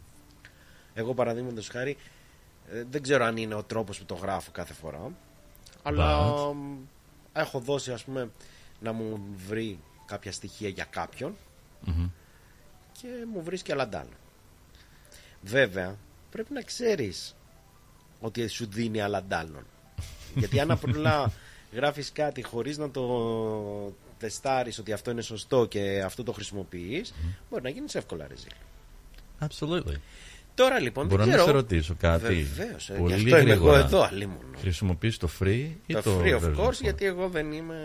Εγώ 0.93 1.13
παραδείγματος 1.13 1.67
χάρη 1.67 1.97
ε, 2.71 2.83
δεν 2.89 3.01
ξέρω 3.01 3.23
αν 3.25 3.37
είναι 3.37 3.55
ο 3.55 3.63
τρόπος 3.63 3.97
που 3.99 4.05
το 4.05 4.13
γράφω 4.15 4.51
κάθε 4.51 4.73
φορά, 4.73 5.11
αλλά 5.83 6.33
But- 6.33 6.53
μ, 6.53 6.77
έχω 7.33 7.59
δώσει 7.59 7.91
ας 7.91 8.03
πούμε 8.03 8.29
να 8.79 8.91
μου 8.91 9.19
βρει 9.47 9.79
κάποια 10.05 10.31
στοιχεία 10.31 10.69
για 10.69 10.85
κάποιον 10.89 11.35
Μμμ. 11.85 12.09
και 13.01 13.07
μου 13.33 13.43
βρίσκει 13.43 13.71
αλαντάλο. 13.71 14.09
Βέβαια, 15.41 15.95
πρέπει 16.31 16.53
να 16.53 16.61
ξέρεις 16.61 17.35
ότι 18.19 18.47
σου 18.47 18.65
δίνει 18.69 19.01
αλαντάλων. 19.01 19.65
Γιατί 20.39 20.59
αν 20.59 20.71
απλά 20.71 21.31
γράφεις 21.73 22.11
κάτι 22.11 22.43
χωρίς 22.43 22.77
να 22.77 22.89
το 22.91 23.93
τεστάρεις 24.17 24.79
ότι 24.79 24.91
αυτό 24.91 25.11
είναι 25.11 25.21
σωστό 25.21 25.65
και 25.65 26.01
αυτό 26.05 26.23
το 26.23 26.31
χρησιμοποιείς, 26.31 27.13
μπορεί 27.49 27.63
να 27.63 27.69
γίνεις 27.69 27.95
εύκολα 27.95 28.27
ρεζίλ. 28.27 28.51
Absolutely. 29.39 29.95
Τώρα 30.55 30.79
λοιπόν 30.79 31.07
Μπορώ 31.07 31.23
δεν 31.23 31.31
να 31.31 31.37
ξέρω... 31.37 31.51
σε 31.51 31.61
ρωτήσω 31.61 31.95
κάτι. 31.99 32.47
Βεβαίως, 32.55 32.89
ε, 32.89 32.93
γι' 32.93 32.99
Πολύ 32.99 33.13
αυτό 33.13 33.27
είμαι 33.27 33.37
εγώ 33.39 33.47
γρήγορα. 33.49 33.77
εδώ, 33.79 34.01
αλλήμον. 34.01 34.45
Χρησιμοποιείς 34.57 35.17
το 35.17 35.29
free 35.39 35.69
ή 35.85 35.93
Το 35.93 36.01
το 36.01 36.19
free 36.23 36.39
of 36.39 36.43
version 36.43 36.55
course, 36.57 36.67
for? 36.67 36.81
γιατί 36.81 37.05
εγώ 37.05 37.29
δεν 37.29 37.51
είμαι, 37.51 37.75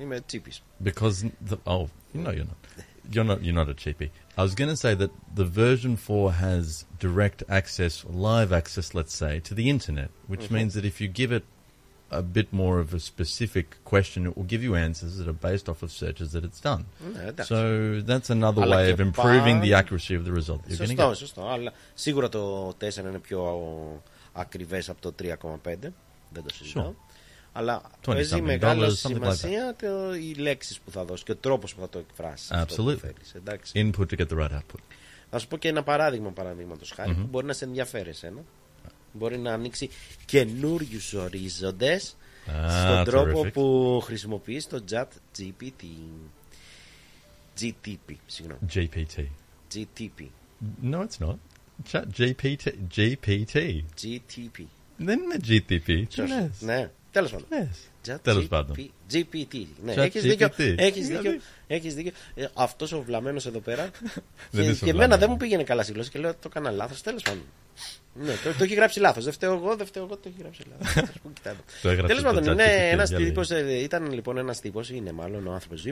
είμαι 0.00 0.20
τσίπης. 0.20 0.62
Because 0.84 1.24
the, 1.50 1.56
oh 1.64 1.84
no, 2.14 2.28
you're 2.28 2.46
not. 2.50 2.84
You're 3.14 3.24
not. 3.30 3.38
You're 3.42 3.58
not 3.64 3.68
a 3.68 3.74
cheapie. 3.84 4.10
I 4.36 4.42
was 4.46 4.54
going 4.60 4.70
to 4.76 4.80
say 4.86 4.94
that 5.02 5.10
the 5.40 5.48
version 5.64 5.96
four 6.06 6.26
has 6.46 6.64
direct 7.06 7.40
access, 7.60 7.94
or 8.06 8.12
live 8.30 8.50
access, 8.60 8.86
let's 8.98 9.14
say, 9.22 9.34
to 9.48 9.52
the 9.60 9.66
internet, 9.76 10.10
which 10.32 10.46
Mhm. 10.46 10.56
means 10.56 10.70
that 10.76 10.84
if 10.92 10.96
you 11.02 11.08
give 11.22 11.30
it 11.38 11.44
a 12.10 12.22
bit 12.36 12.46
more 12.52 12.78
of 12.84 12.94
a 12.94 12.98
specific 12.98 13.66
question, 13.84 14.20
it 14.26 14.34
will 14.36 14.48
give 14.54 14.62
you 14.62 14.74
answers 14.74 15.12
that 15.18 15.26
are 15.32 15.40
based 15.50 15.68
off 15.68 15.82
of 15.82 15.90
searches 16.02 16.28
that 16.34 16.42
it's 16.48 16.60
done. 16.62 16.84
Ναι, 17.14 17.24
εντάξει. 17.28 17.54
So 17.54 18.02
that's 18.10 18.30
another 18.40 18.62
Αλλά 18.62 18.76
way 18.76 18.94
και 18.94 19.02
of 19.02 19.06
improving 19.06 19.60
the 19.62 19.70
πάλι- 19.70 19.74
accuracy 19.76 20.14
of 20.14 20.24
the 20.28 20.32
result 20.38 20.60
you're 20.68 20.76
going 20.78 20.78
to 20.78 20.86
Σωστό, 20.86 21.08
get. 21.10 21.16
σωστό. 21.16 21.48
Αλλά 21.48 21.72
σίγουρα 21.94 22.28
το 22.28 22.74
4 22.80 23.08
είναι 23.08 23.18
πιο 23.18 24.02
ακριβές 24.32 24.88
από 24.88 25.00
το 25.00 25.12
3,5. 25.22 25.92
Δεν 26.32 26.42
το 26.42 26.54
συζητάω. 26.54 26.90
Sure. 26.92 26.94
Αλλά 27.52 27.82
20 28.00 28.14
παίζει 28.14 28.34
something 28.36 28.42
μεγάλη 28.42 28.80
dollars, 28.84 28.88
something 29.08 29.10
like 29.10 29.14
σημασία 29.14 29.74
το, 29.80 30.14
οι 30.14 30.34
λέξεις 30.34 30.78
που 30.78 30.90
θα 30.90 31.04
δώσει 31.04 31.24
και 31.24 31.32
ο 31.32 31.36
τρόπος 31.36 31.74
που 31.74 31.80
θα 31.80 31.88
το 31.88 31.98
εκφράσεις. 31.98 32.50
αυτό 32.50 32.82
που 32.82 32.88
Absolutely. 32.90 32.96
θέλεις, 32.96 33.34
εντάξει. 33.34 33.72
Input 33.92 34.06
to 34.12 34.18
get 34.20 34.26
the 34.28 34.38
right 34.42 34.52
output. 34.58 34.80
Θα 35.30 35.38
σου 35.38 35.48
πω 35.48 35.56
και 35.56 35.68
ένα 35.68 35.82
παράδειγμα 35.82 36.30
παραδείγματος 36.30 36.90
χάρη 36.90 37.10
Μμμ. 37.10 37.20
που 37.20 37.26
μπορεί 37.26 37.46
να 37.46 37.52
σε 37.52 37.64
ενδιαφέρει 37.64 38.08
εσένα. 38.08 38.40
Μπορεί 39.12 39.38
να 39.38 39.52
ανοίξει 39.52 39.90
καινούριους 40.24 41.12
ορίζοντες 41.12 42.16
Ah, 42.50 42.70
στον 42.84 43.04
τρόπο 43.04 43.40
terrific. 43.42 43.52
που 43.52 44.00
χρησιμοποιείς 44.04 44.66
το 44.66 44.84
chat 44.90 45.04
GPT. 45.38 45.84
GTP, 47.60 48.14
συγγνώμη. 48.26 48.60
GPT. 48.74 49.24
GTP. 49.74 50.22
No, 50.90 50.98
it's 51.06 51.26
not. 51.26 51.34
Chat 51.92 52.04
GPT. 52.18 52.72
GPT. 52.96 53.82
GTP. 54.02 54.62
Δεν 54.96 55.18
είναι 55.20 55.36
GTP. 55.48 55.84
Τι 55.84 56.14
Σωστό. 56.14 56.22
λες; 56.34 56.60
Ναι, 56.60 56.90
τέλος 57.10 57.30
πάντων. 57.30 57.46
λες; 57.50 57.68
Chat 58.06 58.18
Τέλος 58.22 58.44
GP 58.44 58.48
πάντων. 58.48 58.76
GPT. 59.12 59.64
Ναι, 59.84 59.92
Chat 59.92 59.96
έχεις 59.96 60.22
δίκιο. 60.22 60.48
GPT. 60.48 60.74
Έχεις 60.76 61.06
Δηλαδή. 61.06 61.28
δίκιο. 61.28 61.42
Έχεις 61.66 61.94
δίκιο. 61.94 62.12
Ε, 62.34 62.46
αυτός 62.54 62.92
ο 62.92 63.02
βλαμμένος 63.02 63.46
εδώ 63.46 63.58
πέρα. 63.58 63.90
Δεν 64.50 64.64
και 64.64 64.70
είσαι 64.70 64.84
και 64.84 64.90
εμένα 64.90 64.90
βλαμμένος. 64.90 65.18
δεν 65.18 65.30
μου 65.30 65.36
πήγαινε 65.36 65.62
καλά 65.64 65.82
στη 65.82 65.92
γλώσσα 65.92 66.10
και 66.10 66.18
λέω 66.18 66.32
το 66.32 66.38
έκανα 66.46 66.70
λάθος. 66.70 67.00
Τέλος 67.02 67.22
πάντων. 67.22 67.42
Ναι, 68.20 68.32
το, 68.44 68.52
το 68.58 68.64
έχει 68.64 68.74
γράψει 68.74 69.00
λάθος. 69.00 69.24
Δεν 69.24 69.32
φταίω 69.32 69.52
εγώ, 69.54 69.76
δεν 69.76 69.86
φταίω 69.86 70.04
εγώ, 70.04 70.16
το 70.16 70.28
έχει 70.28 70.36
γράψει 70.40 70.62
λάθος. 70.70 70.96
Ας 71.10 71.18
πούμε, 71.22 71.32
κοιτάτε. 71.34 71.56
Το 71.82 71.88
έγραψες 71.88 72.16
Τέλος 72.16 72.32
το 72.34 72.38
πάντων, 72.40 72.54
chat 72.54 72.60
είναι 72.60 72.88
GPT, 72.88 72.92
ένας 72.92 73.08
για 73.08 73.18
λέει. 73.18 73.28
τύπος, 73.28 73.50
ε, 73.50 73.78
ήταν 73.82 74.12
λοιπόν 74.12 74.38
ένας 74.38 74.60
τύπος, 74.60 74.90
είναι 74.90 75.12
μάλλον 75.12 75.46
ο 75.46 75.52
άνθρωπος 75.52 75.80
ζει, 75.80 75.90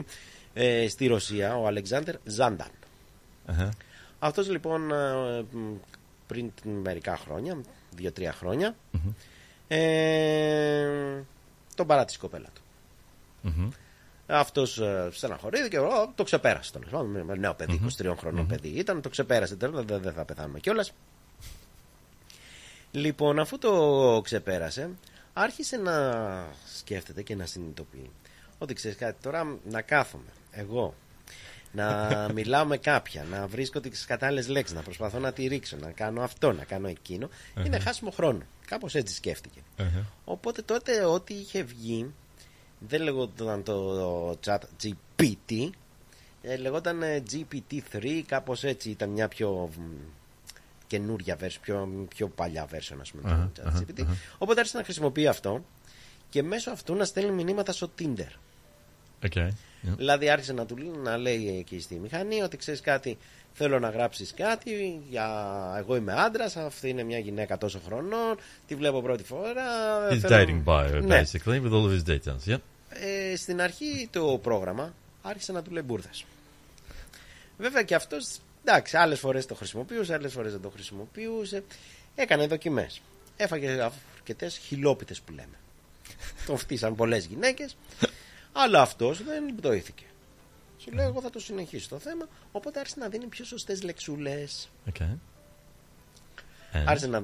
ε, 0.53 0.87
στη 0.87 1.07
Ρωσία, 1.07 1.55
ο 1.57 1.67
Αλεξάνδρ 1.67 2.15
Ζάνταν. 2.23 2.67
Αχα. 3.45 3.69
Αυτός 4.19 4.49
λοιπόν 4.49 4.91
ε, 4.91 5.41
μ, 5.51 5.73
πριν 6.27 6.51
μερικά 6.83 7.17
χρόνια, 7.17 7.61
δύο-τρία 7.95 8.33
χρόνια, 8.33 8.75
Μμμ. 8.91 9.11
ε, 9.67 11.23
τον 11.75 11.87
παράτησε 11.87 12.17
η 12.17 12.21
κοπέλα 12.21 12.47
του. 12.53 12.61
Μμμ. 13.41 13.69
Αυτός 14.29 14.77
ε, 14.79 15.07
στεναχωρήθηκε 15.11 15.69
και 15.69 15.79
«Ω, 15.79 16.11
το 16.15 16.23
ξεπέρασε. 16.23 16.71
Τον 16.71 16.85
πάντων, 16.91 17.07
με 17.25 17.35
νέο 17.35 17.53
παιδί, 17.53 17.81
23 18.01 18.13
χρονών 18.17 18.47
παιδί 18.47 18.67
ήταν, 18.67 19.01
το 19.01 19.09
ξεπέρασε. 19.09 19.55
Τέλος, 19.55 19.85
δεν, 19.85 20.01
δεν 20.01 20.13
θα 20.13 20.25
πεθάνουμε 20.25 20.59
κιόλας. 20.59 20.91
Λοιπόν, 22.97 23.39
αφού 23.39 23.57
το 23.57 24.21
ξεπέρασε, 24.23 24.89
άρχισε 25.33 25.77
να 25.77 25.93
σκέφτεται 26.77 27.21
και 27.21 27.35
να 27.35 27.45
συνειδητοποιεί 27.45 28.11
ότι 28.57 28.73
ξέρεις 28.73 28.97
κάτι, 28.97 29.21
τώρα 29.21 29.59
να 29.69 29.81
κάθομαι 29.81 30.31
εγώ 30.51 30.93
να 31.71 32.09
μιλάω 32.35 32.65
με 32.65 32.77
κάποια, 32.77 33.23
να 33.31 33.47
βρίσκω 33.47 33.79
τις 33.79 34.05
κατάλληλες 34.05 34.47
λέξεις, 34.47 34.75
να 34.75 34.81
προσπαθώ 34.81 35.19
να 35.19 35.33
τη 35.33 35.47
ρίξω, 35.47 35.77
να 35.77 35.91
κάνω 35.91 36.21
αυτό, 36.21 36.51
να 36.51 36.63
κάνω 36.63 36.87
εκείνο, 36.87 37.29
είναι 37.65 37.75
Αχα. 37.75 37.85
χάσιμο 37.85 38.11
χρόνο. 38.11 38.41
Κάπως 38.65 38.95
έτσι 38.95 39.15
σκέφτηκε. 39.15 39.59
Αχα. 39.77 40.05
Οπότε 40.25 40.61
τότε 40.61 41.05
ό,τι 41.05 41.33
είχε 41.33 41.63
βγει 41.63 42.13
δεν 42.79 43.01
λεγόταν 43.01 43.63
το 43.63 44.29
chat 44.45 44.59
GPT, 44.83 45.69
ε, 46.41 46.57
λεγόταν 46.57 47.01
ε, 47.01 47.23
GPT-3, 47.31 48.21
κάπως 48.25 48.63
έτσι 48.63 48.89
ήταν 48.89 49.09
μια 49.09 49.27
πιο 49.27 49.69
μ, 49.77 49.81
καινούρια 50.87 51.37
version, 51.41 51.57
πιο, 51.61 52.05
πιο 52.15 52.27
παλιά 52.27 52.67
version 52.71 52.97
ας 53.01 53.11
πούμε 53.11 53.31
Αχα, 53.31 53.51
το 53.55 53.61
αχα, 53.65 53.79
ChatGPT. 53.79 54.01
αχα. 54.01 54.15
Οπότε 54.37 54.59
άρχισε 54.59 54.77
να 54.77 54.83
χρησιμοποιεί 54.83 55.27
αυτό 55.27 55.63
και 56.29 56.43
μέσω 56.43 56.71
αυτού 56.71 56.95
να 56.95 57.05
στέλνει 57.05 57.43
μηνύματα 57.43 57.71
στο 57.71 57.91
Tinder. 57.99 58.31
Okay. 59.29 59.47
Yeah. 59.47 59.49
Δηλαδή 59.97 60.29
άρχισε 60.29 60.53
να 60.53 60.65
του 60.65 60.77
λέει- 60.77 60.91
να 61.03 61.17
λέει 61.17 61.57
εκεί 61.59 61.79
στη 61.79 61.95
μηχανή 61.95 62.41
ότι 62.41 62.57
ξέρεις 62.57 62.81
κάτι, 62.81 63.17
θέλω 63.53 63.79
να 63.79 63.89
γράψεις 63.89 64.33
κάτι, 64.33 65.01
για... 65.09 65.25
εγώ 65.77 65.95
είμαι 65.95 66.13
άντρας, 66.13 66.55
αυτή 66.57 66.89
είναι 66.89 67.03
μια 67.03 67.19
γυναίκα 67.19 67.57
τόσο 67.57 67.79
χρονών, 67.85 68.37
τη 68.67 68.75
βλέπω 68.75 69.01
πρώτη 69.01 69.23
φορά. 69.23 69.63
His 70.11 70.17
θέλω- 70.17 70.63
dating 70.65 70.69
bio, 70.73 71.01
Ναι. 71.03 71.21
basically, 71.21 71.61
with 71.61 71.71
all 71.71 71.85
of 71.89 71.91
his 72.01 72.03
details. 72.15 72.53
Yep. 72.53 72.57
Ε, 72.89 73.35
στην 73.35 73.61
αρχή 73.61 74.07
το 74.11 74.39
πρόγραμμα 74.43 74.93
άρχισε 75.21 75.51
να 75.51 75.61
του 75.61 75.71
λέει 75.71 75.83
μπουρδες. 75.85 76.25
Βέβαια 77.57 77.83
και 77.83 77.95
αυτός, 77.95 78.37
εντάξει, 78.67 78.97
άλλες 78.97 79.19
φορές 79.19 79.45
το 79.45 79.55
χρησιμοποιούσε, 79.55 80.13
άλλες 80.13 80.33
φορές 80.33 80.51
δεν 80.51 80.61
το 80.61 80.69
χρησιμοποιούσε. 80.69 81.63
Έκανε 82.15 82.47
δοκιμές. 82.47 83.01
Έφαγε 83.37 83.91
αρκετές 84.17 84.57
χιλόπιτες 84.57 85.21
που 85.21 85.31
λέμε. 85.31 85.57
Τον 86.45 86.57
φτύσαν 86.57 86.95
πολλές 86.95 87.25
γυναίκες, 87.25 87.77
αλλά 88.51 88.81
αυτός 88.81 89.23
δεν 89.23 89.55
πτωήθηκε. 89.55 90.05
Σου 90.77 90.91
λέει, 90.91 91.05
εγώ 91.05 91.21
θα 91.21 91.29
το 91.29 91.39
συνεχίσω 91.39 91.89
το 91.89 91.99
θέμα, 91.99 92.27
οπότε 92.51 92.79
άρχισε 92.79 92.99
να 92.99 93.09
δίνει 93.09 93.25
πιο 93.25 93.45
σωστές 93.45 93.83
λεξούλες. 93.83 94.69
Okay. 94.93 95.17
And? 96.73 96.83
Άρχισε 96.85 97.07
να 97.07 97.23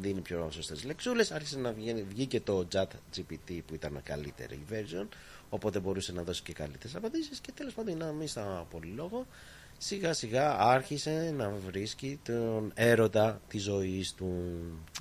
δίνει 0.00 0.20
πιο 0.20 0.50
σωστές 0.50 0.84
λεξούλες, 0.84 1.30
άρχισε 1.30 1.58
να 1.58 1.72
βγαίνει, 1.72 2.02
βγήκε 2.02 2.40
το 2.40 2.66
chat 2.72 2.86
GPT 3.16 3.60
που 3.66 3.74
ήταν 3.74 4.00
καλύτερη 4.04 4.64
version, 4.70 5.06
οπότε 5.50 5.78
μπορούσε 5.78 6.12
να 6.12 6.22
δώσει 6.22 6.42
και 6.42 6.52
καλύτερες 6.52 6.96
απαντήσεις 6.96 7.38
και 7.38 7.52
τέλος 7.52 7.74
πάντων 7.74 7.96
να 7.96 8.12
μην 8.12 8.28
στα 8.28 8.66
πολύ 8.70 8.92
λόγο. 8.96 9.26
Σιγά 9.86 10.12
σιγά 10.12 10.56
άρχισε 10.58 11.34
να 11.36 11.52
βρίσκει 11.66 12.20
τον 12.24 12.70
έρωτα 12.74 13.40
της 13.48 13.62
ζωής 13.62 14.14
του. 14.14 14.32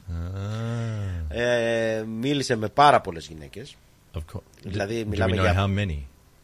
Ah. 0.10 1.36
Ε, 1.36 2.04
μίλησε 2.08 2.56
με 2.56 2.68
πάρα 2.70 3.02
πολλές 3.02 3.28
γυναίκες. 3.28 3.76
Of 4.14 4.20
course. 4.34 4.42
Δηλαδή 4.64 5.02
Do 5.02 5.06
we 5.06 5.10
μιλάμε 5.10 5.36
know 5.36 5.40
για 5.40 5.56
how 5.58 5.80
many? 5.80 5.98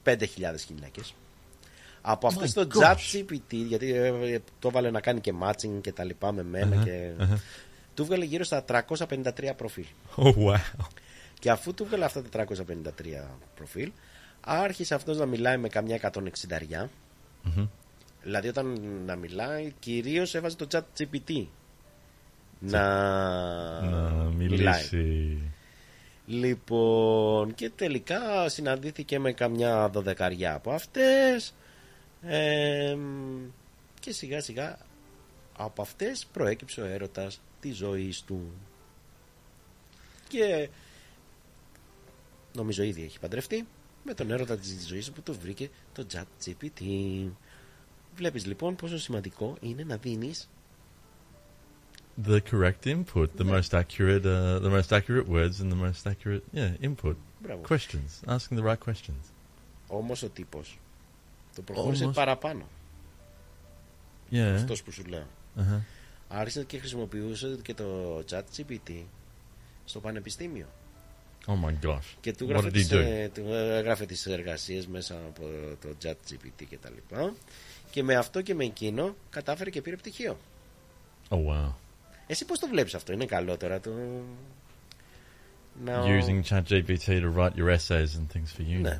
5.000 0.03 0.26
γυναίκες. 0.68 1.14
Από 2.02 2.28
My 2.28 2.32
αυτές 2.32 2.53
το 2.53 2.68
gosh. 2.74 2.84
chat 2.84 2.95
GPT, 2.95 3.53
γιατί 3.68 3.94
ε, 3.94 4.40
το 4.60 4.68
έβαλε 4.68 4.91
να 4.91 4.99
κάνει 5.02 5.20
και 5.20 5.34
matching 5.41 5.82
και 5.82 5.91
τα 5.91 6.03
λοιπά 6.03 6.32
με 6.32 6.44
μένα 6.44 6.76
Αχα, 6.76 6.84
και... 6.84 7.11
αχα. 7.20 7.40
Του 7.94 8.06
βγάλε 8.06 8.26
γύρω 8.26 8.44
στα 8.44 8.66
353 8.68 9.52
προφίλ. 9.57 9.86
Oh, 10.16 10.34
wow. 10.34 10.60
Και 11.40 11.49
αφού 11.52 11.74
του 11.74 11.86
βγάλε 11.86 12.06
αυτά 12.06 12.22
τα 12.24 12.45
353 12.48 12.52
προφίλ, 13.56 13.91
άρχισε 14.41 14.95
αυτός 14.95 15.18
να 15.18 15.26
μιλάει 15.26 15.57
με 15.57 15.68
καμιά 15.68 16.11
160 16.72 16.90
Mhm. 17.57 17.68
Δηλαδή 18.24 18.48
όταν 18.48 18.80
να 19.06 19.16
μιλάει, 19.16 19.74
κυρίως 19.80 20.36
έβαζε 20.36 20.56
το 20.56 20.68
chat 20.72 20.82
GPT 21.02 21.46
να, 22.60 22.82
Να 23.82 24.12
μιλάει. 24.24 24.36
μιλήσει. 24.36 25.38
Λοιπόν, 26.26 27.56
και 27.56 27.70
τελικά 27.70 28.50
συναντήθηκε 28.50 29.20
με 29.20 29.32
καμιά 29.34 29.90
δωδεκαριά 29.90 30.54
από 30.54 30.72
αυτές 30.72 31.54
ε, 32.22 32.98
και 34.00 34.12
σιγά 34.12 34.41
σιγά 34.41 34.78
από 35.58 35.82
αυτές 35.82 36.26
προέκυψε 36.34 36.82
ο 36.82 36.86
έρωτας 36.86 37.41
της 37.60 37.76
ζωής 37.78 38.22
του. 38.22 38.52
Και 40.28 40.70
νομίζω 42.54 42.84
ήδη 42.84 43.04
έχει 43.04 43.20
παντρευτεί 43.20 43.68
με 44.04 44.14
τον 44.14 44.32
έρωτα 44.32 44.58
της 44.58 44.88
ζωής 44.88 45.06
του 45.06 45.14
που 45.14 45.22
το 45.22 45.34
βρήκε 45.34 45.70
το 45.94 46.06
chat 46.14 46.24
GPT. 46.46 46.82
Βλέπεις 48.20 48.46
λοιπόν 48.46 48.76
πόσο 48.76 48.98
σημαντικό 48.98 49.58
είναι 49.62 49.84
να 49.84 49.98
δίνεις 49.98 50.50
The 52.28 52.40
correct 52.52 52.86
input, 52.86 53.28
the 53.38 53.46
most 53.46 53.72
accurate, 53.74 54.26
uh, 54.26 54.60
the 54.66 54.70
most 54.78 54.91
accurate 54.98 55.28
words, 55.36 55.56
and 55.62 55.72
the 55.72 55.80
most 55.86 56.06
accurate, 56.12 56.44
yeah, 56.54 56.72
input. 56.90 57.16
Μπράβο. 57.41 57.62
Questions, 57.70 58.28
asking 58.36 58.58
the 58.58 58.64
right 58.64 58.80
questions. 58.90 59.24
όμως 59.88 60.24
ο 60.24 60.30
τύπος 60.30 60.80
το 61.56 61.62
προχώρησε 61.62 62.04
Όμως. 62.04 62.16
παραπάνω. 62.16 62.68
Yeah. 64.32 64.54
Αυτός 64.56 64.84
που 64.84 64.91
σου 64.91 65.04
λέω. 65.06 65.28
Uh-huh. 65.58 65.82
Άρχισε 66.28 66.64
και 66.64 66.78
χρησιμοποιούσε 66.78 67.60
και 67.64 67.74
το 67.74 68.18
chat 68.30 68.41
GPT 68.58 69.04
στο 69.86 70.00
πανεπιστήμιο. 70.00 70.66
Oh 71.46 71.52
my 71.66 71.86
gosh. 71.86 72.00
Και 72.22 72.34
του 72.34 72.46
What 72.46 72.50
έγραφε 72.50 72.68
did 72.68 72.72
he 72.72 72.74
τις, 72.74 72.91
do? 72.91 72.96
ε, 72.96 73.30
του 73.30 73.44
έγραφε 73.54 74.06
τις 74.06 74.26
εργασίες 74.26 74.88
μέσα 74.88 75.16
από 75.16 75.41
το 75.82 75.90
chat 76.04 76.16
GPT 76.32 76.64
και 76.70 76.78
τα 76.78 76.90
λοιπά. 76.90 77.34
Και 77.91 78.03
με 78.03 78.16
αυτό 78.16 78.41
και 78.41 78.53
με 78.53 78.64
εκείνο 78.64 79.16
κατάφερε 79.30 79.70
και 79.70 79.82
πήρε 79.82 79.95
πτυχίο. 79.95 80.38
Oh 81.30 81.36
wow. 81.36 81.74
Εσύ 82.28 82.45
πώς 82.45 82.60
το 82.60 82.68
βλέπεις 82.68 82.94
αυτό, 82.94 83.14
είναι 83.14 83.26
καλό 83.26 83.57
τώρα 83.57 83.80
το... 83.80 83.91
Να... 85.84 86.03
Using 86.03 86.41
ChatGPT 86.49 87.06
to 87.07 87.30
write 87.36 87.56
your 87.56 87.70
essays 87.70 88.16
and 88.18 88.30
things 88.34 88.52
for 88.52 88.61
uni. 88.61 88.82
No. 88.82 88.98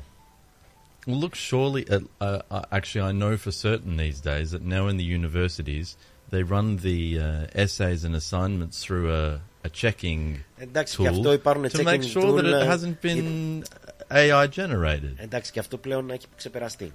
Well, 1.06 1.16
look, 1.16 1.34
surely, 1.34 1.88
uh, 1.88 2.00
uh, 2.20 2.42
uh, 2.50 2.62
actually, 2.70 3.04
I 3.10 3.12
know 3.12 3.36
for 3.36 3.50
certain 3.50 3.96
these 3.96 4.20
days 4.20 4.50
that 4.50 4.62
now 4.62 4.86
in 4.86 4.96
the 4.96 5.04
universities 5.04 5.96
they 6.30 6.42
run 6.42 6.76
the 6.88 7.18
uh, 7.18 7.46
essays 7.64 8.04
and 8.04 8.14
assignments 8.14 8.84
through 8.84 9.12
a, 9.12 9.40
a 9.64 9.68
checking 9.68 10.44
Εντάξει, 10.58 10.96
tool 10.96 11.02
και 11.02 11.08
αυτό 11.08 11.32
υπάρχουν 11.32 11.64
to 11.64 11.68
make 11.68 11.84
checking 11.84 12.02
sure 12.02 12.32
that 12.32 12.42
tool, 12.42 12.54
it 12.54 12.62
ε, 12.62 12.76
hasn't 12.76 13.00
been 13.02 13.64
AI 14.10 14.46
generated. 14.48 15.14
Εντάξει, 15.16 15.52
και 15.52 15.58
αυτό 15.58 15.76
πλέον 15.76 16.10
έχει 16.10 16.26
ξεπεραστεί. 16.36 16.92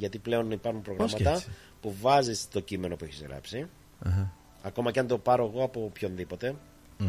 Γιατί 0.00 0.18
πλέον 0.18 0.50
υπάρχουν 0.50 0.82
και 0.82 0.90
προγράμματα 0.90 1.30
έτσι; 1.30 1.48
που 1.80 1.94
βάζεις 2.00 2.48
το 2.48 2.60
κείμενο 2.60 2.96
που 2.96 3.04
έχεις 3.04 3.22
γράψει. 3.28 3.66
Uh-huh. 4.04 4.26
Ακόμα 4.62 4.90
και 4.90 4.98
αν 5.00 5.06
το 5.06 5.18
πάρω 5.18 5.50
εγώ 5.54 5.64
από 5.64 5.84
οποιονδήποτε. 5.84 6.54
Mhm. 7.00 7.04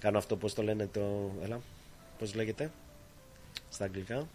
Κάνω 0.00 0.18
αυτό, 0.18 0.36
πώς 0.36 0.54
το 0.54 0.62
λένε 0.62 0.86
το... 0.92 1.30
Έλα, 1.44 1.60
πώς 2.18 2.34
λέγεται 2.34 2.70
στα 3.68 3.84
αγγλικά. 3.84 4.26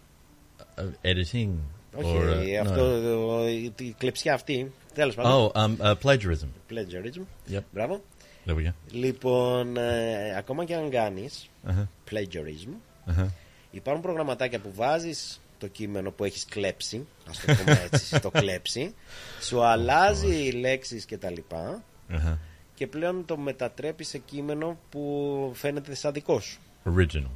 Uh, 0.76 0.82
editing. 0.82 1.48
Όχι, 1.96 2.16
or, 2.18 2.36
uh, 2.36 2.54
αυτό, 2.62 2.82
no. 2.84 3.28
ο- 3.28 3.46
η 3.48 3.72
η 3.78 3.94
κλεψιά 3.98 4.34
αυτή. 4.34 4.72
Τέλος 4.94 5.14
πάντων. 5.14 5.50
Oh, 5.54 5.58
um, 5.60 5.76
uh, 5.78 5.94
plagiarism. 6.02 6.48
Plagiarism. 6.70 7.52
Yep. 7.54 7.60
Μπράβο. 7.72 8.00
There 8.46 8.54
we 8.54 8.66
go. 8.68 8.72
Λοιπόν, 8.90 9.76
ε, 9.76 10.36
ακόμα 10.36 10.64
και 10.64 10.74
αν 10.74 10.90
κάνεις 10.90 11.48
Uh-huh. 11.68 11.86
plagiarism, 12.10 12.68
Uh-huh. 13.06 13.26
υπάρχουν 13.70 14.02
προγραμματάκια 14.02 14.58
που 14.60 14.72
βάζεις 14.74 15.40
το 15.62 15.68
κείμενο 15.68 16.10
που 16.10 16.24
έχεις 16.24 16.44
κλέψει, 16.44 17.06
ας 17.28 17.40
το 17.40 17.54
πούμε 17.54 17.88
έτσι, 17.92 18.20
το 18.20 18.30
κλέψει, 18.30 18.94
σου 19.40 19.62
αλλάζει 19.64 20.50
λέξεις 20.50 21.04
και 21.04 21.18
τα 21.18 21.30
λοιπά 21.30 21.82
Uh-huh. 22.10 22.38
και 22.74 22.86
πλέον 22.86 23.24
το 23.24 23.36
μετατρέπει 23.36 24.04
σε 24.04 24.18
κείμενο 24.18 24.78
που 24.90 25.50
φαίνεται 25.54 25.94
σαν 25.94 26.12
δικό 26.12 26.40
σου. 26.40 26.60
Original. 26.84 27.26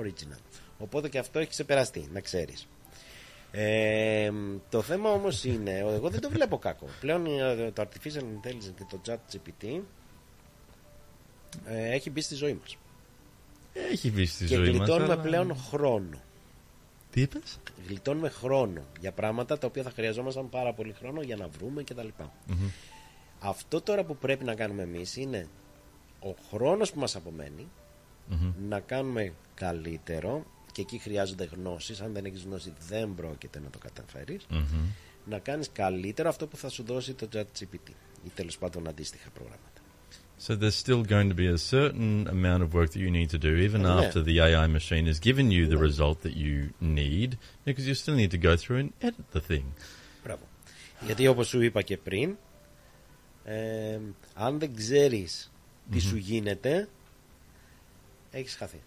Original. 0.00 0.38
Οπότε 0.78 1.08
και 1.08 1.18
αυτό 1.18 1.38
έχει 1.38 1.48
ξεπεραστεί, 1.50 2.08
να 2.12 2.20
ξέρεις. 2.20 2.68
Ε, 3.50 4.30
το 4.68 4.82
θέμα 4.82 5.10
όμως 5.10 5.44
είναι, 5.44 5.78
εγώ 5.78 6.08
δεν 6.10 6.20
το 6.20 6.30
βλέπω 6.30 6.58
κακό. 6.58 6.86
Πλέον 7.00 7.26
ε, 7.26 7.70
το 7.70 7.82
Artificial 7.82 8.18
Intelligence 8.20 8.72
και 8.76 8.84
το 8.90 9.00
Chat 9.06 9.34
GPT 9.36 9.80
ε, 11.66 11.90
έχει 11.92 12.10
μπει 12.10 12.20
στη 12.20 12.34
ζωή 12.34 12.58
μας. 12.60 12.76
Έχει 13.92 14.10
μπει 14.10 14.26
στη 14.26 14.44
και 14.44 14.54
ζωή 14.54 14.66
μας, 14.68 14.76
γλιτώνουμε 14.76 15.12
αλλά- 15.12 15.22
πλέον 15.22 15.56
χρόνο. 15.56 16.18
Τι 17.10 17.20
είπες; 17.20 17.58
Γλιτώνουμε 17.88 18.28
χρόνο 18.28 18.80
για 19.00 19.12
πράγματα 19.12 19.58
τα 19.58 19.66
οποία 19.66 19.82
θα 19.82 19.90
χρειαζόμασταν 19.90 20.48
πάρα 20.48 20.72
πολύ 20.72 20.92
χρόνο 20.92 21.20
για 21.22 21.36
να 21.36 21.48
βρούμε 21.48 21.82
κτλ. 21.82 22.08
Mhm. 22.18 22.54
Αυτό 23.40 23.80
τώρα 23.80 24.04
που 24.04 24.16
πρέπει 24.16 24.44
να 24.44 24.54
κάνουμε 24.54 24.82
εμείς 24.82 25.16
είναι 25.16 25.48
ο 26.20 26.34
χρόνος 26.50 26.92
που 26.92 26.98
μας 27.00 27.16
απομένει 27.16 27.68
Mhm. 28.30 28.52
να 28.68 28.80
κάνουμε 28.80 29.32
καλύτερο 29.54 30.44
και 30.72 30.80
εκεί 30.80 30.98
χρειάζονται 30.98 31.44
γνώσεις 31.44 32.00
αν 32.00 32.12
δεν 32.12 32.24
έχεις 32.24 32.42
γνώση 32.42 32.72
δεν 32.88 33.14
πρόκειται 33.14 33.60
να 33.60 33.70
το 33.70 33.78
καταφέρεις 33.78 34.46
Mhm. 34.50 34.94
να 35.24 35.38
κάνεις 35.38 35.70
καλύτερο 35.72 36.28
αυτό 36.28 36.46
που 36.46 36.56
θα 36.56 36.68
σου 36.68 36.82
δώσει 36.82 37.14
το 37.14 37.28
ChatGPT 37.32 37.90
ή 38.24 38.28
τέλος 38.34 38.58
πάντων 38.58 38.88
αντίστοιχα 38.88 39.30
προγράμματα 39.30 39.77
So 40.45 40.55
there's 40.61 40.75
still 40.85 41.03
going 41.15 41.29
to 41.33 41.35
be 41.43 41.47
a 41.47 41.57
certain 41.57 42.27
amount 42.27 42.61
of 42.65 42.73
work 42.73 42.89
that 42.93 42.99
you 43.05 43.11
need 43.19 43.29
to 43.35 43.37
do, 43.47 43.51
even 43.67 43.81
Yeah. 43.81 43.99
after 44.01 44.19
the 44.29 44.35
AI 44.45 44.67
machine 44.79 45.05
has 45.11 45.19
given 45.29 45.47
you 45.57 45.63
the 45.73 45.79
result 45.89 46.17
that 46.25 46.35
you 46.45 46.55
need, 46.99 47.29
because 47.67 47.85
you 47.89 47.95
still 48.03 48.15
need 48.21 48.31
to 48.37 48.41
go 48.49 48.53
through 48.61 48.79
and 48.83 48.89
edit 49.07 49.25
the 49.37 49.39
thing. 49.49 49.65
Μπράβο. 50.23 50.43
Γιατί 51.05 51.27
όπως 51.27 51.47
σου 51.47 51.61
είπα 51.61 51.81
και 51.81 51.97
πριν 51.97 52.35
ε, 53.45 53.99
αν 54.33 54.59
δεν 54.59 54.75
ξέρεις 54.75 55.51
τι 55.91 55.97
Mhm. 55.97 56.01
σου 56.07 56.15
γίνεται 56.17 56.87
έχεις 58.31 58.55
χαθεί 58.55 58.81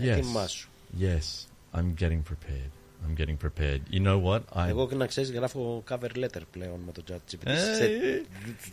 Yes. 0.00 0.02
Ετοιμάσου. 0.06 0.68
Yes. 1.00 1.46
I'm 1.74 1.94
getting 2.00 2.22
prepared. 2.22 2.70
I'm 3.05 3.15
getting 3.21 3.37
prepared. 3.45 3.81
You 3.91 4.01
know 4.07 4.19
what? 4.29 4.63
I 4.65 4.67
Εγώ 4.69 4.89
να 4.95 5.05
ξέρεις 5.05 5.31
γράφω 5.31 5.83
cover 5.89 6.17
letter 6.23 6.41
πλέον 6.51 6.79
με 6.85 6.91
το 6.91 7.03
ChatGPT 7.11 7.45
Ε, 7.49 7.55
σε 7.55 7.83
ε, 7.83 7.89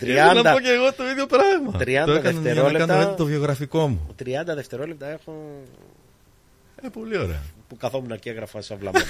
30, 0.00 0.02
ήθελα 0.02 0.42
να 0.42 0.52
πω 0.52 0.60
και 0.60 0.68
εγώ 0.70 0.92
το 0.92 1.04
ίδιο 1.08 1.26
πράγμα. 1.26 1.72
30 1.72 2.06
Το 2.06 2.12
έκανα 2.12 2.30
για 2.30 2.32
να 2.32 2.40
δευτερόλεπτα 2.40 2.86
κάνω 2.86 3.14
το 3.14 3.24
βιογραφικό 3.24 3.88
μου. 3.88 4.06
30 4.24 4.24
δευτερόλεπτα 4.54 5.06
έχω 5.08 5.62
Ε, 6.82 6.88
πολύ 6.88 7.18
ωραία. 7.18 7.42
που 7.68 7.76
καθόμουν 7.76 8.18
και 8.18 8.30
έγραφα 8.30 8.60
σαν 8.60 8.78
βλαμμένο 8.78 9.04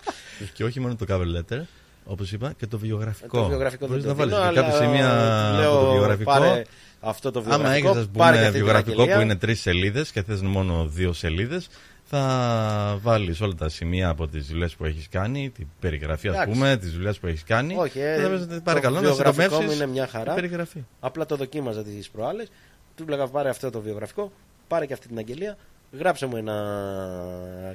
Και 0.54 0.64
όχι 0.64 0.80
μόνο 0.80 0.96
το 0.96 1.06
cover 1.08 1.36
letter, 1.38 1.60
όπως 2.04 2.32
είπα, 2.32 2.52
και 2.58 2.66
το 2.66 2.78
βιογραφικό. 2.78 3.38
Ε, 3.38 3.40
Το 3.40 3.46
βιογραφικό 3.48 3.86
Μπορείς 3.86 4.04
δεν 4.04 4.16
να 4.16 4.24
το 4.26 4.30
βάλεις 4.30 4.34
δίνω, 4.46 4.52
και 4.52 4.60
κάποια 4.60 4.76
αλλά 4.76 4.86
σημεία 4.86 5.58
λέω, 5.60 5.72
από 5.76 5.84
το 5.86 5.90
βιογραφικό. 5.92 6.30
πάρε 6.30 6.64
αυτό 7.00 7.30
το 7.30 7.38
Άμα 7.38 7.48
βιογραφικό, 7.56 7.88
έχεις, 7.88 8.00
ας 8.00 8.08
πάρε 8.16 8.36
και 8.36 8.36
πούμε, 8.36 8.46
αυτή 8.46 8.50
την 8.50 8.64
βιογραφικό 8.64 8.90
αγγελία. 9.00 9.16
που 9.16 9.22
είναι 9.22 9.36
τρεις 9.36 9.60
σελίδες 9.60 10.10
και 10.10 10.22
θες 10.22 10.40
μόνο 10.40 10.86
δύο 10.86 11.12
σελίδες, 11.12 11.68
θα 12.12 12.98
βάλεις 13.02 13.40
όλα 13.40 13.54
τα 13.54 13.68
σημεία 13.68 14.08
από 14.08 14.28
τις 14.28 14.46
δουλειές 14.46 14.74
που 14.76 14.84
έχεις 14.84 15.08
κάνει, 15.08 15.50
την 15.50 15.66
περιγραφή, 15.80 16.28
ας 16.28 16.34
Εντάξει. 16.34 16.52
πούμε, 16.52 16.76
τις 16.76 16.92
δουλειές 16.92 17.18
που 17.18 17.26
έχεις 17.26 17.44
κάνει. 17.44 17.76
Όχι, 17.76 17.92
και 17.92 18.04
ε, 18.04 18.22
θα 18.22 18.46
πες, 18.46 18.60
παρακαλώ 18.62 18.96
το 18.96 19.02
να 19.02 19.08
βιογραφικό 19.08 19.42
μου 19.42 19.50
συντομεύσει 19.50 19.76
είναι 19.76 19.86
μια 19.92 20.06
χαρά. 20.06 20.24
την 20.24 20.34
περιγραφή. 20.34 20.84
Απλά 21.00 21.26
το 21.26 21.36
δοκίμαζα 21.36 21.82
τις 21.82 22.10
προάλλες. 22.10 22.48
Του 22.96 23.08
λέγα 23.08 23.26
πάρε 23.26 23.48
αυτό 23.48 23.70
το 23.70 23.80
βιογραφικό, 23.80 24.32
πάρε 24.68 24.86
και 24.86 24.92
αυτή 24.92 25.08
την 25.08 25.18
αγγελία, 25.18 25.56
γράψε 25.92 26.26
μου 26.26 26.36
ένα 26.36 26.54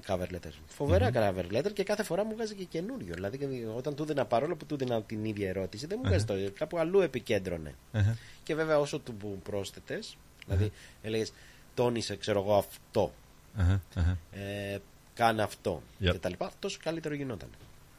cover 0.07 0.33
letter. 0.33 0.51
Φοβερά 0.67 1.09
cover 1.13 1.57
letter 1.57 1.73
και 1.73 1.83
κάθε 1.83 2.03
φορά 2.03 2.25
μου 2.25 2.33
βγάζει 2.35 2.55
και 2.55 2.63
καινούριο. 2.63 3.13
Δηλαδή 3.13 3.37
και 3.37 3.47
όταν 3.75 3.95
του 3.95 4.05
δίνα 4.05 4.25
παρόλο 4.25 4.55
που 4.55 4.65
του 4.65 4.77
δίνα 4.77 5.01
την 5.01 5.25
ίδια 5.25 5.49
ερώτηση, 5.49 5.87
δεν 5.87 5.99
μου 6.01 6.07
βγάζει 6.09 6.25
το 6.25 6.33
κάπου 6.53 6.77
αλλού 6.77 6.99
επικέντρωνε. 6.99 7.75
Αχα. 7.91 8.17
Και 8.43 8.55
βέβαια 8.55 8.79
όσο 8.79 8.99
του 8.99 9.41
πρόσθετες, 9.43 10.17
δηλαδή 10.45 10.71
έλεγες 11.01 11.33
τόνισε, 11.73 12.15
ξέρω 12.15 12.39
εγώ, 12.41 12.55
αυτό. 12.55 13.11
Αχα, 13.57 13.81
αχα. 13.95 14.17
Ε, 14.31 14.77
κάνε 15.13 15.41
αυτό 15.41 15.81
Yep. 16.01 16.11
και 16.11 16.19
τα 16.19 16.29
λοιπά, 16.29 16.51
τόσο 16.59 16.77
καλύτερο 16.83 17.15
γινόταν. 17.15 17.49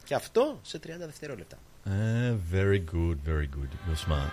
Και 0.03 0.15
αυτό 0.15 0.59
σε 0.61 0.79
30 0.79 1.05
δευτερόλεπτα. 1.05 1.57
Ε, 1.85 2.33
very 2.53 2.83
good, 2.95 3.17
very 3.29 3.47
good. 3.55 3.71
You're 3.89 4.07
smart. 4.11 4.31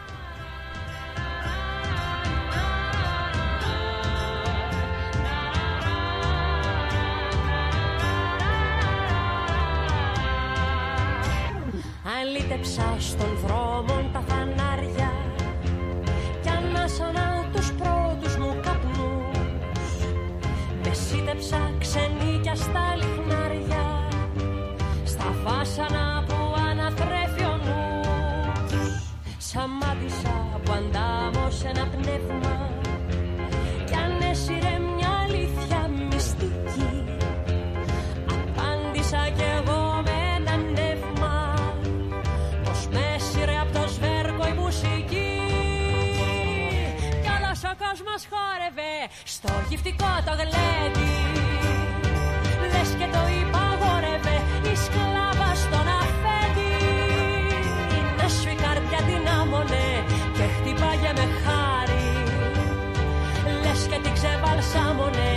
Αλήτεψα 12.21 12.97
στον 12.99 13.37
δρόμο 13.47 14.11
τα 14.13 14.24
Σταμάτησα 29.55 30.61
που 30.65 30.73
αντάμω 30.73 31.51
σε 31.51 31.69
ένα 31.69 31.87
πνεύμα. 31.87 32.71
Κι 33.87 33.95
ανέσυρε 33.95 34.79
μια 34.97 35.11
αλήθεια 35.25 35.91
μυστική 36.11 37.05
Απάντησα 38.27 39.31
κι 39.37 39.43
εγώ 39.57 40.03
με 40.05 40.11
ένα 40.37 40.57
νεύμα. 40.57 41.55
Πως 42.65 42.89
με 42.93 43.01
έσυρε 43.15 43.59
από 43.59 43.79
το 43.79 43.89
σβέρκο 43.89 44.47
η 44.49 44.53
μουσική. 44.53 45.41
Κι 47.23 47.31
όλος 47.37 47.61
ο 47.65 47.75
κόσμος 47.83 48.23
χόρευε 48.31 48.93
Στο 49.25 49.49
γυφτικό 49.69 50.11
το 50.25 50.33
γλέντι. 50.33 51.34
Την 64.55 64.63
ξεβαλσάμονε 64.63 65.33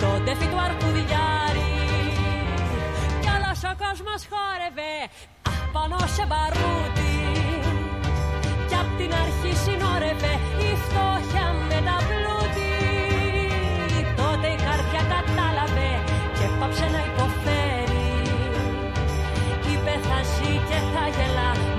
το 0.00 0.10
τέφι 0.24 0.46
του 0.52 0.58
αρκουδιάρη. 0.66 1.72
Κι 3.22 3.28
όλος 3.36 3.60
ο 3.70 3.72
κόσμος 3.82 4.20
χόρευε 4.30 4.94
απάνω 5.56 6.00
σε 6.14 6.24
μπαρούτι. 6.28 7.16
Κι 8.68 8.76
απ' 8.82 8.92
την 8.98 9.12
αρχή 9.22 9.52
συνόρευε 9.62 10.32
η 10.68 10.70
φτώχεια 10.82 11.46
με 11.68 11.78
τα 11.88 11.96
πλούτη. 12.08 12.72
Τότε 14.20 14.46
η 14.56 14.58
καρδιά 14.66 15.02
κατάλαβε 15.14 15.90
και 16.36 16.46
πάψε 16.58 16.86
να 16.94 17.00
υποφέρει. 17.10 18.10
Είπε 19.70 19.94
θα 20.06 20.18
ζει 20.32 20.52
και 20.68 20.78
θα 20.92 21.04
γελά 21.14 21.71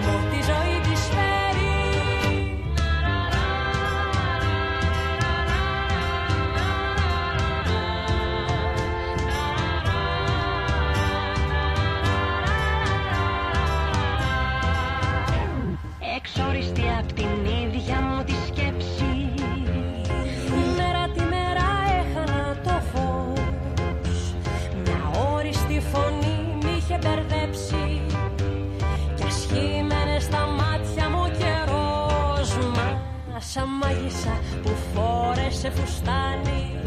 φόρεσε 35.64 35.82
φουστάνι 35.82 36.82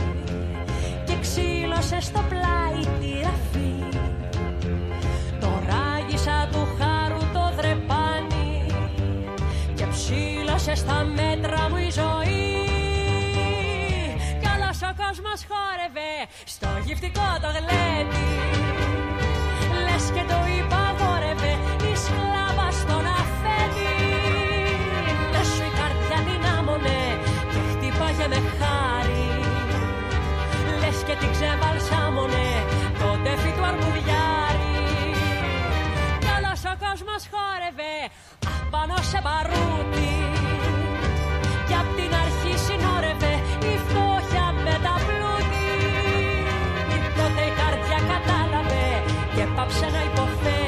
Και 1.05 1.17
ξύλωσε 1.21 2.01
στο 2.01 2.25
πλάι 2.29 2.81
τη 3.01 3.21
ραφή. 3.23 3.99
Το 5.41 5.63
ράγισα 5.69 6.49
του 6.53 6.69
χάρου 6.79 7.19
το 7.33 7.53
δρεπάνι 7.57 8.67
Και 9.75 9.87
ψήλωσε 9.87 10.75
στα 10.75 11.05
μέτρα 11.05 11.69
μου 11.71 11.77
η 11.77 11.91
ζωή. 11.91 12.65
Κι 14.41 14.49
όλος 14.55 14.79
ο 14.83 14.93
κόσμος 15.03 15.41
χόρευε 15.49 16.13
στο 16.45 16.69
γυφτικό 16.85 17.29
το 17.43 17.49
γλέντι. 17.57 18.29
Λες 19.85 20.05
και 20.15 20.25
το 20.33 20.39
υπαγόρευε 20.59 20.86
απάνω 39.07 39.13
σε 39.13 39.21
μπαρούτι 39.23 40.15
Κι 41.67 41.75
απ' 41.75 41.93
την 41.97 42.13
αρχή 42.25 42.55
συνόρευε 42.67 43.33
η 43.71 43.75
φτώχεια 43.85 44.47
με 44.65 44.75
τα 44.85 44.95
πλούτη. 45.07 45.71
Τότε 47.19 47.43
η 47.51 47.53
καρδιά 47.61 47.99
κατάλαβε 48.13 48.87
και 49.35 49.45
πάψε 49.57 49.87
να 49.95 50.03
υποφέρει 50.11 50.66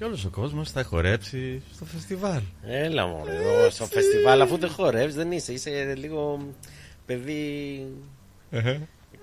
Και 0.00 0.06
όλος 0.06 0.24
ο 0.24 0.30
κόσμος 0.30 0.70
θα 0.70 0.84
χορέψει 0.84 1.62
στο 1.74 1.84
φεστιβάλ. 1.84 2.40
Έλα 2.66 3.06
μου, 3.06 3.24
εδώ 3.26 3.70
στο 3.70 3.84
φεστιβάλ, 3.86 4.40
αφού 4.40 4.56
δεν 4.58 4.70
χορεύεις, 4.70 5.14
δεν 5.14 5.32
είσαι. 5.32 5.52
Είσαι 5.52 5.94
λίγο 5.96 6.46
παιδί. 7.06 7.86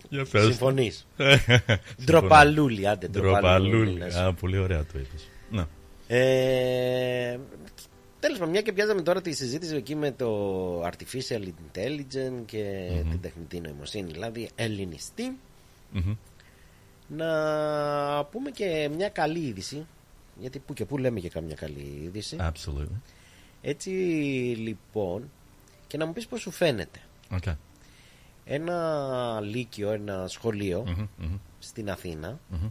Για 0.10 0.26
πες. 0.32 0.44
Συμφωνείς. 0.44 1.08
Συμφωνώ. 1.18 1.80
Ντροπαλούλη, 2.06 2.88
άντε 2.88 3.08
Ντροπαλούλη. 3.08 3.98
λες. 3.98 4.16
Α, 4.16 4.34
πολύ 4.34 4.58
ωραία 4.58 4.86
το 4.86 5.00
είπες. 5.00 5.28
Ναι. 5.50 5.64
Ε, 6.08 7.40
Τέλος 8.20 8.38
πάντων, 8.38 8.50
μια 8.54 8.62
και 8.62 8.74
πιάζαμε 8.74 9.02
τώρα 9.02 9.22
τη 9.22 9.34
συζήτηση 9.34 9.76
εκεί 9.76 9.96
με 9.96 10.12
το 10.12 10.82
artificial 10.84 11.42
intelligence 11.44 12.42
και 12.46 12.90
την 13.10 13.22
τεχνητή 13.22 13.60
νοημοσύνη, 13.60 14.12
δηλαδή 14.12 14.50
ελληνιστή, 14.56 15.38
Μμμ. 15.92 16.16
να 17.08 17.28
πούμε 18.32 18.50
και 18.52 18.90
μια 18.96 19.10
καλή 19.10 19.40
είδηση. 19.40 19.86
Γιατί 20.40 20.60
που 20.60 20.74
και 20.74 20.86
που 20.86 20.98
λέμε 20.98 21.20
και 21.20 21.30
καμιά 21.30 21.56
καλή 21.56 22.02
είδηση. 22.04 22.38
Absolutely. 22.40 23.00
Έτσι 23.62 23.90
λοιπόν, 24.60 25.30
και 25.88 25.98
να 25.98 26.06
μου 26.06 26.14
πεις 26.14 26.28
πώς 26.28 26.42
σου 26.42 26.52
φαίνεται. 26.52 27.00
Okay. 27.32 27.56
Ένα 28.46 29.40
λύκειο, 29.42 29.92
ένα 29.92 30.28
σχολείο 30.28 30.84
Μμμ, 30.88 31.08
μμμ. 31.18 31.38
στην 31.60 31.90
Αθήνα, 31.90 32.40
Μμμ. 32.50 32.68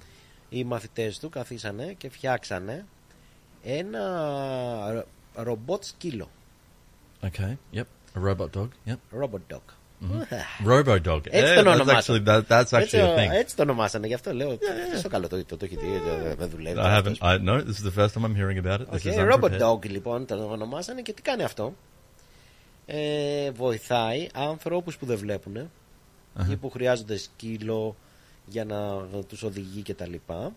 οι 0.49 0.65
μαθητές 0.65 1.19
του 1.19 1.29
καθίσανε 1.29 1.93
και 1.99 2.09
φτιάξανε 2.11 2.87
ένα 3.63 4.93
ρο- 4.93 5.07
ρομπότ 5.35 5.85
σκύλο. 5.85 6.29
Okay. 7.23 7.57
Yep. 7.73 7.85
A 8.15 8.29
robot 8.29 8.51
dog. 8.57 8.69
Yep. 8.87 8.97
Robot 9.21 9.41
dog. 9.53 9.63
Mhm. 10.01 10.67
Robo 10.69 10.99
dog. 11.09 11.21
Έτσι 11.31 11.53
Yeah, 11.53 11.55
τον 11.57 11.65
that's 11.65 11.75
ονομάσανε. 11.81 12.23
actually- 12.25 12.29
that- 12.29 12.47
that's 12.49 12.79
έτσι, 12.79 12.99
actually 12.99 13.17
a 13.17 13.19
thing. 13.19 13.31
έτσι 13.33 13.57
το 13.57 13.63
ονομάσανε, 13.63 14.07
γι' 14.07 14.15
αυτό 14.15 14.33
λέω. 14.35 14.57
Τι 14.93 14.99
στο 14.99 15.09
καλό 15.09 15.29
το, 15.29 15.45
το, 15.45 15.57
το 15.57 15.65
έχει 15.65 15.77
δει, 15.77 15.87
δεν- 16.23 16.37
δεν 16.37 16.49
δουλεύει. 16.51 16.79
I 16.83 16.99
haven't. 16.99 17.17
I 17.19 17.39
no. 17.49 17.53
This 17.61 17.65
is 17.83 17.91
the 17.91 17.99
first 17.99 18.09
time 18.09 18.25
I'm 18.25 18.37
hearing 18.37 18.65
about 18.67 18.79
it. 18.81 18.87
This 18.91 19.07
Okay, 19.07 19.19
is 19.19 19.33
Robot 19.35 19.51
unprepared. 19.51 19.61
Dog 19.71 19.87
λοιπόν 19.91 20.27
το 20.27 20.35
ονομάσανε 20.51 21.03
και 21.03 21.13
τι 21.13 21.23
κάνει 21.23 21.43
αυτό; 21.43 21.75
Ε, 22.87 23.51
βοηθάει 23.51 24.27
άνθρωπους 24.35 24.97
που 24.97 25.07
δεν 25.07 25.19
βλέπουν 25.19 25.71
Αχα. 26.35 26.53
ή 26.53 26.57
που 26.57 26.71
χρειάζονται 26.71 27.17
σκύλο 27.17 27.97
για 28.47 28.65
να 28.65 28.99
τους 29.29 29.43
οδηγεί 29.43 29.83
και 29.83 29.95
τα 29.95 30.09
λοιπά. 30.09 30.53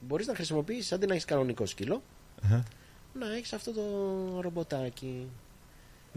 Μπορείς 0.00 0.26
να 0.26 0.34
χρησιμοποιήσεις 0.34 0.92
αντί 0.92 1.06
να 1.06 1.12
έχεις 1.12 1.24
κανονικό 1.24 1.66
σκύλο 1.66 2.02
Uh-huh. 2.42 2.62
να 3.12 3.34
έχεις 3.36 3.52
αυτό 3.52 3.72
το 3.72 3.82
ρομποτάκι. 4.40 5.26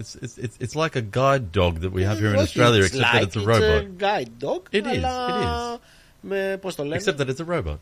It's, 0.00 0.14
it's 0.14 0.38
it's 0.38 0.56
it's 0.60 0.76
like 0.76 0.94
a 0.94 1.02
guide 1.02 1.50
dog 1.50 1.80
that 1.80 1.92
we 1.92 2.02
have 2.04 2.18
here 2.20 2.28
in 2.28 2.36
Όχι, 2.36 2.42
Australia, 2.44 2.80
it's 2.84 2.94
except 2.94 3.02
like, 3.02 3.12
that 3.14 3.22
it's 3.28 3.36
a 3.36 3.40
it's 3.40 3.48
robot. 3.48 3.98
guide 3.98 4.38
dog, 4.38 4.68
It 4.70 4.86
is, 4.86 5.04
αλλά 5.04 5.74
it 5.74 5.76
is. 5.76 5.80
με, 6.20 6.58
πώς 6.60 6.74
το 6.74 6.84
λένε, 6.84 7.02
Except 7.02 7.16
that 7.18 7.28
it's 7.28 7.40
a 7.40 7.44
robot. 7.44 7.78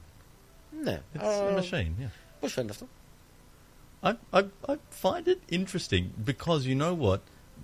ναι. 0.82 1.00
It's 1.14 1.22
α, 1.22 1.48
a 1.50 1.60
machine. 1.60 1.94
Yeah. 2.00 2.10
Πώς 2.40 2.52
φαίνεται 2.52 2.72
αυτό. 2.72 2.88
I, 4.02 4.14
I 4.32 4.42
I 4.72 4.76
find 4.90 5.26
it 5.26 5.40
interesting 5.50 6.12
because 6.24 6.66
you 6.66 6.74
know 6.74 6.94
what, 6.94 7.20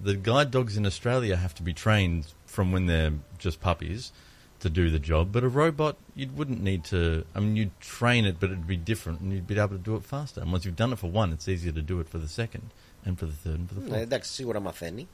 the 0.08 0.14
guide 0.16 0.50
dogs 0.50 0.76
in 0.76 0.84
Australia 0.86 1.36
have 1.36 1.54
to 1.54 1.62
be 1.62 1.72
trained 1.72 2.24
from 2.46 2.72
when 2.72 2.84
they're 2.86 3.14
just 3.38 3.58
puppies 3.60 4.12
to 4.60 4.68
do 4.70 4.84
the 4.90 4.98
job, 4.98 5.24
but 5.34 5.42
a 5.44 5.48
robot 5.48 5.94
you 6.14 6.26
wouldn't 6.38 6.62
need 6.70 6.82
to. 6.94 7.24
I 7.34 7.40
mean, 7.40 7.54
you'd 7.56 7.78
train 7.80 8.22
it, 8.30 8.36
but 8.40 8.46
it'd 8.52 8.66
be 8.66 8.80
different, 8.92 9.20
and 9.20 9.28
you'd 9.32 9.46
be 9.46 9.58
able 9.58 9.76
to 9.80 9.84
do 9.90 9.94
it 9.96 10.04
faster. 10.04 10.40
And 10.42 10.50
once 10.54 10.64
you've 10.64 10.76
done 10.84 10.92
it 10.94 10.98
for 11.04 11.10
one, 11.22 11.28
it's 11.32 11.48
easier 11.54 11.72
to 11.80 11.82
do 11.92 11.96
it 12.00 12.08
for 12.08 12.18
the 12.18 12.28
second, 12.28 12.66
And 13.07 13.13
for 13.19 13.25
the 13.25 13.47
third, 13.47 13.55
and 13.55 13.65
for 13.69 13.79
the 13.79 13.89
Ναι, 13.89 13.97
fourth. 13.97 14.01
εντάξει, 14.01 14.31
σίγουρα 14.31 14.59
μαθαίνει. 14.59 15.07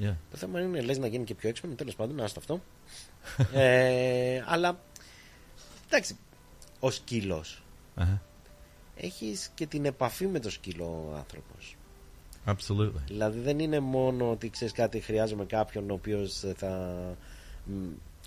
Yeah. 0.00 0.14
Το 0.30 0.36
θέμα 0.36 0.60
είναι 0.60 0.80
λες 0.80 0.98
να 0.98 1.06
γίνει 1.06 1.24
και 1.24 1.34
πιο 1.34 1.48
έξυπνο, 1.48 1.74
τέλος 1.74 1.94
πάντων, 1.94 2.20
άστο 2.20 2.40
αυτό. 2.40 2.62
ε, 3.60 4.42
αλλά, 4.46 4.80
εντάξει, 5.86 6.16
ο 6.80 6.90
σκύλος 6.90 7.58
Uh-huh. 7.98 8.18
έχεις 8.96 9.50
και 9.54 9.66
την 9.66 9.84
επαφή 9.84 10.26
με 10.26 10.38
το 10.40 10.50
σκύλο 10.50 11.08
ο 11.10 11.14
άνθρωπος. 11.16 11.76
Absolutely. 12.46 13.02
Δηλαδή 13.06 13.38
δεν 13.40 13.58
είναι 13.58 13.80
μόνο 13.80 14.30
ότι 14.30 14.50
ξέρεις 14.50 14.72
κάτι 14.74 15.00
χρειάζομαι 15.00 15.44
κάποιον 15.44 15.90
ο 15.90 15.94
οποίος 15.94 16.44
θα 16.56 16.68
μ, 17.64 17.72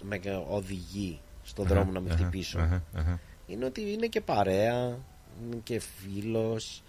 με 0.02 0.19
οδηγεί 0.48 1.19
στον 1.44 1.65
Αχα, 1.65 1.73
δρόμο 1.76 1.91
να 1.91 1.99
με 1.99 2.10
αχα, 2.14 2.18
χτυπήσω. 2.23 2.60
αχα, 2.60 2.84
αχα. 2.95 3.19
Είναι 3.48 3.65
ότι 3.65 3.91
είναι 3.91 4.07
και 4.07 4.22
παρέα, 4.22 4.99
είναι 5.44 5.60
και 5.64 5.80
φίλος, 5.80 6.84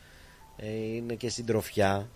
ε, 0.56 0.70
είναι 0.70 1.14
και 1.14 1.28
συντροφιά. 1.28 2.08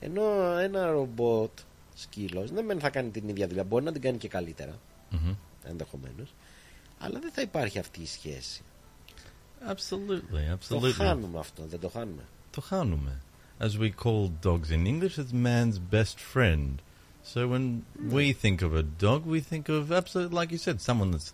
Ενώ 0.00 0.22
ένα 0.58 0.90
ρομπότ 0.90 1.50
σκύλος 1.94 2.50
δεν 2.50 2.64
μεν 2.64 2.80
θα 2.80 2.90
κάνει 2.90 3.10
την 3.10 3.28
ίδια 3.28 3.46
δουλειά, 3.48 3.64
μπορεί 3.64 3.84
να 3.84 3.92
την 3.92 4.00
κάνει 4.02 4.18
και 4.18 4.28
καλύτερα, 4.28 4.78
Mhm. 5.12 5.36
ενδεχομένως, 5.64 6.34
αλλά 6.98 7.18
δεν 7.18 7.32
θα 7.32 7.42
υπάρχει 7.42 7.78
αυτή 7.78 8.00
η 8.02 8.06
σχέση. 8.06 8.62
Absolutely, 9.68 10.56
Το 10.68 10.76
absolutely. 10.80 10.90
χάνουμε 10.92 11.38
αυτό, 11.38 11.64
δεν 11.66 11.80
το 11.80 11.88
χάνουμε. 11.88 12.22
Το 12.50 12.60
χάνουμε. 12.60 13.20
as 13.60 13.76
we 13.80 13.90
call 14.04 14.30
dogs 14.42 14.70
in 14.70 14.86
English, 14.86 15.16
it's 15.18 15.32
man's 15.32 15.78
best 15.90 16.16
friend. 16.34 16.74
So 17.34 17.40
when 17.52 17.64
we 18.16 18.32
think 18.44 18.62
of 18.62 18.72
a 18.74 18.84
dog, 19.06 19.20
we 19.26 19.40
think 19.52 19.68
of 19.68 19.90
absolutely, 20.00 20.34
like 20.40 20.50
you 20.52 20.60
said, 20.66 20.76
someone 20.88 21.10
that's 21.14 21.32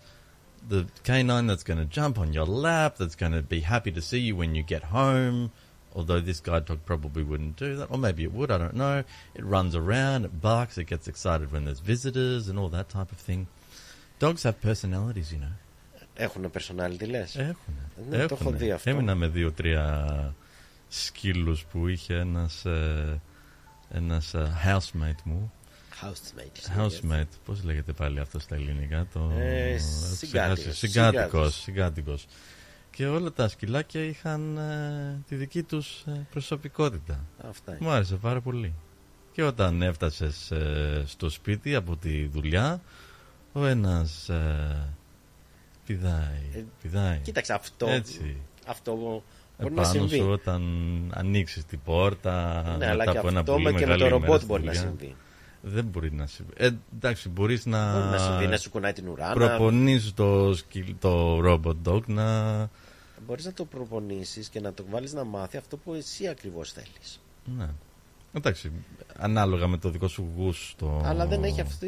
the 0.73 0.83
canine 1.09 1.47
that's 1.51 1.67
going 1.71 1.81
to 1.87 1.91
jump 2.01 2.15
on 2.19 2.29
your 2.39 2.49
lap, 2.67 2.93
that's 3.01 3.17
going 3.23 3.35
to 3.41 3.43
be 3.57 3.61
happy 3.75 3.93
to 3.99 4.03
see 4.11 4.23
you 4.29 4.35
when 4.41 4.51
you 4.59 4.63
get 4.75 4.83
home. 5.01 5.39
Although 5.97 6.21
this 6.21 6.41
guide 6.41 6.65
dog 6.69 6.81
probably 6.85 7.23
wouldn't 7.31 7.57
do 7.57 7.77
that, 7.77 7.87
or 7.93 7.99
maybe 7.99 8.23
it 8.29 8.33
would, 8.33 8.51
I 8.51 8.59
don't 8.59 8.79
know. 8.85 9.05
It 9.41 9.45
runs 9.45 9.75
around, 9.83 10.25
it 10.25 10.35
barks, 10.41 10.77
it 10.77 10.87
gets 10.95 11.07
excited 11.13 11.47
when 11.53 11.63
there's 11.67 11.83
visitors 11.95 12.49
and 12.49 12.59
all 12.61 12.71
that 12.79 12.89
type 12.97 13.11
of 13.17 13.19
thing. 13.29 13.47
Dogs 14.19 14.43
have 14.43 14.61
personalities, 14.61 15.33
you 15.33 15.41
know. 15.45 15.55
Έχουν 16.17 16.51
personality 16.51 17.07
λες. 17.09 17.37
Έχουν. 17.37 17.75
Ναι, 18.09 18.27
το 18.27 18.37
έχω 18.41 18.51
δει 18.51 18.71
αυτό. 18.71 18.91
Έμεινα 18.91 19.15
με 19.15 19.27
δύο-τρία 19.27 20.35
σκύλους 20.89 21.65
που 21.65 21.89
είχε 21.89 22.15
ένας, 22.15 22.65
ε, 22.65 23.21
ένας 23.91 24.35
ε, 24.35 24.53
housemate 24.65 25.23
μου. 25.25 25.53
Housemate. 26.03 26.81
Housemate. 26.81 27.29
Πώς 27.45 27.65
λέγεται 27.65 27.93
πάλι 27.93 28.21
αυτό 28.21 28.39
στα 28.39 28.55
ελληνικά. 28.55 29.07
Το... 29.13 29.31
Ε, 29.39 29.77
ξεχάσει. 30.17 30.73
συγκάτοικος. 30.73 31.55
Συγκάτοικος. 31.55 32.27
Συγκάτοικος. 32.95 32.97
Και 32.97 33.07
όλα 33.07 33.33
τα 33.33 33.49
σκυλάκια 33.49 34.01
είχαν 34.05 34.57
ε, 34.57 35.23
τη 35.29 35.35
δική 35.35 35.63
τους 35.63 36.03
ε, 36.07 36.27
προσωπικότητα. 36.31 37.25
Αυτά 37.49 37.71
είναι. 37.71 37.81
Μου 37.83 37.91
άρεσε 37.91 38.15
πάρα 38.17 38.41
πολύ. 38.41 38.75
Και 39.33 39.43
όταν 39.43 39.83
έφτασες 39.83 40.51
ε, 40.51 41.03
στο 41.07 41.29
σπίτι 41.29 41.75
από 41.75 41.97
τη 41.97 42.27
δουλειά, 42.27 42.81
ο 43.53 43.67
ένας 43.67 44.29
ε, 44.29 44.95
πηδάει, 45.87 46.51
Ε, 46.55 46.63
πηδάει. 46.83 47.19
Κοίταξε 47.19 47.53
αυτό. 47.53 47.87
Έτσι. 47.87 48.37
Αυτό 48.67 48.95
μπορεί 48.97 49.75
να 49.75 49.81
Επάνω 49.83 49.89
συμβεί. 49.89 50.17
σου 50.17 50.29
όταν 50.31 50.63
ανοίξεις 51.15 51.65
την 51.65 51.81
πόρτα. 51.85 52.63
Ναι, 52.79 52.87
αλλά 52.87 52.97
μετά 52.97 53.13
και 53.13 53.19
από 53.19 53.29
ένα 53.29 53.41
αυτό 53.41 53.53
πολύ 53.53 53.65
με 53.65 53.71
και 53.71 53.77
με 53.79 53.81
μεγάλη 53.81 54.01
το 54.01 54.07
ημέρα 54.07 54.21
ρομπότ 54.27 54.37
στη 54.41 54.47
μπορεί 54.47 54.63
να 54.65 54.73
δουλειά. 54.73 54.87
συμβεί. 54.89 55.15
Δεν 55.67 55.85
μπορεί 55.85 56.13
να 56.13 56.27
συμβεί. 56.27 56.53
Ε, 56.57 56.71
εντάξει, 56.95 57.29
μπορείς 57.29 57.67
να. 57.67 57.93
Μπορεί 57.93 58.11
να 58.11 58.19
συμβεί, 58.19 58.47
να 58.47 58.57
σου 58.57 58.71
κουνάει 58.71 58.93
την 58.93 59.09
ουρά, 59.09 59.29
να- 59.29 59.35
Προπονείς 59.35 60.15
το, 60.15 60.55
σκυλ- 60.55 61.01
το 61.01 61.39
robot 61.45 61.75
dog 61.93 62.05
να. 62.07 62.53
Μπορείς 63.27 63.45
να 63.45 63.53
το 63.53 63.65
προπονήσεις 63.65 64.49
και 64.49 64.61
να 64.61 64.73
το 64.73 64.85
βάλεις 64.91 65.13
να 65.13 65.25
μάθει 65.25 65.57
αυτό 65.57 65.77
που 65.77 65.95
εσύ 65.95 66.29
ακριβώς 66.29 66.73
θέλεις. 66.73 67.21
Ναι. 67.57 67.69
Εντάξει, 68.37 68.73
ανάλογα 69.17 69.67
με 69.67 69.77
το 69.79 69.91
δικό 69.91 70.09
σου 70.09 70.29
γούστο. 70.37 71.01
Αλλά 71.05 71.27
δεν 71.27 71.45
έχει 71.45 71.61
αυτό 71.61 71.87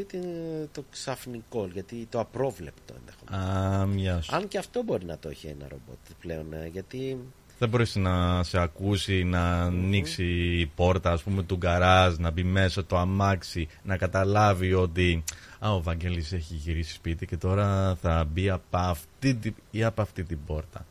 το 0.73 0.85
ξαφνικό, 0.91 1.67
γιατί 1.73 2.07
το 2.11 2.21
απρόβλεπτο 2.21 2.95
ενδεχομένως. 2.99 3.81
Α, 3.81 3.87
μιας 3.87 4.25
σου. 4.25 4.37
Αν 4.37 4.49
και 4.49 4.59
αυτό 4.59 4.83
μπορεί 4.83 5.05
να 5.05 5.19
το 5.19 5.29
έχει 5.29 5.47
ένα 5.47 5.67
ρομπότ 5.69 5.97
πλέον, 6.21 6.53
ε, 6.53 6.67
γιατί 6.73 7.19
Δεν 7.59 7.69
μπορείς 7.69 7.95
να 7.97 8.43
σε 8.43 8.59
ακούσει, 8.61 9.25
να 9.25 9.63
ανοίξει 9.63 10.25
η 10.61 10.67
πόρτα 10.67 11.13
ας 11.13 11.23
πούμε 11.23 11.43
του 11.43 11.57
γκαράζ, 11.57 12.17
να 12.17 12.31
μπει 12.31 12.43
μέσα 12.45 12.85
το 12.85 12.97
αμάξι, 12.99 13.69
να 13.83 13.97
καταλάβει 13.97 14.73
ότι 14.75 15.25
α, 15.59 15.75
ο 15.75 15.83
Βαγγέλης 15.83 16.33
έχει 16.33 16.55
γυρίσει 16.55 16.93
σπίτι 16.93 17.27
και 17.27 17.37
τώρα 17.37 17.95
θα 18.01 18.25
μπει 18.25 18.51
από 18.51 18.77
αυτή, 18.77 19.35
τη- 19.35 19.55
ή 19.71 19.85
από 19.85 20.03
αυτή 20.03 20.23
την 20.25 20.39
πόρτα. 20.47 20.87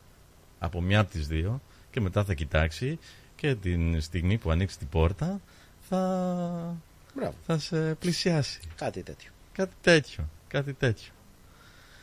Από 0.58 0.80
μια 0.80 1.00
από 1.00 1.10
τις 1.10 1.26
δύο 1.26 1.60
και 1.90 2.00
μετά 2.00 2.24
θα 2.24 2.34
κοιτάξει 2.34 2.98
και 3.36 3.54
την 3.54 4.00
στιγμή 4.00 4.38
που 4.38 4.50
ανοίξει 4.50 4.78
την 4.78 4.88
πόρτα 4.88 5.40
θα, 5.88 6.76
Μπράβο. 7.14 7.34
θα 7.46 7.58
σε 7.58 7.94
πλησιάσει. 7.94 8.60
κάτι 8.76 9.02
τέτοιο. 9.02 9.30
Κάτι 9.52 9.72
τέτοιο, 9.80 10.28
κάτι 10.48 10.72
τέτοιο. 10.72 11.12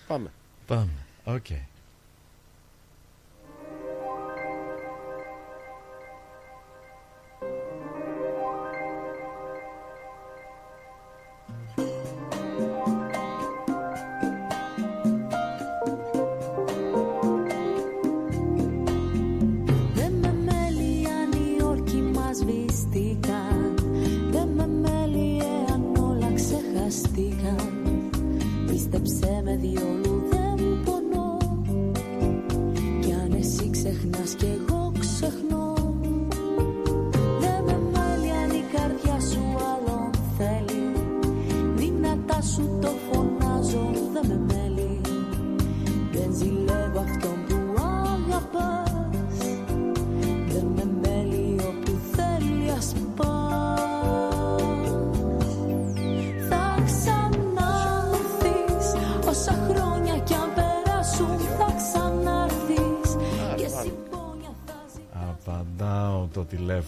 Πάμε. 0.08 0.32
Πάμε, 0.68 0.92
οκ. 1.24 1.48
Δεν 1.48 1.58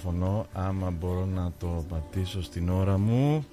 το 0.06 0.12
τηλέφωνο 0.12 0.48
άμα 0.54 0.90
μπορώ 0.92 1.26
να 1.26 1.52
το 1.60 1.86
πατήσω 1.90 2.42
στην 2.42 2.70
ώρα 2.70 2.98
μου. 2.98 3.48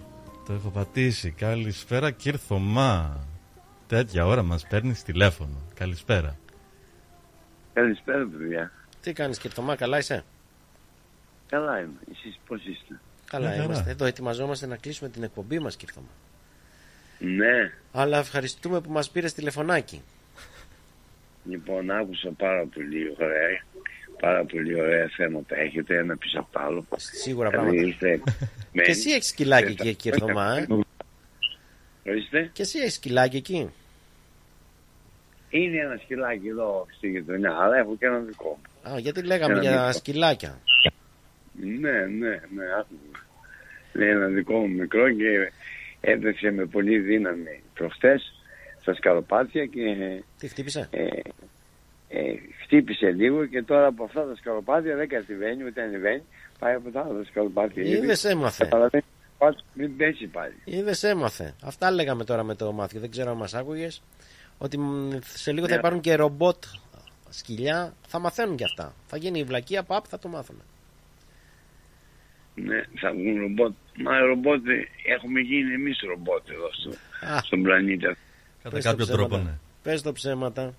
Το 0.46 0.52
έχω 0.52 0.68
πατήσει. 0.70 1.30
Καλησπέρα 1.30 2.10
κύριε 2.10 2.38
Θωμά. 2.38 3.26
Τέτοια 3.86 4.26
ώρα 4.26 4.42
μας 4.42 4.66
παίρνεις 4.66 5.02
τηλέφωνο. 5.02 5.56
Καλησπέρα. 5.74 6.36
Καλησπέρα, 7.72 8.26
παιδιά. 8.26 8.72
Τι 9.00 9.12
κάνεις 9.12 9.38
κύριε 9.38 9.56
Θωμά, 9.56 9.76
καλά 9.76 9.98
είσαι; 9.98 10.24
Καλά 11.48 11.80
είμαι. 11.80 11.98
Εσείς 12.12 12.38
πώς 12.46 12.64
είστε; 12.66 13.00
Καλά 13.26 13.44
Μια 13.46 13.52
χαρά. 13.56 13.64
είμαστε. 13.64 13.90
Εδώ 13.90 14.04
ετοιμαζόμαστε 14.04 14.66
να 14.66 14.76
κλείσουμε 14.76 15.10
την 15.10 15.22
εκπομπή 15.22 15.58
μας 15.58 15.76
κύριε 15.76 15.94
Θωμά. 15.94 16.08
Ναι. 17.18 17.72
Αλλά 17.92 18.18
ευχαριστούμε 18.18 18.80
που 18.80 18.90
μας 18.90 19.10
πήρες 19.10 19.32
τηλεφωνάκι. 19.32 20.02
Λοιπόν, 21.44 21.90
άκουσα 21.90 22.30
πάρα 22.30 22.64
πολύ 22.74 23.16
ωραία. 23.18 23.64
Πάρα 24.22 24.44
πολύ 24.44 24.80
ωραία 24.80 25.08
θέματα 25.16 25.56
έχετε 25.56 25.98
ένα 25.98 26.16
πίσω 26.16 26.38
από 26.40 26.48
το 26.52 26.60
άλλο. 26.60 26.84
Σίγουρα 26.96 27.48
Δηλαδή, 27.48 27.66
πράγματα. 27.68 27.88
είστε 27.88 28.20
Και 28.84 28.90
εσύ 28.90 29.10
έχεις 29.10 29.26
σκυλάκι 29.28 29.72
εκεί 29.72 29.94
κύριε 29.94 30.18
Θωμά, 30.18 30.56
ε; 30.58 30.66
Ορίστε. 32.10 32.50
Και 32.52 32.62
εσύ 32.62 32.78
έχεις 32.78 32.94
σκυλάκι 32.94 33.36
εκεί; 33.36 33.70
Είναι 35.50 35.78
ένα 35.78 35.96
σκυλάκι 36.02 36.48
εδώ 36.48 36.86
στη 36.96 37.08
γειτονιά, 37.08 37.56
αλλά 37.60 37.76
έχω 37.76 37.96
και 37.96 38.06
ένα 38.06 38.18
δικό 38.18 38.58
μου. 38.84 38.92
Α, 38.92 38.98
γιατί 38.98 39.22
λέγαμε 39.22 39.52
Ένα 39.52 39.62
για 39.62 39.70
μικρό. 39.76 39.92
σκυλάκια. 39.92 40.58
Ναι, 41.52 41.90
ναι, 41.90 42.28
ναι, 42.28 42.64
άκουγα. 42.78 43.18
Είναι 43.94 44.06
ένα 44.10 44.26
δικό 44.26 44.58
μου 44.58 44.68
μικρό 44.68 45.10
και 45.10 45.52
έπεσε 46.00 46.50
με 46.50 46.64
πολύ 46.66 46.98
δύναμη 46.98 47.62
προχτές 47.74 48.32
στα 48.80 48.94
σκαλοπάτια 48.94 49.66
και 49.66 49.80
Τι 50.38 50.48
χτύπησε; 50.48 50.88
ε, 50.90 51.06
ε, 52.14 52.34
χτύπησε 52.62 53.10
λίγο 53.10 53.46
και 53.46 53.62
τώρα 53.62 53.86
από 53.86 54.04
αυτά 54.04 54.26
τα 54.26 54.34
σκαλοπάτια 54.36 54.96
δεν 54.96 55.08
κατεβαίνει 55.08 55.64
ούτε 55.64 55.82
ανεβαίνει. 55.82 56.22
Πάει 56.58 56.74
από 56.74 56.90
τα 56.90 57.00
άλλα 57.00 57.24
σκαλοπάτια. 57.24 57.82
Είδες, 57.82 58.24
έμαθε. 58.24 58.64
Καταλαβαίνεις, 58.64 59.06
πας, 59.38 59.64
μην 59.74 59.96
πέσει 59.96 60.26
πάλι. 60.26 60.54
Είδες, 60.64 61.02
έμαθε. 61.02 61.54
Αυτά 61.62 61.90
λέγαμε 61.90 62.24
τώρα 62.24 62.42
με 62.42 62.54
το 62.54 62.72
Μάθιο. 62.72 63.00
Δεν 63.00 63.10
ξέρω 63.10 63.30
αν 63.30 63.36
μας 63.36 63.54
άκουγες. 63.54 64.02
Ότι 64.58 64.78
μ, 64.78 65.10
σε 65.20 65.52
λίγο 65.52 65.66
θα 65.66 65.72
Ναι. 65.72 65.78
υπάρχουν 65.78 66.00
και 66.00 66.14
ρομπότ 66.14 66.64
σκυλιά. 67.28 67.94
Θα 68.06 68.18
μαθαίνουν 68.18 68.56
και 68.56 68.64
αυτά. 68.64 68.94
Θα 69.06 69.16
γίνει 69.16 69.38
η 69.38 69.44
βλακεία, 69.44 69.82
παπ, 69.82 70.04
θα 70.08 70.18
το 70.18 70.28
μάθουν. 70.28 70.62
Ναι, 72.54 72.80
θα 73.00 73.12
βγουν 73.12 73.40
ρομπότ. 73.40 73.72
Μα 74.04 74.18
ρομπότ 74.18 74.66
ε, 74.66 75.12
έχουμε 75.14 75.40
γίνει 75.40 75.72
εμείς 75.72 75.98
ρομπότ 76.08 76.48
εδώ 76.50 76.68
στο, 76.72 76.90
Α. 77.34 77.38
στον 77.42 77.62
πλανήτη. 77.62 78.16
Κατά 78.62 78.80
κάποιο 78.80 79.06
τρόπο, 79.06 79.36
ναι. 79.36 79.58
Πες 79.82 80.02
το 80.02 80.12
ψέματα. 80.12 80.74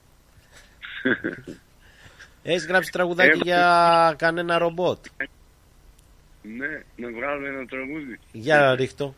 Έχεις 2.43 2.65
γράψει 2.65 2.91
τραγουδάκι 2.91 3.29
Έχω- 3.29 3.41
για 3.43 4.15
κανένα 4.17 4.57
ρομπότ; 4.57 5.05
ναι, 6.41 6.81
να 6.95 7.11
βγάλουμε 7.11 7.47
ένα 7.47 7.65
τραγούδι. 7.65 8.19
Για 8.31 8.75
ρίχτω. 8.75 9.15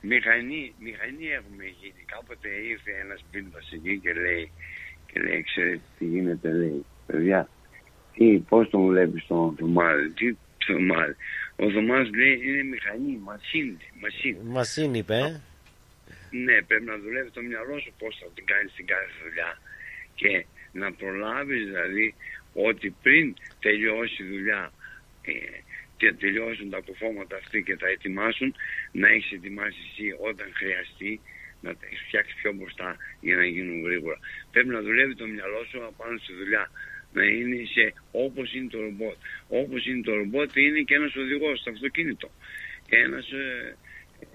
Μηχανή, 0.00 0.74
μηχανή 0.80 1.26
έχουμε 1.38 1.64
γίνει. 1.64 2.02
Κάποτε 2.06 2.48
ήρθε 2.48 2.90
ένας 3.04 3.24
πίνδας 3.30 3.70
εκεί 3.72 3.98
και 3.98 4.12
λέει, 4.12 4.50
και 5.12 5.20
λέει, 5.20 5.42
ξέρετε 5.42 5.80
τι 5.98 6.04
γίνεται, 6.04 6.52
λέει, 6.52 6.84
παιδιά, 7.06 7.48
τι, 8.14 8.38
πώς 8.48 8.70
τον 8.70 8.86
βλέπεις 8.86 9.26
τον 9.26 9.56
Θωμάδη, 9.58 10.08
τι 10.10 10.36
Θωμάδη. 10.66 11.16
Ο 11.56 11.70
Θωμάς 11.70 12.10
λέει 12.14 12.40
είναι 12.44 12.62
μηχανή, 12.62 13.18
μασίνη, 13.24 13.76
μασίνη. 14.00 14.38
Μασίν 14.42 14.94
είπε. 14.94 15.16
ε. 15.16 15.40
Ναι, 16.44 16.62
πρέπει 16.62 16.84
να 16.84 16.98
δουλεύει 16.98 17.30
το 17.30 17.40
μυαλό 17.42 17.78
σου 17.80 17.92
πώς 17.98 18.18
θα 18.20 18.26
την 18.34 18.44
κάνεις 18.44 18.72
την 18.72 18.86
κάθε 18.86 19.10
δουλειά 19.22 19.50
και 20.16 20.44
να 20.72 20.92
προλάβεις 20.92 21.64
δηλαδή 21.64 22.14
ότι 22.52 22.94
πριν 23.02 23.34
τελειώσει 23.60 24.22
η 24.22 24.26
δουλειά 24.26 24.72
ε, 25.22 25.32
και 25.96 26.12
τελειώσουν 26.12 26.70
τα 26.70 26.78
αποφώματα 26.78 27.36
αυτοί 27.36 27.62
και 27.62 27.76
τα 27.76 27.88
ετοιμάσουν, 27.88 28.54
να 28.92 29.08
έχεις 29.08 29.32
ετοιμάσει 29.32 29.78
εσύ 29.90 30.06
όταν 30.28 30.46
χρειαστεί 30.54 31.20
να 31.60 31.70
τα 31.76 31.86
έχεις 31.86 32.02
φτιάξει 32.06 32.34
πιο 32.40 32.52
μπροστά 32.52 32.96
για 33.20 33.36
να 33.36 33.44
γίνουν 33.44 33.82
γρήγορα. 33.86 34.18
Πρέπει 34.52 34.68
να 34.68 34.82
δουλεύει 34.82 35.14
το 35.14 35.26
μυαλό 35.26 35.64
σου 35.70 35.84
απάνω 35.86 36.18
στη 36.18 36.32
δουλειά. 36.32 36.70
Να 37.12 37.24
είναι 37.24 37.56
σε 37.74 37.94
όπως 38.10 38.54
είναι 38.54 38.68
το 38.68 38.80
ρομπότ. 38.80 39.16
Όπως 39.48 39.86
είναι 39.86 40.02
το 40.02 40.14
ρομπότ 40.14 40.56
είναι 40.56 40.80
και 40.80 40.94
ένας 40.94 41.16
οδηγός 41.16 41.58
στο 41.58 41.70
αυτοκίνητο. 41.70 42.30
Και 42.88 42.96
ένας 42.96 43.32
ε, 43.32 43.76
ε, 44.20 44.26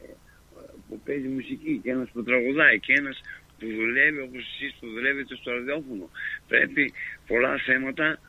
που 0.87 1.01
παίζει 1.05 1.27
μουσική 1.27 1.79
και 1.83 1.91
ένας 1.91 2.09
που 2.13 2.23
τραγουδάει 2.23 2.79
και 2.79 2.93
ένας 2.93 3.21
που 3.61 3.67
δουλεύει 3.79 4.21
όπως 4.27 4.41
εσείς 4.51 4.71
που 4.79 4.87
δουλεύετε 4.87 5.35
στο 5.35 5.51
ραδιόφωνο. 5.51 6.05
Πρέπει 6.47 6.93
πολλά 7.27 7.53
θέματα 7.67 8.19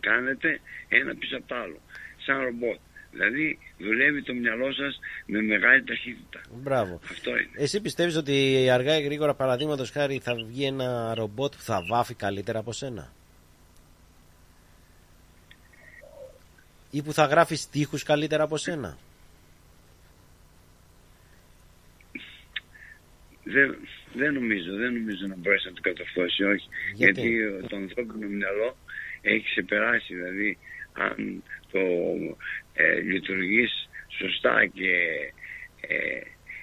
κάνετε 0.00 0.60
ένα 0.88 1.14
πίσω 1.14 1.36
από 1.36 1.46
το 1.46 1.54
άλλο. 1.54 1.80
Σαν 2.24 2.42
ρομπότ. 2.44 2.78
Δηλαδή 3.10 3.58
δουλεύει 3.78 4.22
το 4.22 4.34
μυαλό 4.34 4.72
σας 4.72 4.98
με 5.26 5.42
μεγάλη 5.42 5.84
ταχύτητα. 5.84 6.40
Μπράβο. 6.50 7.00
Αυτό 7.10 7.30
είναι. 7.30 7.50
Εσύ 7.56 7.80
πιστεύεις 7.80 8.16
ότι 8.16 8.68
αργά 8.70 8.98
ή 8.98 9.02
γρήγορα 9.02 9.34
παραδείγματος 9.34 9.90
χάρη 9.90 10.18
θα 10.18 10.34
βγει 10.34 10.64
ένα 10.64 11.14
ρομπότ 11.14 11.52
που 11.54 11.62
θα 11.62 11.84
βάφει 11.88 12.14
καλύτερα 12.14 12.58
από 12.58 12.72
σένα; 12.72 13.12
Ή 16.90 17.02
που 17.02 17.12
θα 17.12 17.24
γράφει 17.24 17.54
στίχους 17.56 18.02
καλύτερα 18.02 18.42
από 18.42 18.56
σένα; 18.56 18.98
Δεν, 23.44 23.78
δεν 24.14 24.32
νομίζω, 24.32 24.76
δεν 24.76 24.92
νομίζω 24.92 25.26
να 25.26 25.36
μπορέσει 25.36 25.68
να 25.68 25.74
το 25.74 25.80
κατορθώσει, 25.80 26.44
όχι. 26.44 26.68
Γιατί; 26.94 27.20
Γιατί, 27.20 27.42
ε, 27.42 27.66
το 27.68 27.76
ανθρώπινο 27.76 28.28
μυαλό 28.28 28.76
έχει 29.20 29.44
ξεπεράσει, 29.44 30.14
δηλαδή 30.14 30.58
αν 30.92 31.42
το 31.70 31.78
ε, 32.74 33.00
λειτουργείς 33.00 33.88
σωστά 34.08 34.66
και 34.66 34.92
ε, 35.80 36.20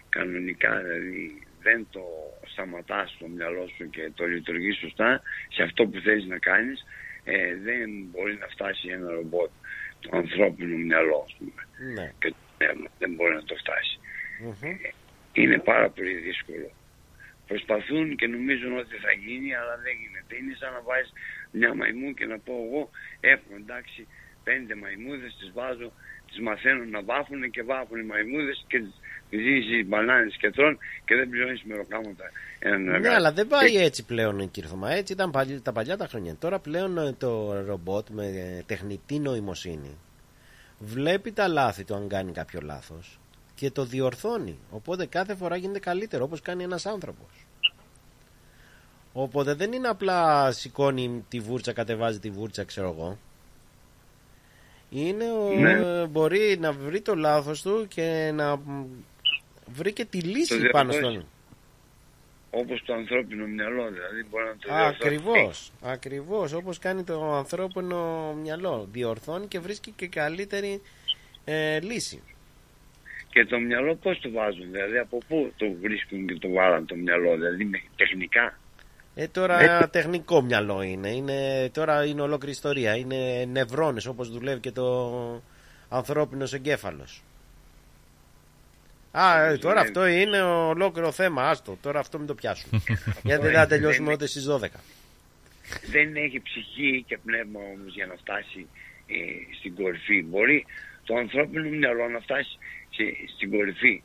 κανονικά, 0.09 0.81
δηλαδή 0.81 1.41
δεν 1.61 1.87
το 1.91 2.03
σταματάς 2.45 3.15
το 3.19 3.27
μυαλό 3.27 3.67
σου 3.75 3.89
και 3.89 4.11
το 4.15 4.25
λειτουργείς 4.25 4.77
σωστά 4.77 5.21
σε 5.49 5.63
αυτό 5.63 5.85
που 5.87 5.99
θέλεις 5.99 6.25
να 6.25 6.37
κάνεις, 6.37 6.85
ε, 7.23 7.55
δεν 7.55 7.89
μπορεί 8.11 8.37
να 8.39 8.47
φτάσει 8.47 8.87
ένα 8.87 9.11
ρομπότ 9.11 9.49
το 9.99 10.09
ανθρώπινο 10.17 10.77
μυαλό, 10.77 11.23
ας 11.27 11.35
πούμε. 11.37 11.61
Ναι. 11.93 12.11
Και 12.19 12.29
το 12.29 12.35
πνεύμα 12.57 12.89
δεν 12.99 13.11
μπορεί 13.13 13.33
να 13.33 13.43
το 13.43 13.55
φτάσει. 13.55 13.99
Είναι 15.33 15.57
πάρα 15.59 15.89
πολύ 15.89 16.13
δύσκολο. 16.13 16.71
Προσπαθούν 17.47 18.15
και 18.15 18.27
νομίζουν 18.27 18.77
ότι 18.77 18.95
θα 19.05 19.11
γίνει, 19.25 19.55
αλλά 19.59 19.75
δεν 19.85 19.93
γίνεται. 20.01 20.31
Είναι 20.39 20.55
σαν 20.59 20.71
να 20.73 20.81
βάζεις 20.89 21.11
μια 21.51 21.71
μαϊμού 21.79 22.13
και 22.13 22.25
να 22.25 22.37
πω 22.45 22.53
εγώ 22.65 22.81
έχω 23.19 23.49
εντάξει 23.61 24.07
πέντε 24.43 24.75
μαϊμούδες, 24.75 25.35
τις 25.39 25.51
βάζω, 25.53 25.91
τις 26.27 26.39
μαθαίνω 26.39 26.83
να 26.95 27.01
βάφουν 27.03 27.41
και 27.51 27.63
βάφουν 27.63 27.99
οι 27.99 28.03
μαϊμούδες 28.11 28.65
και 28.67 28.79
τις 29.29 29.39
ζήσει 29.43 29.83
μπανάνες 29.83 30.35
και 30.37 30.49
τρώνε 30.51 30.77
και 31.05 31.15
δεν 31.15 31.29
πληρώνεις 31.29 31.63
μεροκάματα 31.63 32.23
έναν 32.59 32.81
Ναι, 32.83 32.91
εργάτη. 32.95 33.15
αλλά 33.15 33.31
δεν 33.31 33.47
πάει 33.47 33.75
έτσι 33.75 34.05
πλέον 34.05 34.51
κύριε 34.51 34.69
Θωμά. 34.69 34.91
Έτσι 34.91 35.13
ήταν 35.13 35.31
παλι- 35.31 35.61
τα 35.63 35.71
παλιά 35.71 35.97
τα 35.97 36.07
χρόνια. 36.07 36.35
Τώρα 36.35 36.59
πλέον 36.59 36.97
ε, 36.97 37.11
το 37.13 37.61
ρομπότ 37.65 38.07
με 38.09 38.25
ε, 38.25 38.63
τεχνητή 38.65 39.19
νοημοσύνη 39.19 39.97
βλέπει 40.79 41.31
τα 41.31 41.47
λάθη 41.47 41.83
του 41.83 41.95
αν 41.95 42.07
κάνει 42.09 42.31
κάποιο 42.31 42.59
λάθος 42.63 43.19
και 43.55 43.71
το 43.71 43.85
διορθώνει. 43.85 44.57
Οπότε 44.71 45.05
κάθε 45.05 45.35
φορά 45.35 45.55
γίνεται 45.55 45.79
καλύτερο 45.79 46.23
όπως 46.23 46.41
κάνει 46.41 46.63
ένας 46.63 46.85
άνθρωπος. 46.85 47.45
Οπότε 49.13 49.53
δεν 49.53 49.71
είναι 49.73 49.87
απλά 49.87 50.51
σηκώνει 50.51 51.25
τη 51.29 51.39
βούρτσα, 51.39 51.73
κατεβάζει 51.73 52.19
τη 52.19 52.29
βούρτσα, 52.29 52.63
ξέρω 52.63 52.89
εγώ. 52.89 53.17
Είναι 54.89 55.23
ο, 55.31 55.49
Ναι. 55.59 56.05
μπορεί 56.05 56.57
να 56.59 56.71
βρει 56.71 57.01
το 57.01 57.15
λάθος 57.15 57.61
του 57.61 57.85
και 57.87 58.31
να 58.33 58.55
μ, 58.57 58.85
βρει 59.65 59.93
και 59.93 60.05
τη 60.05 60.17
λύση 60.19 60.61
Το 60.61 60.69
πάνω 60.71 60.91
διορθώσεις. 60.91 61.19
στον... 61.21 61.29
Όπως 62.61 62.83
το 62.85 62.93
ανθρώπινο 62.93 63.45
μυαλό 63.45 63.83
δηλαδή 63.91 64.25
μπορεί 64.29 64.45
να 64.45 64.51
το 64.55 64.67
διορθώσει. 64.67 64.95
Ακριβώς, 65.05 65.71
ακριβώς 65.81 66.53
όπως 66.53 66.79
κάνει 66.79 67.03
το 67.03 67.33
ανθρώπινο 67.33 68.33
μυαλό. 68.41 68.87
Διορθώνει 68.91 69.47
και 69.47 69.59
βρίσκει 69.59 69.91
και 69.91 70.07
καλύτερη 70.07 70.81
ε, 71.45 71.79
λύση. 71.79 72.21
Και 73.35 73.45
το 73.45 73.59
μυαλό 73.59 73.95
πώς 73.95 74.19
το 74.19 74.31
βάζουν, 74.31 74.71
δηλαδή 74.71 74.97
από 74.97 75.17
πού 75.27 75.53
το 75.57 75.65
βρίσκουν 75.81 76.27
και 76.27 76.33
το 76.39 76.49
βάλαν 76.49 76.85
το 76.85 76.95
μυαλό, 76.95 77.35
δηλαδή 77.35 77.65
με 77.65 77.81
τεχνικά; 77.95 78.59
Ε, 79.15 79.27
τώρα 79.27 79.89
τεχνικό 79.89 80.41
μυαλό 80.41 80.81
είναι. 80.81 81.09
είναι. 81.09 81.69
Τώρα 81.73 82.05
είναι 82.05 82.21
ολόκληρη 82.21 82.51
ιστορία. 82.51 82.95
Είναι 82.95 83.45
νευρώνες 83.51 84.05
όπως 84.05 84.29
δουλεύει 84.31 84.59
και 84.59 84.71
το 84.71 85.41
ανθρώπινος 85.89 86.53
εγκέφαλος. 86.53 87.23
Α, 89.11 89.45
ε, 89.45 89.57
τώρα 89.57 89.79
αυτό 89.79 90.07
είναι 90.07 90.41
ολόκληρο 90.41 91.11
θέμα. 91.11 91.49
Άστο, 91.49 91.77
τώρα 91.81 91.99
αυτό 91.99 92.17
μην 92.17 92.27
το 92.27 92.35
πιάσουμε. 92.35 92.81
Γιατί 93.27 93.45
δεν 93.45 93.53
θα 93.53 93.67
τελειώσουμε 93.67 94.11
ούτε 94.11 94.27
στις 94.27 94.47
12. 94.49 94.67
Δεν 95.91 96.15
έχει 96.15 96.41
ψυχή 96.41 97.03
και 97.07 97.17
πνεύμα 97.25 97.59
όμως 97.59 97.93
για 97.93 98.05
να 98.05 98.15
φτάσει 98.15 98.67
ε, 99.07 99.55
στην 99.59 99.75
κορυφή. 99.75 100.23
Μπορεί 100.23 100.65
το 101.03 101.15
ανθρώπινο 101.15 101.69
μυαλό 101.69 102.09
να 102.09 102.19
φτάσει 102.19 102.57
σε- 102.95 103.17
στην 103.35 103.49
κορυφή. 103.51 104.03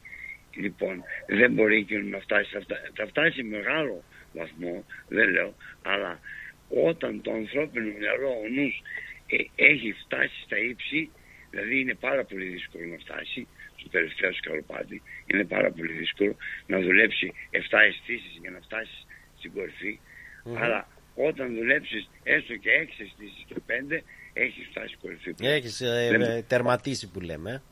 Λοιπόν, 0.54 1.02
δεν 1.26 1.52
μπορεί 1.52 1.76
εκείνο 1.76 2.08
να 2.08 2.18
φτάσει. 2.18 2.50
Θα, 2.52 2.60
φτα- 2.60 2.90
θα 2.94 3.06
φτάσει 3.06 3.36
σε 3.36 3.42
μεγάλο 3.42 4.04
βαθμό, 4.32 4.84
δεν 5.08 5.28
λέω, 5.30 5.54
αλλά 5.82 6.20
όταν 6.68 7.22
το 7.22 7.32
ανθρώπινο 7.32 7.92
μυαλό, 7.98 8.28
ο 8.28 8.48
νους, 8.54 8.82
ε, 9.26 9.36
έχει 9.70 9.92
φτάσει 10.04 10.40
στα 10.44 10.58
ύψη, 10.58 11.10
δηλαδή 11.50 11.80
είναι 11.80 11.94
πάρα 11.94 12.24
πολύ 12.24 12.44
δύσκολο 12.44 12.84
να 12.86 12.98
φτάσει 12.98 13.46
στο 13.76 13.88
τελευταίο 13.88 14.32
σκαλοπάτι, 14.32 15.02
είναι 15.26 15.44
πάρα 15.44 15.70
πολύ 15.70 15.92
δύσκολο 15.92 16.36
να 16.66 16.80
δουλέψει 16.80 17.32
7 17.50 17.78
αισθήσεις 17.88 18.38
για 18.40 18.50
να 18.50 18.60
φτάσεις 18.60 19.06
στην 19.38 19.52
κορυφή, 19.52 19.98
Μμμ. 20.44 20.56
αλλά 20.62 20.88
όταν 21.14 21.54
δουλέψεις 21.54 22.10
έστω 22.22 22.56
και 22.56 22.70
6 22.70 23.02
αισθήσεις 23.02 23.44
και 23.46 23.54
5, 23.66 24.02
έχεις 24.32 24.66
φτάσει 24.70 24.88
στην 24.88 24.98
κορυφή. 25.00 25.34
Έχεις 25.40 25.80
ε, 25.80 26.08
Δεν- 26.10 26.20
ε, 26.22 26.42
τερματίσει 26.42 27.10
που 27.10 27.20
λέμε. 27.20 27.62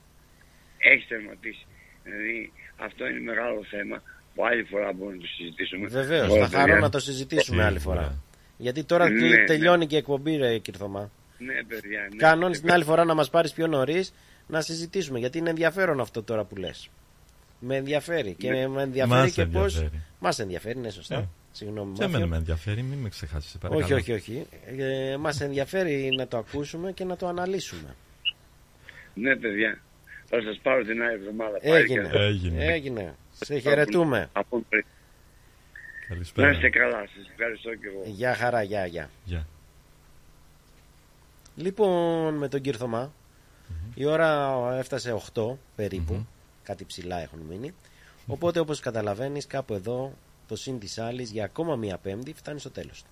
Ε. 0.78 0.92
έχεις 0.92 1.06
τερματίσει. 1.08 1.66
Δηλαδή 2.04 2.52
αυτό 2.76 3.06
είναι 3.06 3.20
μεγάλο 3.20 3.64
θέμα 3.64 4.02
που 4.34 4.46
άλλη 4.46 4.62
φορά 4.64 4.92
μπορούμε 4.92 5.14
να 5.16 5.20
το 5.22 5.26
συζητήσουμε. 5.26 5.86
Βεβαίως, 5.88 6.28
Όλα 6.28 6.48
θα 6.48 6.56
χαρώ 6.56 6.64
παιδιά. 6.66 6.80
να 6.80 6.88
το 6.90 6.98
συζητήσουμε 7.00 7.56
Ναι, 7.56 7.64
άλλη 7.68 7.78
φορά. 7.78 8.22
Γιατί 8.56 8.84
τώρα 8.84 9.08
Ναι, 9.10 9.20
τε- 9.28 9.38
ναι. 9.38 9.44
τελειώνει 9.44 9.86
και 9.86 9.94
η 9.94 9.98
εκπομπή, 9.98 10.36
ρε 10.36 10.58
κύριε 10.58 10.80
Θωμά. 10.80 11.10
Ναι, 11.38 11.62
παιδιά. 11.68 12.00
Ναι. 12.10 12.16
Κανόνι 12.16 12.56
την 12.58 12.70
άλλη 12.72 12.84
φορά 12.84 13.04
να 13.04 13.14
μας 13.14 13.30
πάρεις 13.30 13.52
πιο 13.52 13.66
νωρίς 13.66 14.12
να 14.46 14.60
συζητήσουμε. 14.60 15.18
Γιατί 15.18 15.38
είναι 15.38 15.50
ενδιαφέρον 15.50 16.00
αυτό 16.00 16.22
τώρα 16.22 16.44
που 16.44 16.56
λες. 16.56 16.90
Με 17.60 17.76
ενδιαφέρει. 17.76 18.34
Και 18.34 18.50
Ναι. 18.50 18.68
με 18.68 18.82
ενδιαφέρει 18.82 19.20
Μας 19.20 19.32
και 19.32 19.44
πώ. 19.46 19.60
ενδιαφέρει. 19.60 20.02
Μας 20.18 20.38
ενδιαφέρει, 20.38 20.78
ναι, 20.78 20.90
σωστά. 20.90 21.16
Ναι. 21.18 21.26
Συγγνώμη, 21.52 21.92
Και 21.92 22.02
εμένα 22.02 22.12
Μάθιο. 22.18 22.28
με 22.30 22.36
ενδιαφέρει, 22.36 22.82
μην 22.82 22.98
με 22.98 23.08
ξεχάσεις, 23.08 23.50
σε 23.50 23.58
παρακαλώ. 23.58 23.84
Όχι, 23.84 23.92
όχι, 23.94 24.12
όχι. 24.12 24.46
Ε, 24.78 25.16
Μας 25.16 25.40
ενδιαφέρει 25.40 26.08
να 26.16 26.26
το 26.26 26.36
ακούσουμε 26.38 26.92
και 26.92 27.04
να 27.04 27.16
το 27.16 27.26
αναλύσουμε. 27.28 27.94
Ναι, 29.14 29.36
παιδιά. 29.36 29.78
Θα 30.30 30.40
σας 30.42 30.58
πάρω 30.62 30.84
την 30.84 31.02
άλλη 31.02 31.14
εβδομάδα 31.14 31.58
πάλι. 31.58 31.74
Έγινε. 31.74 32.08
και- 32.12 32.18
Έγινε. 32.18 32.64
Έγινε. 32.64 33.14
Σε 33.40 33.58
χαιρετούμε. 33.58 34.28
Από 34.32 34.60
πριν. 34.68 34.84
Να 36.08 36.14
Καλησπέρα. 36.14 36.50
είστε 36.50 36.68
καλά. 36.70 36.98
Σας 37.16 37.28
ευχαριστώ 37.30 37.74
και 37.74 37.86
εγώ. 37.86 38.02
Γεια 38.06 38.34
χαρά, 38.34 38.62
γεια, 38.62 38.86
γεια. 38.86 39.10
Γεια. 39.24 39.46
Λοιπόν, 41.56 42.34
με 42.34 42.48
τον 42.48 42.60
κύριο 42.60 42.78
Θωμά, 42.78 43.12
η 43.94 44.04
ώρα 44.04 44.56
έφτασε 44.78 45.12
8 45.12 45.58
περίπου. 45.76 46.26
Κάτι 46.62 46.84
ψηλά 46.84 47.20
έχουν 47.22 47.38
μείνει. 47.48 47.74
Οπότε, 48.26 48.60
όπως 48.60 48.80
καταλαβαίνεις, 48.80 49.46
κάπου 49.46 49.74
εδώ 49.74 50.12
το 50.48 50.56
συν 50.56 50.78
της 50.78 50.98
άλλης 50.98 51.30
για 51.30 51.44
ακόμα 51.44 51.76
μία 51.76 51.98
πέμπτη 51.98 52.32
φτάνει 52.32 52.60
στο 52.60 52.70
τέλος 52.70 53.02
του. 53.02 53.08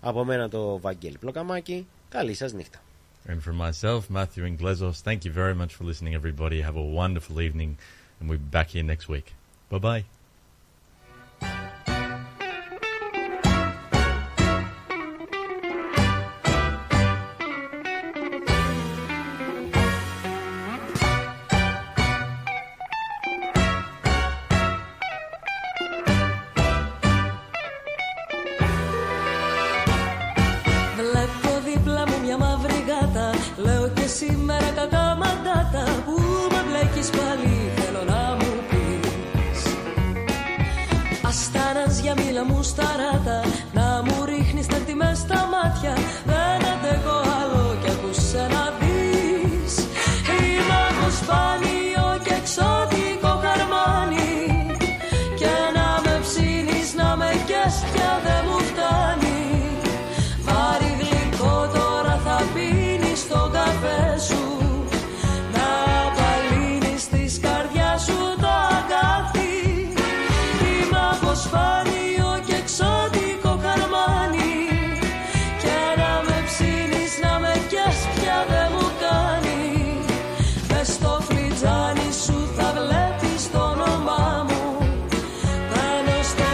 Από 0.00 0.24
μένα 0.24 0.48
το 0.48 0.78
Βαγγέλη 0.78 1.18
Πλοκαμάκη, 1.18 1.86
καλή 2.08 2.34
σας 2.34 2.52
νύχτα. 2.52 2.78
And 3.26 3.42
for 3.42 3.52
myself, 3.52 4.10
Matthew 4.10 4.44
Inglezos, 4.44 5.00
thank 5.00 5.24
you 5.24 5.30
very 5.30 5.54
much 5.54 5.74
for 5.74 5.84
listening, 5.84 6.14
everybody. 6.14 6.60
Have 6.60 6.76
a 6.76 6.82
wonderful 6.82 7.40
evening, 7.40 7.78
and 8.20 8.28
we'll 8.28 8.38
be 8.38 8.44
back 8.44 8.68
here 8.70 8.82
next 8.82 9.08
week. 9.08 9.32
Bye 9.70 9.78
bye. 9.78 10.04